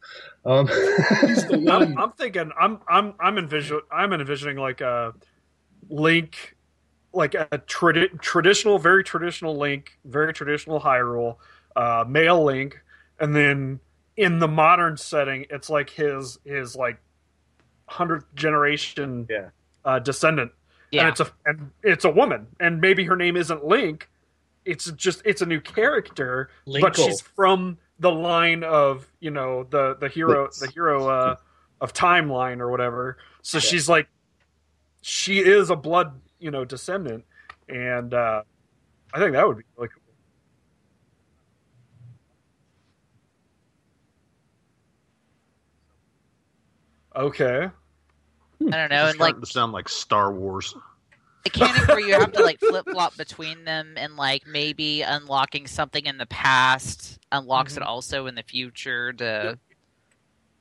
Um, 0.45 0.69
I'm. 1.69 1.99
I'm 1.99 2.13
thinking. 2.13 2.51
I'm 2.59 2.79
I'm 2.89 3.15
I'm 3.19 3.39
envision. 3.39 3.81
I'm 3.91 4.13
envisioning 4.13 4.59
like 4.59 4.81
a 4.81 5.15
Link, 5.89 6.57
like 7.13 7.35
a 7.35 7.47
tradi- 7.67 8.21
traditional, 8.21 8.79
very 8.79 9.03
traditional 9.03 9.57
Link, 9.57 9.99
very 10.05 10.33
traditional 10.33 10.81
Hyrule, 10.81 11.37
uh, 11.75 12.05
male 12.07 12.45
Link, 12.45 12.81
and 13.19 13.35
then 13.35 13.81
in 14.17 14.39
the 14.39 14.49
modern 14.49 14.97
setting, 14.97 15.47
it's 15.51 15.71
like 15.71 15.91
his 15.91 16.39
his 16.45 16.77
like 16.77 16.99
hundredth 17.89 18.35
generation 18.35 19.27
Yeah. 19.31 19.49
uh, 19.85 19.99
descendant, 19.99 20.53
Yeah. 20.91 21.03
and 21.03 21.09
it's 21.11 21.21
a 21.21 21.31
and 21.47 21.71
it's 21.83 22.05
a 22.05 22.11
woman, 22.11 22.47
and 22.61 22.81
maybe 22.81 23.05
her 23.05 23.17
name 23.17 23.37
isn't 23.37 23.65
Link. 23.65 24.09
It's 24.65 24.91
just 24.93 25.23
it's 25.25 25.43
a 25.43 25.47
new 25.47 25.61
character, 25.61 26.49
but 26.67 26.97
she's 26.97 27.21
from 27.21 27.79
the 27.99 28.13
line 28.13 28.63
of 28.65 29.11
you 29.21 29.31
know 29.31 29.65
the 29.65 29.97
the 29.97 30.09
hero 30.09 30.45
Yes. 30.45 30.59
the 30.61 30.69
hero 30.69 31.09
uh, 31.09 31.37
of 31.81 31.93
timeline 31.93 32.61
or 32.61 32.71
whatever. 32.71 33.19
So 33.43 33.59
she's 33.59 33.89
like, 33.89 34.09
she 35.01 35.39
is 35.41 35.69
a 35.71 35.75
blood, 35.77 36.21
you 36.39 36.51
know, 36.53 36.65
descendant, 36.65 37.25
and 37.69 38.15
uh, 38.15 38.43
I 39.13 39.19
think 39.19 39.33
that 39.33 39.47
would 39.49 39.59
be 39.59 39.65
really 39.77 39.89
cool. 39.89 40.02
Okay. 47.17 47.69
Hmm, 48.61 48.69
I 48.73 48.77
don't 48.77 48.91
know, 48.91 49.05
It's 49.07 49.13
and 49.13 49.21
like 49.21 49.31
starting 49.31 49.41
to 49.43 49.47
sound 49.47 49.73
like 49.73 49.89
Star 49.89 50.33
Wars. 50.33 50.75
mechanic 51.45 51.89
where 51.89 52.01
you 52.01 52.15
have 52.15 52.33
to 52.33 52.43
like 52.43 52.61
flip 52.69 52.87
flop 52.91 53.17
between 53.17 53.65
them 53.65 53.95
and 53.97 54.17
like 54.17 54.47
maybe 54.47 55.03
unlocking 55.03 55.67
something 55.67 56.07
in 56.07 56.19
the 56.19 56.27
past 56.27 57.19
unlocks 57.33 57.77
it 57.77 57.81
mm-hmm. 57.81 57.89
also 57.89 58.27
in 58.27 58.35
the 58.35 58.43
future 58.45 59.13
to 59.15 59.59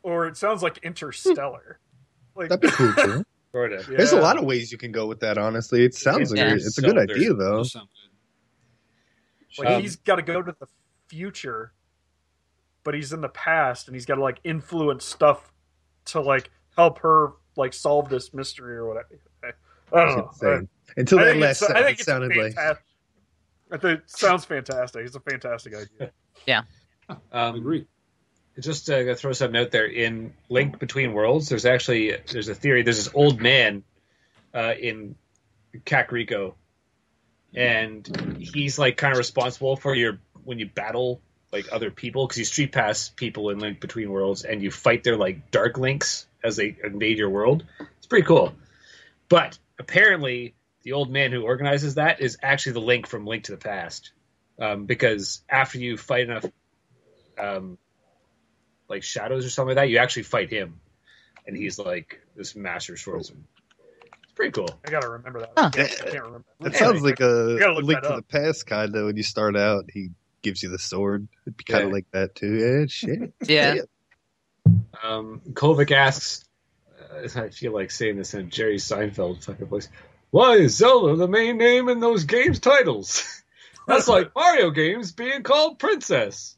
Or 0.03 0.27
it 0.27 0.37
sounds 0.37 0.63
like 0.63 0.79
Interstellar. 0.83 1.79
Hmm. 2.33 2.39
Like, 2.39 2.49
That'd 2.49 2.61
be 2.61 2.69
cool. 2.69 2.93
Too. 2.93 3.23
Sort 3.51 3.73
of. 3.73 3.85
There's 3.85 4.13
a 4.13 4.19
lot 4.21 4.37
of 4.37 4.45
ways 4.45 4.71
you 4.71 4.77
can 4.77 4.91
go 4.93 5.05
with 5.07 5.19
that. 5.19 5.37
Honestly, 5.37 5.83
it 5.83 5.93
sounds 5.93 6.33
Yeah. 6.33 6.45
like 6.45 6.55
it's 6.55 6.77
a 6.77 6.81
good 6.81 6.95
So 6.95 7.01
idea 7.01 7.33
though. 7.33 7.57
Those. 7.57 7.75
Like 9.57 9.67
Um, 9.69 9.81
he's 9.81 9.97
got 9.97 10.15
to 10.15 10.21
go 10.21 10.41
to 10.41 10.55
the 10.57 10.67
future, 11.07 11.73
but 12.85 12.93
he's 12.93 13.11
in 13.11 13.19
the 13.21 13.29
past, 13.29 13.87
and 13.87 13.95
he's 13.95 14.05
got 14.05 14.15
to 14.15 14.21
like 14.21 14.39
influence 14.45 15.03
stuff 15.05 15.51
to 16.05 16.21
like 16.21 16.49
help 16.75 16.99
her 16.99 17.33
like 17.55 17.73
solve 17.73 18.09
this 18.09 18.33
mystery 18.33 18.75
or 18.75 18.87
whatever. 18.87 19.07
I 19.93 20.05
don't 20.05 20.17
know. 20.17 20.29
Insane. 20.31 20.69
Until 20.97 21.19
I 21.19 21.23
that 21.25 21.37
last 21.37 21.61
it's- 21.63 21.75
I 21.77 21.83
think 21.83 21.99
it's 21.99 22.05
sounded 22.05 22.35
like 22.35 22.53
fantastic. 22.53 22.85
I 23.73 23.77
think 23.77 23.99
it 23.99 24.09
sounds 24.09 24.45
fantastic. 24.45 25.05
It's 25.05 25.15
a 25.15 25.19
fantastic 25.21 25.73
idea. 25.75 26.11
Yeah. 26.45 26.61
I 27.09 27.15
Um, 27.31 27.55
agree. 27.55 27.87
just 28.59 28.89
uh, 28.89 28.99
gonna 29.03 29.15
throw 29.15 29.31
something 29.33 29.59
out 29.59 29.71
there 29.71 29.85
in 29.85 30.33
Link 30.49 30.79
Between 30.79 31.13
Worlds. 31.13 31.49
There's 31.49 31.65
actually 31.65 32.15
there's 32.31 32.47
a 32.49 32.55
theory. 32.55 32.83
There's 32.83 33.03
this 33.03 33.13
old 33.13 33.41
man 33.41 33.83
uh, 34.53 34.73
in 34.79 35.15
Kakariko, 35.85 36.53
and 37.55 38.37
he's 38.39 38.77
like 38.79 38.97
kind 38.97 39.11
of 39.13 39.17
responsible 39.17 39.75
for 39.75 39.95
your 39.95 40.19
when 40.43 40.59
you 40.59 40.67
battle 40.67 41.21
like 41.51 41.67
other 41.71 41.91
people 41.91 42.25
because 42.25 42.37
you 42.37 42.45
street 42.45 42.71
pass 42.71 43.09
people 43.09 43.49
in 43.49 43.59
Link 43.59 43.79
Between 43.79 44.09
Worlds 44.09 44.43
and 44.43 44.61
you 44.61 44.71
fight 44.71 45.03
their 45.03 45.17
like 45.17 45.51
dark 45.51 45.77
links 45.77 46.25
as 46.43 46.55
they 46.55 46.75
invade 46.83 47.17
your 47.17 47.29
world. 47.29 47.65
It's 47.97 48.07
pretty 48.07 48.25
cool. 48.25 48.53
But 49.29 49.57
apparently, 49.79 50.55
the 50.83 50.93
old 50.93 51.11
man 51.11 51.31
who 51.31 51.43
organizes 51.43 51.95
that 51.95 52.21
is 52.21 52.37
actually 52.41 52.73
the 52.73 52.81
Link 52.81 53.07
from 53.07 53.25
Link 53.25 53.45
to 53.45 53.51
the 53.51 53.57
Past, 53.57 54.11
um, 54.59 54.85
because 54.85 55.41
after 55.49 55.77
you 55.79 55.97
fight 55.97 56.21
enough. 56.29 56.45
Um, 57.39 57.77
like 58.89 59.03
shadows 59.03 59.45
or 59.45 59.49
something 59.49 59.69
like 59.75 59.85
that, 59.85 59.89
you 59.89 59.99
actually 59.99 60.23
fight 60.23 60.49
him, 60.49 60.81
and 61.47 61.55
he's 61.55 61.79
like 61.79 62.19
this 62.35 62.57
master 62.57 62.97
swordsman. 62.97 63.45
It's 64.23 64.33
pretty 64.33 64.51
cool. 64.51 64.67
I 64.85 64.91
gotta 64.91 65.07
remember 65.09 65.39
that. 65.39 65.53
Huh. 65.57 65.67
I, 65.67 65.69
can't, 65.69 65.91
I 65.91 66.11
can't 66.11 66.23
remember. 66.25 66.45
That 66.59 66.73
Yeah, 66.73 66.79
sounds 66.79 67.01
like 67.01 67.21
a 67.21 67.79
link 67.81 68.01
to 68.01 68.09
up. 68.09 68.15
the 68.17 68.21
past 68.23 68.67
kind 68.67 68.93
of 68.93 69.05
when 69.05 69.15
you 69.15 69.23
start 69.23 69.55
out. 69.55 69.85
He 69.91 70.09
gives 70.41 70.63
you 70.63 70.69
the 70.69 70.79
sword. 70.79 71.27
It'd 71.45 71.57
be 71.57 71.63
kind 71.63 71.83
of 71.83 71.89
Yeah. 71.89 71.93
like 71.93 72.05
that 72.11 72.35
too. 72.35 72.55
Yeah, 72.55 72.85
shit. 72.87 73.33
yeah 73.47 73.75
Um, 75.03 75.41
Kovic 75.53 75.91
asks, 75.91 76.45
uh, 77.11 77.27
I 77.39 77.49
feel 77.49 77.73
like 77.73 77.91
saying 77.91 78.17
this 78.17 78.33
in 78.33 78.49
Jerry 78.49 78.77
Seinfeld 78.77 79.43
fucking 79.43 79.67
voice. 79.67 79.89
Why 80.31 80.53
is 80.55 80.77
Zelda 80.77 81.15
the 81.15 81.27
main 81.27 81.57
name 81.57 81.89
in 81.89 81.99
those 81.99 82.23
games 82.25 82.59
titles? 82.59 83.41
That's 83.87 84.07
like 84.07 84.31
Mario 84.35 84.69
games 84.71 85.11
being 85.11 85.43
called 85.43 85.79
Princess. 85.79 86.55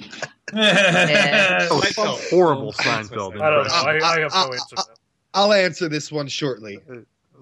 Yeah. 0.54 1.68
Oh, 1.70 1.80
Seinfeld. 1.84 1.92
some 1.94 2.16
horrible 2.30 2.72
Seinfeld 2.72 3.40
I 3.40 3.50
don't 3.50 3.66
know. 3.66 3.74
I, 3.74 3.98
I 4.16 4.20
have 4.20 4.32
no 4.32 4.52
answer 4.54 4.76
to 4.76 4.76
that. 4.76 4.96
I'll 5.34 5.52
answer 5.52 5.88
this 5.90 6.10
one 6.10 6.26
shortly. 6.28 6.80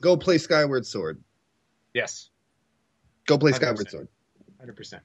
Go 0.01 0.17
play 0.17 0.39
Skyward 0.39 0.85
Sword. 0.87 1.23
Yes, 1.95 2.29
Go 3.27 3.39
play 3.39 3.53
100%. 3.53 3.55
Skyward 3.57 3.91
Sword. 3.91 4.09
hundred 4.59 4.77
percent. 4.77 5.03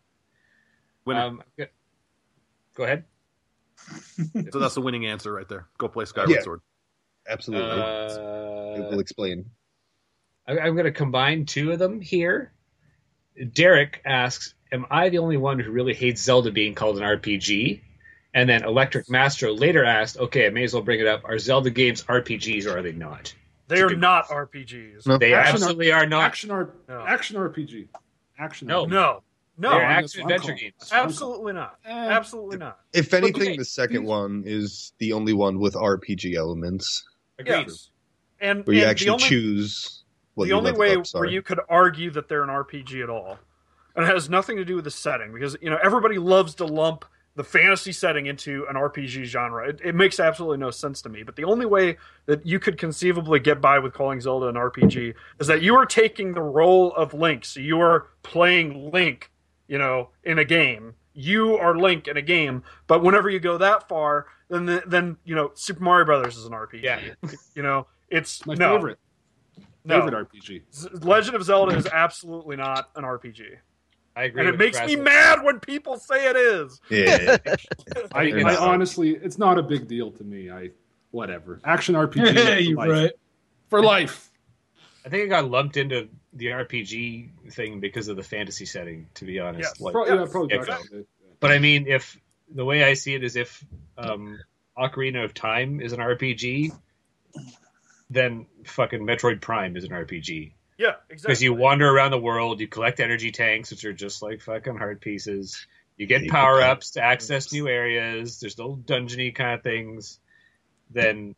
Winner. 1.05 1.21
Um, 1.21 1.43
go- 1.57 1.65
go 2.75 2.83
ahead. 2.83 3.05
so 4.51 4.59
that's 4.59 4.75
the 4.75 4.81
winning 4.81 5.05
answer 5.07 5.31
right 5.33 5.47
there. 5.49 5.67
Go 5.77 5.87
play 5.87 6.05
Skyward 6.05 6.29
Yeah. 6.29 6.41
Sword. 6.41 6.61
Absolutely. 7.27 7.69
it 7.69 7.79
Uh, 7.79 8.89
will 8.91 8.99
explain. 8.99 9.49
I- 10.47 10.59
I'm 10.59 10.73
going 10.73 10.85
to 10.85 10.91
combine 10.91 11.45
two 11.45 11.71
of 11.71 11.79
them 11.79 12.01
here. 12.01 12.51
Derek 13.53 14.01
asks, 14.05 14.53
"Am 14.71 14.85
I 14.91 15.09
the 15.09 15.19
only 15.19 15.37
one 15.37 15.59
who 15.59 15.71
really 15.71 15.93
hates 15.93 16.21
Zelda 16.21 16.51
being 16.51 16.75
called 16.75 16.97
an 16.97 17.03
RPG?" 17.03 17.81
And 18.33 18.47
then 18.49 18.63
Electric 18.63 19.09
Mastro 19.09 19.53
later 19.53 19.83
asked, 19.83 20.17
"Okay, 20.17 20.45
I 20.47 20.49
may 20.49 20.63
as 20.63 20.73
well 20.73 20.83
bring 20.83 20.99
it 20.99 21.07
up. 21.07 21.21
Are 21.25 21.37
Zelda 21.39 21.69
games 21.69 22.03
RPGs 22.03 22.65
or 22.67 22.77
are 22.77 22.81
they 22.81 22.91
not? 22.91 23.33
They 23.67 23.81
are 23.81 23.95
not 23.95 24.27
RPGs. 24.27 25.07
No. 25.07 25.17
They 25.17 25.33
Action 25.33 25.55
absolutely 25.55 25.91
are 25.93 26.05
not. 26.05 26.23
Action, 26.25 26.51
R- 26.51 26.69
No. 26.89 27.05
action 27.07 27.37
RPG. 27.37 27.87
Action 28.37 28.67
No. 28.67 28.85
RPG. 28.85 28.89
No, 28.89 29.23
no, 29.61 29.71
They're 29.71 29.83
action 29.83 30.21
adventure 30.23 30.53
games. 30.53 30.73
that's 30.79 30.91
what 30.91 30.99
I'm 30.99 31.05
absolutely 31.05 31.53
not. 31.53 31.77
Eh. 31.85 31.91
Absolutely 31.91 32.57
not. 32.57 32.79
If 32.93 33.13
anything, 33.13 33.41
okay. 33.41 33.57
the 33.57 33.65
second 33.65 34.03
one 34.05 34.43
is 34.45 34.93
the 34.97 35.13
only 35.13 35.33
one 35.33 35.59
with 35.59 35.75
RPG 35.75 36.35
elements 36.35 37.03
Agreed. 37.41 37.67
Yes. 37.67 37.89
And, 38.39 38.65
where 38.65 38.75
you 38.75 38.81
and 38.81 38.91
actually 38.91 39.05
the 39.07 39.13
only, 39.13 39.23
choose 39.23 40.03
what 40.33 40.45
the 40.45 40.49
you 40.49 40.55
only 40.55 40.71
way 40.71 40.95
where 40.95 41.25
you 41.25 41.41
could 41.41 41.59
argue 41.69 42.09
that 42.11 42.27
they're 42.27 42.43
an 42.43 42.49
RPG 42.49 43.03
at 43.03 43.09
all, 43.09 43.37
and 43.95 44.05
it 44.05 44.11
has 44.11 44.29
nothing 44.29 44.57
to 44.57 44.65
do 44.65 44.75
with 44.75 44.85
the 44.85 44.91
setting 44.91 45.31
because 45.33 45.55
you 45.61 45.69
know 45.69 45.77
everybody 45.83 46.17
loves 46.17 46.55
to 46.55 46.65
lump 46.65 47.05
the 47.35 47.43
fantasy 47.43 47.91
setting 47.91 48.25
into 48.25 48.65
an 48.67 48.75
RPG 48.75 49.25
genre. 49.25 49.69
It, 49.69 49.79
it 49.83 49.95
makes 49.95 50.19
absolutely 50.19 50.57
no 50.57 50.71
sense 50.71 51.01
to 51.03 51.09
me. 51.09 51.23
But 51.23 51.35
the 51.35 51.45
only 51.45 51.65
way 51.65 51.97
that 52.25 52.45
you 52.45 52.59
could 52.59 52.77
conceivably 52.77 53.39
get 53.39 53.61
by 53.61 53.79
with 53.79 53.93
calling 53.93 54.19
Zelda 54.19 54.47
an 54.47 54.55
RPG 54.55 55.13
is 55.39 55.47
that 55.47 55.61
you 55.61 55.75
are 55.75 55.85
taking 55.85 56.33
the 56.33 56.41
role 56.41 56.93
of 56.93 57.13
Link. 57.13 57.45
So 57.45 57.59
you 57.59 57.79
are 57.79 58.07
playing 58.23 58.91
Link, 58.91 59.31
you 59.71 59.77
know, 59.77 60.09
in 60.25 60.37
a 60.37 60.43
game. 60.43 60.93
You 61.13 61.57
are 61.57 61.77
Link 61.77 62.09
in 62.09 62.17
a 62.17 62.21
game. 62.21 62.63
But 62.87 63.01
whenever 63.01 63.29
you 63.29 63.39
go 63.39 63.57
that 63.57 63.87
far, 63.87 64.27
then 64.49 64.65
the, 64.65 64.83
then 64.85 65.15
you 65.23 65.33
know 65.33 65.51
Super 65.53 65.81
Mario 65.81 66.05
Brothers 66.05 66.35
is 66.35 66.45
an 66.45 66.51
RPG. 66.51 66.83
Yeah. 66.83 66.99
You 67.55 67.63
know, 67.63 67.87
it's 68.09 68.45
My 68.45 68.53
no, 68.55 68.75
favorite. 68.75 68.99
no. 69.85 70.01
Favorite 70.01 70.29
RPG. 70.29 70.61
Z- 70.73 70.89
Legend 71.01 71.35
of 71.37 71.43
Zelda 71.43 71.75
is 71.77 71.85
absolutely 71.87 72.57
not 72.57 72.89
an 72.97 73.05
RPG, 73.05 73.45
I 74.15 74.23
agree. 74.23 74.41
and 74.41 74.49
it 74.49 74.51
with 74.51 74.59
makes 74.59 74.81
me 74.85 74.97
mad 74.97 75.41
when 75.43 75.61
people 75.61 75.97
say 75.97 76.29
it 76.29 76.35
is. 76.35 76.81
Yeah, 76.89 77.37
I, 78.13 78.31
I 78.41 78.55
honestly, 78.57 79.11
it's 79.11 79.37
not 79.37 79.57
a 79.57 79.63
big 79.63 79.87
deal 79.87 80.11
to 80.11 80.23
me. 80.25 80.51
I 80.51 80.71
whatever. 81.11 81.61
Action 81.63 81.95
RPG. 81.95 82.35
Yeah, 82.35 82.55
you're 82.57 82.75
right. 82.77 83.11
For 83.69 83.81
life. 83.81 84.30
I 85.05 85.09
think 85.09 85.23
I 85.23 85.27
got 85.27 85.49
lumped 85.49 85.77
into 85.77 86.09
the 86.33 86.47
RPG 86.47 87.51
thing 87.53 87.79
because 87.79 88.07
of 88.07 88.15
the 88.17 88.23
fantasy 88.23 88.65
setting. 88.65 89.07
To 89.15 89.25
be 89.25 89.39
honest, 89.39 89.73
Yes. 89.75 89.81
like, 89.81 89.93
Pro- 89.93 90.05
yeah, 90.05 90.25
probably 90.29 90.55
Yeah, 90.55 90.63
back 90.65 90.81
in 90.81 90.97
the 90.97 91.03
day. 91.03 91.07
but 91.39 91.51
I 91.51 91.59
mean, 91.59 91.87
if 91.87 92.19
the 92.53 92.65
way 92.65 92.83
I 92.83 92.93
see 92.93 93.15
it 93.15 93.23
is 93.23 93.35
if 93.35 93.63
um, 93.97 94.39
Ocarina 94.77 95.23
of 95.23 95.33
Time 95.33 95.81
is 95.81 95.93
an 95.93 95.99
RPG, 95.99 96.71
then 98.09 98.45
fucking 98.65 99.01
Metroid 99.01 99.41
Prime 99.41 99.75
is 99.77 99.83
an 99.83 99.91
RPG 99.91 100.51
Yeah, 100.77 100.95
exactly. 101.09 101.15
because 101.17 101.41
you 101.43 101.53
wander 101.53 101.89
around 101.89 102.11
the 102.11 102.19
world, 102.19 102.59
you 102.59 102.67
collect 102.67 102.99
energy 102.99 103.31
tanks, 103.31 103.71
which 103.71 103.85
are 103.85 103.93
just 103.93 104.21
like 104.21 104.41
fucking 104.41 104.77
heart 104.77 105.01
pieces. 105.01 105.65
You 105.97 106.07
get 106.07 106.27
power 106.29 106.61
ups 106.61 106.91
to 106.91 107.01
access 107.01 107.51
new 107.53 107.67
areas. 107.67 108.39
There's 108.39 108.57
little 108.57 108.77
dungeony 108.77 109.33
kind 109.35 109.53
of 109.55 109.63
things. 109.63 110.19
Then 110.89 111.35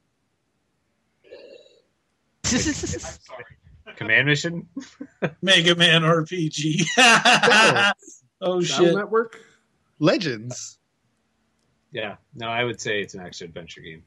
command 3.95 4.27
mission. 4.27 4.67
Mega 5.41 5.75
Man 5.75 6.01
RPG. 6.01 6.81
Oh. 6.97 7.91
oh 8.41 8.61
Battle 8.61 8.61
shit! 8.61 8.95
Network. 8.95 9.39
Legends. 9.99 10.77
Yeah, 11.91 12.15
no, 12.35 12.47
I 12.47 12.63
would 12.63 12.81
say 12.81 13.01
it's 13.01 13.13
an 13.13 13.21
action 13.21 13.47
adventure 13.47 13.81
game. 13.81 14.03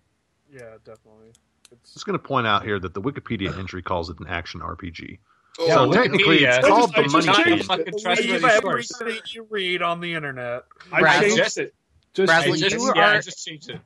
yeah, 0.52 0.74
definitely. 0.84 1.30
It's, 1.70 1.94
Just 1.94 2.04
going 2.06 2.18
to 2.18 2.24
point 2.24 2.46
out 2.46 2.64
here 2.64 2.78
that 2.80 2.94
the 2.94 3.00
Wikipedia 3.00 3.56
entry 3.58 3.80
calls 3.82 4.10
it 4.10 4.18
an 4.20 4.26
action 4.28 4.60
RPG. 4.60 5.18
Oh, 5.58 5.68
so 5.68 5.88
Wikipedia- 5.88 5.92
technically, 5.94 6.44
it's 6.44 6.58
I 6.58 6.68
called 6.68 6.94
just- 6.94 7.12
the 7.12 7.18
just 7.20 7.26
money 7.28 7.44
game. 7.56 7.66
believe 7.66 8.50
everything 8.50 9.20
you 9.28 9.46
read 9.48 9.82
on 9.82 10.00
the 10.00 10.14
internet. 10.14 10.64
I 10.92 11.00
Razzle. 11.00 11.22
changed 11.22 11.36
Just, 11.36 11.58
it. 11.58 11.74
Just 12.12 12.30
Razzle, 12.30 12.52
I 12.52 12.56
just, 12.56 12.76
you 12.76 12.92
yeah, 12.94 13.06
I 13.06 13.14
are- 13.16 13.22
just 13.22 13.46
changed 13.46 13.70
it. 13.70 13.80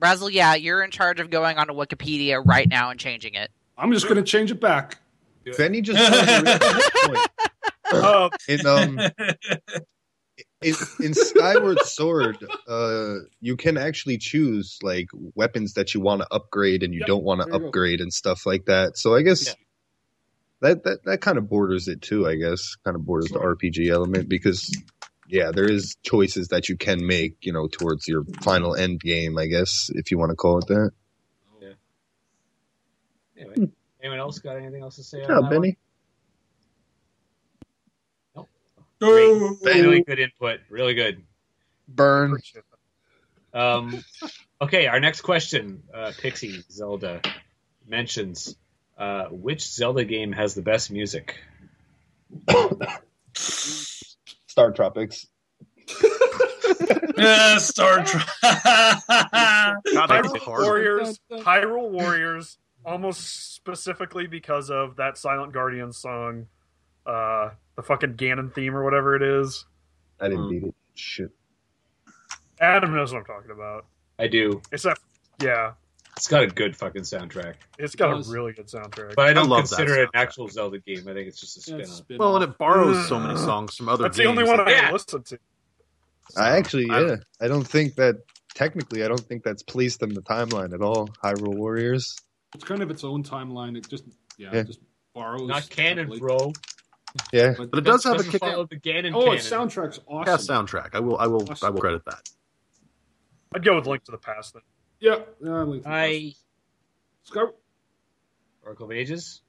Razzle, 0.00 0.30
yeah, 0.30 0.54
you're 0.54 0.82
in 0.84 0.90
charge 0.90 1.18
of 1.18 1.28
going 1.30 1.56
onto 1.58 1.72
Wikipedia 1.74 2.40
right 2.44 2.68
now 2.68 2.90
and 2.90 3.00
changing 3.00 3.34
it. 3.34 3.50
I'm 3.78 3.92
just 3.92 4.06
going 4.06 4.16
to 4.16 4.22
change 4.22 4.50
it 4.50 4.60
back. 4.60 4.98
Benny 5.56 5.80
just 5.80 5.98
brought 5.98 6.28
a 6.28 6.42
really 6.42 6.58
good 6.58 6.82
point. 7.04 7.28
Uh, 7.90 8.28
In 8.48 8.66
um, 8.66 8.98
in, 10.62 10.74
in 11.00 11.14
Skyward 11.14 11.80
Sword, 11.80 12.36
uh, 12.68 13.14
you 13.40 13.56
can 13.56 13.78
actually 13.78 14.18
choose 14.18 14.78
like 14.82 15.08
weapons 15.34 15.74
that 15.74 15.94
you 15.94 16.00
want 16.00 16.22
to 16.22 16.28
upgrade 16.30 16.82
and 16.82 16.92
you 16.92 17.00
Yep, 17.00 17.06
don't 17.08 17.24
want 17.24 17.40
to 17.40 17.46
there 17.46 17.60
you 17.60 17.66
upgrade 17.66 18.00
and 18.00 18.12
stuff 18.12 18.44
like 18.44 18.66
that. 18.66 18.98
So 18.98 19.14
I 19.14 19.22
guess 19.22 19.46
Yeah. 19.46 19.54
that 20.60 20.84
that 20.84 21.04
that 21.04 21.20
kind 21.20 21.38
of 21.38 21.48
borders 21.48 21.88
it 21.88 22.02
too. 22.02 22.26
I 22.26 22.34
guess 22.34 22.76
kind 22.84 22.96
of 22.96 23.06
borders 23.06 23.30
the 23.30 23.38
RPG 23.38 23.88
element 23.90 24.28
because 24.28 24.76
yeah, 25.28 25.50
there 25.52 25.68
is 25.70 25.96
choices 26.02 26.48
that 26.48 26.68
you 26.68 26.76
can 26.76 27.06
make, 27.06 27.36
you 27.42 27.52
know, 27.52 27.68
towards 27.68 28.08
your 28.08 28.24
final 28.42 28.74
end 28.74 29.00
game. 29.00 29.38
I 29.38 29.46
guess 29.46 29.90
if 29.94 30.10
you 30.10 30.18
want 30.18 30.30
to 30.30 30.36
call 30.36 30.58
it 30.58 30.66
that. 30.68 30.90
Anyway, 33.38 33.70
anyone 34.02 34.18
else 34.18 34.38
got 34.38 34.56
anything 34.56 34.82
else 34.82 34.96
to 34.96 35.02
say? 35.02 35.20
Good 35.20 35.30
on 35.30 35.42
job, 35.42 35.50
that 35.50 35.60
one? 35.60 35.60
Benny. 35.62 35.76
Great. 39.00 39.58
Really 39.62 40.02
good 40.02 40.18
input. 40.18 40.60
Really 40.70 40.94
good. 40.94 41.22
Burn. 41.86 42.36
Um, 43.54 44.04
okay, 44.60 44.88
our 44.88 44.98
next 44.98 45.20
question, 45.20 45.84
uh, 45.94 46.12
Pixie 46.18 46.64
Zelda 46.70 47.22
mentions 47.86 48.56
uh, 48.98 49.26
which 49.26 49.62
Zelda 49.62 50.04
game 50.04 50.32
has 50.32 50.54
the 50.54 50.62
best 50.62 50.90
music? 50.90 51.36
Star 53.34 54.72
Tropics. 54.72 55.26
Yeah, 57.16 57.58
Star 57.58 58.04
Trek. 58.04 58.28
God, 58.42 58.92
that's 59.02 59.82
Hyrule 59.88 60.38
hard. 60.38 60.62
Warriors, 60.62 61.20
Hyrule 61.32 61.90
Warriors, 61.90 62.58
almost 62.88 63.54
specifically 63.54 64.26
because 64.26 64.70
of 64.70 64.96
that 64.96 65.18
Silent 65.18 65.52
Guardian 65.52 65.92
song, 65.92 66.46
uh, 67.06 67.50
the 67.76 67.82
fucking 67.82 68.14
Ganon 68.14 68.52
theme 68.52 68.74
or 68.74 68.82
whatever 68.84 69.14
it 69.14 69.22
is. 69.22 69.66
I 70.20 70.28
didn't 70.28 70.44
Hmm. 70.44 70.50
beat 70.50 70.62
it. 70.64 70.74
Shit. 70.94 71.30
Adam 72.60 72.94
knows 72.94 73.12
what 73.12 73.20
I'm 73.20 73.24
talking 73.24 73.50
about. 73.52 73.86
I 74.18 74.26
do. 74.26 74.60
It's 74.72 74.82
that, 74.82 74.98
yeah, 75.40 75.74
It's 76.16 76.26
got 76.26 76.42
a 76.42 76.48
good 76.48 76.76
fucking 76.76 77.02
soundtrack, 77.02 77.54
it's 77.78 77.94
got 77.94 78.14
does. 78.16 78.28
a 78.28 78.32
really 78.34 78.52
good 78.52 78.66
soundtrack. 78.66 79.14
but 79.14 79.28
I 79.28 79.32
don't 79.32 79.48
love 79.48 79.68
that 79.70 79.76
consider 79.76 80.00
it 80.02 80.10
an 80.12 80.20
actual 80.20 80.48
Zelda 80.48 80.80
game. 80.80 81.06
I 81.06 81.12
think 81.14 81.28
it's 81.28 81.40
just 81.40 81.56
a 81.58 81.60
spin 81.60 81.80
it's 81.80 81.90
off. 81.90 81.96
spin-off. 81.98 82.18
Well, 82.20 82.34
and 82.42 82.44
it 82.50 82.58
borrows 82.58 83.06
so 83.06 83.20
many 83.20 83.36
songs 83.50 83.76
from 83.76 83.88
other 83.88 84.02
That's 84.04 84.16
games. 84.16 84.24
the 84.26 84.30
only 84.30 84.44
one 84.44 84.60
I 84.60 84.70
Yeah. 84.72 84.90
listen 84.90 85.22
to. 85.22 85.38
I 86.36 86.56
actually, 86.56 86.90
I- 86.90 87.00
yeah. 87.00 87.16
I 87.40 87.46
don't 87.46 87.66
think 87.66 87.94
that, 87.94 88.16
technically, 88.54 89.04
I 89.04 89.08
don't 89.08 89.20
think 89.20 89.44
that's 89.44 89.62
placed 89.62 90.02
in 90.02 90.12
the 90.14 90.22
timeline 90.22 90.74
at 90.74 90.80
all. 90.82 91.06
Hyrule 91.22 91.54
Warriors. 91.54 92.16
It's 92.54 92.64
kind 92.64 92.82
of 92.82 92.90
its 92.90 93.04
own 93.04 93.22
timeline. 93.22 93.76
It 93.76 93.88
just 93.88 94.04
yeah, 94.36 94.50
Yeah. 94.52 94.60
it 94.60 94.66
just 94.68 94.80
borrows. 95.14 95.48
Not 95.48 95.68
canon, 95.70 95.98
heavily. 95.98 96.18
bro. 96.20 96.52
Yeah. 97.32 97.54
But 97.56 97.70
it 97.78 97.80
does 97.84 98.04
have 98.04 98.20
a 98.20 98.24
kick 98.24 98.40
follow 98.40 98.66
the 98.66 98.76
Ganon 98.76 99.14
Oh, 99.14 99.20
canon. 99.22 99.34
its 99.36 99.48
soundtrack's 99.50 99.98
yeah, 100.08 100.14
awesome. 100.32 100.66
soundtrack. 100.66 100.90
I 100.94 101.00
will, 101.00 101.18
I 101.18 101.26
will, 101.26 101.46
I 101.62 101.70
will 101.70 101.80
credit 101.80 102.04
that. 102.04 102.28
I'd 103.54 103.64
go 103.64 103.76
with 103.76 103.86
Link 103.86 104.04
to 104.04 104.12
the 104.12 104.18
Past 104.18 104.52
then. 104.54 104.62
Yeah, 105.00 105.20
yeah. 105.42 105.62
Link 105.62 105.82
to 105.84 105.88
the 105.88 105.94
I 105.94 106.20
Past. 106.32 106.44
Sky- 107.24 107.52
Oracle 108.62 108.86
of 108.86 108.92
Ages. 108.92 109.42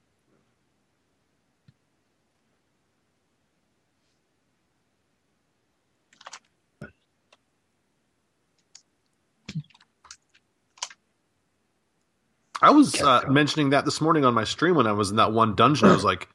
I 12.62 12.72
was 12.72 13.02
uh, 13.02 13.22
mentioning 13.30 13.70
that 13.70 13.86
this 13.86 14.02
morning 14.02 14.26
on 14.26 14.34
my 14.34 14.44
stream 14.44 14.76
when 14.76 14.88
I 14.88 14.92
was 14.92 15.12
in 15.12 15.18
that 15.18 15.32
one 15.32 15.56
dungeon. 15.56 15.90
I 15.90 15.94
was 15.94 16.04
like, 16.04 16.28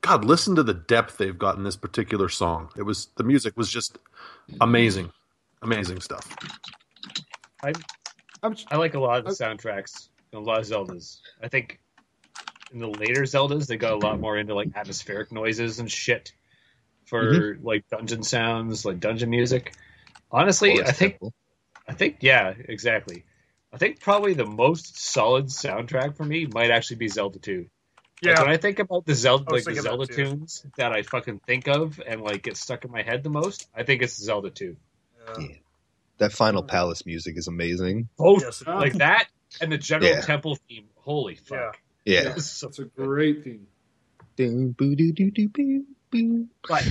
God, 0.00 0.24
listen 0.24 0.54
to 0.56 0.62
the 0.62 0.74
depth 0.74 1.18
they've 1.18 1.38
got 1.38 1.56
in 1.56 1.64
this 1.64 1.76
particular 1.76 2.28
song. 2.28 2.70
It 2.76 2.82
was 2.82 3.08
the 3.16 3.24
music 3.24 3.56
was 3.56 3.70
just 3.70 3.98
amazing, 4.60 5.10
amazing 5.62 6.00
stuff. 6.00 6.34
I'm, 7.62 8.54
I 8.70 8.76
like 8.76 8.94
a 8.94 9.00
lot 9.00 9.18
of 9.18 9.24
the 9.24 9.32
soundtracks 9.32 10.08
in 10.32 10.38
a 10.38 10.42
lot 10.42 10.60
of 10.60 10.66
Zeldas. 10.66 11.18
I 11.42 11.48
think 11.48 11.80
in 12.72 12.78
the 12.78 12.88
later 12.88 13.22
Zeldas 13.22 13.66
they 13.66 13.76
got 13.76 13.92
a 13.92 13.96
lot 13.96 14.20
more 14.20 14.38
into 14.38 14.54
like 14.54 14.68
atmospheric 14.74 15.32
noises 15.32 15.80
and 15.80 15.90
shit 15.90 16.32
for 17.06 17.58
like 17.62 17.88
dungeon 17.90 18.22
sounds, 18.22 18.84
like 18.84 19.00
dungeon 19.00 19.30
music. 19.30 19.74
Honestly, 20.30 20.76
Forest 20.76 20.88
I 20.88 20.92
think 20.92 21.12
Temple. 21.14 21.34
I 21.88 21.92
think 21.94 22.16
yeah, 22.20 22.54
exactly. 22.56 23.24
I 23.72 23.76
think 23.76 24.00
probably 24.00 24.34
the 24.34 24.46
most 24.46 24.98
solid 24.98 25.46
soundtrack 25.46 26.16
for 26.16 26.24
me 26.24 26.46
might 26.46 26.70
actually 26.70 26.96
be 26.96 27.08
Zelda 27.08 27.38
2. 27.38 27.58
Like, 27.58 27.68
Yeah, 28.22 28.40
when 28.40 28.50
I 28.50 28.56
think 28.56 28.78
about 28.78 29.04
the 29.04 29.14
Zelda 29.14 29.44
like 29.52 29.64
the 29.64 29.72
thinking 29.72 29.84
that 29.84 29.90
Zelda 29.90 30.06
tunes 30.06 30.66
that 30.76 30.92
I 30.92 31.02
fucking 31.02 31.40
think 31.46 31.68
of 31.68 32.00
and 32.04 32.22
like 32.22 32.42
get 32.42 32.56
stuck 32.56 32.84
in 32.84 32.90
my 32.90 33.02
head 33.02 33.22
the 33.22 33.30
most, 33.30 33.68
I 33.74 33.82
think 33.82 34.02
it's 34.02 34.14
Zelda 34.16 34.50
2. 34.50 34.76
yeah. 35.38 35.46
That 36.18 36.32
Final 36.32 36.64
Palace 36.64 37.06
music 37.06 37.36
is 37.38 37.46
amazing. 37.46 38.08
Both 38.16 38.42
Yes, 38.42 38.66
like 38.66 38.94
that 38.94 39.28
and 39.60 39.70
the 39.70 39.78
general 39.78 40.10
Yeah. 40.10 40.20
temple 40.22 40.58
theme. 40.68 40.88
Holy 40.96 41.36
fuck. 41.36 41.78
Yeah. 42.04 42.34
It's 42.36 42.46
so 42.50 42.66
That's 42.66 42.80
a 42.80 42.84
great 42.86 43.44
theme. 43.44 43.68
Ding, 44.34 44.72
boo, 44.72 44.96
doo, 44.96 45.12
doo, 45.12 45.30
doo, 45.30 45.48
boo, 45.48 45.84
boo. 46.10 46.48
But 46.66 46.88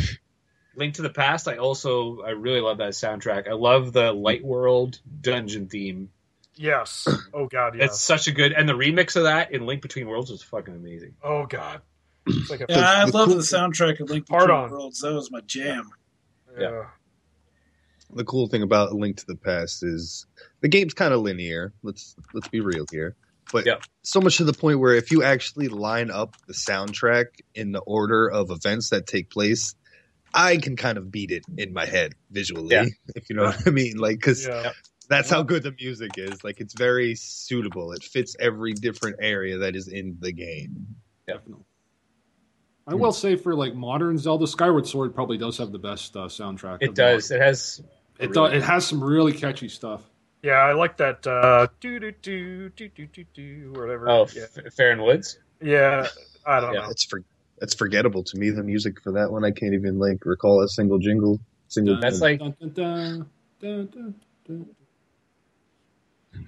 Link 0.75 0.93
to 0.95 1.01
the 1.01 1.09
Past, 1.09 1.47
I 1.47 1.57
also 1.57 2.21
I 2.21 2.29
really 2.29 2.61
love 2.61 2.77
that 2.77 2.91
soundtrack. 2.93 3.49
I 3.49 3.53
love 3.53 3.91
the 3.91 4.13
Light 4.13 4.45
World 4.45 4.99
dungeon 5.21 5.67
theme. 5.67 6.09
Yes. 6.57 7.07
Oh 7.33 7.47
god, 7.47 7.75
It's 7.79 8.01
such 8.01 8.27
a 8.27 8.31
good 8.31 8.51
and 8.51 8.67
the 8.67 8.73
remix 8.73 9.15
of 9.15 9.23
that 9.23 9.51
in 9.53 9.65
Link 9.65 9.81
Between 9.81 10.07
Worlds 10.07 10.31
was 10.31 10.41
fucking 10.43 10.75
amazing. 10.75 11.15
Oh 11.23 11.45
god. 11.45 11.81
It's 12.25 12.49
like 12.49 12.61
a 12.61 12.65
Yeah, 12.69 12.79
I 13.01 13.05
The- 13.05 13.11
the 13.11 13.17
love 13.17 13.27
cool- 13.29 13.37
the 13.37 13.43
soundtrack 13.43 13.99
of 13.99 14.09
Link 14.09 14.27
Hard 14.29 14.47
Between 14.47 14.57
on. 14.63 14.71
Worlds. 14.71 14.99
That 15.01 15.13
was 15.13 15.31
my 15.31 15.41
jam. 15.41 15.89
yeah. 16.59 16.85
The 18.13 18.23
cool 18.23 18.47
thing 18.47 18.63
about 18.63 18.93
Link 18.93 19.17
to 19.17 19.25
the 19.25 19.35
Past 19.35 19.83
is 19.83 20.25
the 20.61 20.69
game's 20.69 20.93
kind 20.93 21.13
of 21.13 21.21
linear. 21.21 21.73
Let's 21.83 22.15
let's 22.33 22.47
be 22.47 22.61
real 22.61 22.85
here. 22.91 23.15
But 23.51 23.65
Yeah. 23.65 23.77
so 24.03 24.19
much 24.21 24.37
to 24.37 24.43
the 24.45 24.53
point 24.53 24.79
where 24.79 24.93
if 24.95 25.11
you 25.11 25.23
actually 25.23 25.67
line 25.67 26.09
up 26.11 26.35
the 26.47 26.53
soundtrack 26.53 27.25
in 27.53 27.71
the 27.71 27.79
order 27.79 28.29
of 28.29 28.49
events 28.51 28.89
that 28.89 29.07
take 29.07 29.29
place, 29.29 29.75
I 30.33 30.57
can 30.57 30.75
kind 30.75 30.97
of 30.97 31.11
beat 31.11 31.31
it 31.31 31.43
in 31.57 31.73
my 31.73 31.85
head 31.85 32.13
visually, 32.29 32.75
Yeah. 32.75 32.85
if 33.15 33.29
you 33.29 33.35
know 33.37 33.43
what 33.43 33.65
I 33.67 33.69
mean. 33.71 33.97
Like, 33.97 34.17
because 34.17 34.45
Yeah. 34.45 34.71
That's 35.09 35.29
how 35.29 35.41
good 35.43 35.63
the 35.63 35.71
music 35.79 36.11
is. 36.17 36.43
Like, 36.43 36.59
it's 36.59 36.73
very 36.73 37.15
suitable. 37.15 37.93
It 37.93 38.03
fits 38.03 38.35
every 38.39 38.73
different 38.73 39.17
area 39.21 39.57
that 39.59 39.75
is 39.75 39.87
in 39.87 40.17
the 40.19 40.31
game. 40.31 40.85
Definitely. 41.27 41.63
I 42.87 42.95
will 42.95 43.11
say 43.11 43.35
for 43.35 43.53
like 43.55 43.73
modern 43.75 44.17
Zelda, 44.17 44.47
Skyward 44.47 44.87
Sword 44.87 45.13
probably 45.13 45.37
does 45.37 45.57
have 45.57 45.71
the 45.73 45.79
best 45.79 46.15
uh, 46.15 46.21
soundtrack. 46.27 46.77
It 46.81 46.95
does. 46.95 47.31
It 47.31 47.41
has 47.41 47.81
It 48.17 48.31
does. 48.33 48.53
It 48.53 48.63
has 48.63 48.87
some 48.87 49.03
really 49.03 49.33
catchy 49.33 49.67
stuff. 49.67 50.03
Yeah, 50.41 50.53
I 50.53 50.71
like 50.73 50.95
that 50.97 51.27
uh 51.27 51.67
do 51.81 51.99
do 51.99 52.11
do 52.21 52.69
do 52.69 52.87
do 52.89 53.07
do 53.07 53.25
do 53.33 53.73
whatever. 53.75 54.07
oh 54.09 54.27
yeah. 54.33 54.43
F- 54.43 54.73
Faron 54.75 55.03
Woods. 55.05 55.37
yeah. 55.61 56.07
I 56.45 56.61
don't 56.61 56.73
Yeah. 56.75 56.81
know. 56.81 56.89
It's 56.89 57.03
for 57.03 57.23
it's 57.61 57.73
forgettable 57.73 58.23
to 58.23 58.37
me. 58.37 58.51
The 58.51 58.63
music 58.63 59.01
for 59.01 59.11
that 59.13 59.31
one, 59.33 59.43
I 59.43 59.51
can't 59.51 59.73
even 59.73 59.99
like 59.99 60.23
recall 60.25 60.61
a 60.63 60.69
single 60.69 60.99
jingle. 60.99 61.41
Single. 61.67 61.99
That's 61.99 62.21
like 62.21 62.39
Dun, 62.39 62.55
dun, 62.73 63.29
dun, 63.59 64.65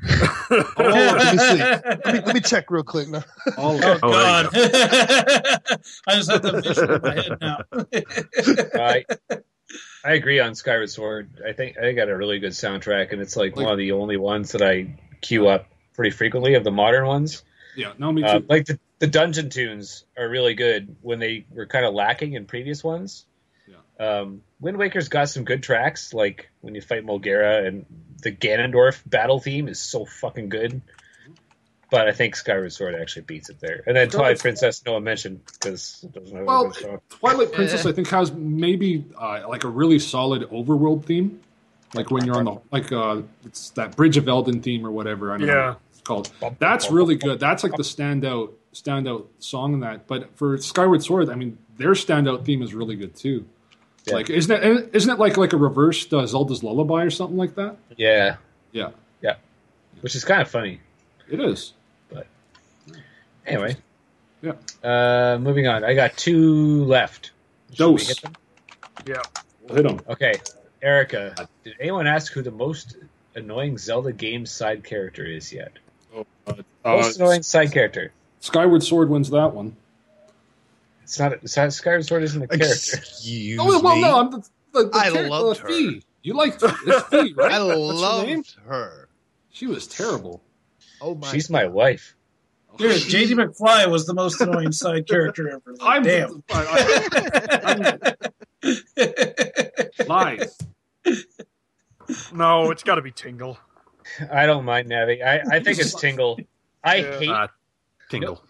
dun, 0.08 0.26
dun, 0.50 0.66
dun. 0.78 1.18
let, 1.18 1.34
me 1.34 1.40
see. 1.40 1.58
let 2.06 2.06
me 2.06 2.22
let 2.26 2.36
me 2.36 2.42
check 2.42 2.72
real 2.72 2.84
quick 2.84 3.10
now. 3.10 3.24
Oh. 3.58 3.80
Oh, 3.82 4.12
God. 4.12 4.46
you 4.56 4.62
I 6.08 6.16
just 6.16 6.32
had 6.32 6.44
that 6.44 6.64
visual 6.64 6.96
in 6.96 7.02
my 7.02 7.16
head 7.16 7.38
now. 7.42 7.64
I 8.82 9.06
I 10.04 10.14
agree 10.14 10.40
on 10.40 10.56
Skyward 10.56 10.90
Sword. 10.90 11.42
I 11.48 11.54
think 11.54 11.78
I 11.78 11.92
got 11.92 12.10
a 12.10 12.16
really 12.16 12.40
good 12.40 12.54
soundtrack, 12.54 13.12
and 13.12 13.22
it's 13.22 13.36
like, 13.36 13.56
Like- 13.56 13.66
one 13.66 13.74
of 13.74 13.78
the 13.78 13.92
only 13.92 14.18
ones 14.18 14.54
that 14.54 14.62
I 14.62 14.98
queue 15.22 15.48
up 15.48 15.68
pretty 15.94 16.12
frequently 16.12 16.56
of 16.56 16.64
the 16.64 16.72
modern 16.72 17.06
ones. 17.06 17.44
Yeah, 17.76 17.94
no, 17.98 18.12
me 18.12 18.22
too. 18.22 18.28
Uh, 18.28 18.40
like 18.50 18.66
the, 18.66 18.80
the 19.00 19.08
dungeon 19.08 19.50
tunes 19.50 20.06
are 20.18 20.28
really 20.28 20.54
good 20.54 20.96
when 21.02 21.20
they 21.20 21.46
were 21.52 21.66
kind 21.66 21.86
of 21.86 21.94
lacking 21.94 22.34
in 22.34 22.46
previous 22.46 22.84
ones. 22.84 23.26
Um, 24.00 24.42
Wind 24.62 24.78
Waker's 24.78 25.10
got 25.10 25.30
some 25.30 25.44
good 25.44 25.62
tracks, 25.62 26.14
like 26.14 26.50
when 26.62 26.74
you 26.76 26.82
fight 26.82 27.06
Molgera, 27.06 27.68
and 27.68 27.86
the 28.22 28.32
Ganondorf 28.32 29.02
battle 29.06 29.40
theme 29.40 29.68
is 29.68 29.80
so 29.80 30.06
fucking 30.06 30.50
good. 30.50 30.82
But 31.92 32.08
I 32.08 32.12
think 32.12 32.36
Skyward 32.36 32.72
Sword 32.72 32.94
actually 32.96 33.24
beats 33.24 33.50
it 33.50 33.60
there. 33.60 33.82
And 33.88 33.98
then 33.98 34.10
Skyward- 34.10 34.12
Twilight 34.12 34.40
Princess, 34.40 34.84
no 34.86 34.94
one 34.94 35.04
mentioned 35.04 35.42
because 35.46 36.02
it 36.04 36.14
doesn't 36.14 36.32
have 36.36 36.44
a 36.44 36.46
Well, 36.46 36.64
good 36.70 36.76
song. 36.76 37.02
Twilight 37.10 37.52
Princess, 37.52 37.86
I 37.86 37.92
think, 37.94 38.08
has 38.10 38.32
maybe 38.32 39.06
uh, 39.20 39.44
like 39.50 39.64
a 39.64 39.68
really 39.70 39.98
solid 40.00 40.44
overworld 40.52 41.06
theme. 41.06 41.40
Like 41.96 42.12
when 42.12 42.24
you're 42.26 42.38
on 42.38 42.46
the 42.46 42.58
like 42.72 42.92
uh, 42.92 43.24
it's 43.44 43.72
that 43.72 43.96
Bridge 43.96 44.18
of 44.18 44.26
Eldin 44.26 44.62
theme 44.62 44.86
or 44.86 44.92
whatever. 44.92 45.34
I 45.34 45.38
don't 45.40 45.48
know 45.48 45.54
Yeah. 45.54 45.68
what 45.70 45.80
it's 45.92 46.02
called. 46.02 46.32
That's 46.60 46.92
really 46.92 47.16
good. 47.16 47.40
That's 47.40 47.64
like 47.64 47.72
the 47.76 47.82
standout 47.84 48.52
standout 48.76 49.26
song 49.40 49.74
in 49.74 49.80
that. 49.80 50.06
But 50.06 50.38
for 50.38 50.60
Skyward 50.60 51.02
Sword, 51.04 51.32
I 51.32 51.34
mean, 51.36 51.58
their 51.78 51.94
standout 51.94 52.46
theme 52.46 52.62
is 52.62 52.76
really 52.76 52.96
good 52.96 53.16
too. 53.16 53.48
Yeah. 54.10 54.16
Like, 54.16 54.30
isn't 54.30 54.52
it? 54.64 54.90
Isn't 54.94 55.12
it 55.12 55.20
like 55.20 55.38
like 55.38 55.54
a 55.54 55.58
reversed 55.58 56.14
uh, 56.14 56.26
Zelda's 56.26 56.64
Lullaby 56.64 57.04
or 57.04 57.10
something 57.10 57.38
like 57.38 57.56
that? 57.56 57.78
Yeah, 57.98 58.38
Yeah, 58.72 58.90
Yeah. 59.22 59.36
which 60.02 60.16
is 60.16 60.24
kind 60.26 60.42
of 60.42 60.50
funny. 60.50 60.80
it 61.30 61.40
is. 61.40 61.74
But 62.12 62.28
anyway. 63.46 63.76
Yeah. 64.42 64.54
Uh, 64.84 65.38
moving 65.42 65.68
on. 65.68 65.84
I 65.84 65.94
got 65.94 66.16
two 66.18 66.86
left. 66.86 67.32
Should 67.74 67.90
we 67.92 68.02
hit 68.04 68.22
them? 68.22 68.34
Yeah. 69.06 69.22
We'll 69.64 69.76
hit 69.76 69.84
them. 69.88 70.00
Okay. 70.10 70.34
Erica, 70.82 71.36
did 71.66 71.76
anyone 71.80 72.08
ask 72.08 72.32
who 72.32 72.42
the 72.42 72.52
most 72.52 72.96
annoying 73.36 73.78
Zelda 73.78 74.14
game 74.14 74.46
side 74.46 74.84
character 74.84 75.26
is 75.26 75.52
yet? 75.52 75.74
oh 76.16 76.26
Most 76.86 77.20
annoying 77.20 77.44
side 77.44 77.72
character. 77.74 78.12
Skyward 78.40 78.82
Sword 78.82 79.10
wins 79.10 79.30
that 79.32 79.54
one. 79.54 79.76
It's 81.10 81.18
not. 81.18 81.34
It's 81.34 81.58
not 81.58 81.74
Skyward 81.74 82.06
Sword 82.06 82.22
isn't 82.22 82.40
a 82.44 82.48
character. 82.48 82.98
Excuse 82.98 83.58
Oh 83.60 83.82
well, 83.82 83.96
me. 83.96 84.02
no, 84.04 84.20
I'm 84.20 84.30
the, 84.30 84.38
the, 84.74 84.84
the 84.90 84.96
I 84.96 85.10
character- 85.10 85.28
loved 85.30 85.60
uh, 85.60 85.64
her. 85.64 85.68
Fi. 85.70 86.02
You 86.22 86.34
liked 86.36 86.62
it's 86.62 87.02
Fi, 87.08 87.18
right? 87.36 87.52
I 87.52 87.58
That's 87.58 87.70
her 87.72 87.76
loved 87.78 88.56
her. 88.68 89.10
She 89.50 89.66
was 89.66 89.88
terrible. 89.88 90.44
Oh 91.02 91.16
my! 91.16 91.28
She's 91.32 91.50
my 91.50 91.66
wife. 91.66 92.16
Dude, 92.78 92.92
JD 92.92 93.32
McFly 93.32 93.90
was 93.90 94.06
the 94.06 94.14
most 94.14 94.40
annoying 94.40 94.72
side 94.72 95.08
character 95.08 95.50
ever. 95.50 95.74
Like, 95.80 95.82
I'm 95.82 96.04
damn. 96.04 96.44
I- 96.52 98.14
I- 98.68 100.04
lies. 100.08 100.58
No, 102.32 102.70
it's 102.70 102.84
got 102.84 102.96
to 102.96 103.02
be 103.02 103.12
Tingle. 103.12 103.58
I 104.32 104.46
don't 104.46 104.64
mind 104.66 104.90
Navi. 104.90 105.24
I, 105.26 105.58
I 105.58 105.60
think 105.60 105.80
it's 105.80 105.94
Tingle. 106.00 106.40
I 106.84 106.96
Yeah. 106.98 107.20
hate 107.20 107.30
Uh, 107.30 107.48
Tingle. 108.12 108.44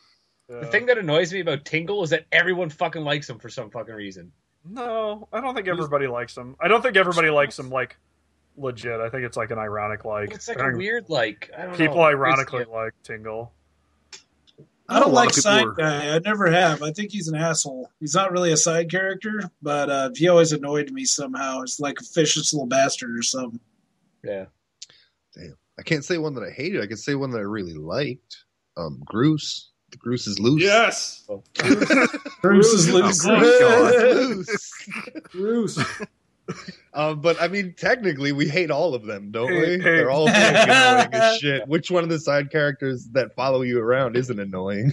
The 0.50 0.66
thing 0.68 0.88
that 0.88 0.98
annoys 0.98 1.32
me 1.32 1.40
about 1.42 1.64
Tingle 1.66 2.04
is 2.04 2.10
that 2.10 2.26
everyone 2.32 2.70
fucking 2.70 3.04
likes 3.04 3.30
him 3.30 3.40
for 3.40 3.50
some 3.50 3.70
fucking 3.70 3.94
reason. 3.94 4.32
No, 4.68 5.28
I 5.32 5.40
don't 5.42 5.56
think 5.56 5.68
everybody 5.68 6.08
likes 6.08 6.36
him. 6.36 6.56
I 6.60 6.68
don't 6.68 6.82
think 6.82 6.98
everybody 6.98 7.30
likes 7.30 7.58
him 7.58 7.70
like 7.70 7.98
legit. 8.58 9.00
I 9.00 9.10
think 9.10 9.24
it's 9.24 9.38
like 9.38 9.52
an 9.52 9.58
ironic 9.60 10.04
like. 10.06 10.32
It's 10.34 10.48
like 10.48 10.58
I 10.60 10.62
a 10.62 10.66
think 10.72 10.78
weird 10.80 11.10
like 11.10 11.50
I 11.58 11.66
don't 11.66 11.78
people 11.78 11.96
know. 11.98 12.04
ironically 12.04 12.62
It's- 12.64 12.74
like 12.76 12.94
Tingle. 13.04 13.54
I 14.92 15.00
don't 15.00 15.10
A 15.10 15.14
lot 15.14 15.26
like 15.28 15.30
of 15.30 15.36
side 15.36 15.66
were- 15.66 15.74
guy. 15.74 16.16
I 16.16 16.20
never 16.20 16.50
have. 16.50 16.82
I 16.82 16.92
think 16.92 17.12
he's 17.12 17.28
an 17.28 17.36
asshole. 17.36 17.92
He's 18.00 18.16
not 18.16 18.32
really 18.32 18.52
a 18.52 18.58
side 18.58 18.90
character, 18.90 19.44
but 19.62 19.88
uh, 19.88 20.10
he 20.16 20.28
always 20.30 20.52
annoyed 20.52 20.90
me 20.92 21.06
somehow. 21.06 21.62
It's 21.62 21.80
like 21.80 22.02
a 22.02 22.04
vicious 22.16 22.54
little 22.54 22.66
bastard 22.66 23.16
or 23.16 23.22
something. 23.22 23.60
Yeah. 24.24 24.46
Damn. 25.36 25.56
I 25.78 25.84
can't 25.84 26.04
say 26.04 26.18
one 26.18 26.34
that 26.34 26.44
I 26.44 26.50
hated. 26.50 26.82
I 26.82 26.88
can 26.88 26.98
say 26.98 27.14
one 27.14 27.30
that 27.32 27.38
I 27.38 27.42
really 27.42 27.76
liked. 27.76 28.46
Um, 28.78 29.00
Groose. 29.06 29.69
The 29.92 29.98
Groose 29.98 30.28
is 30.28 30.40
loose. 30.40 30.62
Yes. 30.62 31.28
Bruce 32.42 32.68
is 32.74 32.92
loose. 32.94 33.26
Loose. 33.26 34.74
Bruce. 35.32 35.80
Um, 36.96 37.22
but 37.22 37.40
I 37.40 37.48
mean, 37.48 37.76
technically, 37.78 38.32
we 38.32 38.48
hate 38.50 38.72
all 38.72 38.96
of 38.96 39.06
them, 39.06 39.30
don't 39.30 39.48
Hey, 39.50 39.60
we? 39.60 39.68
hey. 39.74 39.78
They're 39.78 40.10
all 40.10 40.26
being 40.26 40.38
annoying 40.38 41.10
as 41.14 41.38
shit. 41.38 41.68
Which 41.68 41.92
one 41.92 42.02
of 42.04 42.10
the 42.10 42.20
side 42.20 42.50
characters 42.50 43.08
that 43.12 43.36
follow 43.36 43.62
you 43.62 43.80
around 43.80 44.18
isn't 44.18 44.40
annoying? 44.40 44.92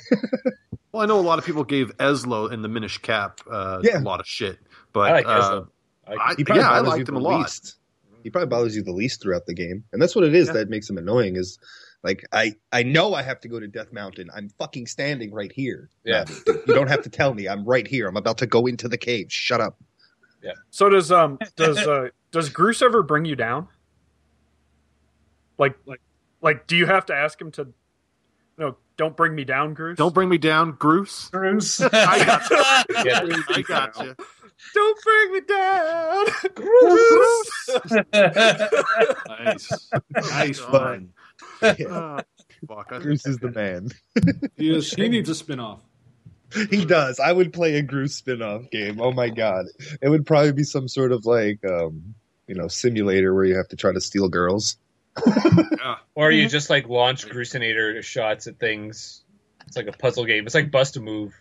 Well, 0.92 1.02
I 1.02 1.06
know 1.06 1.18
a 1.18 1.22
lot 1.22 1.38
of 1.38 1.46
people 1.46 1.64
gave 1.64 1.96
Ezlo 1.96 2.52
in 2.52 2.60
the 2.60 2.68
Minish 2.68 2.98
Cap 2.98 3.40
uh, 3.50 3.80
Yeah. 3.82 3.98
a 3.98 4.00
lot 4.00 4.20
of 4.20 4.26
shit, 4.26 4.58
but 4.92 5.10
I 5.10 5.12
like 5.12 5.26
uh, 5.26 5.40
Ezlo. 5.40 5.68
I, 6.06 6.12
I, 6.12 6.34
He 6.36 6.44
probably 6.44 6.62
yeah, 6.62 6.70
I 6.70 6.78
bothers 6.82 6.88
liked 6.98 7.08
him 7.08 7.16
a 7.16 7.20
lot. 7.20 7.38
least. 7.40 7.76
He 8.22 8.28
probably 8.28 8.48
bothers 8.48 8.76
you 8.76 8.82
the 8.82 8.92
least 8.92 9.22
throughout 9.22 9.46
the 9.46 9.54
game, 9.54 9.82
and 9.94 10.00
that's 10.02 10.14
what 10.14 10.26
it 10.26 10.34
is 10.34 10.48
Yeah. 10.48 10.52
that 10.54 10.68
makes 10.68 10.90
him 10.90 10.98
annoying. 10.98 11.36
Is 11.36 11.58
like 12.06 12.24
I 12.32 12.54
I 12.72 12.84
know 12.84 13.14
I 13.14 13.22
have 13.22 13.40
to 13.40 13.48
go 13.48 13.58
to 13.58 13.66
Death 13.66 13.92
Mountain. 13.92 14.30
I'm 14.34 14.48
fucking 14.58 14.86
standing 14.86 15.32
right 15.32 15.50
here. 15.50 15.90
Yeah. 16.04 16.24
You 16.46 16.62
don't 16.68 16.86
have 16.86 17.02
to 17.02 17.10
tell 17.10 17.34
me. 17.34 17.48
I'm 17.48 17.64
right 17.64 17.86
here. 17.86 18.06
I'm 18.06 18.16
about 18.16 18.38
to 18.38 18.46
go 18.46 18.66
into 18.66 18.88
the 18.88 18.96
cave. 18.96 19.26
Shut 19.28 19.60
up. 19.60 19.76
Yeah. 20.42 20.52
So 20.70 20.88
does 20.88 21.10
um 21.10 21.38
does 21.56 21.78
uh 21.78 22.10
does 22.30 22.48
Groose 22.48 22.80
ever 22.80 23.02
bring 23.02 23.24
you 23.24 23.34
down? 23.34 23.66
Like 25.58 25.76
like 25.84 26.00
like 26.40 26.68
do 26.68 26.76
you 26.76 26.86
have 26.86 27.06
to 27.06 27.14
ask 27.14 27.40
him 27.40 27.50
to 27.52 27.66
no, 28.56 28.76
don't 28.96 29.16
bring 29.16 29.34
me 29.34 29.44
down, 29.44 29.74
Groose? 29.74 29.96
Don't 29.96 30.14
bring 30.14 30.30
me 30.30 30.38
down, 30.38 30.74
Groose. 30.74 31.30
Bruce. 31.30 31.80
I 31.92 32.24
got 32.24 32.48
you. 32.48 33.04
Yeah. 33.04 33.42
I 33.50 33.62
got 33.62 34.02
you. 34.02 34.14
Don't 34.74 34.98
bring 35.02 35.32
me 35.32 35.40
down. 35.40 36.26
Nice. 39.28 39.90
Nice 40.30 40.60
God. 40.60 40.70
fun. 40.70 41.12
Yeah. 41.62 41.86
Uh, 41.88 42.22
fuck, 42.68 42.90
Groose 42.90 43.26
is 43.26 43.38
the 43.38 43.50
man. 43.50 43.90
He, 44.56 44.74
is, 44.74 44.92
he 44.92 45.08
needs 45.10 45.28
a 45.28 45.34
spin 45.34 45.60
off. 45.60 45.82
He 46.70 46.84
does. 46.84 47.20
I 47.20 47.32
would 47.32 47.52
play 47.52 47.76
a 47.76 47.82
Groose 47.82 48.12
spin-off 48.12 48.70
game. 48.70 49.00
Oh 49.00 49.12
my 49.12 49.28
god. 49.28 49.66
It 50.00 50.08
would 50.08 50.24
probably 50.24 50.52
be 50.52 50.62
some 50.62 50.88
sort 50.88 51.12
of 51.12 51.26
like 51.26 51.58
um, 51.68 52.14
you 52.46 52.54
know, 52.54 52.68
simulator 52.68 53.34
where 53.34 53.44
you 53.44 53.56
have 53.56 53.68
to 53.68 53.76
try 53.76 53.92
to 53.92 54.00
steal 54.00 54.28
girls. 54.28 54.76
or 56.14 56.30
you 56.30 56.48
just 56.48 56.70
like 56.70 56.88
launch 56.88 57.26
Groosenator 57.26 58.02
shots 58.02 58.46
at 58.46 58.58
things. 58.58 59.24
It's 59.66 59.76
like 59.76 59.88
a 59.88 59.92
puzzle 59.92 60.24
game. 60.24 60.46
It's 60.46 60.54
like 60.54 60.70
bust 60.70 60.96
a 60.96 61.00
move. 61.00 61.34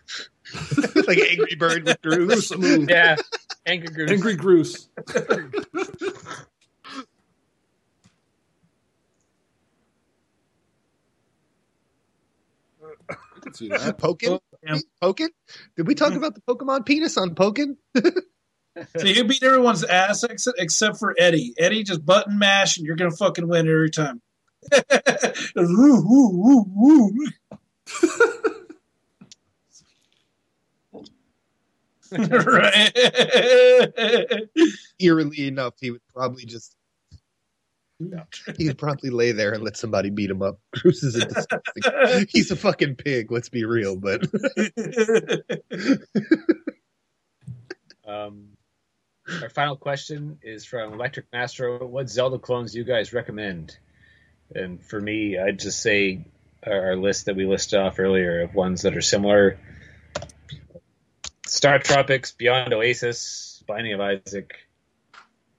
like 1.06 1.18
Angry 1.18 1.54
Bird 1.56 1.84
with 1.86 2.02
Groose. 2.02 2.50
Bruce. 2.50 2.88
Yeah. 2.88 3.16
Angry 3.64 3.88
Groose. 3.88 4.10
Angry 4.10 4.36
Groose. 4.36 4.88
Can 13.46 13.54
see 13.54 13.68
that. 13.68 13.98
Pokkén? 13.98 14.40
Yeah. 14.62 14.78
Pokkén? 15.02 15.28
Did 15.76 15.86
we 15.86 15.94
talk 15.94 16.08
mm-hmm. 16.08 16.18
about 16.18 16.34
the 16.34 16.40
Pokemon 16.40 16.84
penis 16.84 17.16
on 17.16 17.34
Pokkén? 17.34 17.76
So 18.98 19.06
you 19.06 19.24
beat 19.24 19.42
everyone's 19.42 19.84
ass 19.84 20.22
ex- 20.22 20.46
except 20.58 20.98
for 20.98 21.14
Eddie. 21.18 21.54
Eddie 21.56 21.82
just 21.82 22.04
button 22.04 22.38
mash 22.38 22.76
and 22.76 22.86
you're 22.86 22.96
gonna 22.96 23.10
fucking 23.10 23.48
win 23.48 23.66
every 23.66 23.88
time. 23.88 24.20
Woo, 25.56 26.02
woo, 26.04 26.30
woo, 26.34 26.66
woo. 26.68 27.10
right. 32.12 32.92
Eerily 35.00 35.48
enough, 35.48 35.72
he 35.80 35.92
would 35.92 36.06
probably 36.12 36.44
just 36.44 36.76
he 38.58 38.66
would 38.66 38.78
probably 38.78 39.10
lay 39.10 39.32
there 39.32 39.52
and 39.52 39.62
let 39.62 39.76
somebody 39.76 40.10
beat 40.10 40.30
him 40.30 40.42
up. 40.42 40.60
Groose 40.74 41.02
is 41.02 41.16
a 41.16 41.26
disgusting. 41.26 42.26
He's 42.30 42.50
a 42.50 42.56
fucking 42.56 42.96
pig. 42.96 43.32
Let's 43.32 43.48
be 43.48 43.64
real, 43.64 43.96
but 43.96 44.26
Um, 48.06 48.50
our 49.42 49.50
final 49.50 49.76
question 49.76 50.38
is 50.42 50.64
from 50.64 50.92
Electric 50.92 51.26
Master. 51.32 51.78
What 51.78 52.08
Zelda 52.08 52.38
clones 52.38 52.72
do 52.72 52.78
you 52.78 52.84
guys 52.84 53.12
recommend? 53.12 53.76
And 54.54 54.84
for 54.84 55.00
me, 55.00 55.38
I'd 55.38 55.58
just 55.58 55.82
say 55.82 56.24
our 56.64 56.90
our 56.90 56.96
list 56.96 57.26
that 57.26 57.34
we 57.34 57.44
listed 57.44 57.80
off 57.80 57.98
earlier 57.98 58.42
of 58.42 58.54
ones 58.54 58.82
that 58.82 58.96
are 58.96 59.02
similar: 59.02 59.58
Star 61.46 61.80
Tropics, 61.80 62.32
Beyond 62.32 62.72
Oasis, 62.72 63.64
Binding 63.66 63.94
of 63.94 64.00
Isaac, 64.00 64.54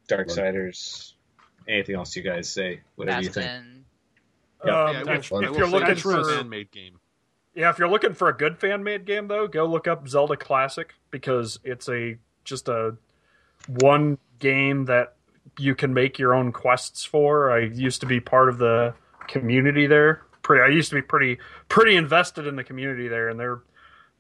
Dark 0.08 0.30
Darksiders. 0.30 1.07
Anything 1.68 1.96
else 1.96 2.16
you 2.16 2.22
guys 2.24 2.50
say? 2.50 2.82
Whatever 2.96 3.22
you 3.22 3.30
think. 3.30 3.46
Bastion. 3.46 3.86
Um, 4.62 4.70
Yeah, 4.70 5.14
if, 5.16 5.32
if 5.32 5.32
you're 5.32 5.68
looking 5.68 5.90
it's 5.90 6.00
a 6.02 6.04
for 6.04 6.24
fan-made 6.24 6.72
game. 6.72 7.00
yeah, 7.54 7.70
if 7.70 7.78
you're 7.78 7.90
looking 7.90 8.14
for 8.14 8.30
a 8.30 8.36
good 8.36 8.58
fan 8.58 8.84
made 8.84 9.06
game 9.06 9.28
though, 9.28 9.48
go 9.48 9.66
look 9.66 9.88
up 9.88 10.08
Zelda 10.08 10.36
Classic 10.36 10.94
because 11.12 11.60
it's 11.64 11.88
a 11.90 12.18
just 12.44 12.68
a 12.68 12.96
one 13.68 14.18
game 14.40 14.86
that 14.86 15.16
you 15.60 15.76
can 15.76 15.94
make 15.94 16.20
your 16.20 16.34
own 16.34 16.52
quests 16.52 17.04
for. 17.04 17.52
I 17.52 17.60
used 17.66 18.02
to 18.02 18.08
be 18.08 18.20
part 18.20 18.50
of 18.50 18.58
the 18.58 18.94
community 19.28 19.88
there. 19.88 20.24
Pretty, 20.42 20.62
I 20.62 20.74
used 20.74 20.90
to 20.90 20.96
be 20.96 21.02
pretty 21.02 21.38
pretty 21.70 21.96
invested 21.96 22.48
in 22.48 22.56
the 22.56 22.64
community 22.64 23.08
there, 23.08 23.30
and 23.30 23.40
they're 23.40 23.62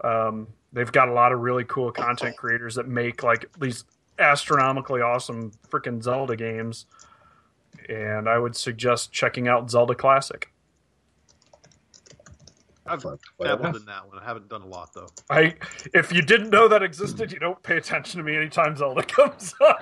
um, 0.03 0.47
they've 0.73 0.91
got 0.91 1.09
a 1.09 1.13
lot 1.13 1.31
of 1.31 1.39
really 1.39 1.63
cool 1.63 1.91
content 1.91 2.37
creators 2.37 2.75
that 2.75 2.87
make 2.87 3.23
like 3.23 3.45
these 3.59 3.85
astronomically 4.19 5.01
awesome 5.01 5.51
freaking 5.69 6.01
Zelda 6.03 6.35
games. 6.35 6.85
And 7.89 8.27
I 8.27 8.37
would 8.37 8.55
suggest 8.55 9.11
checking 9.11 9.47
out 9.47 9.71
Zelda 9.71 9.95
Classic. 9.95 10.51
I've 12.87 13.03
dabbled 13.03 13.21
in 13.75 13.85
that 13.85 14.07
one. 14.07 14.19
I 14.19 14.23
haven't 14.23 14.49
done 14.49 14.61
a 14.61 14.67
lot 14.67 14.93
though. 14.93 15.09
I 15.29 15.55
if 15.93 16.11
you 16.11 16.21
didn't 16.21 16.49
know 16.49 16.67
that 16.67 16.83
existed, 16.83 17.31
you 17.31 17.39
don't 17.39 17.61
pay 17.63 17.77
attention 17.77 18.17
to 18.19 18.23
me 18.23 18.35
anytime 18.35 18.75
Zelda 18.75 19.03
comes 19.03 19.53
up. 19.61 19.81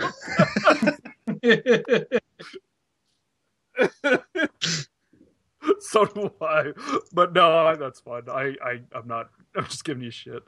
so 5.79 6.05
do 6.05 6.31
I. 6.41 6.71
But 7.13 7.33
no, 7.33 7.75
that's 7.75 7.99
fine. 7.99 8.23
I, 8.29 8.55
I 8.63 8.81
I'm 8.93 9.07
not 9.07 9.29
I'm 9.55 9.65
just 9.65 9.83
giving 9.83 10.03
you 10.03 10.11
shit. 10.11 10.43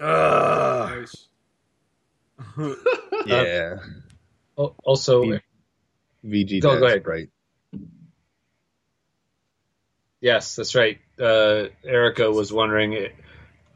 Ugh. 0.00 0.90
Nice. 0.90 1.28
yeah, 3.26 3.76
Oh, 4.56 4.74
also, 4.84 5.24
VG 6.24 6.60
Go- 6.60 6.78
go 6.78 6.86
ahead. 6.86 7.06
right? 7.06 7.28
Yes, 10.20 10.56
that's 10.56 10.74
right. 10.74 10.98
Uh, 11.20 11.66
Erica 11.84 12.30
was 12.30 12.52
wondering 12.52 13.08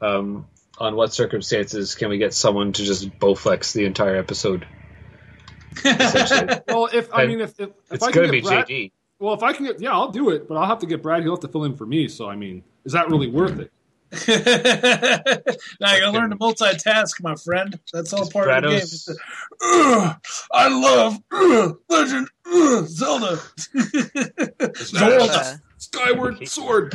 um, 0.01 0.47
on 0.79 0.97
what 0.97 1.13
circumstances 1.13 1.95
can 1.95 2.09
we 2.09 2.19
get 2.19 2.33
someone 2.33 2.73
to 2.73 2.83
just 2.85 3.11
bowflex 3.19 3.73
the 3.75 3.85
entire 3.85 4.17
episode? 4.17 4.67
Well, 5.85 6.89
if 6.93 7.13
I 7.15 7.23
And 7.23 7.31
mean, 7.31 7.41
if, 7.41 7.51
if, 7.61 7.69
if 7.69 7.75
it's 7.93 8.03
I 8.05 8.11
going 8.11 8.13
can 8.13 8.23
to 8.27 8.31
be 8.33 8.41
get 8.41 8.49
Brad, 8.49 8.67
JD. 8.69 8.93
well, 9.21 9.35
if 9.35 9.43
I 9.43 9.53
can 9.53 9.67
get, 9.67 9.81
yeah, 9.81 9.93
I'll 9.93 10.11
do 10.11 10.31
it. 10.31 10.49
But 10.49 10.57
I'll 10.57 10.67
have 10.67 10.79
to 10.81 10.87
get 10.87 11.03
Brad. 11.03 11.23
He'll 11.23 11.33
have 11.33 11.41
to 11.41 11.49
fill 11.49 11.65
in 11.65 11.77
for 11.77 11.87
me. 11.87 12.09
So 12.09 12.29
I 12.29 12.35
mean, 12.37 12.65
is 12.85 12.93
that 12.93 13.09
really 13.11 13.29
worth 13.29 13.59
it? 13.61 13.71
now 14.29 15.95
you 15.95 16.01
gotta 16.01 16.11
learn 16.13 16.31
to 16.31 16.37
multitask, 16.37 17.23
my 17.23 17.35
friend. 17.35 17.79
That's 17.93 18.13
all 18.13 18.29
part 18.31 18.49
of 18.49 18.63
the 18.63 18.69
game. 18.71 18.79
Stratos. 18.81 18.83
It's 18.93 19.05
the, 19.05 19.19
"Ugh, 19.63 20.17
I 20.53 20.69
love 20.69 21.19
ugh, 21.31 21.79
Legend 21.91 22.29
ugh, 22.47 22.87
Zelda. 22.87 23.39
Zelda. 24.77 25.61
Skyward 25.77 26.49
Sword. 26.49 26.95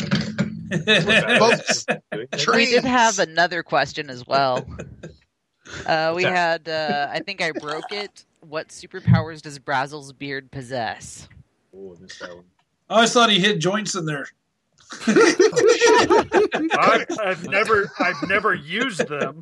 Folks, 0.72 1.86
we 2.12 2.26
trains. 2.38 2.70
did 2.72 2.84
have 2.84 3.20
another 3.20 3.62
question 3.64 4.10
as 4.10 4.26
well. 4.26 4.66
Uh, 5.86 6.14
we 6.16 6.24
had, 6.24 6.68
uh, 6.68 7.08
I 7.12 7.20
think 7.20 7.42
I 7.42 7.52
broke 7.52 7.92
it. 7.92 8.26
What 8.42 8.70
superpowers 8.70 9.42
does 9.42 9.60
Brazel's 9.60 10.12
beard 10.14 10.52
possess? 10.52 11.28
Oh, 11.76 11.96
I 11.98 12.02
missed 12.02 12.20
that 12.20 12.36
one. 12.36 12.46
I 12.90 12.96
always 12.96 13.14
thought 13.14 13.30
he 13.30 13.40
hit 13.40 13.60
joints 13.60 13.96
in 13.96 14.06
there. 14.06 14.28
I, 16.76 17.06
I've 17.24 17.48
never, 17.48 17.92
I've 18.00 18.24
never 18.28 18.54
used 18.54 19.08
them. 19.08 19.42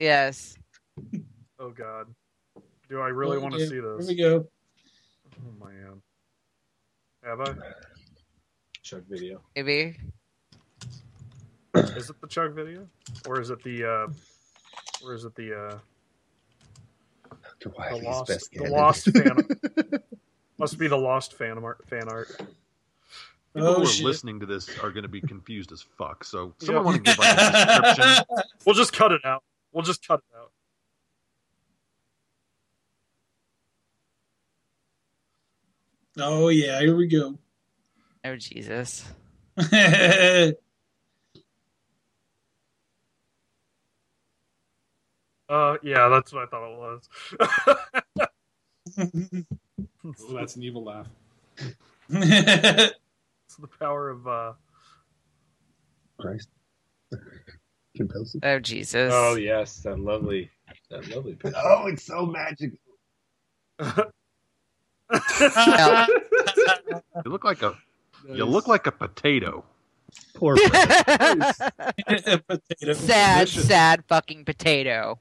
Yes. 0.00 0.56
Oh 1.58 1.68
God, 1.70 2.06
do 2.88 3.00
I 3.00 3.08
really 3.08 3.36
want 3.36 3.52
to 3.52 3.66
see 3.66 3.74
Here 3.74 3.96
this? 3.98 4.08
we 4.08 4.14
go. 4.14 4.46
Oh 5.36 5.64
man, 5.64 6.00
have 7.22 7.40
I? 7.42 7.54
Chug 8.82 9.04
video. 9.10 9.42
Maybe. 9.54 9.98
Is 11.74 12.08
it 12.08 12.18
the 12.22 12.26
chug 12.28 12.54
video, 12.54 12.88
or 13.28 13.42
is 13.42 13.50
it 13.50 13.62
the, 13.62 13.84
uh, 13.84 14.06
or 15.04 15.14
is 15.14 15.24
it 15.26 15.34
the, 15.34 15.54
uh, 15.54 15.78
the 17.60 17.68
lost, 18.02 18.50
the 18.52 18.64
lost 18.70 19.04
fan? 19.12 19.36
Must 20.60 20.78
be 20.78 20.88
the 20.88 20.96
lost 20.98 21.32
fan 21.32 21.56
art. 21.64 21.88
Fan 21.88 22.06
art. 22.10 22.28
People 23.54 23.70
Oh, 23.70 23.74
who 23.76 23.82
are 23.82 23.86
shit. 23.86 24.04
listening 24.04 24.40
to 24.40 24.46
this 24.46 24.76
are 24.76 24.90
going 24.90 25.04
to 25.04 25.08
be 25.08 25.22
confused 25.22 25.72
as 25.72 25.80
fuck. 25.80 26.22
So 26.22 26.52
Yeah. 26.60 26.66
someone 26.66 26.84
want 26.84 26.96
to 26.98 27.02
give 27.02 27.18
like 27.18 27.32
a 27.32 27.86
description? 27.96 28.24
We'll 28.66 28.74
just 28.74 28.92
cut 28.92 29.10
it 29.10 29.24
out. 29.24 29.42
We'll 29.72 29.84
just 29.84 30.06
cut 30.06 30.20
it 30.20 30.36
out. 30.38 30.52
oh 36.18 36.48
yeah, 36.48 36.78
here 36.80 36.94
we 36.94 37.06
go. 37.06 37.38
Oh 38.24 38.36
Jesus. 38.36 39.04
Uh, 45.48 45.76
yeah, 45.82 46.08
that's 46.08 46.32
what 46.32 46.44
I 46.44 46.46
thought 46.46 46.70
it 46.70 46.78
was. 48.96 49.44
Oh, 50.04 50.34
that's 50.34 50.56
an 50.56 50.62
evil 50.62 50.84
laugh. 50.84 51.06
it's 52.08 52.94
the 53.58 53.68
power 53.78 54.08
of 54.08 54.26
uh, 54.26 54.52
Christ. 56.18 56.48
Compels 57.96 58.34
it. 58.34 58.44
Oh 58.44 58.58
Jesus. 58.60 59.10
Oh 59.12 59.34
yes, 59.34 59.76
that 59.78 59.98
lovely, 59.98 60.50
that 60.90 61.08
lovely 61.08 61.34
picture. 61.36 61.58
Oh, 61.62 61.86
it's 61.86 62.04
so 62.04 62.26
magical. 62.26 62.78
You 67.24 67.32
look 67.32 67.42
like 67.42 67.62
a 67.62 67.76
you 68.28 68.44
look 68.44 68.68
like 68.68 68.86
a 68.86 68.92
potato. 68.92 69.64
Poor 70.34 70.56
Potato. 70.56 71.52
sad, 72.94 73.48
sad 73.48 74.04
fucking 74.08 74.44
potato. 74.44 75.18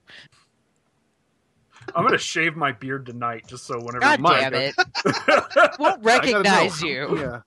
I'm 1.96 2.04
gonna 2.06 2.18
shave 2.18 2.56
my 2.56 2.72
beard 2.72 3.06
tonight, 3.06 3.46
just 3.48 3.66
so 3.66 3.78
whenever 3.80 4.00
God 4.00 4.20
Mike- 4.20 4.42
damn 4.42 4.54
it. 4.54 4.76
it. 5.06 5.72
Won't 5.80 6.04
recognize 6.04 6.82
you. 6.82 7.20
Yeah. 7.20 7.42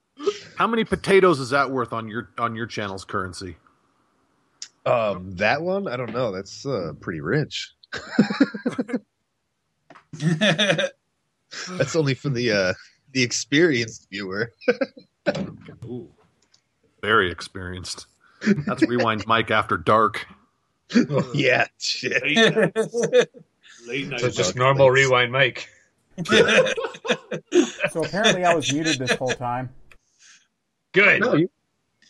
How 0.57 0.67
many 0.67 0.83
potatoes 0.83 1.39
is 1.39 1.49
that 1.49 1.71
worth 1.71 1.93
on 1.93 2.07
your 2.07 2.29
on 2.37 2.55
your 2.55 2.67
channel's 2.67 3.05
currency? 3.05 3.57
Um, 4.85 5.31
that 5.37 5.61
one, 5.61 5.87
I 5.87 5.95
don't 5.95 6.11
know. 6.13 6.31
That's 6.31 6.65
uh, 6.65 6.93
pretty 6.99 7.21
rich. 7.21 7.71
That's 10.13 11.95
only 11.95 12.13
for 12.13 12.29
the 12.29 12.51
uh, 12.51 12.73
the 13.11 13.23
experienced 13.23 14.07
viewer. 14.09 14.51
Ooh. 15.85 16.09
Very 17.01 17.31
experienced. 17.31 18.07
That's 18.65 18.81
rewind 18.83 19.25
Mike 19.25 19.51
after 19.51 19.77
dark. 19.77 20.25
yeah, 21.33 21.67
shit. 21.79 23.29
Late 23.87 24.07
night. 24.07 24.19
So 24.19 24.29
just 24.29 24.55
normal 24.55 24.89
place. 24.89 25.05
rewind, 25.05 25.31
Mike. 25.31 25.67
So 27.91 28.03
apparently 28.03 28.43
I 28.45 28.53
was 28.53 28.71
muted 28.73 28.97
this 28.99 29.11
whole 29.13 29.31
time. 29.31 29.69
Good. 30.93 31.21
No, 31.21 31.33
you, 31.35 31.49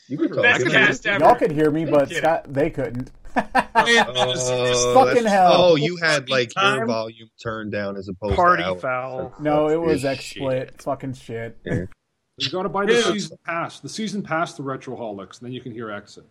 you 0.08 0.18
can 0.18 0.30
talk. 0.30 0.41
Best 0.44 0.64
Good. 0.64 0.72
cast 0.74 1.06
ever. 1.08 1.24
Y'all 1.24 1.36
could 1.36 1.52
hear 1.52 1.72
me, 1.72 1.86
but. 1.86 2.10
Scott, 2.12 2.45
they 2.54 2.70
couldn't. 2.70 3.12
Oh, 3.36 4.94
Fucking 4.94 5.26
hell. 5.26 5.52
Oh, 5.54 5.76
you 5.76 5.98
had 5.98 6.30
like 6.30 6.52
your 6.56 6.86
volume 6.86 7.30
turned 7.41 7.72
down 7.72 7.98
as 7.98 8.08
opposed 8.08 8.36
Party 8.36 8.64
to 8.64 8.70
party 8.70 8.82
foul. 8.82 9.34
no, 9.40 9.70
it 9.70 9.80
was 9.82 10.02
Shit. 10.02 10.20
XSplit. 10.20 10.82
Fucking 10.82 11.14
shit. 11.14 11.58
You 11.66 12.50
got 12.52 12.64
to 12.64 12.70
buy 12.70 12.86
the 12.86 12.94
Yeah. 12.94 13.02
season 13.12 13.38
pass. 13.45 13.80
The 13.80 13.90
season 13.90 14.22
pass 14.24 14.54
to 14.54 14.62
Retroholics, 14.64 15.40
then 15.40 15.52
you 15.52 15.62
can 15.62 15.72
hear 15.72 15.90
exit. 15.91 16.26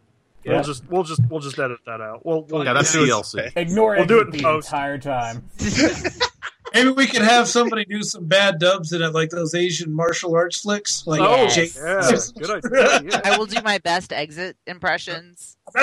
Yeah. 0.45 0.53
We'll 0.55 0.63
just 0.65 0.89
we'll 0.89 1.03
just 1.05 1.21
we'll 1.29 1.41
just 1.41 1.59
edit 1.59 1.79
that 1.87 2.01
out. 2.01 2.25
We'll, 2.27 2.43
we'll 2.45 2.65
Yeah, 2.65 2.73
that's 2.73 2.93
do 2.93 3.05
it- 3.05 3.09
DLC. 3.09 3.53
Ignore 3.57 3.97
We'll 3.97 4.07
do 4.07 4.19
it 4.19 4.23
it 4.23 4.27
in 4.27 4.31
the 4.39 4.43
post. 4.43 4.69
entire 4.69 4.99
time. 4.99 5.45
Maybe 6.75 6.89
we 6.91 7.07
could 7.07 7.21
have 7.23 7.47
somebody 7.49 7.85
do 7.85 8.03
some 8.03 8.27
bad 8.27 8.59
dubs 8.59 8.93
in 8.95 9.03
it, 9.03 9.11
like 9.13 9.29
those 9.29 9.55
Asian 9.55 9.93
martial 9.93 10.35
arts 10.35 10.61
flicks. 10.61 11.07
Like 11.07 11.21
Oh, 11.21 11.47
Jake- 11.49 11.75
yeah, 11.77 12.11
good 12.39 12.65
idea. 12.65 13.03
Yeah. 13.13 13.21
I 13.25 13.37
will 13.37 13.45
do 13.47 13.61
my 13.63 13.77
best 13.79 14.11
exit 14.13 14.57
impressions. 14.67 15.57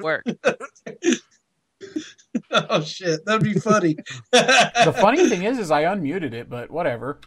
Work. 0.00 0.24
oh 2.50 2.82
shit, 2.82 3.24
that'd 3.24 3.42
be 3.42 3.54
funny. 3.58 3.96
The 4.32 4.94
funny 5.00 5.28
thing 5.28 5.44
is, 5.44 5.58
is 5.58 5.70
I 5.70 5.84
unmuted 5.84 6.32
it, 6.32 6.48
but 6.50 6.70
whatever. 6.70 7.20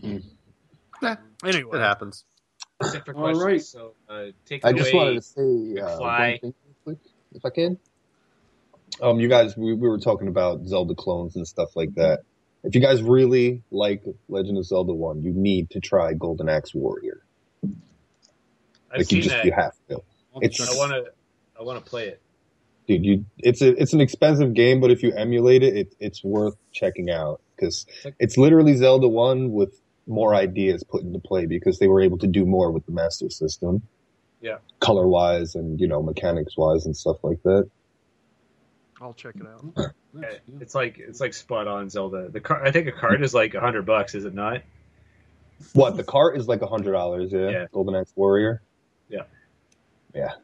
Hmm. 0.00 0.18
Anyway, 1.44 1.76
It 1.78 1.80
happens. 1.80 2.24
Except 2.80 3.06
for 3.06 3.14
All 3.14 3.22
questions. 3.22 3.44
right. 3.44 3.62
So 3.62 3.94
uh, 4.08 4.24
take 4.46 4.64
I 4.64 4.70
it 4.70 4.76
just 4.76 4.94
wanted 4.94 5.14
to 5.14 5.22
say 5.22 5.80
uh, 5.80 5.96
Fly. 5.96 6.30
one 6.30 6.38
thing, 6.40 6.54
quick, 6.84 6.98
if 7.34 7.44
I 7.44 7.50
can. 7.50 7.78
Um, 9.02 9.20
you 9.20 9.28
guys, 9.28 9.56
we, 9.56 9.74
we 9.74 9.88
were 9.88 9.98
talking 9.98 10.28
about 10.28 10.64
Zelda 10.66 10.94
clones 10.94 11.36
and 11.36 11.46
stuff 11.46 11.76
like 11.76 11.94
that. 11.96 12.20
If 12.64 12.74
you 12.74 12.80
guys 12.80 13.02
really 13.02 13.62
like 13.70 14.02
Legend 14.28 14.58
of 14.58 14.64
Zelda 14.66 14.92
One, 14.92 15.22
you 15.22 15.32
need 15.32 15.70
to 15.70 15.80
try 15.80 16.14
Golden 16.14 16.48
Axe 16.48 16.74
Warrior. 16.74 17.20
I've 17.64 17.70
like 18.90 19.00
you 19.00 19.04
seen 19.04 19.22
just 19.22 19.34
that. 19.36 19.44
you 19.44 19.52
have 19.52 19.74
to, 19.88 20.02
I'll 20.34 20.42
It's- 20.42 20.60
I 20.72 20.76
want 20.76 20.92
to. 20.92 21.04
I 21.58 21.62
want 21.64 21.84
to 21.84 21.88
play 21.90 22.06
it. 22.08 22.22
dude. 22.86 23.04
You 23.04 23.24
it's 23.38 23.60
a 23.62 23.70
it's 23.82 23.92
an 23.92 24.00
expensive 24.00 24.54
game, 24.54 24.80
but 24.80 24.92
if 24.92 25.02
you 25.02 25.12
emulate 25.12 25.64
it, 25.64 25.76
it 25.76 25.94
it's 25.98 26.22
worth 26.22 26.54
checking 26.72 27.10
out 27.10 27.40
because 27.56 27.84
it's 28.20 28.36
literally 28.38 28.76
Zelda 28.76 29.08
One 29.08 29.50
with 29.50 29.80
more 30.08 30.34
ideas 30.34 30.82
put 30.84 31.02
into 31.02 31.18
play 31.18 31.46
because 31.46 31.78
they 31.78 31.88
were 31.88 32.00
able 32.00 32.18
to 32.18 32.26
do 32.26 32.44
more 32.44 32.70
with 32.70 32.86
the 32.86 32.92
Master 32.92 33.30
System. 33.30 33.82
Yeah. 34.40 34.58
color 34.78 35.08
wise 35.08 35.56
and 35.56 35.80
you 35.80 35.88
know 35.88 36.00
mechanics 36.00 36.56
wise 36.56 36.86
and 36.86 36.96
stuff 36.96 37.16
like 37.24 37.42
that. 37.42 37.68
I'll 39.00 39.14
check 39.14 39.34
it 39.34 39.46
out. 39.46 39.76
Nice, 39.76 39.90
yeah. 40.22 40.58
It's 40.60 40.76
like 40.76 40.98
it's 40.98 41.20
like 41.20 41.34
spot 41.34 41.66
on 41.66 41.88
Zelda. 41.90 42.28
The 42.28 42.40
car, 42.40 42.64
I 42.64 42.70
think 42.70 42.86
a 42.86 42.92
card 42.92 43.22
is 43.22 43.34
like 43.34 43.54
a 43.54 43.60
hundred 43.60 43.84
bucks, 43.84 44.14
is 44.14 44.24
it 44.24 44.34
not? 44.34 44.62
What 45.72 45.96
the 45.96 46.04
cart 46.04 46.36
is 46.36 46.46
like 46.46 46.62
a 46.62 46.68
hundred 46.68 46.92
dollars, 46.92 47.32
yeah. 47.32 47.48
Yeah. 47.48 47.66
Golden 47.72 47.96
Axe 47.96 48.12
Warrior. 48.14 48.62
Yeah. 49.08 49.22
Yeah, 50.14 50.34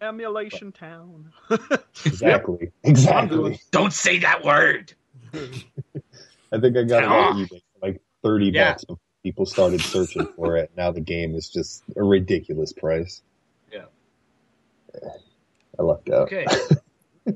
Emulation 0.00 0.72
town. 0.72 1.30
exactly, 2.06 2.72
exactly. 2.82 3.60
Don't 3.70 3.92
say 3.92 4.18
that 4.20 4.42
word. 4.42 4.94
I 5.34 6.58
think 6.58 6.76
I 6.76 6.84
got 6.84 7.38
it 7.38 7.62
on 8.24 8.30
eBay 8.30 8.32
for 8.32 8.36
like 8.36 8.40
thirty 8.40 8.46
Yeah. 8.50 8.72
bucks 8.72 8.84
before 8.84 8.98
people 9.22 9.46
started 9.46 9.80
searching 9.80 10.26
for 10.36 10.56
it. 10.56 10.70
Now 10.76 10.90
the 10.90 11.00
game 11.00 11.34
is 11.34 11.48
just 11.48 11.82
a 11.96 12.02
ridiculous 12.02 12.72
price. 12.72 13.22
Yeah. 13.72 13.84
I 15.78 15.82
lucked 15.82 16.10
out. 16.10 16.32
Okay. 16.32 16.46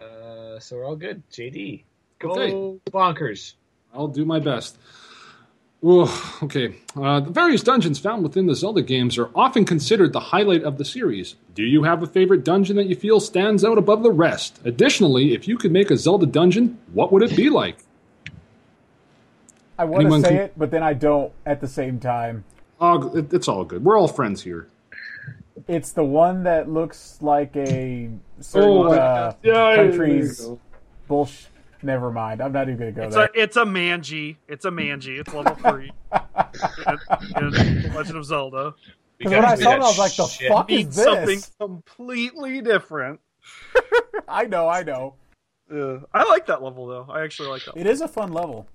uh, 0.00 0.58
so 0.58 0.76
we're 0.76 0.84
all 0.84 0.96
good. 0.96 1.22
JD, 1.30 1.84
go 2.18 2.30
Okay. 2.32 2.90
bonkers. 2.90 3.54
I'll 3.94 4.08
do 4.08 4.24
my 4.24 4.38
best. 4.40 4.76
Ooh, 5.84 6.08
okay. 6.42 6.74
Uh, 6.96 7.20
the 7.20 7.30
various 7.30 7.62
dungeons 7.62 7.98
found 7.98 8.22
within 8.22 8.46
the 8.46 8.54
Zelda 8.54 8.82
games 8.82 9.18
are 9.18 9.30
often 9.34 9.64
considered 9.64 10.12
the 10.12 10.20
highlight 10.20 10.64
of 10.64 10.78
the 10.78 10.84
series. 10.84 11.36
Do 11.54 11.62
you 11.62 11.82
have 11.84 12.02
a 12.02 12.06
favorite 12.06 12.44
dungeon 12.44 12.76
that 12.76 12.86
you 12.86 12.96
feel 12.96 13.20
stands 13.20 13.64
out 13.64 13.78
above 13.78 14.02
the 14.02 14.10
rest? 14.10 14.58
Additionally, 14.64 15.34
if 15.34 15.46
you 15.46 15.56
could 15.58 15.70
make 15.72 15.90
a 15.90 15.96
Zelda 15.96 16.26
dungeon, 16.26 16.78
what 16.92 17.12
would 17.12 17.22
it 17.22 17.36
be 17.36 17.50
like? 17.50 17.76
I 19.78 19.84
want 19.84 20.06
to 20.08 20.20
say 20.22 20.28
can- 20.28 20.36
it, 20.38 20.52
but 20.56 20.70
then 20.70 20.82
I 20.82 20.94
don't 20.94 21.32
at 21.44 21.60
the 21.60 21.68
same 21.68 21.98
time. 22.00 22.44
Oh, 22.80 23.14
it, 23.16 23.32
it's 23.32 23.48
all 23.48 23.64
good. 23.64 23.84
We're 23.84 23.98
all 23.98 24.08
friends 24.08 24.42
here. 24.42 24.68
It's 25.68 25.92
the 25.92 26.04
one 26.04 26.44
that 26.44 26.68
looks 26.70 27.18
like 27.22 27.56
a 27.56 28.10
certain 28.40 28.68
Oh, 28.68 28.92
uh, 28.92 29.32
yeah, 29.42 29.76
country's 29.76 30.46
bullshit. 31.08 31.48
Never 31.82 32.10
mind. 32.10 32.40
I'm 32.40 32.52
not 32.52 32.68
even 32.68 32.78
going 32.78 32.94
to 32.94 33.00
go 33.00 33.06
It's 33.06 33.14
there. 33.16 33.26
a 33.26 33.30
it's 33.34 33.56
a 33.56 33.64
manji. 33.64 34.36
It's 34.48 34.64
a 34.64 34.70
manji. 34.70 35.18
It's 35.20 35.32
level 35.32 35.54
three. 35.70 35.92
in, 37.36 37.54
in 37.86 37.94
Legend 37.94 38.16
of 38.18 38.24
Zelda. 38.24 38.74
We 39.18 39.24
Because 39.24 39.32
when 39.32 39.44
I 39.44 39.54
saw 39.56 39.70
it, 39.72 39.74
I 39.74 39.78
was 39.78 39.98
like, 39.98 40.16
"The 40.16 40.26
shit. 40.26 40.48
fuck 40.52 40.70
is 40.70 40.76
Means 40.78 40.94
something 41.02 41.40
completely 41.60 42.60
different. 42.60 43.20
I 44.28 44.44
know, 44.44 44.68
I 44.68 44.82
know. 44.82 45.14
Yeah. 45.72 45.98
I 46.12 46.24
like 46.28 46.46
that 46.46 46.62
level 46.62 46.86
though. 46.86 47.06
I 47.10 47.22
actually 47.22 47.48
like 47.48 47.64
that. 47.66 47.76
It 47.76 47.86
is 47.86 48.00
a 48.00 48.08
fun 48.08 48.32
level. 48.32 48.66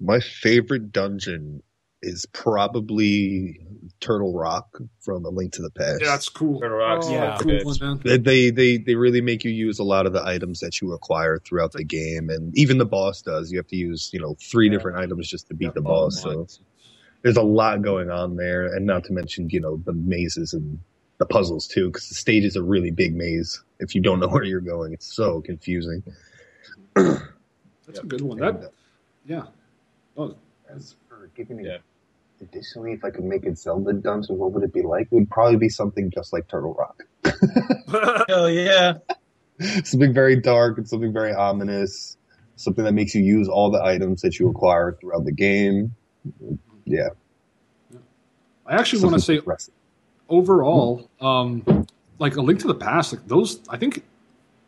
My 0.00 0.20
favorite 0.20 0.92
dungeon 0.92 1.62
is 2.02 2.26
probably 2.32 3.58
Turtle 4.00 4.34
Rock 4.34 4.78
from 5.00 5.24
A 5.24 5.28
Link 5.30 5.52
to 5.54 5.62
the 5.62 5.70
Past. 5.70 6.00
Yeah, 6.00 6.08
that's 6.08 6.28
cool. 6.28 6.60
Turtle 6.60 6.78
Rock's 6.78 7.06
Oh, 7.08 7.12
Yeah. 7.12 7.38
cool 7.40 7.60
one. 7.64 8.00
They, 8.04 8.18
they 8.18 8.50
they 8.50 8.76
they 8.78 8.94
really 8.94 9.20
make 9.20 9.44
you 9.44 9.50
use 9.50 9.78
a 9.78 9.84
lot 9.84 10.06
of 10.06 10.12
the 10.12 10.24
items 10.24 10.60
that 10.60 10.80
you 10.80 10.92
acquire 10.92 11.38
throughout 11.38 11.72
the 11.72 11.84
game, 11.84 12.28
and 12.30 12.56
even 12.56 12.78
the 12.78 12.84
boss 12.86 13.22
does. 13.22 13.50
You 13.50 13.58
have 13.58 13.66
to 13.68 13.76
use 13.76 14.10
you 14.12 14.20
know 14.20 14.36
three 14.40 14.68
different 14.68 14.98
items 14.98 15.28
just 15.28 15.48
to 15.48 15.54
beat 15.54 15.72
the 15.74 15.80
oh 15.80 15.84
boss. 15.84 16.22
So 16.22 16.46
there's 17.22 17.36
a 17.36 17.42
lot 17.42 17.82
going 17.82 18.10
on 18.10 18.36
there, 18.36 18.66
and 18.66 18.86
not 18.86 19.04
to 19.04 19.12
mention 19.12 19.48
you 19.50 19.60
know 19.60 19.80
the 19.84 19.92
mazes 19.92 20.52
and 20.52 20.78
the 21.18 21.26
puzzles 21.26 21.66
too, 21.66 21.86
because 21.86 22.08
the 22.08 22.14
stage 22.14 22.44
is 22.44 22.56
a 22.56 22.62
really 22.62 22.90
big 22.90 23.16
maze. 23.16 23.62
If 23.80 23.94
you 23.94 24.02
don't 24.02 24.20
know 24.20 24.28
where 24.36 24.44
you're 24.44 24.60
going, 24.60 24.92
it's 24.92 25.12
so 25.14 25.40
confusing. 25.40 26.02
That's 26.94 28.00
a 28.00 28.06
good 28.06 28.20
one. 28.20 28.38
That, 28.38 28.54
uh, 28.56 28.68
yeah. 29.24 29.44
Oh, 30.16 30.34
As 30.68 30.96
for 31.08 31.30
giving 31.36 31.60
Yeah. 31.64 31.78
additionally, 32.40 32.92
if 32.92 33.04
I 33.04 33.10
could 33.10 33.24
make 33.24 33.44
it 33.44 33.58
Zelda 33.58 33.92
dungeon, 33.92 34.38
what 34.38 34.52
would 34.52 34.62
it 34.62 34.72
be 34.72 34.82
like? 34.82 35.08
It 35.10 35.14
would 35.14 35.30
probably 35.30 35.56
be 35.56 35.68
something 35.68 36.10
just 36.10 36.32
like 36.32 36.48
Turtle 36.48 36.74
Rock. 36.74 37.02
Hell 38.28 38.50
yeah. 38.50 38.94
something 39.84 40.12
very 40.12 40.36
dark 40.36 40.76
and 40.78 40.88
something 40.88 41.12
very 41.12 41.32
ominous. 41.32 42.16
Something 42.56 42.84
that 42.84 42.92
makes 42.92 43.14
you 43.14 43.22
use 43.22 43.48
all 43.48 43.70
the 43.70 43.82
items 43.82 44.22
that 44.22 44.38
you 44.38 44.48
acquire 44.48 44.92
throughout 44.92 45.24
the 45.24 45.32
game. 45.32 45.94
Yeah. 46.84 47.08
I 48.66 48.74
actually 48.76 49.02
want 49.02 49.14
to 49.14 49.20
say 49.20 49.36
aggressive. 49.36 49.74
overall, 50.28 51.08
um, 51.20 51.86
like 52.18 52.36
a 52.36 52.40
link 52.42 52.60
to 52.60 52.66
the 52.66 52.74
past, 52.74 53.12
like 53.12 53.26
those, 53.28 53.60
I 53.68 53.76
think 53.76 54.04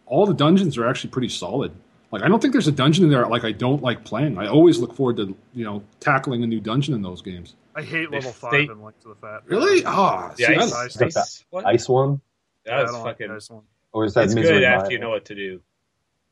all 0.06 0.26
the 0.26 0.34
dungeons 0.34 0.76
are 0.78 0.86
actually 0.86 1.10
pretty 1.10 1.30
solid. 1.30 1.72
Like 2.10 2.22
I 2.22 2.28
don't 2.28 2.40
think 2.40 2.52
there's 2.52 2.68
a 2.68 2.72
dungeon 2.72 3.04
in 3.04 3.10
there 3.10 3.26
like 3.26 3.44
I 3.44 3.52
don't 3.52 3.82
like 3.82 4.04
playing. 4.04 4.38
I 4.38 4.46
always 4.48 4.78
look 4.78 4.94
forward 4.94 5.16
to 5.18 5.36
you 5.54 5.64
know 5.64 5.82
tackling 6.00 6.42
a 6.42 6.46
new 6.46 6.60
dungeon 6.60 6.94
in 6.94 7.02
those 7.02 7.20
games. 7.22 7.54
I 7.74 7.82
hate 7.82 8.10
level 8.10 8.32
five 8.32 8.52
they- 8.52 8.62
in 8.64 8.82
Link 8.82 8.98
to 9.02 9.08
the 9.08 9.14
Fat. 9.14 9.42
Really? 9.46 9.84
Ah, 9.84 10.30
The 10.36 10.44
see, 10.44 10.54
ice, 10.56 10.70
that's- 10.72 11.00
Ice- 11.02 11.16
ice, 11.16 11.44
what? 11.50 11.66
Ice 11.66 11.88
one? 11.88 12.20
That 12.64 12.74
I 12.74 12.82
was 12.82 12.90
don't 12.92 13.02
like 13.04 13.18
fucking. 13.18 13.38
one. 13.56 13.62
Or 13.92 14.04
is 14.04 14.14
that 14.14 14.24
It's 14.24 14.34
Misery 14.34 14.58
good 14.60 14.64
after 14.64 14.84
Mile? 14.84 14.92
you 14.92 14.98
know 14.98 15.10
what 15.10 15.24
to 15.26 15.34
do. 15.34 15.60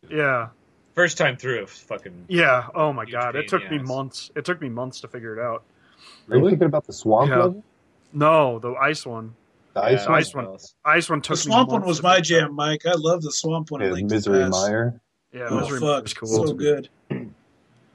Yeah, 0.08 0.48
First 0.94 1.18
time 1.18 1.36
through, 1.36 1.66
fucking. 1.66 2.24
yeah. 2.28 2.66
Oh 2.74 2.92
my 2.92 3.04
god, 3.04 3.36
it 3.36 3.48
took 3.48 3.68
me 3.70 3.78
ass. 3.78 3.86
months. 3.86 4.30
It 4.34 4.44
took 4.44 4.60
me 4.62 4.68
months 4.70 5.00
to 5.02 5.08
figure 5.08 5.38
it 5.38 5.42
out. 5.42 5.62
Are 6.30 6.36
you 6.38 6.48
thinking 6.48 6.66
about 6.66 6.86
the 6.86 6.92
swamp 6.92 7.30
Yeah. 7.30 7.36
level? 7.38 7.64
No, 8.12 8.58
the 8.58 8.72
ice 8.74 9.04
one. 9.04 9.34
The 9.74 9.82
ice 9.82 10.00
Yeah, 10.04 10.08
one? 10.10 10.18
ice 10.18 10.34
one. 10.34 10.58
Ice 10.86 11.10
one 11.10 11.18
The 11.18 11.22
took 11.22 11.36
me 11.36 11.42
swamp 11.42 11.70
one 11.70 11.82
was 11.84 12.02
my 12.02 12.20
jam, 12.20 12.54
Mike. 12.54 12.86
I 12.86 12.94
love 12.96 13.22
the 13.22 13.30
swamp 13.32 13.70
one. 13.70 13.82
Yeah, 13.82 13.88
at 13.88 14.02
Misery 14.04 14.38
the 14.38 14.48
Mire. 14.48 15.00
Yeah, 15.36 15.48
Oh 15.50 15.60
Misery 15.60 15.80
fuck, 15.80 16.02
was 16.04 16.14
cool. 16.14 16.46
so 16.46 16.52
good. 16.54 16.88
Mm. 17.10 17.30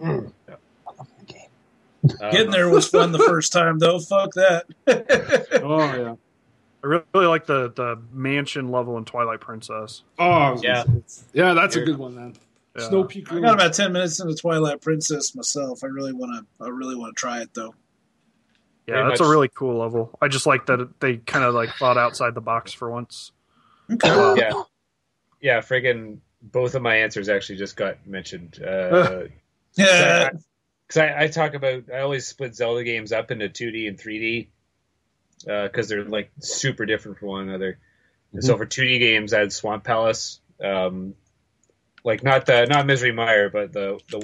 I 0.04 0.52
love 0.98 1.08
the 1.20 1.26
game. 1.26 2.32
Getting 2.32 2.52
there 2.52 2.70
was 2.70 2.88
fun 2.88 3.12
the 3.12 3.20
first 3.20 3.52
time 3.52 3.80
though. 3.80 4.00
Fuck 4.00 4.34
that. 4.34 4.66
oh 5.64 5.80
yeah. 5.96 6.16
I 6.84 6.88
really, 6.88 7.04
really 7.14 7.28
like 7.28 7.46
the 7.46 7.72
the 7.72 8.02
mansion 8.12 8.70
level 8.72 8.98
in 8.98 9.06
Twilight 9.06 9.40
Princess. 9.42 10.04
Oh 10.20 10.60
Yeah. 10.64 10.84
yeah. 11.34 11.54
That's 11.54 11.76
a 11.76 11.82
good 11.84 11.98
one, 11.98 12.16
man. 12.16 12.36
Yeah. 12.78 12.88
Snow 12.90 13.04
Peak. 13.04 13.32
I 13.32 13.40
got 13.42 13.54
about 13.56 13.74
ten 13.74 13.92
minutes 13.94 14.20
into 14.20 14.34
Twilight 14.36 14.82
Princess 14.82 15.36
myself. 15.36 15.84
I 15.84 15.88
really 15.88 16.14
want 16.14 16.46
to. 16.60 16.64
I 16.66 16.70
really 16.70 16.96
want 16.96 17.16
to 17.16 17.20
try 17.20 17.42
it 17.42 17.54
though. 17.54 17.74
Yeah, 18.88 18.96
Very 18.96 19.10
that's 19.10 19.20
much- 19.22 19.28
a 19.28 19.30
really 19.30 19.50
cool 19.50 19.78
level. 19.78 20.18
I 20.22 20.28
just 20.28 20.46
like 20.48 20.66
that 20.68 21.00
they 21.00 21.18
kind 21.18 21.44
of 21.46 21.54
like 21.54 21.70
thought 21.76 21.98
outside 21.98 22.34
the 22.34 22.42
box 22.42 22.74
for 22.74 22.90
once. 22.90 23.32
Okay. 23.92 24.08
yeah, 24.40 24.54
yeah. 25.42 25.60
Friggin' 25.60 26.20
both 26.42 26.76
of 26.76 26.82
my 26.82 26.98
answers 26.98 27.30
actually 27.30 27.58
just 27.58 27.76
got 27.76 28.06
mentioned. 28.08 28.62
Uh, 28.64 29.24
Yeah. 29.76 30.30
because 30.88 30.98
I, 30.98 31.24
I 31.24 31.28
talk 31.28 31.54
about 31.54 31.84
I 31.94 32.00
always 32.02 32.28
split 32.28 32.56
Zelda 32.56 32.84
games 32.84 33.12
up 33.14 33.32
into 33.32 33.48
2D 33.48 33.88
and 33.88 33.98
3D 33.98 34.48
because 35.46 35.88
they're 35.88 36.04
like 36.04 36.32
super 36.40 36.86
different 36.86 37.20
from 37.20 37.30
one 37.30 37.48
another. 37.50 37.80
And 38.34 38.44
so 38.44 38.58
for 38.58 38.66
2D 38.66 39.00
games, 39.00 39.34
I 39.34 39.40
had 39.40 39.54
Swamp 39.54 39.84
Palace, 39.84 40.40
um, 40.64 41.16
like 42.04 42.24
not 42.24 42.46
the 42.46 42.66
not 42.66 42.86
Misery 42.86 43.12
Mire, 43.12 43.50
but 43.50 43.72
the 43.72 44.00
the 44.10 44.20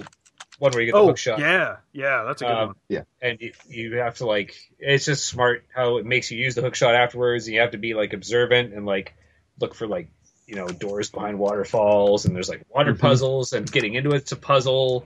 one 0.60 0.72
where 0.72 0.81
you 0.81 0.88
get 0.88 0.94
the 0.94 0.99
Oh, 1.02 1.07
hook 1.07 1.18
shot. 1.18 1.39
yeah, 1.39 1.77
yeah, 1.94 2.23
that's 2.23 2.41
a 2.41 2.45
good 2.45 2.57
Um, 2.57 2.68
one. 2.68 2.76
Yeah, 2.89 3.03
and 3.22 3.39
you, 3.39 3.53
you 3.69 3.95
have 3.98 4.15
to 4.18 4.26
like 4.26 4.56
it's 4.80 5.06
just 5.06 5.26
smart 5.26 5.65
how 5.73 5.98
it 5.98 6.06
makes 6.06 6.31
you 6.31 6.39
use 6.39 6.56
the 6.56 6.61
hook 6.61 6.76
shot 6.76 6.95
afterwards 6.95 7.48
and 7.48 7.53
you 7.56 7.61
have 7.61 7.72
to 7.72 7.77
be 7.77 7.94
like 7.94 8.14
observant 8.14 8.73
and 8.73 8.85
like 8.85 9.14
look 9.60 9.76
for 9.76 9.88
like 9.88 10.10
you 10.48 10.56
know 10.56 10.68
doors 10.68 11.10
behind 11.10 11.38
waterfalls 11.38 12.26
and 12.26 12.36
there's 12.36 12.49
like 12.49 12.64
water 12.69 12.94
Mhm. 12.94 12.99
puzzles 12.99 13.53
and 13.53 13.69
getting 13.72 13.94
into 13.95 14.11
it's 14.11 14.32
a 14.32 14.36
puzzle 14.38 15.06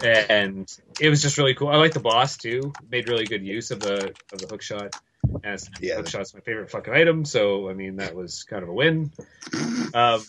and 0.00 0.70
it 1.00 1.08
was 1.08 1.22
just 1.22 1.38
really 1.38 1.54
cool 1.54 1.68
i 1.68 1.76
like 1.76 1.94
the 1.94 2.00
boss 2.00 2.36
too 2.36 2.72
made 2.90 3.08
really 3.08 3.24
good 3.24 3.42
use 3.44 3.70
of 3.70 3.80
the 3.80 4.14
of 4.32 4.38
the 4.40 4.46
hook 4.46 4.60
shot 4.62 4.94
and 5.42 5.54
it's- 5.54 5.70
Yeah. 5.80 5.96
hook 5.96 6.08
shot's 6.08 6.34
my 6.34 6.40
favorite 6.40 6.70
fucking 6.70 6.92
item 6.92 7.24
so 7.24 7.70
i 7.70 7.72
mean 7.74 7.96
that 7.96 8.14
was 8.14 8.44
kind 8.44 8.62
of 8.62 8.68
a 8.68 8.72
win 8.74 9.10
um 9.94 10.22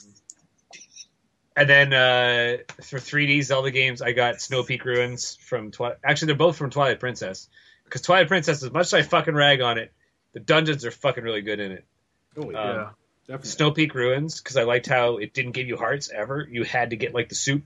and 1.57 1.69
then 1.69 1.93
uh, 1.93 2.57
for 2.83 2.99
3D 2.99 3.41
Zelda 3.43 3.71
games, 3.71 4.01
I 4.01 4.11
got 4.11 4.41
Snow 4.41 4.63
Peak 4.63 4.83
Ruins 4.83 5.37
from 5.37 5.71
Twilight. 5.71 5.99
Actually, 6.03 6.25
they're 6.27 6.35
both 6.35 6.57
from 6.57 6.69
Twilight 6.69 6.99
Princess. 6.99 7.47
Because 7.85 8.01
Twilight 8.01 8.27
Princess, 8.27 8.61
as 8.61 8.71
much 8.73 8.87
as 8.87 8.93
I 8.93 9.03
fucking 9.03 9.33
rag 9.33 9.61
on 9.61 9.77
it, 9.77 9.93
the 10.33 10.41
dungeons 10.41 10.83
are 10.83 10.91
fucking 10.91 11.23
really 11.23 11.39
good 11.39 11.61
in 11.61 11.71
it. 11.71 11.85
Oh, 12.35 12.51
yeah. 12.51 12.59
Um, 12.61 12.75
yeah, 12.75 12.89
Definitely. 13.27 13.49
Snow 13.49 13.71
Peak 13.71 13.95
Ruins, 13.95 14.39
because 14.39 14.55
I 14.57 14.63
liked 14.63 14.87
how 14.87 15.17
it 15.17 15.33
didn't 15.33 15.53
give 15.53 15.67
you 15.67 15.77
hearts 15.77 16.11
ever. 16.13 16.47
You 16.49 16.63
had 16.63 16.91
to 16.91 16.95
get 16.95 17.13
like 17.13 17.29
the 17.29 17.35
soup 17.35 17.63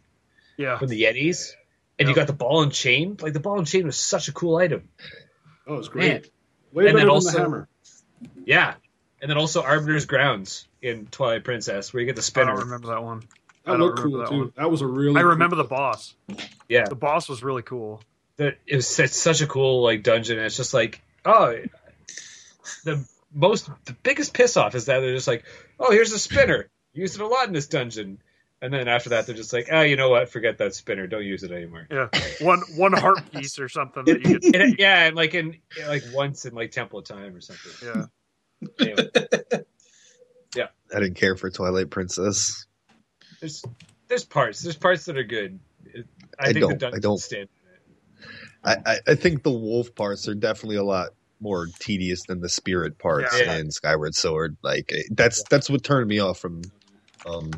yeah. 0.57 0.77
from 0.77 0.87
the 0.87 1.03
Yetis, 1.03 1.51
and 1.97 2.07
you 2.07 2.15
got 2.15 2.27
the 2.27 2.33
ball 2.33 2.61
and 2.63 2.71
chain. 2.71 3.17
Like 3.21 3.33
the 3.33 3.39
ball 3.41 3.57
and 3.57 3.67
chain 3.67 3.85
was 3.85 3.97
such 3.97 4.29
a 4.29 4.31
cool 4.31 4.55
item. 4.57 4.87
Oh, 5.67 5.75
it's 5.75 5.89
great. 5.89 6.07
Man. 6.09 6.21
Way 6.71 6.85
And 6.87 6.93
better 6.93 6.97
then 6.97 7.07
than 7.07 7.09
also- 7.09 7.31
the 7.31 7.37
hammer. 7.39 7.67
Yeah, 8.45 8.73
and 9.21 9.29
then 9.29 9.37
also 9.37 9.61
Arbiter's 9.61 10.05
Grounds 10.05 10.67
in 10.81 11.07
Twilight 11.07 11.43
Princess, 11.43 11.93
where 11.93 11.99
you 12.01 12.05
get 12.05 12.15
the 12.15 12.21
I 12.21 12.23
spinner. 12.23 12.51
don't 12.53 12.59
remember 12.65 12.87
that 12.87 13.03
one. 13.03 13.23
I 13.65 13.71
That 13.71 13.77
don't 13.77 13.79
looked 13.81 13.97
cool 13.99 14.05
remember 14.11 14.23
that 14.25 14.31
too. 14.31 14.39
one. 14.39 14.53
That 14.55 14.71
was 14.71 14.81
a 14.81 14.87
really. 14.87 15.17
I 15.17 15.21
cool- 15.21 15.29
remember 15.31 15.55
the 15.57 15.63
boss. 15.65 16.15
Yeah, 16.69 16.85
The 16.85 16.95
boss 16.95 17.27
was 17.29 17.43
really 17.43 17.61
cool. 17.63 18.01
that 18.37 18.57
it 18.65 18.75
was 18.77 18.87
such, 18.87 19.09
such 19.09 19.41
a 19.41 19.47
cool 19.47 19.83
like 19.83 20.03
dungeon. 20.03 20.37
And 20.37 20.45
it's 20.45 20.55
just 20.57 20.73
like 20.73 21.01
oh, 21.25 21.55
the 22.85 23.05
most 23.33 23.69
the 23.85 23.93
biggest 23.93 24.33
piss 24.33 24.57
off 24.57 24.75
is 24.75 24.85
that 24.85 24.99
they're 24.99 25.13
just 25.13 25.27
like 25.27 25.45
oh 25.79 25.91
here's 25.91 26.11
a 26.13 26.19
spinner 26.19 26.69
used 26.93 27.15
it 27.15 27.21
a 27.21 27.27
lot 27.27 27.47
in 27.47 27.53
this 27.53 27.67
dungeon, 27.67 28.19
and 28.61 28.73
then 28.73 28.87
after 28.87 29.09
that 29.09 29.25
they're 29.27 29.35
just 29.35 29.53
like 29.53 29.67
oh 29.71 29.81
you 29.81 29.95
know 29.95 30.09
what 30.09 30.29
forget 30.29 30.57
that 30.57 30.73
spinner 30.73 31.05
don't 31.07 31.23
use 31.25 31.43
it 31.43 31.51
anymore. 31.51 31.87
Yeah, 31.91 32.07
one 32.41 32.61
one 32.75 32.93
heart 32.93 33.31
piece 33.31 33.59
or 33.59 33.69
something 33.69 34.03
that 34.05 34.25
you 34.25 34.39
could. 34.39 34.43
And 34.55 34.73
it- 34.73 34.79
yeah, 34.79 35.05
and 35.05 35.15
like 35.15 35.33
in 35.35 35.57
like 35.87 36.03
once 36.13 36.45
in 36.45 36.53
like 36.55 36.71
Temple 36.71 36.99
of 36.99 37.05
Time 37.05 37.35
or 37.35 37.41
something. 37.41 37.71
Yeah, 37.87 38.05
Anyway, 38.79 39.09
I 40.95 40.99
didn't 40.99 41.15
care 41.15 41.35
for 41.35 41.49
Twilight 41.51 41.89
Princess. 41.91 42.65
there's 43.39 43.63
there's 44.07 44.25
parts 44.25 44.61
there's 44.63 44.75
parts 44.75 45.05
that 45.05 45.17
are 45.17 45.23
good. 45.23 45.59
I, 45.95 45.99
I 46.49 46.53
think 46.53 46.59
don't- 46.61 46.79
the 46.79 46.87
I 46.95 46.99
don't. 46.99 47.19
stand. 47.19 47.49
I, 48.63 48.75
I, 48.85 48.97
I 49.07 49.15
think 49.15 49.43
the 49.43 49.51
wolf 49.51 49.95
parts 49.95 50.27
are 50.27 50.35
definitely 50.35 50.75
a 50.77 50.83
lot 50.83 51.09
more 51.41 51.67
tedious 51.79 52.23
than 52.27 52.41
the 52.41 52.49
spirit 52.49 52.97
parts 52.99 53.39
Yeah. 53.39 53.57
in 53.57 53.71
Skyward 53.71 54.15
Sword. 54.15 54.57
Like 54.63 54.91
eh, 54.93 55.03
that's 55.11 55.43
that's 55.49 55.69
what 55.69 55.83
turned 55.83 56.07
me 56.07 56.19
off 56.19 56.39
from 56.39 56.61
um, 57.25 57.51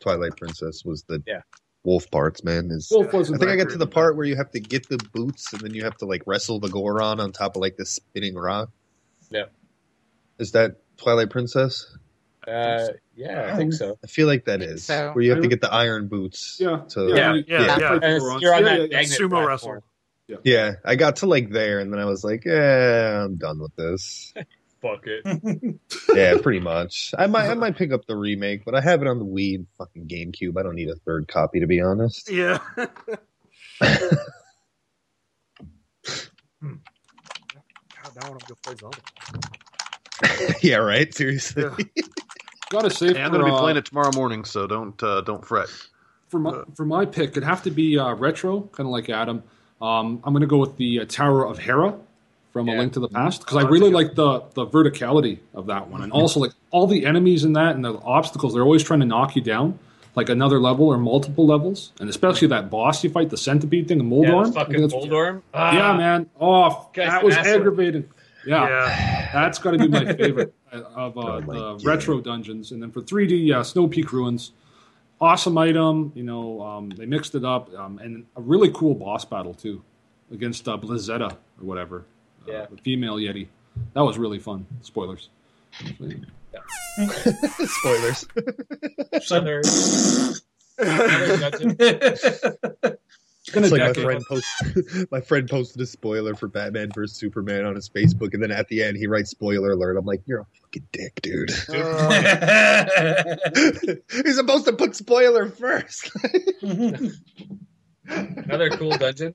Twilight 0.00 0.36
Princess 0.36 0.84
was 0.84 1.02
the 1.04 1.22
Yeah. 1.26 1.40
wolf 1.84 2.10
parts. 2.10 2.44
Man, 2.44 2.70
is 2.70 2.88
Wolf 2.90 3.12
wasn't 3.12 3.36
I 3.36 3.46
think 3.46 3.50
I 3.52 3.56
got 3.64 3.70
to 3.72 3.78
the 3.78 3.86
part 3.86 4.16
where 4.16 4.26
you 4.26 4.36
have 4.36 4.50
to 4.52 4.60
get 4.60 4.88
the 4.88 4.98
boots 5.12 5.52
and 5.52 5.60
then 5.62 5.74
you 5.74 5.84
have 5.84 5.96
to 5.98 6.04
like 6.06 6.22
wrestle 6.26 6.60
the 6.60 6.68
Goron 6.68 7.20
on 7.20 7.32
top 7.32 7.56
of 7.56 7.62
like 7.62 7.76
this 7.76 7.90
spinning 7.90 8.34
rock. 8.34 8.70
Yeah. 9.30 9.44
Is 10.38 10.52
that 10.52 10.76
Twilight 10.96 11.30
Princess? 11.30 11.96
Uh, 12.46 12.88
yeah, 13.14 13.50
I 13.52 13.56
think 13.56 13.74
so. 13.74 13.98
I 14.02 14.06
feel 14.06 14.26
like 14.26 14.46
that 14.46 14.62
is 14.62 14.84
So- 14.84 15.12
where 15.12 15.22
you 15.22 15.32
have 15.32 15.42
to 15.42 15.48
get 15.48 15.60
the 15.60 15.70
iron 15.72 16.08
boots. 16.08 16.56
Yeah. 16.58 16.82
To, 16.90 17.08
Yeah. 17.08 17.14
Yeah, 17.16 17.34
you- 17.34 17.44
yeah, 17.46 17.58
you 17.60 17.66
yeah. 17.66 17.76
fight 17.76 17.82
And 17.82 18.02
the 18.02 18.06
it's- 18.06 18.22
Gorons. 18.22 18.40
you're 18.40 18.54
on 18.54 18.62
that 18.64 18.78
yeah, 18.80 18.86
yeah. 18.90 18.96
magnet 18.96 19.18
Sumo 19.18 19.28
platform. 19.30 19.46
wrestle. 19.48 19.84
Yeah, 20.44 20.74
I 20.84 20.94
got 20.96 21.16
to 21.16 21.26
like 21.26 21.50
there 21.50 21.80
and 21.80 21.90
then 21.92 21.98
I 22.00 22.04
was 22.04 22.22
like, 22.22 22.44
yeah, 22.44 23.24
I'm 23.24 23.36
done 23.36 23.58
with 23.60 23.74
this. 23.76 24.32
Fuck 24.82 25.06
it. 25.06 25.74
yeah, 26.14 26.36
pretty 26.40 26.60
much. 26.60 27.12
I 27.18 27.26
might 27.26 27.48
I 27.50 27.54
might 27.54 27.76
pick 27.76 27.90
up 27.92 28.06
the 28.06 28.14
remake, 28.14 28.64
but 28.64 28.76
I 28.76 28.80
have 28.80 29.02
it 29.02 29.08
on 29.08 29.18
the 29.18 29.24
Wii 29.24 29.56
and 29.56 29.66
fucking 29.76 30.06
GameCube. 30.06 30.56
I 30.56 30.62
don't 30.62 30.76
need 30.76 30.88
a 30.88 30.94
third 30.94 31.26
copy 31.26 31.58
to 31.60 31.66
be 31.66 31.80
honest. 31.80 32.30
yeah. 32.30 32.58
God, 32.76 32.88
now 38.14 38.22
I 38.22 38.28
want 38.30 38.40
to 38.40 38.46
go 38.46 38.54
play 38.62 38.74
Zelda. 38.78 38.98
yeah, 40.62 40.76
right. 40.76 41.12
Seriously. 41.12 41.64
Yeah. 41.64 41.74
Gotta 42.70 42.90
say, 42.90 43.14
Hey, 43.14 43.22
I'm 43.22 43.32
going 43.32 43.44
to 43.44 43.50
be 43.50 43.56
uh, 43.56 43.58
playing 43.58 43.78
it 43.78 43.86
tomorrow 43.86 44.12
morning, 44.14 44.44
so 44.44 44.66
don't 44.66 45.02
uh, 45.02 45.22
don't 45.22 45.42
fret. 45.44 45.68
for 46.28 46.38
my 46.38 46.62
for 46.76 46.84
my 46.84 47.06
pick, 47.06 47.30
it'd 47.30 47.42
have 47.44 47.62
to 47.64 47.70
be 47.70 47.98
uh, 47.98 48.12
retro, 48.14 48.60
kind 48.72 48.86
of 48.86 48.92
like 48.92 49.08
Adam. 49.08 49.42
Um, 49.80 50.20
I'm 50.24 50.32
going 50.32 50.40
to 50.40 50.46
go 50.46 50.58
with 50.58 50.76
the 50.76 51.00
uh, 51.00 51.04
Tower 51.04 51.46
of 51.46 51.58
Hera 51.58 51.94
from 52.52 52.68
A 52.68 52.76
Link 52.76 52.94
to 52.94 53.00
the 53.00 53.08
Past 53.08 53.40
because 53.44 53.62
I 53.62 53.68
really 53.68 53.90
like 53.90 54.14
the 54.14 54.40
the 54.54 54.66
verticality 54.66 55.38
of 55.54 55.66
that 55.66 55.88
one, 55.88 56.02
and 56.02 56.12
also 56.12 56.40
like 56.40 56.52
all 56.70 56.86
the 56.86 57.06
enemies 57.06 57.44
in 57.44 57.52
that 57.54 57.76
and 57.76 57.84
the 57.84 57.94
obstacles. 57.98 58.54
They're 58.54 58.62
always 58.62 58.82
trying 58.82 59.00
to 59.00 59.06
knock 59.06 59.36
you 59.36 59.42
down, 59.42 59.78
like 60.16 60.28
another 60.30 60.58
level 60.58 60.86
or 60.88 60.98
multiple 60.98 61.46
levels, 61.46 61.92
and 62.00 62.08
especially 62.10 62.48
that 62.48 62.70
boss 62.70 63.04
you 63.04 63.10
fight, 63.10 63.30
the 63.30 63.36
centipede 63.36 63.86
thing, 63.86 63.98
the 63.98 64.04
Yeah, 64.04 64.10
Moldorm. 64.10 64.44
the 64.46 64.52
fucking 64.52 64.74
think 64.74 64.90
that's- 64.90 65.04
Moldorm. 65.08 65.42
yeah, 65.54 65.60
Ah, 65.92 65.96
man. 65.96 66.28
Oh, 66.40 66.88
that 66.96 67.22
was 67.22 67.34
an 67.34 67.40
asshole. 67.40 67.54
aggravating. 67.56 68.04
Yeah, 68.46 68.66
Yeah. 68.68 69.30
that's 69.32 69.58
got 69.58 69.72
to 69.72 69.78
be 69.78 69.88
my 69.88 70.12
favorite 70.14 70.54
of 70.72 71.18
uh, 71.18 71.40
the 71.40 71.46
God. 71.46 71.84
retro 71.84 72.20
dungeons. 72.20 72.72
And 72.72 72.82
then 72.82 72.90
for 72.90 73.00
3D, 73.02 73.46
yeah, 73.46 73.62
Snow 73.62 73.86
Peak 73.88 74.12
Ruins, 74.12 74.52
awesome 75.20 75.56
item. 75.58 76.12
You 76.14 76.22
know, 76.24 76.60
um, 76.62 76.90
they 76.90 77.06
mixed 77.06 77.34
it 77.34 77.44
up, 77.44 77.72
um, 77.74 77.98
and 77.98 78.24
a 78.36 78.40
really 78.40 78.70
cool 78.70 78.94
boss 78.94 79.24
battle 79.24 79.54
too 79.54 79.82
against 80.32 80.68
uh, 80.68 80.76
Blizzeta 80.76 81.30
or 81.32 81.36
whatever. 81.64 82.04
uh, 82.46 82.52
Yeah. 82.52 82.66
the 82.70 82.76
female 82.78 83.16
Yeti. 83.16 83.48
That 83.94 84.02
was 84.02 84.18
really 84.18 84.38
fun. 84.38 84.66
Spoilers. 84.82 85.30
Spoilers. 87.66 88.26
Another, 89.30 89.62
another 90.78 91.36
dungeon. 91.50 91.76
It's 93.48 93.54
been 93.54 93.64
a 93.64 93.66
It's 93.66 93.72
like 93.72 93.96
my 93.96 94.02
friend 94.02 94.24
post, 94.28 94.46
my 95.10 95.20
friend 95.20 95.48
posted 95.48 95.80
a 95.80 95.86
spoiler 95.86 96.34
for 96.34 96.48
Batman 96.48 96.90
vs 96.94 97.16
Superman 97.16 97.64
on 97.64 97.74
his 97.74 97.88
Facebook, 97.88 98.34
and 98.34 98.42
then 98.42 98.50
at 98.50 98.68
the 98.68 98.82
end 98.82 98.98
he 98.98 99.06
writes 99.06 99.30
spoiler 99.30 99.70
alert. 99.70 99.96
I'm 99.96 100.04
like, 100.04 100.20
you're 100.26 100.40
a 100.40 100.46
fucking 100.60 100.86
dick, 100.92 101.20
dude. 101.22 101.50
He's 104.24 104.36
supposed 104.36 104.66
to 104.66 104.72
put 104.74 104.96
spoiler 104.96 105.48
first. 105.48 106.10
Another 108.06 108.70
cool 108.70 108.96
dungeon. 108.96 109.34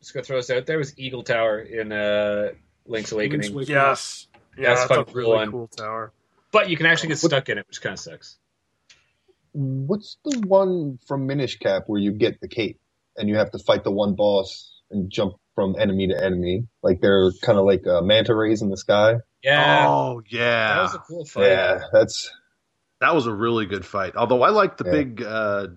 Just 0.00 0.14
gonna 0.14 0.24
throw 0.24 0.38
us 0.38 0.50
out 0.50 0.66
there 0.66 0.78
was 0.78 0.98
Eagle 0.98 1.22
Tower 1.22 1.60
in 1.60 1.92
uh, 1.92 2.48
Link's 2.86 3.12
Awakening. 3.12 3.40
Link's 3.40 3.54
Awakening. 3.54 3.76
Yes. 3.76 4.26
Yeah, 4.56 4.70
That's 4.70 4.80
that's, 4.80 4.88
fucking 4.88 5.02
a 5.02 5.04
cool 5.06 5.14
really 5.14 5.34
one. 5.34 5.50
cool 5.50 5.68
tower. 5.68 6.12
But 6.50 6.68
you 6.68 6.76
can 6.76 6.86
actually 6.86 7.10
get 7.10 7.18
stuck 7.18 7.48
in 7.48 7.58
it, 7.58 7.66
which 7.68 7.80
kind 7.80 7.94
of 7.94 8.00
sucks. 8.00 8.36
What's 9.52 10.18
the 10.24 10.40
one 10.46 10.98
from 11.06 11.26
Minish 11.26 11.58
Cap 11.58 11.84
where 11.86 12.00
you 12.00 12.12
get 12.12 12.40
the 12.40 12.48
cape 12.48 12.80
and 13.16 13.28
you 13.28 13.36
have 13.36 13.50
to 13.52 13.58
fight 13.58 13.84
the 13.84 13.92
one 13.92 14.14
boss 14.14 14.72
and 14.90 15.10
jump 15.10 15.34
from 15.54 15.76
enemy 15.78 16.08
to 16.08 16.24
enemy? 16.24 16.66
Like 16.82 17.00
they're 17.00 17.30
kind 17.42 17.58
of 17.58 17.64
like 17.66 17.86
uh, 17.86 18.02
manta 18.02 18.34
rays 18.34 18.62
in 18.62 18.70
the 18.70 18.76
sky. 18.76 19.16
Yeah, 19.42 19.88
Oh 19.88 20.22
that 20.68 20.76
yeah, 20.76 20.82
was 20.82 20.94
a 20.94 20.98
cool 21.00 21.24
fight. 21.26 21.44
Yeah, 21.48 21.80
that's 21.92 22.30
that 23.00 23.14
was 23.14 23.26
a 23.26 23.32
really 23.32 23.66
good 23.66 23.84
fight. 23.84 24.16
Although 24.16 24.42
I 24.42 24.50
like 24.50 24.76
the 24.76 24.84
Yeah. 24.84 24.90
big 24.90 25.22
uh, 25.22 25.68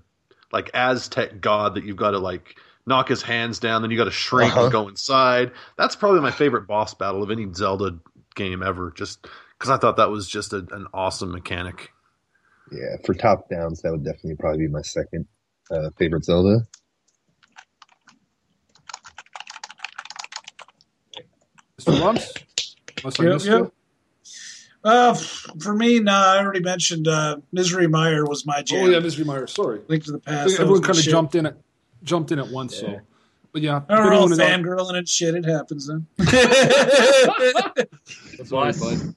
like 0.52 0.72
Aztec 0.74 1.42
god 1.42 1.76
that 1.76 1.86
you've 1.86 1.98
got 1.98 2.12
to 2.12 2.20
like 2.20 2.58
knock 2.86 3.10
his 3.10 3.22
hands 3.24 3.60
down, 3.60 3.82
then 3.82 3.92
you 3.92 3.98
got 3.98 4.06
to 4.06 4.12
shrink 4.12 4.52
Uh-huh. 4.52 4.60
and 4.60 4.72
go 4.72 4.88
inside. 4.88 5.52
That's 5.78 5.96
probably 5.96 6.22
my 6.22 6.32
favorite 6.32 6.68
boss 6.68 6.94
battle 6.94 7.24
of 7.24 7.32
any 7.32 7.48
Zelda 7.54 8.00
game 8.36 8.64
ever. 8.64 8.92
Just 8.92 9.28
because 9.58 9.72
I 9.72 9.78
thought 9.78 9.98
that 9.98 10.10
was 10.12 10.28
just 10.30 10.54
a, 10.54 10.60
an 10.72 10.88
awesome 10.94 11.32
mechanic. 11.32 11.92
yeah. 12.72 12.98
For 13.06 13.14
top 13.14 13.50
downs, 13.50 13.82
that 13.82 13.92
would 13.92 14.04
definitely 14.04 14.36
probably 14.36 14.68
be 14.68 14.72
my 14.72 14.82
second 14.82 15.28
uh, 15.72 15.90
favorite 15.98 16.26
Zelda. 16.26 16.60
Mr. 21.86 22.00
Lumps? 22.02 22.34
Unless 23.04 23.20
I 23.20 23.24
Yep, 23.24 23.34
missed 23.34 23.46
yep. 23.48 23.60
you? 23.60 23.72
Uh, 24.84 25.14
for 25.62 25.74
me, 25.74 26.00
nah, 26.00 26.34
I 26.34 26.38
already 26.40 26.60
mentioned 26.60 27.08
uh, 27.08 27.38
Misery 27.52 27.88
Mire 27.88 28.26
was 28.26 28.46
my 28.46 28.62
jam. 28.62 28.86
Oh 28.86 28.90
yeah, 28.90 29.00
Misery 29.00 29.26
Mire. 29.26 29.48
Sorry, 29.48 29.82
Link 29.88 30.04
to 30.06 30.12
the 30.12 30.20
Past. 30.20 30.60
everyone 30.60 30.82
kind 30.84 30.98
of 30.98 31.04
shit. 31.04 31.12
jumped 31.12 31.34
in 31.36 31.46
it, 31.48 31.58
jumped 32.04 32.32
in 32.32 32.38
at 32.40 32.48
once. 32.50 32.80
Yeah. 32.82 32.88
So, 32.90 33.00
but 33.52 33.62
yeah, 33.64 33.82
We're 33.90 33.96
if 33.98 34.06
all 34.06 34.12
anyone 34.12 34.32
is 34.34 34.40
out- 34.40 34.60
fangirling 34.60 34.96
and 34.98 35.10
shit. 35.10 35.34
It 35.36 35.46
happens 35.46 35.88
then. 35.88 36.06
The 36.18 37.88
Sorry, 38.46 38.72
boss, 38.74 38.80
bud. 38.80 39.16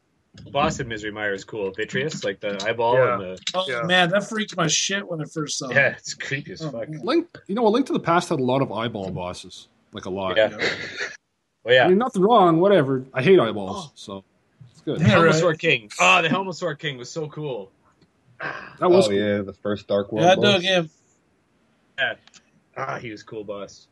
boss 0.52 0.80
in 0.80 0.88
Misery 0.88 1.10
Mire 1.12 1.34
is 1.34 1.44
cool. 1.44 1.70
Vitreous, 1.72 2.24
like 2.24 2.40
the 2.40 2.62
eyeball 2.66 2.94
Yeah. 2.94 3.12
and 3.14 3.22
the 3.22 3.38
oh 3.54 3.64
Yeah. 3.68 3.82
man, 3.82 4.08
that 4.10 4.28
freaked 4.28 4.56
my 4.56 4.68
shit 4.68 5.06
when 5.06 5.20
I 5.20 5.24
first 5.24 5.58
saw 5.58 5.70
yeah, 5.70 5.88
it. 5.88 5.96
it's 5.98 6.14
creepy 6.14 6.52
as 6.52 6.62
Oh, 6.62 6.70
fuck. 6.70 6.88
man. 6.88 7.00
Link, 7.04 7.26
you 7.46 7.54
know, 7.54 7.66
a 7.66 7.68
Link 7.68 7.86
to 7.86 7.92
the 7.92 8.00
Past 8.00 8.28
had 8.30 8.38
a 8.40 8.42
lot 8.44 8.62
of 8.62 8.72
eyeball 8.72 9.10
bosses, 9.10 9.68
like 9.92 10.06
a 10.06 10.10
lot. 10.10 10.36
Yeah. 10.36 10.56
Well, 11.68 11.76
yeah. 11.76 11.84
I 11.84 11.88
mean, 11.88 11.98
nothing 11.98 12.22
wrong, 12.22 12.60
whatever. 12.60 13.04
I 13.12 13.22
hate 13.22 13.38
eyeballs, 13.38 13.92
so 13.94 14.24
it's 14.70 14.80
good. 14.80 15.02
Yeah, 15.02 15.20
right. 15.20 15.58
King. 15.58 15.90
Oh, 16.00 16.22
the 16.22 16.28
Helmasaur 16.28 16.78
King 16.78 16.96
was 16.96 17.10
so 17.10 17.28
cool. 17.28 17.70
That 18.40 18.90
was 18.90 19.04
oh 19.04 19.08
cool. 19.10 19.18
yeah, 19.18 19.42
the 19.42 19.52
first 19.52 19.86
Dark 19.86 20.10
World. 20.10 20.24
Yeah, 20.24 20.32
I 20.32 20.34
boss. 20.36 20.44
dug 20.44 20.62
him. 20.62 20.90
Ah, 22.74 22.98
he 22.98 23.10
was 23.10 23.22
cool, 23.22 23.44
boss. 23.44 23.86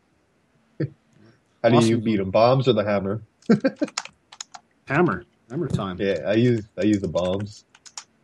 How 1.62 1.69
do 1.69 1.86
you 1.86 1.98
beat 1.98 2.19
him? 2.19 2.31
Bombs 2.31 2.66
or 2.66 2.73
the 2.73 2.82
hammer? 2.82 3.20
hammer, 4.89 5.24
hammer 5.51 5.69
time. 5.69 5.98
Yeah, 6.01 6.20
I 6.27 6.32
use 6.32 6.65
I 6.78 6.85
use 6.85 7.03
the 7.03 7.09
bombs. 7.09 7.66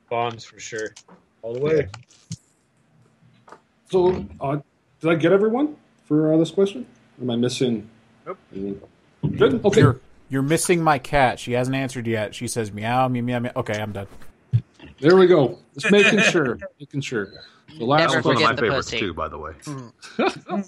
Bombs 0.09 0.47
for 0.47 0.61
sure. 0.61 0.95
All 1.43 1.53
the 1.53 1.61
way. 1.61 1.89
So, 3.91 4.25
uh, 4.41 4.61
did 5.03 5.11
I 5.11 5.15
get 5.17 5.31
everyone 5.31 5.77
for 6.07 6.33
uh, 6.33 6.39
this 6.39 6.51
question? 6.51 6.87
Am 7.21 7.29
I 7.29 7.37
missing? 7.37 7.91
Nope. 8.25 8.39
anyone? 8.55 8.89
Good. 9.37 9.65
Okay. 9.65 9.81
You're 9.81 10.01
you're 10.29 10.43
missing 10.43 10.83
my 10.83 10.99
cat. 10.99 11.39
She 11.39 11.53
hasn't 11.53 11.77
answered 11.77 12.07
yet. 12.07 12.35
She 12.35 12.49
says 12.49 12.73
meow 12.73 13.09
meow 13.09 13.23
meow. 13.23 13.39
meow. 13.41 13.53
Okay, 13.57 13.81
I'm 13.81 13.93
done. 13.93 14.07
There 15.01 15.17
we 15.17 15.27
go. 15.27 15.59
Just 15.75 15.91
making 15.91 16.21
sure. 16.21 16.59
Making 16.79 17.01
sure. 17.01 17.29
The 17.79 17.85
last 17.85 18.15
Never 18.15 18.29
one 18.29 18.37
of 18.37 18.43
my 18.43 18.57
favorites 18.57 18.91
pussy. 18.91 19.01
too, 19.01 19.15
by 19.15 19.29
the 19.29 19.39
way. 19.39 19.53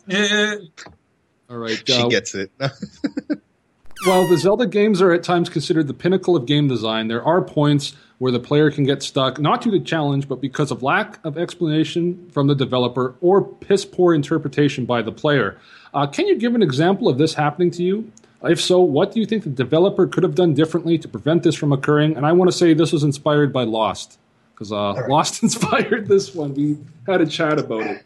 Yeah. 0.09 0.57
All 1.51 1.59
right. 1.59 1.83
She 1.87 1.93
uh, 1.93 2.09
gets 2.09 2.35
it. 2.35 2.51
While 4.07 4.27
the 4.29 4.37
Zelda 4.37 4.67
games 4.67 5.01
are 5.01 5.13
at 5.13 5.23
times 5.23 5.49
considered 5.49 5.87
the 5.87 5.95
pinnacle 5.95 6.37
of 6.37 6.47
game 6.47 6.69
design, 6.69 7.09
there 7.09 7.23
are 7.25 7.41
points 7.41 7.95
where 8.19 8.33
the 8.33 8.41
player 8.41 8.71
can 8.71 8.85
get 8.85 9.03
stuck, 9.03 9.39
not 9.41 9.63
due 9.63 9.71
to 9.71 9.81
challenge, 9.81 10.29
but 10.29 10.41
because 10.41 10.71
of 10.71 10.83
lack 10.83 11.25
of 11.25 11.39
explanation 11.39 12.29
from 12.31 12.47
the 12.47 12.55
developer 12.55 13.15
or 13.21 13.43
piss 13.43 13.85
poor 13.85 14.15
interpretation 14.15 14.85
by 14.85 15.01
the 15.01 15.13
player. 15.13 15.59
Uh, 15.93 16.07
can 16.07 16.27
you 16.27 16.37
give 16.37 16.55
an 16.55 16.63
example 16.63 17.09
of 17.09 17.19
this 17.19 17.35
happening 17.35 17.71
to 17.71 17.83
you? 17.83 18.11
If 18.45 18.61
so, 18.61 18.81
what 18.81 19.13
do 19.13 19.21
you 19.21 19.27
think 19.27 19.45
the 19.45 19.51
developer 19.51 20.07
could 20.07 20.23
have 20.23 20.35
done 20.35 20.55
differently 20.55 20.99
to 20.99 21.09
prevent 21.09 21.43
this 21.43 21.55
from 21.55 21.73
occurring? 21.73 22.17
And 22.17 22.27
I 22.27 22.33
want 22.33 22.51
to 22.51 22.57
say 22.57 22.75
this 22.75 22.93
was 22.93 23.03
inspired 23.03 23.53
by 23.53 23.65
Lost, 23.65 24.19
because 24.53 24.73
uh, 24.73 24.95
Lost 25.09 25.43
inspired 25.43 26.09
this 26.09 26.35
one. 26.35 26.55
We 26.55 26.79
had 27.07 27.21
a 27.21 27.27
chat 27.27 27.59
about 27.59 27.83
it. 27.83 28.05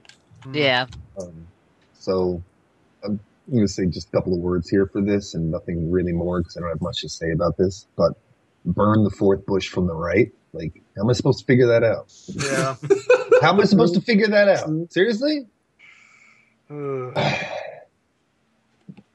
Yeah. 0.52 0.86
Um, 1.20 1.46
so 1.98 2.42
I'm 3.04 3.20
going 3.50 3.66
to 3.66 3.72
say 3.72 3.86
just 3.86 4.08
a 4.08 4.10
couple 4.12 4.32
of 4.32 4.40
words 4.40 4.68
here 4.68 4.86
for 4.86 5.00
this 5.00 5.34
and 5.34 5.50
nothing 5.50 5.90
really 5.90 6.12
more 6.12 6.40
because 6.40 6.56
I 6.56 6.60
don't 6.60 6.70
have 6.70 6.80
much 6.80 7.00
to 7.02 7.08
say 7.08 7.32
about 7.32 7.56
this. 7.56 7.86
But 7.96 8.12
burn 8.64 9.04
the 9.04 9.10
fourth 9.10 9.46
bush 9.46 9.68
from 9.68 9.86
the 9.86 9.94
right. 9.94 10.32
Like, 10.52 10.80
how 10.96 11.02
am 11.02 11.10
I 11.10 11.12
supposed 11.12 11.40
to 11.40 11.44
figure 11.44 11.66
that 11.66 11.84
out? 11.84 12.12
Yeah. 12.28 12.76
How 13.40 13.52
am 13.52 13.60
I 13.60 13.64
supposed 13.64 13.94
to 13.94 14.00
figure 14.00 14.26
that 14.26 14.48
out? 14.48 14.68
Seriously? 14.90 15.46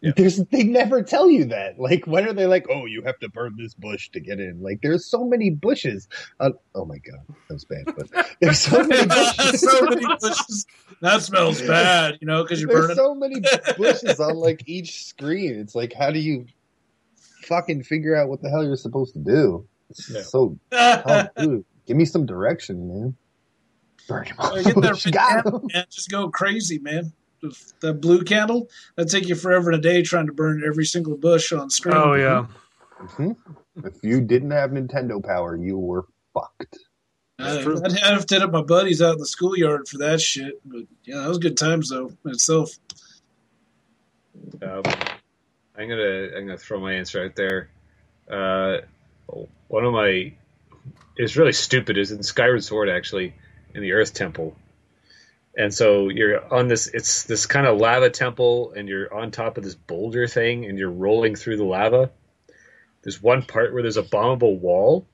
Ugh. 0.05 0.13
There's 0.17 0.37
they 0.45 0.63
never 0.63 1.01
tell 1.01 1.29
you 1.29 1.45
that. 1.45 1.79
Like, 1.79 2.05
when 2.07 2.27
are 2.27 2.33
they 2.33 2.45
like, 2.45 2.65
oh, 2.69 2.85
you 2.85 3.01
have 3.03 3.17
to 3.19 3.29
burn 3.29 3.55
this 3.57 3.73
bush 3.73 4.09
to 4.09 4.19
get 4.19 4.39
in? 4.39 4.61
Like, 4.61 4.81
there's 4.81 5.05
so 5.05 5.23
many 5.25 5.49
bushes. 5.49 6.07
Uh, 6.39 6.51
oh 6.75 6.85
my 6.85 6.97
god, 6.97 7.21
that 7.47 7.53
was 7.53 7.65
bad. 7.65 7.83
But 7.85 8.09
there's 8.41 8.59
so 8.59 8.83
many 8.83 9.05
bushes. 9.07 9.61
so 9.61 9.81
many 9.85 10.05
bushes. 10.19 10.65
That 11.01 11.21
smells 11.21 11.61
bad, 11.67 12.17
you 12.21 12.27
know, 12.27 12.43
because 12.43 12.59
you're 12.61 12.69
There's 12.69 12.87
burning. 12.87 12.95
so 12.97 13.15
many 13.15 13.41
bushes 13.77 14.19
on 14.19 14.35
like 14.35 14.63
each 14.67 15.05
screen. 15.05 15.55
It's 15.59 15.75
like, 15.75 15.93
how 15.93 16.11
do 16.11 16.19
you 16.19 16.45
fucking 17.45 17.83
figure 17.83 18.15
out 18.15 18.29
what 18.29 18.41
the 18.41 18.49
hell 18.49 18.63
you're 18.63 18.75
supposed 18.75 19.13
to 19.13 19.19
do? 19.19 19.67
It's 19.89 20.09
Yeah. 20.09 20.21
so 20.21 20.57
oh, 20.71 21.27
dude, 21.37 21.65
give 21.85 21.97
me 21.97 22.05
some 22.05 22.25
direction, 22.25 22.87
man. 22.87 23.15
Burn 24.07 24.25
him 24.25 24.35
get 24.63 24.75
that 24.81 25.05
red 25.05 25.13
Got 25.13 25.29
candle, 25.43 25.59
him. 25.59 25.67
man. 25.73 25.85
Just 25.89 26.11
go 26.11 26.29
crazy, 26.29 26.79
man. 26.79 27.13
Just 27.43 27.79
That 27.81 27.95
blue 27.95 28.23
candle, 28.23 28.69
that 28.95 29.09
take 29.09 29.27
you 29.27 29.35
forever 29.35 29.69
and 29.71 29.79
a 29.79 29.81
day 29.81 30.01
trying 30.01 30.27
to 30.27 30.33
burn 30.33 30.63
every 30.65 30.85
single 30.85 31.17
bush 31.17 31.51
on 31.51 31.69
screen. 31.69 31.95
Oh 31.95 32.13
yeah. 32.13 32.47
Mhm. 33.01 33.35
If 33.83 34.03
you 34.03 34.21
didn't 34.21 34.51
have 34.51 34.71
Nintendo 34.71 35.23
power, 35.23 35.55
you 35.55 35.77
were 35.77 36.05
fucked. 36.33 36.77
I, 37.39 37.61
true. 37.61 37.81
I'd 37.83 37.91
have 37.91 38.25
to 38.27 38.35
hit 38.35 38.43
up 38.43 38.51
my 38.51 38.61
buddies 38.61 39.01
out 39.01 39.13
in 39.13 39.19
the 39.19 39.25
schoolyard 39.25 39.87
for 39.87 39.97
that 39.97 40.21
shit. 40.21 40.61
But 40.63 40.83
yeah, 41.03 41.17
that 41.17 41.27
was 41.27 41.39
good 41.39 41.57
times 41.57 41.89
though 41.89 42.11
in 42.23 42.31
itself. 42.31 42.71
Um, 44.61 44.83
I'm 45.77 45.89
gonna 45.89 46.29
I'm 46.35 46.45
gonna 46.45 46.57
throw 46.57 46.79
my 46.79 46.93
answer 46.93 47.23
out 47.25 47.35
there. 47.35 47.69
Uh, 48.29 48.77
one 49.67 49.83
of 49.83 49.91
my 49.91 50.33
it's 51.17 51.35
really 51.35 51.53
stupid 51.53 51.97
is 51.97 52.11
in 52.11 52.23
Skyward 52.23 52.63
Sword 52.63 52.89
actually 52.89 53.33
in 53.75 53.81
the 53.81 53.93
Earth 53.93 54.13
Temple, 54.13 54.55
and 55.55 55.73
so 55.73 56.09
you're 56.09 56.51
on 56.53 56.67
this 56.67 56.87
it's 56.87 57.23
this 57.23 57.45
kind 57.45 57.67
of 57.67 57.77
lava 57.77 58.09
temple 58.09 58.73
and 58.75 58.87
you're 58.87 59.13
on 59.13 59.31
top 59.31 59.57
of 59.57 59.63
this 59.63 59.75
boulder 59.75 60.27
thing 60.27 60.65
and 60.65 60.77
you're 60.77 60.91
rolling 60.91 61.35
through 61.35 61.57
the 61.57 61.63
lava. 61.63 62.11
There's 63.03 63.21
one 63.21 63.43
part 63.43 63.73
where 63.73 63.81
there's 63.81 63.97
a 63.97 64.03
bombable 64.03 64.59
wall, 64.59 65.05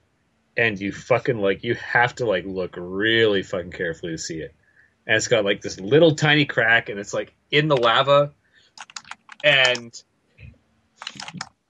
and 0.56 0.80
you 0.80 0.92
fucking 0.92 1.40
like 1.40 1.64
you 1.64 1.76
have 1.76 2.16
to 2.16 2.26
like 2.26 2.46
look 2.46 2.76
really 2.78 3.44
fucking 3.44 3.72
carefully 3.72 4.14
to 4.14 4.18
see 4.18 4.40
it. 4.40 4.54
And 5.08 5.18
it's 5.18 5.28
got 5.28 5.44
like 5.44 5.62
this 5.62 5.80
little 5.80 6.16
tiny 6.16 6.46
crack, 6.46 6.90
and 6.90 7.00
it's 7.00 7.14
like 7.14 7.34
in 7.50 7.68
the 7.68 7.76
lava, 7.76 8.32
and 9.44 10.02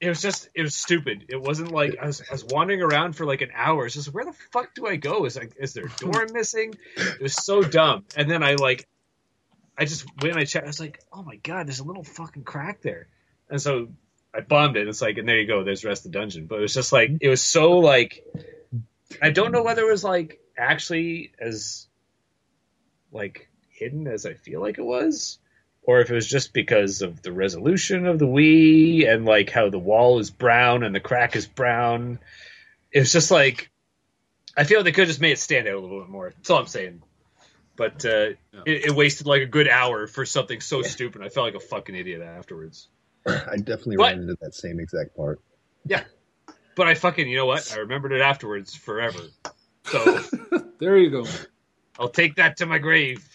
it 0.00 0.08
was 0.08 0.22
just 0.22 0.48
it 0.54 0.62
was 0.62 0.74
stupid. 0.74 1.26
It 1.28 1.40
wasn't 1.40 1.72
like 1.72 1.96
I 2.00 2.06
was, 2.06 2.22
I 2.22 2.32
was 2.32 2.44
wandering 2.44 2.80
around 2.80 3.14
for 3.14 3.26
like 3.26 3.42
an 3.42 3.50
hour. 3.54 3.86
It's 3.86 3.94
just 3.94 4.12
where 4.12 4.24
the 4.24 4.32
fuck 4.52 4.74
do 4.74 4.86
I 4.86 4.96
go? 4.96 5.26
Is 5.26 5.36
like 5.36 5.54
is 5.58 5.74
there 5.74 5.86
a 5.86 6.00
door 6.00 6.26
missing? 6.32 6.74
It 6.96 7.20
was 7.20 7.34
so 7.34 7.62
dumb. 7.62 8.04
And 8.16 8.30
then 8.30 8.42
I 8.42 8.54
like 8.54 8.88
I 9.76 9.84
just 9.84 10.06
went 10.20 10.34
and 10.34 10.40
I 10.40 10.44
checked, 10.44 10.66
I 10.66 10.68
was 10.68 10.80
like, 10.80 11.00
oh 11.12 11.22
my 11.22 11.36
god, 11.36 11.66
there's 11.66 11.80
a 11.80 11.84
little 11.84 12.04
fucking 12.04 12.44
crack 12.44 12.82
there. 12.82 13.08
And 13.48 13.60
so 13.60 13.88
I 14.34 14.40
bombed 14.40 14.76
it. 14.76 14.86
It's 14.86 15.02
like, 15.02 15.18
and 15.18 15.28
there 15.28 15.38
you 15.38 15.46
go. 15.46 15.64
There's 15.64 15.82
the 15.82 15.88
rest 15.88 16.06
of 16.06 16.12
the 16.12 16.18
dungeon. 16.18 16.46
But 16.46 16.58
it 16.58 16.62
was 16.62 16.74
just 16.74 16.92
like 16.92 17.10
it 17.20 17.28
was 17.28 17.42
so 17.42 17.78
like 17.78 18.24
I 19.20 19.30
don't 19.30 19.52
know 19.52 19.62
whether 19.62 19.82
it 19.82 19.90
was 19.90 20.04
like 20.04 20.40
actually 20.56 21.32
as 21.38 21.88
like 23.12 23.50
hidden 23.68 24.06
as 24.06 24.24
I 24.24 24.34
feel 24.34 24.62
like 24.62 24.78
it 24.78 24.84
was, 24.84 25.39
or 25.82 26.00
if 26.00 26.10
it 26.10 26.14
was 26.14 26.28
just 26.28 26.52
because 26.52 27.02
of 27.02 27.22
the 27.22 27.32
resolution 27.32 28.06
of 28.06 28.18
the 28.18 28.26
Wii 28.26 29.08
and 29.08 29.24
like 29.24 29.50
how 29.50 29.70
the 29.70 29.78
wall 29.78 30.18
is 30.18 30.30
brown 30.30 30.82
and 30.82 30.94
the 30.94 31.00
crack 31.00 31.36
is 31.36 31.46
brown. 31.46 32.18
It 32.92 33.00
was 33.00 33.12
just 33.12 33.30
like 33.30 33.70
I 34.56 34.64
feel 34.64 34.82
they 34.82 34.92
could 34.92 35.02
have 35.02 35.08
just 35.08 35.20
made 35.20 35.32
it 35.32 35.38
stand 35.38 35.68
out 35.68 35.74
a 35.74 35.80
little 35.80 36.00
bit 36.00 36.08
more. 36.08 36.30
That's 36.36 36.50
all 36.50 36.58
I'm 36.58 36.66
saying. 36.66 37.02
But 37.76 38.04
uh, 38.04 38.34
it, 38.66 38.86
it 38.86 38.94
wasted 38.94 39.26
like 39.26 39.40
a 39.42 39.46
good 39.46 39.68
hour 39.68 40.06
for 40.06 40.26
something 40.26 40.60
so 40.60 40.82
stupid. 40.82 41.22
I 41.22 41.28
felt 41.30 41.46
like 41.46 41.54
a 41.54 41.60
fucking 41.60 41.94
idiot 41.94 42.20
afterwards. 42.20 42.88
I 43.26 43.56
definitely 43.56 43.96
What? 43.96 44.12
ran 44.12 44.22
into 44.22 44.36
that 44.42 44.54
same 44.54 44.80
exact 44.80 45.16
part. 45.16 45.40
Yeah. 45.86 46.02
But 46.74 46.88
I 46.88 46.94
fucking, 46.94 47.28
you 47.28 47.36
know 47.36 47.46
what? 47.46 47.72
I 47.74 47.78
remembered 47.78 48.12
it 48.12 48.20
afterwards 48.20 48.74
forever. 48.74 49.20
So 49.84 50.20
There 50.78 50.96
you 50.98 51.10
go. 51.10 51.24
I'll 51.98 52.08
take 52.08 52.36
that 52.36 52.58
to 52.58 52.66
my 52.66 52.78
grave. 52.78 53.26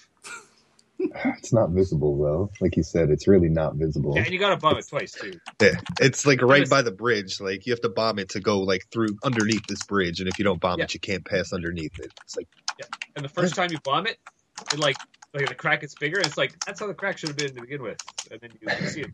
It's 1.37 1.53
not 1.53 1.69
visible 1.71 2.17
though. 2.21 2.49
Like 2.61 2.75
you 2.77 2.83
said, 2.83 3.09
it's 3.09 3.27
really 3.27 3.49
not 3.49 3.75
visible. 3.75 4.13
Yeah, 4.15 4.23
and 4.23 4.31
you 4.33 4.39
gotta 4.39 4.57
bomb 4.57 4.77
it 4.77 4.87
twice 4.87 5.11
too. 5.13 5.33
Yeah, 5.61 5.75
it's 5.99 6.25
like 6.25 6.41
right 6.41 6.69
by 6.69 6.81
the 6.81 6.91
bridge. 6.91 7.39
Like 7.41 7.65
you 7.65 7.73
have 7.73 7.81
to 7.81 7.89
bomb 7.89 8.19
it 8.19 8.29
to 8.29 8.39
go 8.39 8.59
like 8.61 8.85
through 8.91 9.09
underneath 9.23 9.65
this 9.67 9.83
bridge, 9.83 10.19
and 10.19 10.29
if 10.29 10.37
you 10.39 10.45
don't 10.45 10.59
bomb 10.59 10.79
Yeah. 10.79 10.85
it, 10.85 10.93
you 10.93 10.99
can't 10.99 11.25
pass 11.25 11.53
underneath 11.53 11.99
it. 11.99 12.11
It's 12.23 12.35
like 12.35 12.47
yeah. 12.79 12.85
And 13.15 13.23
the 13.23 13.29
first 13.29 13.55
time 13.55 13.71
you 13.71 13.79
bomb 13.83 14.07
it, 14.07 14.17
it 14.73 14.79
like 14.79 14.97
like 15.33 15.49
the 15.49 15.55
crack 15.55 15.81
gets 15.81 15.95
bigger, 15.95 16.17
and 16.17 16.25
it's 16.27 16.37
like 16.37 16.53
that's 16.65 16.79
how 16.79 16.87
the 16.87 16.93
crack 16.93 17.17
should 17.17 17.29
have 17.29 17.37
been 17.37 17.53
to 17.55 17.61
begin 17.61 17.81
with. 17.83 17.97
And 18.31 18.39
then 18.41 18.51
you 18.61 18.87
see 18.87 19.01
it. 19.01 19.11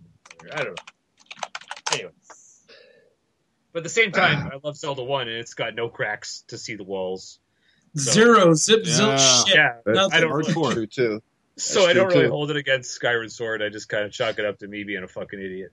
I 0.54 0.64
don't 0.64 0.68
know. 0.78 0.84
Anyway. 1.94 2.12
But 3.74 3.80
at 3.80 3.84
the 3.84 3.90
same 3.90 4.12
time, 4.12 4.48
I 4.52 4.58
love 4.64 4.76
Zelda 4.76 5.04
One, 5.04 5.28
and 5.30 5.38
it's 5.38 5.54
got 5.54 5.76
no 5.76 5.88
cracks 5.88 6.44
to 6.50 6.58
see 6.58 6.76
the 6.76 6.84
walls. 6.84 7.40
So- 7.96 8.12
Zero, 8.12 8.54
zip, 8.54 8.84
zilch, 8.84 9.18
Yeah. 9.18 9.44
shit. 9.46 9.56
Yeah, 9.56 9.74
Nothing. 9.86 10.14
I 10.14 10.20
don't 10.22 10.32
really, 10.34 10.54
Hardcore. 10.54 10.74
true 10.74 10.88
too. 10.88 11.24
So 11.57 11.86
I 11.86 11.94
don't 11.94 12.07
really 12.10 12.26
too. 12.26 12.30
hold 12.32 12.49
it 12.52 12.57
against 12.57 12.91
Skyward 12.91 13.32
Sword. 13.32 13.61
I 13.61 13.69
just 13.69 13.90
kind 13.90 14.06
of 14.06 14.11
chalk 14.11 14.40
it 14.40 14.45
up 14.45 14.60
to 14.60 14.68
me 14.68 14.84
being 14.84 15.03
a 15.03 15.07
fucking 15.07 15.40
idiot. 15.40 15.72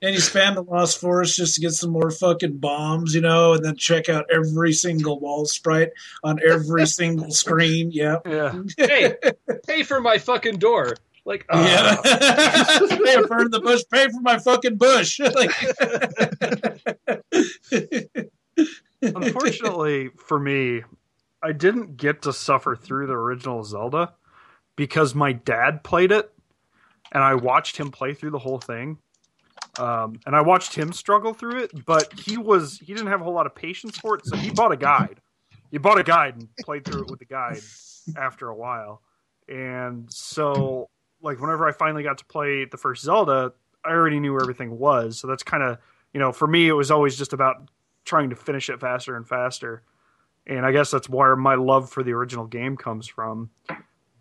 And 0.00 0.14
you 0.14 0.20
spam 0.20 0.54
the 0.54 0.62
Lost 0.62 1.00
Forest 1.00 1.36
just 1.36 1.56
to 1.56 1.60
get 1.60 1.72
some 1.72 1.90
more 1.90 2.12
fucking 2.12 2.58
bombs, 2.58 3.14
you 3.16 3.20
know, 3.20 3.54
and 3.54 3.64
then 3.64 3.74
check 3.74 4.08
out 4.08 4.26
every 4.32 4.72
single 4.72 5.18
wall 5.18 5.44
sprite 5.44 5.90
on 6.22 6.38
every 6.46 6.86
single 6.98 7.32
screen. 7.32 7.90
Yeah. 7.90 8.18
Yeah. 8.24 8.62
Hey, 8.78 9.14
pay 9.66 9.82
for 9.82 10.00
my 10.00 10.18
fucking 10.18 10.58
door. 10.58 10.94
Like, 11.24 11.44
uh, 11.48 11.64
Yeah. 11.66 11.96
pay 13.04 13.22
for 13.26 13.48
the 13.48 13.60
bush, 13.60 13.82
pay 13.92 14.06
for 14.08 14.20
my 14.20 14.38
fucking 14.38 14.76
bush. 14.76 15.18
Like- 15.20 15.50
Unfortunately 19.02 20.10
for 20.26 20.38
me, 20.38 20.82
I 21.42 21.52
didn't 21.52 21.96
get 21.96 22.22
to 22.22 22.32
suffer 22.32 22.74
through 22.74 23.06
the 23.06 23.14
original 23.14 23.62
Zelda 23.64 24.14
because 24.76 25.14
my 25.14 25.32
dad 25.32 25.84
played 25.84 26.12
it 26.12 26.32
and 27.12 27.22
I 27.22 27.34
watched 27.34 27.76
him 27.76 27.90
play 27.90 28.14
through 28.14 28.30
the 28.30 28.38
whole 28.38 28.58
thing. 28.58 28.98
Um, 29.78 30.18
and 30.26 30.34
I 30.34 30.40
watched 30.40 30.74
him 30.74 30.92
struggle 30.92 31.34
through 31.34 31.58
it, 31.58 31.84
but 31.84 32.12
he 32.18 32.36
was 32.36 32.78
he 32.78 32.94
didn't 32.94 33.08
have 33.08 33.20
a 33.20 33.24
whole 33.24 33.34
lot 33.34 33.46
of 33.46 33.54
patience 33.54 33.96
for 33.96 34.16
it, 34.16 34.26
so 34.26 34.36
he 34.36 34.50
bought 34.50 34.72
a 34.72 34.76
guide. 34.76 35.20
He 35.70 35.78
bought 35.78 36.00
a 36.00 36.02
guide 36.02 36.34
and 36.36 36.48
played 36.64 36.84
through 36.84 37.02
it 37.02 37.10
with 37.10 37.20
the 37.20 37.24
guide 37.26 37.60
after 38.16 38.48
a 38.48 38.54
while. 38.54 39.02
And 39.48 40.12
so 40.12 40.88
like 41.22 41.40
whenever 41.40 41.66
I 41.68 41.72
finally 41.72 42.02
got 42.02 42.18
to 42.18 42.24
play 42.24 42.64
the 42.64 42.76
first 42.76 43.02
Zelda, 43.02 43.52
I 43.84 43.90
already 43.90 44.20
knew 44.20 44.32
where 44.32 44.42
everything 44.42 44.78
was. 44.78 45.18
So 45.18 45.26
that's 45.26 45.42
kind 45.42 45.62
of, 45.62 45.78
you 46.12 46.20
know, 46.20 46.32
for 46.32 46.46
me 46.46 46.68
it 46.68 46.72
was 46.72 46.90
always 46.90 47.16
just 47.16 47.32
about 47.32 47.68
trying 48.04 48.30
to 48.30 48.36
finish 48.36 48.68
it 48.68 48.80
faster 48.80 49.16
and 49.16 49.28
faster. 49.28 49.82
And 50.48 50.64
I 50.64 50.72
guess 50.72 50.90
that's 50.90 51.08
where 51.08 51.36
my 51.36 51.56
love 51.56 51.90
for 51.90 52.02
the 52.02 52.12
original 52.12 52.46
game 52.46 52.76
comes 52.76 53.06
from. 53.06 53.50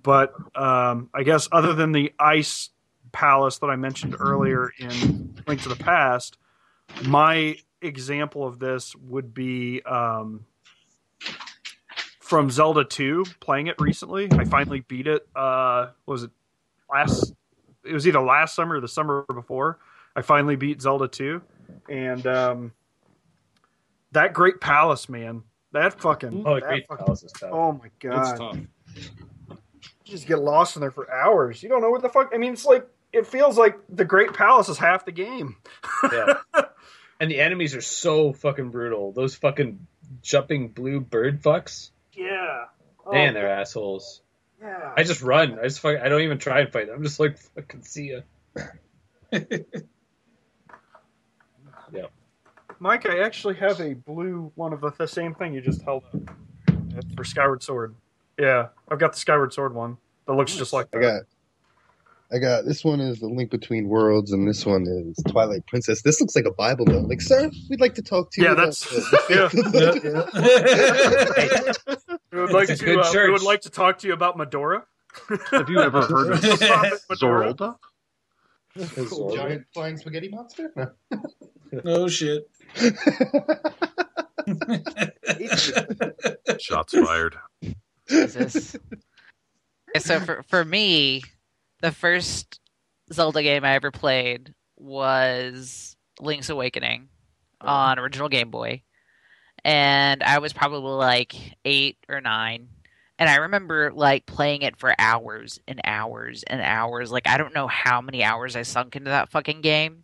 But 0.03 0.33
um, 0.55 1.09
I 1.13 1.23
guess 1.23 1.47
other 1.51 1.73
than 1.73 1.91
the 1.91 2.13
ice 2.19 2.69
palace 3.11 3.59
that 3.59 3.67
I 3.67 3.75
mentioned 3.75 4.15
earlier 4.19 4.71
in 4.77 5.35
Link 5.47 5.61
to 5.63 5.69
the 5.69 5.75
Past, 5.75 6.37
my 7.05 7.57
example 7.81 8.45
of 8.45 8.59
this 8.59 8.95
would 8.95 9.33
be 9.33 9.81
um, 9.83 10.45
from 12.19 12.49
Zelda 12.49 12.83
2, 12.83 13.25
playing 13.39 13.67
it 13.67 13.75
recently. 13.79 14.27
I 14.31 14.43
finally 14.45 14.81
beat 14.81 15.07
it. 15.07 15.27
Uh, 15.35 15.91
was 16.05 16.23
it 16.23 16.31
last? 16.91 17.33
It 17.85 17.93
was 17.93 18.05
either 18.07 18.21
last 18.21 18.53
summer 18.53 18.75
or 18.75 18.81
the 18.81 18.87
summer 18.87 19.25
before. 19.33 19.79
I 20.15 20.21
finally 20.21 20.55
beat 20.55 20.81
Zelda 20.81 21.07
2. 21.07 21.41
And 21.89 22.27
um, 22.27 22.73
that 24.11 24.33
great 24.33 24.59
palace, 24.59 25.07
man. 25.07 25.43
That 25.77 25.99
fucking. 26.01 26.43
oh, 26.45 26.55
that 26.55 26.63
Great 26.63 26.87
fucking- 26.87 27.13
is 27.13 27.31
tough. 27.39 27.49
Oh 27.51 27.71
my 27.73 27.85
It's 27.85 27.95
god! 27.99 28.37
tough. 28.37 28.57
You 30.05 30.11
just 30.11 30.27
get 30.27 30.39
lost 30.39 30.75
in 30.75 30.81
there 30.81 30.91
for 30.91 31.11
hours. 31.11 31.61
You 31.61 31.69
don't 31.69 31.81
know 31.81 31.89
what 31.89 32.01
the 32.01 32.09
fuck. 32.09 32.31
I 32.33 32.37
mean, 32.37 32.53
it's 32.53 32.65
like 32.65 32.87
it 33.13 33.27
feels 33.27 33.57
like 33.57 33.77
the 33.89 34.05
Great 34.05 34.33
Palace 34.33 34.69
is 34.69 34.77
half 34.77 35.05
the 35.05 35.11
game. 35.11 35.57
Yeah. 36.11 36.37
and 37.19 37.29
the 37.31 37.39
enemies 37.41 37.75
are 37.75 37.81
so 37.81 38.31
fucking 38.33 38.69
brutal. 38.69 39.11
Those 39.11 39.35
fucking 39.35 39.85
jumping 40.21 40.69
blue 40.69 40.99
bird 41.01 41.41
fucks. 41.41 41.89
Yeah. 42.13 42.65
Oh, 43.05 43.11
Man, 43.11 43.33
they're 43.33 43.49
assholes. 43.49 44.21
yeah. 44.61 44.93
I 44.95 45.03
just 45.03 45.21
run. 45.21 45.59
I 45.59 45.63
just 45.63 45.79
fuck, 45.81 45.97
I 45.99 46.09
don't 46.09 46.21
even 46.21 46.37
try 46.39 46.61
and 46.61 46.71
fight 46.71 46.87
them. 46.87 46.95
I'm 46.95 47.03
just 47.03 47.19
like 47.19 47.37
fucking 47.37 47.83
see 47.83 48.13
ya. 48.13 48.61
Mike, 52.79 53.07
I 53.09 53.19
actually 53.23 53.55
have 53.55 53.79
a 53.81 53.93
blue 53.93 54.51
one 54.55 54.73
of 54.73 54.81
the, 54.81 54.91
the 54.97 55.07
same 55.07 55.33
thing 55.33 55.53
you 55.53 55.61
just 55.61 55.81
held 55.81 56.03
up 56.13 56.35
It's 56.95 57.13
for 57.15 57.23
Skyward 57.23 57.63
Sword. 57.63 57.95
Yeah, 58.39 58.67
I've 58.89 58.99
got 58.99 59.13
the 59.13 59.19
Skyward 59.19 59.53
Sword 59.53 59.73
one 59.73 59.97
that 60.27 60.33
looks 60.33 60.55
just 60.55 60.73
like 60.73 60.87
I 60.95 60.99
got. 60.99 61.21
I 62.29 62.39
got 62.39 62.65
this 62.65 62.83
one 62.83 62.99
is 62.99 63.19
the 63.19 63.27
Link 63.27 63.49
Between 63.49 63.87
Worlds, 63.87 64.33
and 64.33 64.45
this 64.47 64.65
one 64.65 64.85
is 64.85 65.15
Twilight 65.29 65.65
Princess. 65.65 66.01
This 66.01 66.19
looks 66.19 66.35
like 66.35 66.43
a 66.45 66.51
Bible 66.51 66.83
though. 66.85 66.99
Like, 66.99 67.21
sir, 67.21 67.49
we'd 67.69 67.79
like 67.79 67.95
to 67.95 68.01
talk 68.01 68.31
to 68.31 68.41
you. 68.41 68.47
Yeah, 68.47 68.53
about 68.53 68.65
that's 68.65 68.81
the- 68.81 69.27
yeah. 72.09 72.17
We 72.33 72.41
would 72.41 72.51
like 72.51 72.69
It's 72.69 72.81
to. 72.81 72.99
Uh, 72.99 73.11
we 73.13 73.31
would 73.31 73.41
like 73.43 73.61
to 73.61 73.69
talk 73.69 73.99
to 73.99 74.07
you 74.07 74.13
about 74.13 74.37
Medora. 74.37 74.83
Have 75.51 75.69
you 75.69 75.79
ever 75.79 76.01
heard 76.05 76.33
of 76.33 76.43
Medora. 77.09 77.53
Zorolda? 77.53 77.75
giant 79.33 79.65
flying 79.73 79.97
spaghetti 79.97 80.27
monster. 80.29 80.71
No. 80.75 80.91
Oh 81.85 82.07
shit. 82.07 82.49
Shots 86.59 86.93
fired. 86.93 87.35
Jesus. 88.09 88.75
So 89.99 90.19
for 90.19 90.43
for 90.43 90.65
me, 90.65 91.23
the 91.81 91.91
first 91.91 92.59
Zelda 93.11 93.43
game 93.43 93.63
I 93.63 93.75
ever 93.75 93.91
played 93.91 94.53
was 94.77 95.95
Link's 96.19 96.49
Awakening 96.49 97.09
on 97.61 97.99
original 97.99 98.29
Game 98.29 98.51
Boy, 98.51 98.83
and 99.63 100.23
I 100.23 100.39
was 100.39 100.53
probably 100.53 100.93
like 100.93 101.35
eight 101.65 101.97
or 102.09 102.21
nine. 102.21 102.69
And 103.19 103.27
I 103.27 103.37
remember 103.37 103.91
like 103.91 104.27
playing 104.27 104.61
it 104.61 104.77
for 104.77 104.93
hours 104.99 105.59
and 105.67 105.81
hours 105.83 106.43
and 106.43 106.61
hours. 106.61 107.11
Like 107.11 107.27
I 107.27 107.37
don't 107.37 107.55
know 107.55 107.67
how 107.67 108.01
many 108.01 108.23
hours 108.23 108.55
I 108.55 108.61
sunk 108.61 108.95
into 108.95 109.09
that 109.09 109.31
fucking 109.31 109.61
game. 109.61 110.03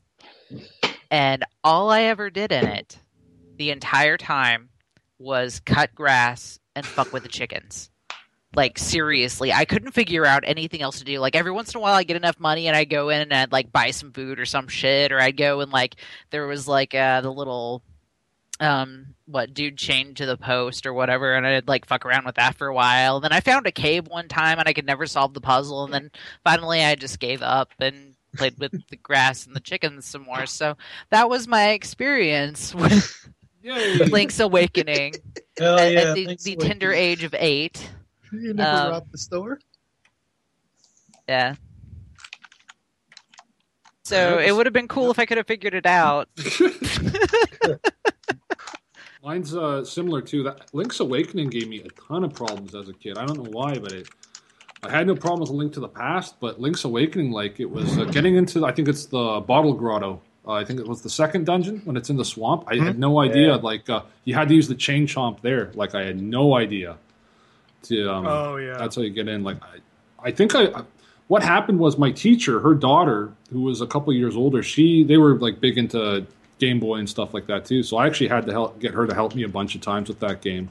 And 1.14 1.46
all 1.64 1.92
I 1.92 2.02
ever 2.02 2.32
did 2.32 2.52
in 2.52 2.66
it 2.66 2.98
the 3.58 3.70
entire 3.70 4.18
time 4.18 4.70
was 5.20 5.60
cut 5.60 5.94
grass 5.94 6.60
and 6.76 6.84
fuck 6.84 7.14
with 7.14 7.22
the 7.22 7.30
chickens. 7.30 7.92
Like 8.56 8.80
seriously, 8.80 9.54
I 9.54 9.66
couldn't 9.66 9.92
figure 9.92 10.26
out 10.26 10.44
anything 10.44 10.82
else 10.82 10.98
to 10.98 11.06
do. 11.06 11.20
Like 11.20 11.36
every 11.36 11.52
once 11.52 11.72
in 11.72 11.78
a 11.78 11.82
while, 11.82 11.94
I 11.94 12.02
get 12.02 12.18
enough 12.18 12.40
money 12.40 12.68
and 12.68 12.76
I 12.76 12.86
go 12.86 13.10
in 13.10 13.22
and 13.22 13.32
I'd 13.32 13.52
like 13.52 13.72
buy 13.72 13.92
some 13.92 14.12
food 14.12 14.40
or 14.40 14.46
some 14.46 14.68
shit, 14.68 15.12
or 15.12 15.22
I'd 15.22 15.38
go 15.38 15.60
and 15.60 15.72
like 15.72 15.98
there 16.32 16.48
was 16.48 16.68
like 16.68 16.96
uh, 16.96 17.22
the 17.22 17.32
little 17.32 17.84
um 18.60 19.14
what 19.26 19.54
dude 19.54 19.78
chained 19.78 20.18
to 20.18 20.26
the 20.26 20.36
post 20.36 20.88
or 20.88 20.94
whatever, 20.96 21.36
and 21.36 21.46
I'd 21.46 21.68
like 21.68 21.86
fuck 21.86 22.08
around 22.08 22.26
with 22.26 22.36
that 22.36 22.56
for 22.56 22.66
a 22.66 22.74
while. 22.74 23.20
then 23.20 23.32
I 23.32 23.40
found 23.40 23.68
a 23.68 23.72
cave 23.72 24.08
one 24.08 24.30
time 24.30 24.58
and 24.58 24.68
I 24.68 24.74
could 24.74 24.88
never 24.88 25.06
solve 25.06 25.36
the 25.36 25.42
puzzle, 25.42 25.84
and 25.84 25.94
then 25.94 26.12
finally 26.44 26.84
I 26.84 26.96
just 26.96 27.20
gave 27.20 27.44
up 27.44 27.70
and 27.78 28.13
played 28.36 28.58
with 28.60 28.72
the 28.90 28.98
grass 28.98 29.46
and 29.46 29.56
the 29.56 29.60
chickens 29.60 30.06
some 30.06 30.24
more. 30.24 30.46
So 30.46 30.76
that 31.10 31.30
was 31.30 31.48
my 31.48 31.70
experience 31.70 32.76
with 32.76 33.30
Yay. 33.62 33.98
Link's 34.06 34.40
Awakening 34.40 35.14
Hell 35.58 35.80
at, 35.80 35.94
yeah. 35.94 36.00
at 36.02 36.16
the, 36.16 36.38
the 36.44 36.56
tender 36.58 36.92
age 36.92 37.24
of 37.24 37.34
eight. 37.38 37.90
You 38.32 38.54
never 38.54 38.86
Um, 38.86 38.92
robbed 38.92 39.12
the 39.12 39.18
store. 39.18 39.60
Yeah. 41.30 41.56
So 44.04 44.38
it 44.38 44.52
would 44.52 44.66
have 44.66 44.74
been 44.74 44.90
cool 44.90 45.12
if 45.12 45.20
I 45.20 45.26
could 45.26 45.38
have 45.38 45.48
figured 45.48 45.74
it 45.74 45.86
out. 45.86 46.28
Mine's 49.24 49.56
uh, 49.56 49.86
similar 49.86 50.22
to 50.24 50.44
that. 50.44 50.66
Link's 50.74 51.00
Awakening 51.00 51.50
gave 51.50 51.70
me 51.70 51.82
a 51.82 51.88
ton 51.90 52.26
of 52.26 52.34
problems 52.34 52.76
as 52.76 52.90
a 52.90 52.94
kid. 52.94 53.18
I 53.18 53.26
don't 53.26 53.38
know 53.42 53.50
why, 53.52 53.78
but 53.80 53.94
it 53.94 54.10
I 54.84 54.90
had 54.90 55.08
no 55.08 55.16
problem 55.16 55.40
with 55.42 55.50
Link 55.50 55.74
to 55.74 55.80
the 55.80 55.88
Past, 55.88 56.36
but 56.40 56.60
Link's 56.60 56.84
Awakening, 56.84 57.32
like 57.32 57.60
it 57.60 57.70
was 57.70 57.98
uh, 57.98 58.06
getting 58.06 58.36
into. 58.36 58.66
I 58.66 58.72
think 58.72 58.88
it's 58.88 59.06
the 59.06 59.42
Bottle 59.48 59.74
Grotto. 59.74 60.22
Uh, 60.46 60.52
I 60.54 60.66
think 60.66 60.80
it 60.80 60.88
was 60.88 61.02
the 61.02 61.10
second 61.10 61.46
dungeon 61.46 61.82
when 61.86 61.96
it's 61.96 62.10
in 62.10 62.18
the 62.18 62.26
swamp. 62.26 62.66
I 62.68 62.76
had 62.76 63.00
no 63.00 63.20
idea. 63.22 63.56
Like 63.56 63.90
uh, 63.90 64.02
you 64.26 64.34
had 64.36 64.50
to 64.50 64.56
use 64.56 64.68
the 64.68 64.76
chain 64.76 65.08
chomp 65.08 65.42
there. 65.42 65.72
Like 65.74 65.96
I 65.96 66.04
had 66.04 66.22
no 66.22 66.56
idea. 66.56 66.98
To, 67.84 68.10
um, 68.12 68.26
Oh, 68.28 68.56
yeah. 68.58 68.78
that's 68.78 68.96
how 68.96 69.02
you 69.02 69.10
get 69.10 69.28
in. 69.28 69.44
Like 69.44 69.58
I, 69.64 70.28
I 70.28 70.32
think 70.32 70.56
I. 70.56 70.66
I- 70.68 70.84
What 71.28 71.42
happened 71.42 71.80
was 71.80 71.98
my 71.98 72.12
teacher, 72.12 72.60
her 72.60 72.76
daughter, 72.76 73.32
who 73.52 73.62
was 73.62 73.80
a 73.82 73.88
couple 73.88 74.12
years 74.14 74.36
older, 74.36 74.62
she 74.62 75.04
they 75.06 75.16
were 75.18 75.36
like 75.40 75.62
big 75.62 75.78
into 75.78 76.26
Game 76.60 76.80
Boy 76.82 76.98
and 77.00 77.10
stuff 77.10 77.34
like 77.34 77.48
that 77.48 77.64
too. 77.66 77.82
So 77.82 77.96
I 77.98 78.06
actually 78.08 78.28
had 78.28 78.46
to 78.48 78.52
help 78.52 78.80
get 78.80 78.94
her 78.94 79.08
to 79.08 79.14
help 79.14 79.34
me 79.34 79.44
a 79.44 79.48
bunch 79.50 79.74
of 79.76 79.82
times 79.82 80.10
with 80.10 80.20
that 80.20 80.42
game. 80.42 80.68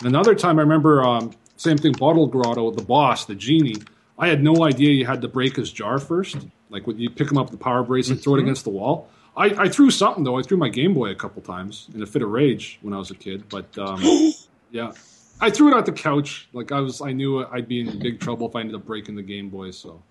And 0.00 0.08
another 0.08 0.34
time, 0.34 0.58
I 0.58 0.62
remember 0.62 1.02
um, 1.02 1.32
same 1.56 1.78
thing, 1.78 1.92
Bottle 1.92 2.26
Grotto, 2.26 2.70
the 2.70 2.82
boss, 2.82 3.26
the 3.26 3.34
genie. 3.34 3.76
I 4.18 4.28
had 4.28 4.42
no 4.42 4.64
idea 4.64 4.90
you 4.90 5.06
had 5.06 5.22
to 5.22 5.28
break 5.28 5.56
his 5.56 5.72
jar 5.72 5.98
first. 5.98 6.36
Like 6.70 6.86
when 6.86 6.98
you 6.98 7.10
pick 7.10 7.30
him 7.30 7.38
up 7.38 7.50
the 7.50 7.56
power 7.56 7.82
bracelet, 7.82 8.20
throw 8.22 8.34
it 8.34 8.40
against 8.40 8.64
the 8.64 8.70
wall. 8.70 9.08
I, 9.36 9.46
I 9.46 9.68
threw 9.68 9.90
something 9.90 10.24
though. 10.24 10.38
I 10.38 10.42
threw 10.42 10.56
my 10.56 10.68
Game 10.68 10.94
Boy 10.94 11.10
a 11.10 11.14
couple 11.14 11.42
times 11.42 11.88
in 11.94 12.02
a 12.02 12.06
fit 12.06 12.22
of 12.22 12.30
rage 12.30 12.78
when 12.82 12.94
I 12.94 12.98
was 12.98 13.10
a 13.10 13.14
kid. 13.14 13.48
But 13.48 13.76
um, 13.78 14.00
yeah, 14.70 14.92
I 15.40 15.50
threw 15.50 15.74
it 15.74 15.78
at 15.78 15.86
the 15.86 15.92
couch. 15.92 16.48
Like 16.52 16.72
I 16.72 16.80
was, 16.80 17.00
I 17.00 17.12
knew 17.12 17.44
I'd 17.46 17.68
be 17.68 17.80
in 17.80 17.98
big 17.98 18.20
trouble 18.20 18.48
if 18.48 18.56
I 18.56 18.60
ended 18.60 18.76
up 18.76 18.84
breaking 18.84 19.16
the 19.16 19.22
Game 19.22 19.48
Boy. 19.48 19.72
So, 19.72 20.02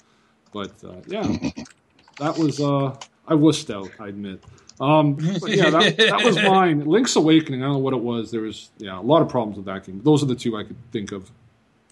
but 0.51 0.71
uh, 0.83 0.95
yeah, 1.07 1.23
that 2.19 2.37
was 2.37 2.59
uh, 2.59 2.95
I 3.27 3.33
wussed 3.33 3.73
out. 3.73 3.91
I 3.99 4.09
admit. 4.09 4.43
Um, 4.79 5.13
but 5.13 5.51
yeah, 5.51 5.69
that, 5.69 5.97
that 5.97 6.23
was 6.23 6.35
mine. 6.43 6.85
Link's 6.85 7.15
Awakening. 7.15 7.61
I 7.61 7.65
don't 7.65 7.73
know 7.73 7.79
what 7.79 7.93
it 7.93 8.01
was. 8.01 8.31
There 8.31 8.41
was 8.41 8.69
yeah 8.77 8.99
a 8.99 9.01
lot 9.01 9.21
of 9.21 9.29
problems 9.29 9.57
with 9.57 9.65
that 9.67 9.85
game. 9.85 10.01
Those 10.03 10.23
are 10.23 10.25
the 10.25 10.35
two 10.35 10.57
I 10.57 10.63
could 10.63 10.77
think 10.91 11.11
of 11.11 11.31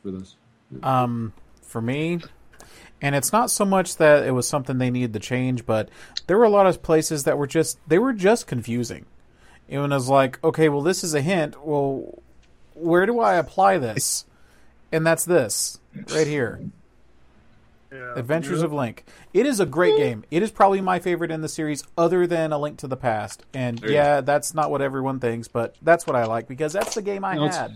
for 0.01 0.11
this. 0.11 0.35
Um, 0.83 1.33
for 1.61 1.81
me, 1.81 2.19
and 3.01 3.15
it's 3.15 3.31
not 3.31 3.51
so 3.51 3.65
much 3.65 3.97
that 3.97 4.25
it 4.25 4.31
was 4.31 4.47
something 4.47 4.77
they 4.77 4.89
needed 4.89 5.13
to 5.13 5.19
change, 5.19 5.65
but 5.65 5.89
there 6.27 6.37
were 6.37 6.43
a 6.43 6.49
lot 6.49 6.67
of 6.67 6.81
places 6.81 7.23
that 7.23 7.37
were 7.37 7.47
just 7.47 7.77
they 7.87 7.99
were 7.99 8.13
just 8.13 8.47
confusing. 8.47 9.05
And 9.69 9.85
It 9.85 9.95
was 9.95 10.09
like, 10.09 10.43
okay, 10.43 10.67
well, 10.67 10.81
this 10.81 11.03
is 11.03 11.13
a 11.13 11.21
hint. 11.21 11.63
Well, 11.65 12.19
where 12.73 13.05
do 13.05 13.19
I 13.19 13.35
apply 13.35 13.77
this? 13.77 14.25
And 14.91 15.05
that's 15.07 15.23
this 15.23 15.79
right 16.13 16.27
here. 16.27 16.59
Yeah. 17.91 18.13
Adventures 18.15 18.61
of 18.61 18.71
Link. 18.71 19.03
It 19.33 19.45
is 19.45 19.59
a 19.59 19.65
great 19.65 19.97
game. 19.97 20.23
It 20.31 20.41
is 20.43 20.49
probably 20.51 20.79
my 20.81 20.99
favorite 20.99 21.29
in 21.31 21.41
the 21.41 21.49
series, 21.49 21.83
other 21.97 22.25
than 22.25 22.53
A 22.53 22.57
Link 22.57 22.77
to 22.77 22.87
the 22.87 22.95
Past. 22.95 23.43
And 23.53 23.77
There 23.79 23.89
you 23.89 23.95
yeah, 23.95 24.21
that's 24.21 24.53
not 24.53 24.71
what 24.71 24.81
everyone 24.81 25.19
thinks, 25.19 25.47
but 25.49 25.75
that's 25.81 26.07
what 26.07 26.15
I 26.15 26.25
like 26.25 26.47
because 26.47 26.71
that's 26.71 26.95
the 26.95 27.01
game 27.01 27.25
I 27.25 27.35
No, 27.35 27.47
had. 27.49 27.73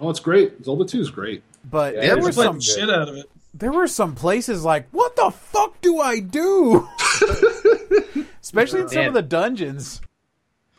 Oh, 0.00 0.10
it's 0.10 0.18
great. 0.20 0.64
Zelda 0.64 0.84
Two 0.84 1.00
is 1.00 1.10
great. 1.10 1.42
But 1.70 1.94
Yeah, 1.94 2.00
there 2.00 2.16
it's 2.18 2.26
were 2.26 2.32
some 2.32 2.60
shit 2.60 2.90
out 2.90 3.08
of 3.08 3.14
it. 3.16 3.30
there 3.54 3.70
were 3.70 3.86
some 3.86 4.16
places 4.16 4.64
like, 4.64 4.88
what 4.90 5.14
the 5.14 5.30
fuck 5.30 5.80
do 5.80 6.00
I 6.00 6.18
do? 6.18 6.88
Especially 8.42 8.80
in 8.80 8.88
some 8.88 8.98
Man. 8.98 9.08
of 9.08 9.14
the 9.14 9.22
dungeons. 9.22 10.00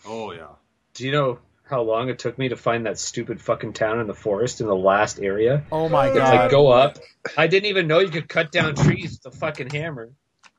Oh 0.06 0.32
yeah. 0.32 0.48
Do 0.94 1.06
you 1.06 1.12
know 1.12 1.40
how 1.66 1.82
long 1.82 2.10
it 2.10 2.20
took 2.20 2.38
me 2.38 2.50
to 2.50 2.56
find 2.56 2.86
that 2.86 3.00
stupid 3.00 3.42
fucking 3.42 3.74
town 3.74 4.00
in 4.00 4.08
the 4.08 4.14
forest 4.14 4.62
in 4.62 4.68
the 4.68 4.76
last 4.76 5.20
area? 5.20 5.64
Oh 5.72 5.90
my 5.90 6.08
god! 6.14 6.34
like 6.36 6.52
go 6.52 6.68
up. 6.72 6.98
I 7.38 7.48
didn't 7.48 7.70
even 7.70 7.88
know 7.88 8.00
you 8.00 8.10
could 8.10 8.30
cut 8.30 8.52
down 8.52 8.76
trees 8.76 9.20
with 9.24 9.34
a 9.34 9.38
fucking 9.38 9.70
hammer. 9.72 10.12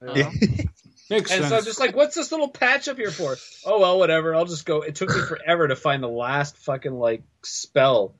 Uh-huh. 0.02 0.12
Yeah. 0.14 0.30
Makes 1.08 1.30
And 1.30 1.42
sense. 1.42 1.48
so 1.50 1.56
I'm 1.58 1.64
just 1.64 1.78
like, 1.78 1.94
what's 1.94 2.16
this 2.16 2.32
little 2.32 2.48
patch 2.48 2.88
up 2.88 2.96
here 2.96 3.12
for? 3.12 3.36
Oh 3.64 3.78
well, 3.80 3.98
whatever. 3.98 4.34
I'll 4.34 4.44
just 4.44 4.66
go. 4.66 4.82
It 4.82 4.96
took 4.96 5.08
me 5.08 5.20
forever 5.20 5.68
to 5.68 5.76
find 5.76 6.02
the 6.02 6.08
last 6.08 6.58
fucking 6.58 6.92
like 6.92 7.22
spell 7.44 8.16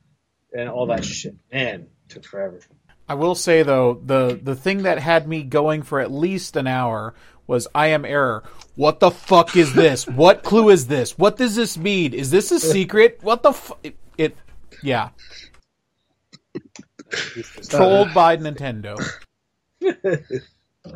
and 0.57 0.69
all 0.69 0.87
that 0.87 1.05
shit. 1.05 1.35
Man, 1.53 1.81
it 1.81 1.89
took 2.09 2.25
forever. 2.25 2.61
I 3.09 3.15
will 3.15 3.35
say 3.35 3.65
though, 3.65 4.01
the 4.05 4.39
the 4.41 4.55
thing 4.55 4.85
that 4.85 4.99
had 5.01 5.27
me 5.27 5.43
going 5.43 5.83
for 5.83 6.01
at 6.01 6.13
least 6.13 6.55
an 6.57 6.69
hour 6.69 7.15
was 7.47 7.69
I 7.75 7.89
am 7.89 8.05
error. 8.05 8.43
What 8.75 9.01
the 9.01 9.11
fuck 9.11 9.57
is 9.57 9.73
this? 9.75 10.07
what 10.07 10.43
clue 10.43 10.71
is 10.71 10.87
this? 10.87 11.17
What 11.19 11.37
does 11.37 11.57
this 11.57 11.79
mean? 11.79 12.13
Is 12.13 12.31
this 12.31 12.51
a 12.51 12.61
secret? 12.61 13.19
What 13.23 13.43
the 13.43 13.53
fu- 13.53 13.77
it, 13.83 13.97
it 14.19 14.37
yeah. 14.83 15.11
Trolled 17.69 18.13
by 18.15 18.37
Nintendo. 18.37 18.97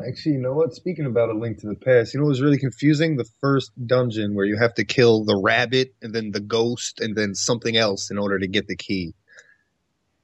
Actually, 0.07 0.33
you 0.33 0.41
know 0.41 0.53
what? 0.53 0.73
Speaking 0.73 1.05
about 1.05 1.29
a 1.29 1.33
link 1.33 1.59
to 1.59 1.67
the 1.67 1.75
past, 1.75 2.13
you 2.13 2.19
know 2.19 2.25
what 2.25 2.31
was 2.31 2.41
really 2.41 2.57
confusing? 2.57 3.17
The 3.17 3.29
first 3.41 3.71
dungeon 3.85 4.35
where 4.35 4.45
you 4.45 4.57
have 4.57 4.73
to 4.75 4.85
kill 4.85 5.25
the 5.25 5.35
rabbit 5.35 5.93
and 6.01 6.13
then 6.15 6.31
the 6.31 6.39
ghost 6.39 7.01
and 7.01 7.15
then 7.15 7.35
something 7.35 7.75
else 7.75 8.09
in 8.09 8.17
order 8.17 8.39
to 8.39 8.47
get 8.47 8.67
the 8.67 8.75
key. 8.75 9.13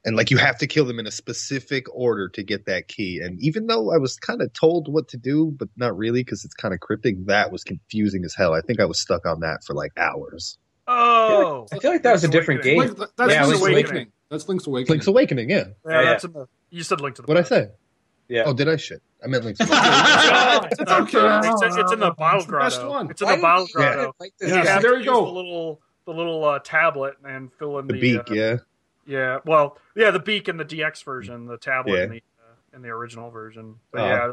And 0.07 0.15
like 0.15 0.31
you 0.31 0.37
have 0.37 0.57
to 0.59 0.67
kill 0.67 0.85
them 0.85 0.99
in 0.99 1.05
a 1.05 1.11
specific 1.11 1.85
order 1.93 2.29
to 2.29 2.41
get 2.41 2.65
that 2.67 2.87
key. 2.87 3.19
And 3.21 3.37
even 3.41 3.67
though 3.67 3.93
I 3.93 3.97
was 3.97 4.15
kind 4.15 4.41
of 4.41 4.53
told 4.53 4.87
what 4.91 5.09
to 5.09 5.17
do, 5.17 5.53
but 5.55 5.67
not 5.75 5.97
really 5.97 6.21
because 6.23 6.45
it's 6.45 6.53
kind 6.53 6.73
of 6.73 6.79
cryptic, 6.79 7.25
that 7.25 7.51
was 7.51 7.65
confusing 7.65 8.23
as 8.23 8.33
hell. 8.33 8.53
I 8.53 8.61
think 8.61 8.79
I 8.79 8.85
was 8.85 8.99
stuck 9.01 9.25
on 9.25 9.41
that 9.41 9.65
for 9.65 9.73
like 9.73 9.91
hours. 9.97 10.57
Oh, 10.87 11.67
I 11.73 11.79
feel 11.79 11.91
like 11.91 12.03
that 12.03 12.13
was 12.13 12.23
a 12.23 12.29
different 12.29 12.63
game. 12.63 12.77
Link, 12.79 12.97
that's 13.17 13.33
Yeah, 13.33 13.45
Link's 13.45 13.59
Link's 13.59 13.61
Awakening. 13.61 13.75
Awakening. 13.85 14.11
That's 14.31 14.47
Link's 14.47 14.67
Awakening. 14.67 14.93
Link's 14.93 15.07
Awakening, 15.07 15.49
yeah. 15.49 15.55
yeah, 15.57 15.91
yeah. 15.91 16.01
that's 16.03 16.23
the. 16.23 16.47
You 16.69 16.83
said 16.83 17.01
link 17.01 17.15
to 17.17 17.21
the. 17.23 17.25
What'd 17.27 17.45
I 17.45 17.47
say? 17.47 17.67
Yeah. 18.29 18.43
Oh, 18.45 18.53
did 18.53 18.69
I 18.69 18.77
shit? 18.77 19.01
I 19.21 19.27
meant 19.27 19.43
Link's 19.43 19.59
Awakening. 19.61 20.69
it's 20.71 20.89
okay. 20.91 21.39
It's, 21.49 21.75
it's 21.77 21.91
in 21.91 21.99
the 21.99 22.11
bottle 22.17 22.39
It's 22.39 22.45
the 22.47 22.57
best 22.57 22.77
grotto. 22.79 22.89
one. 22.89 23.11
It's 23.11 23.21
in 23.21 23.27
Why 23.27 23.35
the 23.35 23.41
bottle 23.41 23.65
did 23.65 23.73
grotto. 23.75 24.09
it 24.09 24.15
like 24.21 24.33
this? 24.39 24.49
Yeah, 24.49 24.57
You 24.59 24.63
so 24.63 24.69
have 24.71 24.81
there 24.81 24.99
you 24.99 25.05
go. 25.05 25.25
The 25.25 25.31
little 25.31 25.81
the 26.05 26.13
little 26.13 26.45
uh, 26.45 26.59
tablet 26.59 27.15
and 27.25 27.51
fill 27.59 27.79
in 27.79 27.87
The 27.87 27.93
the, 27.95 27.99
beak, 27.99 28.31
uh, 28.31 28.33
yeah. 28.33 28.55
Yeah, 29.07 29.39
well, 29.45 29.77
yeah, 29.95 30.11
the 30.11 30.19
beak 30.19 30.49
in 30.49 30.57
the 30.57 30.65
DX 30.65 31.03
version, 31.03 31.45
the 31.45 31.57
tablet 31.57 31.97
Yeah. 31.97 32.03
in 32.03 32.09
the 32.11 32.23
uh, 32.39 32.75
in 32.75 32.81
the 32.81 32.89
original 32.89 33.29
version. 33.31 33.75
But 33.91 34.01
Oh. 34.01 34.05
yeah, 34.05 34.31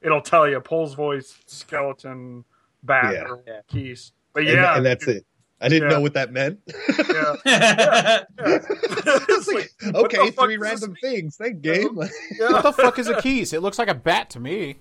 it'll 0.00 0.22
tell 0.22 0.48
you 0.48 0.58
Pols 0.60 0.94
Voice, 0.96 1.38
skeleton, 1.46 2.44
bat, 2.82 3.12
Yeah. 3.14 3.24
or 3.28 3.42
Keese. 3.70 4.12
But 4.32 4.44
yeah, 4.44 4.76
and 4.76 4.84
that's 4.86 5.06
it. 5.06 5.24
I 5.60 5.68
didn't 5.68 5.90
Yeah. 5.90 5.96
know 5.96 6.00
what 6.02 6.14
that 6.14 6.32
meant. 6.32 6.60
Yeah. 7.08 7.36
yeah. 7.44 8.24
It's 9.26 9.48
like, 9.48 9.70
okay, 9.94 10.30
three 10.30 10.56
random 10.56 10.96
things. 11.00 11.36
Thank 11.36 11.60
game. 11.60 11.94
What 11.96 12.10
the 12.62 12.72
fuck 12.72 12.98
is 12.98 13.08
a 13.08 13.14
Keese? 13.14 13.52
It 13.52 13.60
looks 13.60 13.78
like 13.78 13.88
a 13.88 13.94
bat 13.94 14.30
to 14.30 14.40
me. 14.40 14.76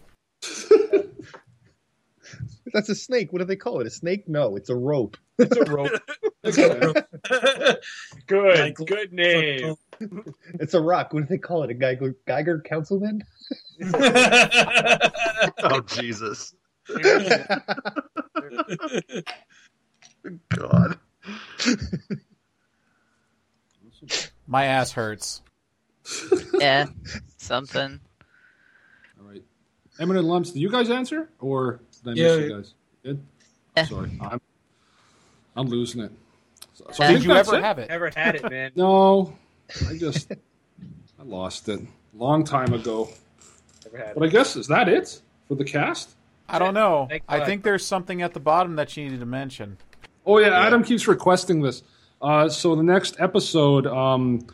That's 2.74 2.90
a 2.90 2.96
snake. 2.96 3.32
What 3.32 3.40
do 3.40 3.46
they 3.46 3.56
call 3.56 3.80
it? 3.82 3.88
A 3.88 3.92
snake? 3.92 4.28
No, 4.28 4.56
it's 4.56 4.70
a 4.70 4.76
rope. 4.76 5.18
It's 5.40 6.58
a 6.58 6.66
rope. 6.76 6.98
good, 8.28 8.60
Michael. 8.60 8.86
good 8.86 9.12
name. 9.14 9.76
It's 10.60 10.76
a 10.76 10.82
rock. 10.82 11.12
What 11.12 11.22
do 11.22 11.26
they 11.28 11.40
call 11.40 11.64
it? 11.64 11.72
A 11.72 11.74
Geiger, 11.74 12.16
Geiger 12.28 12.60
councilman? 12.62 13.24
Oh 15.64 15.82
Jesus! 15.88 16.54
God. 20.50 21.00
My 24.46 24.66
ass 24.66 24.92
hurts. 24.92 25.42
Yeah, 26.60 26.88
something. 27.38 28.00
All 29.20 29.28
right. 29.28 29.44
Eminent 30.00 30.26
Lumps, 30.26 30.52
do 30.52 30.60
you 30.60 30.70
guys 30.70 30.90
answer? 30.90 31.30
Or 31.40 31.82
did 32.04 32.20
I 32.20 32.22
Yeah. 32.22 32.36
miss 32.38 32.50
you 32.50 32.56
guys? 32.56 32.74
Did? 33.04 33.24
Yeah. 33.78 33.86
Sorry. 33.86 34.12
I'm, 34.22 34.42
I'm 35.56 35.68
losing 35.68 36.02
it. 36.02 36.12
So, 36.74 36.86
so 36.92 37.08
Did 37.08 37.24
you 37.24 37.32
ever 37.34 37.56
it. 37.56 37.64
have 37.64 37.80
it? 37.80 37.90
Never 37.90 38.12
had 38.16 38.36
it, 38.36 38.50
man. 38.50 38.72
No. 38.76 39.36
I 39.90 39.98
just 39.98 40.32
I 41.20 41.24
lost 41.24 41.70
it. 41.70 41.80
A 41.82 42.18
long 42.18 42.44
time 42.44 42.74
ago. 42.74 43.10
Never 43.86 43.98
had 44.06 44.16
But 44.16 44.24
I 44.24 44.28
guess 44.28 44.56
is 44.56 44.68
that 44.68 44.90
it 44.90 45.22
for 45.48 45.56
the 45.56 45.64
cast? 45.64 46.16
I 46.50 46.60
don't 46.60 46.74
know. 46.74 47.08
Thank 47.10 47.24
I 47.28 47.46
think 47.46 47.64
there's 47.64 47.86
something 47.86 48.22
at 48.22 48.34
the 48.34 48.40
bottom 48.40 48.76
that 48.76 48.96
you 48.98 49.06
needed 49.06 49.20
to 49.22 49.26
mention. 49.26 49.78
Oh 50.26 50.40
yeah, 50.40 50.60
Adam 50.60 50.84
keeps 50.84 51.08
requesting 51.08 51.62
this. 51.62 51.84
Uh, 52.22 52.50
so 52.50 52.76
the 52.76 52.84
next 52.84 53.16
episode, 53.20 53.88
um, 53.88 54.46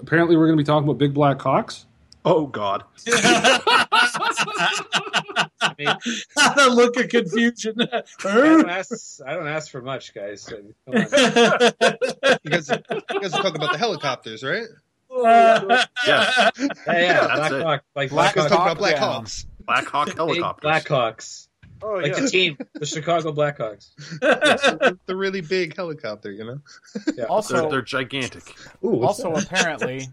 apparently 0.00 0.36
we're 0.36 0.46
going 0.46 0.58
to 0.58 0.62
be 0.62 0.66
talking 0.66 0.88
about 0.88 0.98
big 0.98 1.14
black 1.14 1.38
cocks. 1.38 1.86
Oh 2.24 2.46
God. 2.46 2.84
I 5.86 5.98
mean, 6.04 6.56
the 6.56 6.70
look 6.74 6.96
of 6.98 7.08
confusion. 7.08 7.76
I 8.24 8.32
don't 8.32 8.68
ask. 8.70 9.20
I 9.26 9.34
don't 9.34 9.48
ask 9.48 9.70
for 9.70 9.82
much, 9.82 10.14
guys. 10.14 10.42
So, 10.42 10.56
come 10.86 10.94
on. 10.94 11.06
You 12.42 12.50
guys, 12.50 12.68
you 12.70 13.20
guys 13.20 13.34
are 13.34 13.42
talking 13.42 13.56
about 13.56 13.72
the 13.72 13.78
helicopters, 13.78 14.42
right? 14.42 14.66
Yeah. 15.12 15.80
Yeah, 16.06 16.50
yeah, 16.86 17.26
That's 17.26 17.36
Black 17.36 17.52
it. 17.52 17.62
Hawk, 17.62 17.82
like 17.94 18.10
Black 18.10 18.34
You 18.36 18.42
Black 18.42 18.48
talking 18.48 18.56
Hawk, 18.56 18.66
about 18.66 18.78
Black 18.78 18.94
down. 18.96 19.12
Hawks. 19.12 19.46
Black 19.66 19.86
Hawk 19.86 20.06
big 20.06 20.16
helicopters. 20.16 20.70
Blackhawks, 20.70 21.48
Oh 21.82 21.94
like 21.94 22.06
yeah. 22.14 22.20
the 22.20 22.28
team, 22.30 22.58
the 22.74 22.86
Chicago 22.86 23.32
Blackhawks. 23.32 23.94
the, 24.20 24.98
the 25.06 25.16
really 25.16 25.40
big 25.40 25.74
helicopter, 25.76 26.30
you 26.30 26.44
know? 26.44 26.60
Yeah. 27.06 27.12
They're, 27.16 27.26
Also, 27.30 27.70
they're 27.70 27.82
gigantic. 27.82 28.54
Ooh, 28.84 29.02
also 29.02 29.34
that? 29.34 29.44
apparently, 29.44 30.08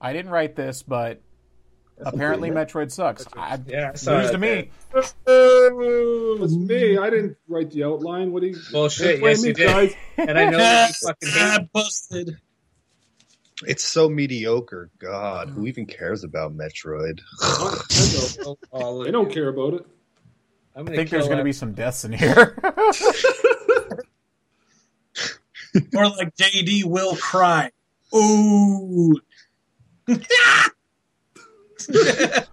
I 0.00 0.12
didn't 0.12 0.30
write 0.30 0.56
this, 0.56 0.82
but 0.82 1.20
apparently 1.98 2.50
Metroid 2.50 2.90
sucks. 2.90 3.26
I, 3.34 3.58
Yeah, 3.66 3.92
I 4.06 4.20
news 4.22 4.30
to 4.30 4.38
me. 4.38 4.70
It's 4.94 5.14
me. 6.54 6.98
I 6.98 7.10
didn't 7.10 7.36
write 7.48 7.70
the 7.70 7.84
outline. 7.84 8.32
What 8.32 8.42
do 8.42 8.48
you? 8.48 8.56
Bullshit, 8.72 9.20
Blame 9.20 9.30
yes, 9.32 9.42
me, 9.42 9.48
you 9.48 9.54
did. 9.54 9.66
guys. 9.66 9.94
And 10.18 10.38
I 10.38 10.50
know 10.50 10.58
that 10.58 10.88
you 10.88 10.94
fucking 11.08 11.28
hate. 11.28 11.60
Ah, 11.60 11.64
busted. 11.72 12.36
It's 13.66 13.84
so 13.84 14.08
mediocre. 14.08 14.90
God, 14.98 15.48
who 15.50 15.66
even 15.66 15.86
cares 15.86 16.24
about 16.24 16.56
Metroid? 16.56 17.20
They 19.04 19.10
don't 19.10 19.32
care 19.32 19.48
about 19.48 19.74
it. 19.74 19.86
I'm 20.74 20.86
I 20.88 20.94
think 20.94 21.08
there's 21.10 21.26
going 21.26 21.38
to 21.38 21.44
be 21.44 21.52
some 21.52 21.72
deaths 21.72 22.04
in 22.04 22.12
here. 22.12 22.58
Or 25.94 26.08
like 26.08 26.34
JD 26.36 26.84
will 26.84 27.16
cry. 27.16 27.70
Ooh. 28.14 29.14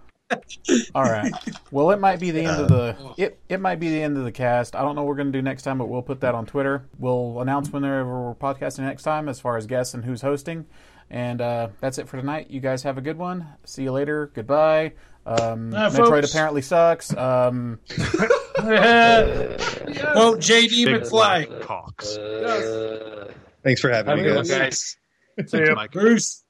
All 0.94 1.02
right. 1.04 1.30
Well, 1.70 1.90
it 1.90 2.00
might 2.00 2.18
be 2.18 2.30
the 2.30 2.44
end 2.44 2.60
of 2.60 2.68
the 2.68 2.96
it. 3.18 3.38
It 3.48 3.60
might 3.60 3.78
be 3.78 3.90
the 3.90 4.02
end 4.02 4.16
of 4.16 4.24
the 4.24 4.32
cast. 4.32 4.74
I 4.74 4.82
don't 4.82 4.94
know 4.96 5.02
what 5.02 5.08
we're 5.08 5.16
going 5.16 5.32
to 5.32 5.38
do 5.38 5.42
next 5.42 5.62
time, 5.62 5.78
but 5.78 5.88
we'll 5.88 6.02
put 6.02 6.20
that 6.20 6.34
on 6.34 6.46
Twitter. 6.46 6.86
We'll 6.98 7.40
announce 7.40 7.70
whenever 7.70 8.28
we're 8.28 8.34
podcasting 8.34 8.80
next 8.80 9.02
time, 9.02 9.28
as 9.28 9.38
far 9.38 9.56
as 9.56 9.66
guests 9.66 9.94
and 9.94 10.04
who's 10.04 10.22
hosting. 10.22 10.66
And 11.10 11.40
uh, 11.40 11.68
that's 11.80 11.98
it 11.98 12.08
for 12.08 12.16
tonight. 12.16 12.50
You 12.50 12.60
guys 12.60 12.82
have 12.84 12.96
a 12.98 13.02
good 13.02 13.18
one. 13.18 13.46
See 13.64 13.82
you 13.82 13.92
later. 13.92 14.30
Goodbye. 14.34 14.92
Um, 15.26 15.70
Bye, 15.70 15.88
Metroid 15.90 16.08
folks. 16.22 16.30
apparently 16.32 16.62
sucks. 16.62 17.14
Um, 17.16 17.78
Quote 17.88 18.30
JD 20.40 20.84
Big 20.86 21.02
McFly. 21.02 21.10
black 21.10 21.48
cocks. 21.60 22.16
Uh, 22.16 23.30
Thanks 23.62 23.80
for 23.80 23.90
having 23.90 24.18
have 24.18 24.26
me, 24.26 24.34
guys. 24.34 24.50
guys. 24.50 24.96
See 25.50 25.64
ya. 25.64 25.86
Bruce. 25.92 26.42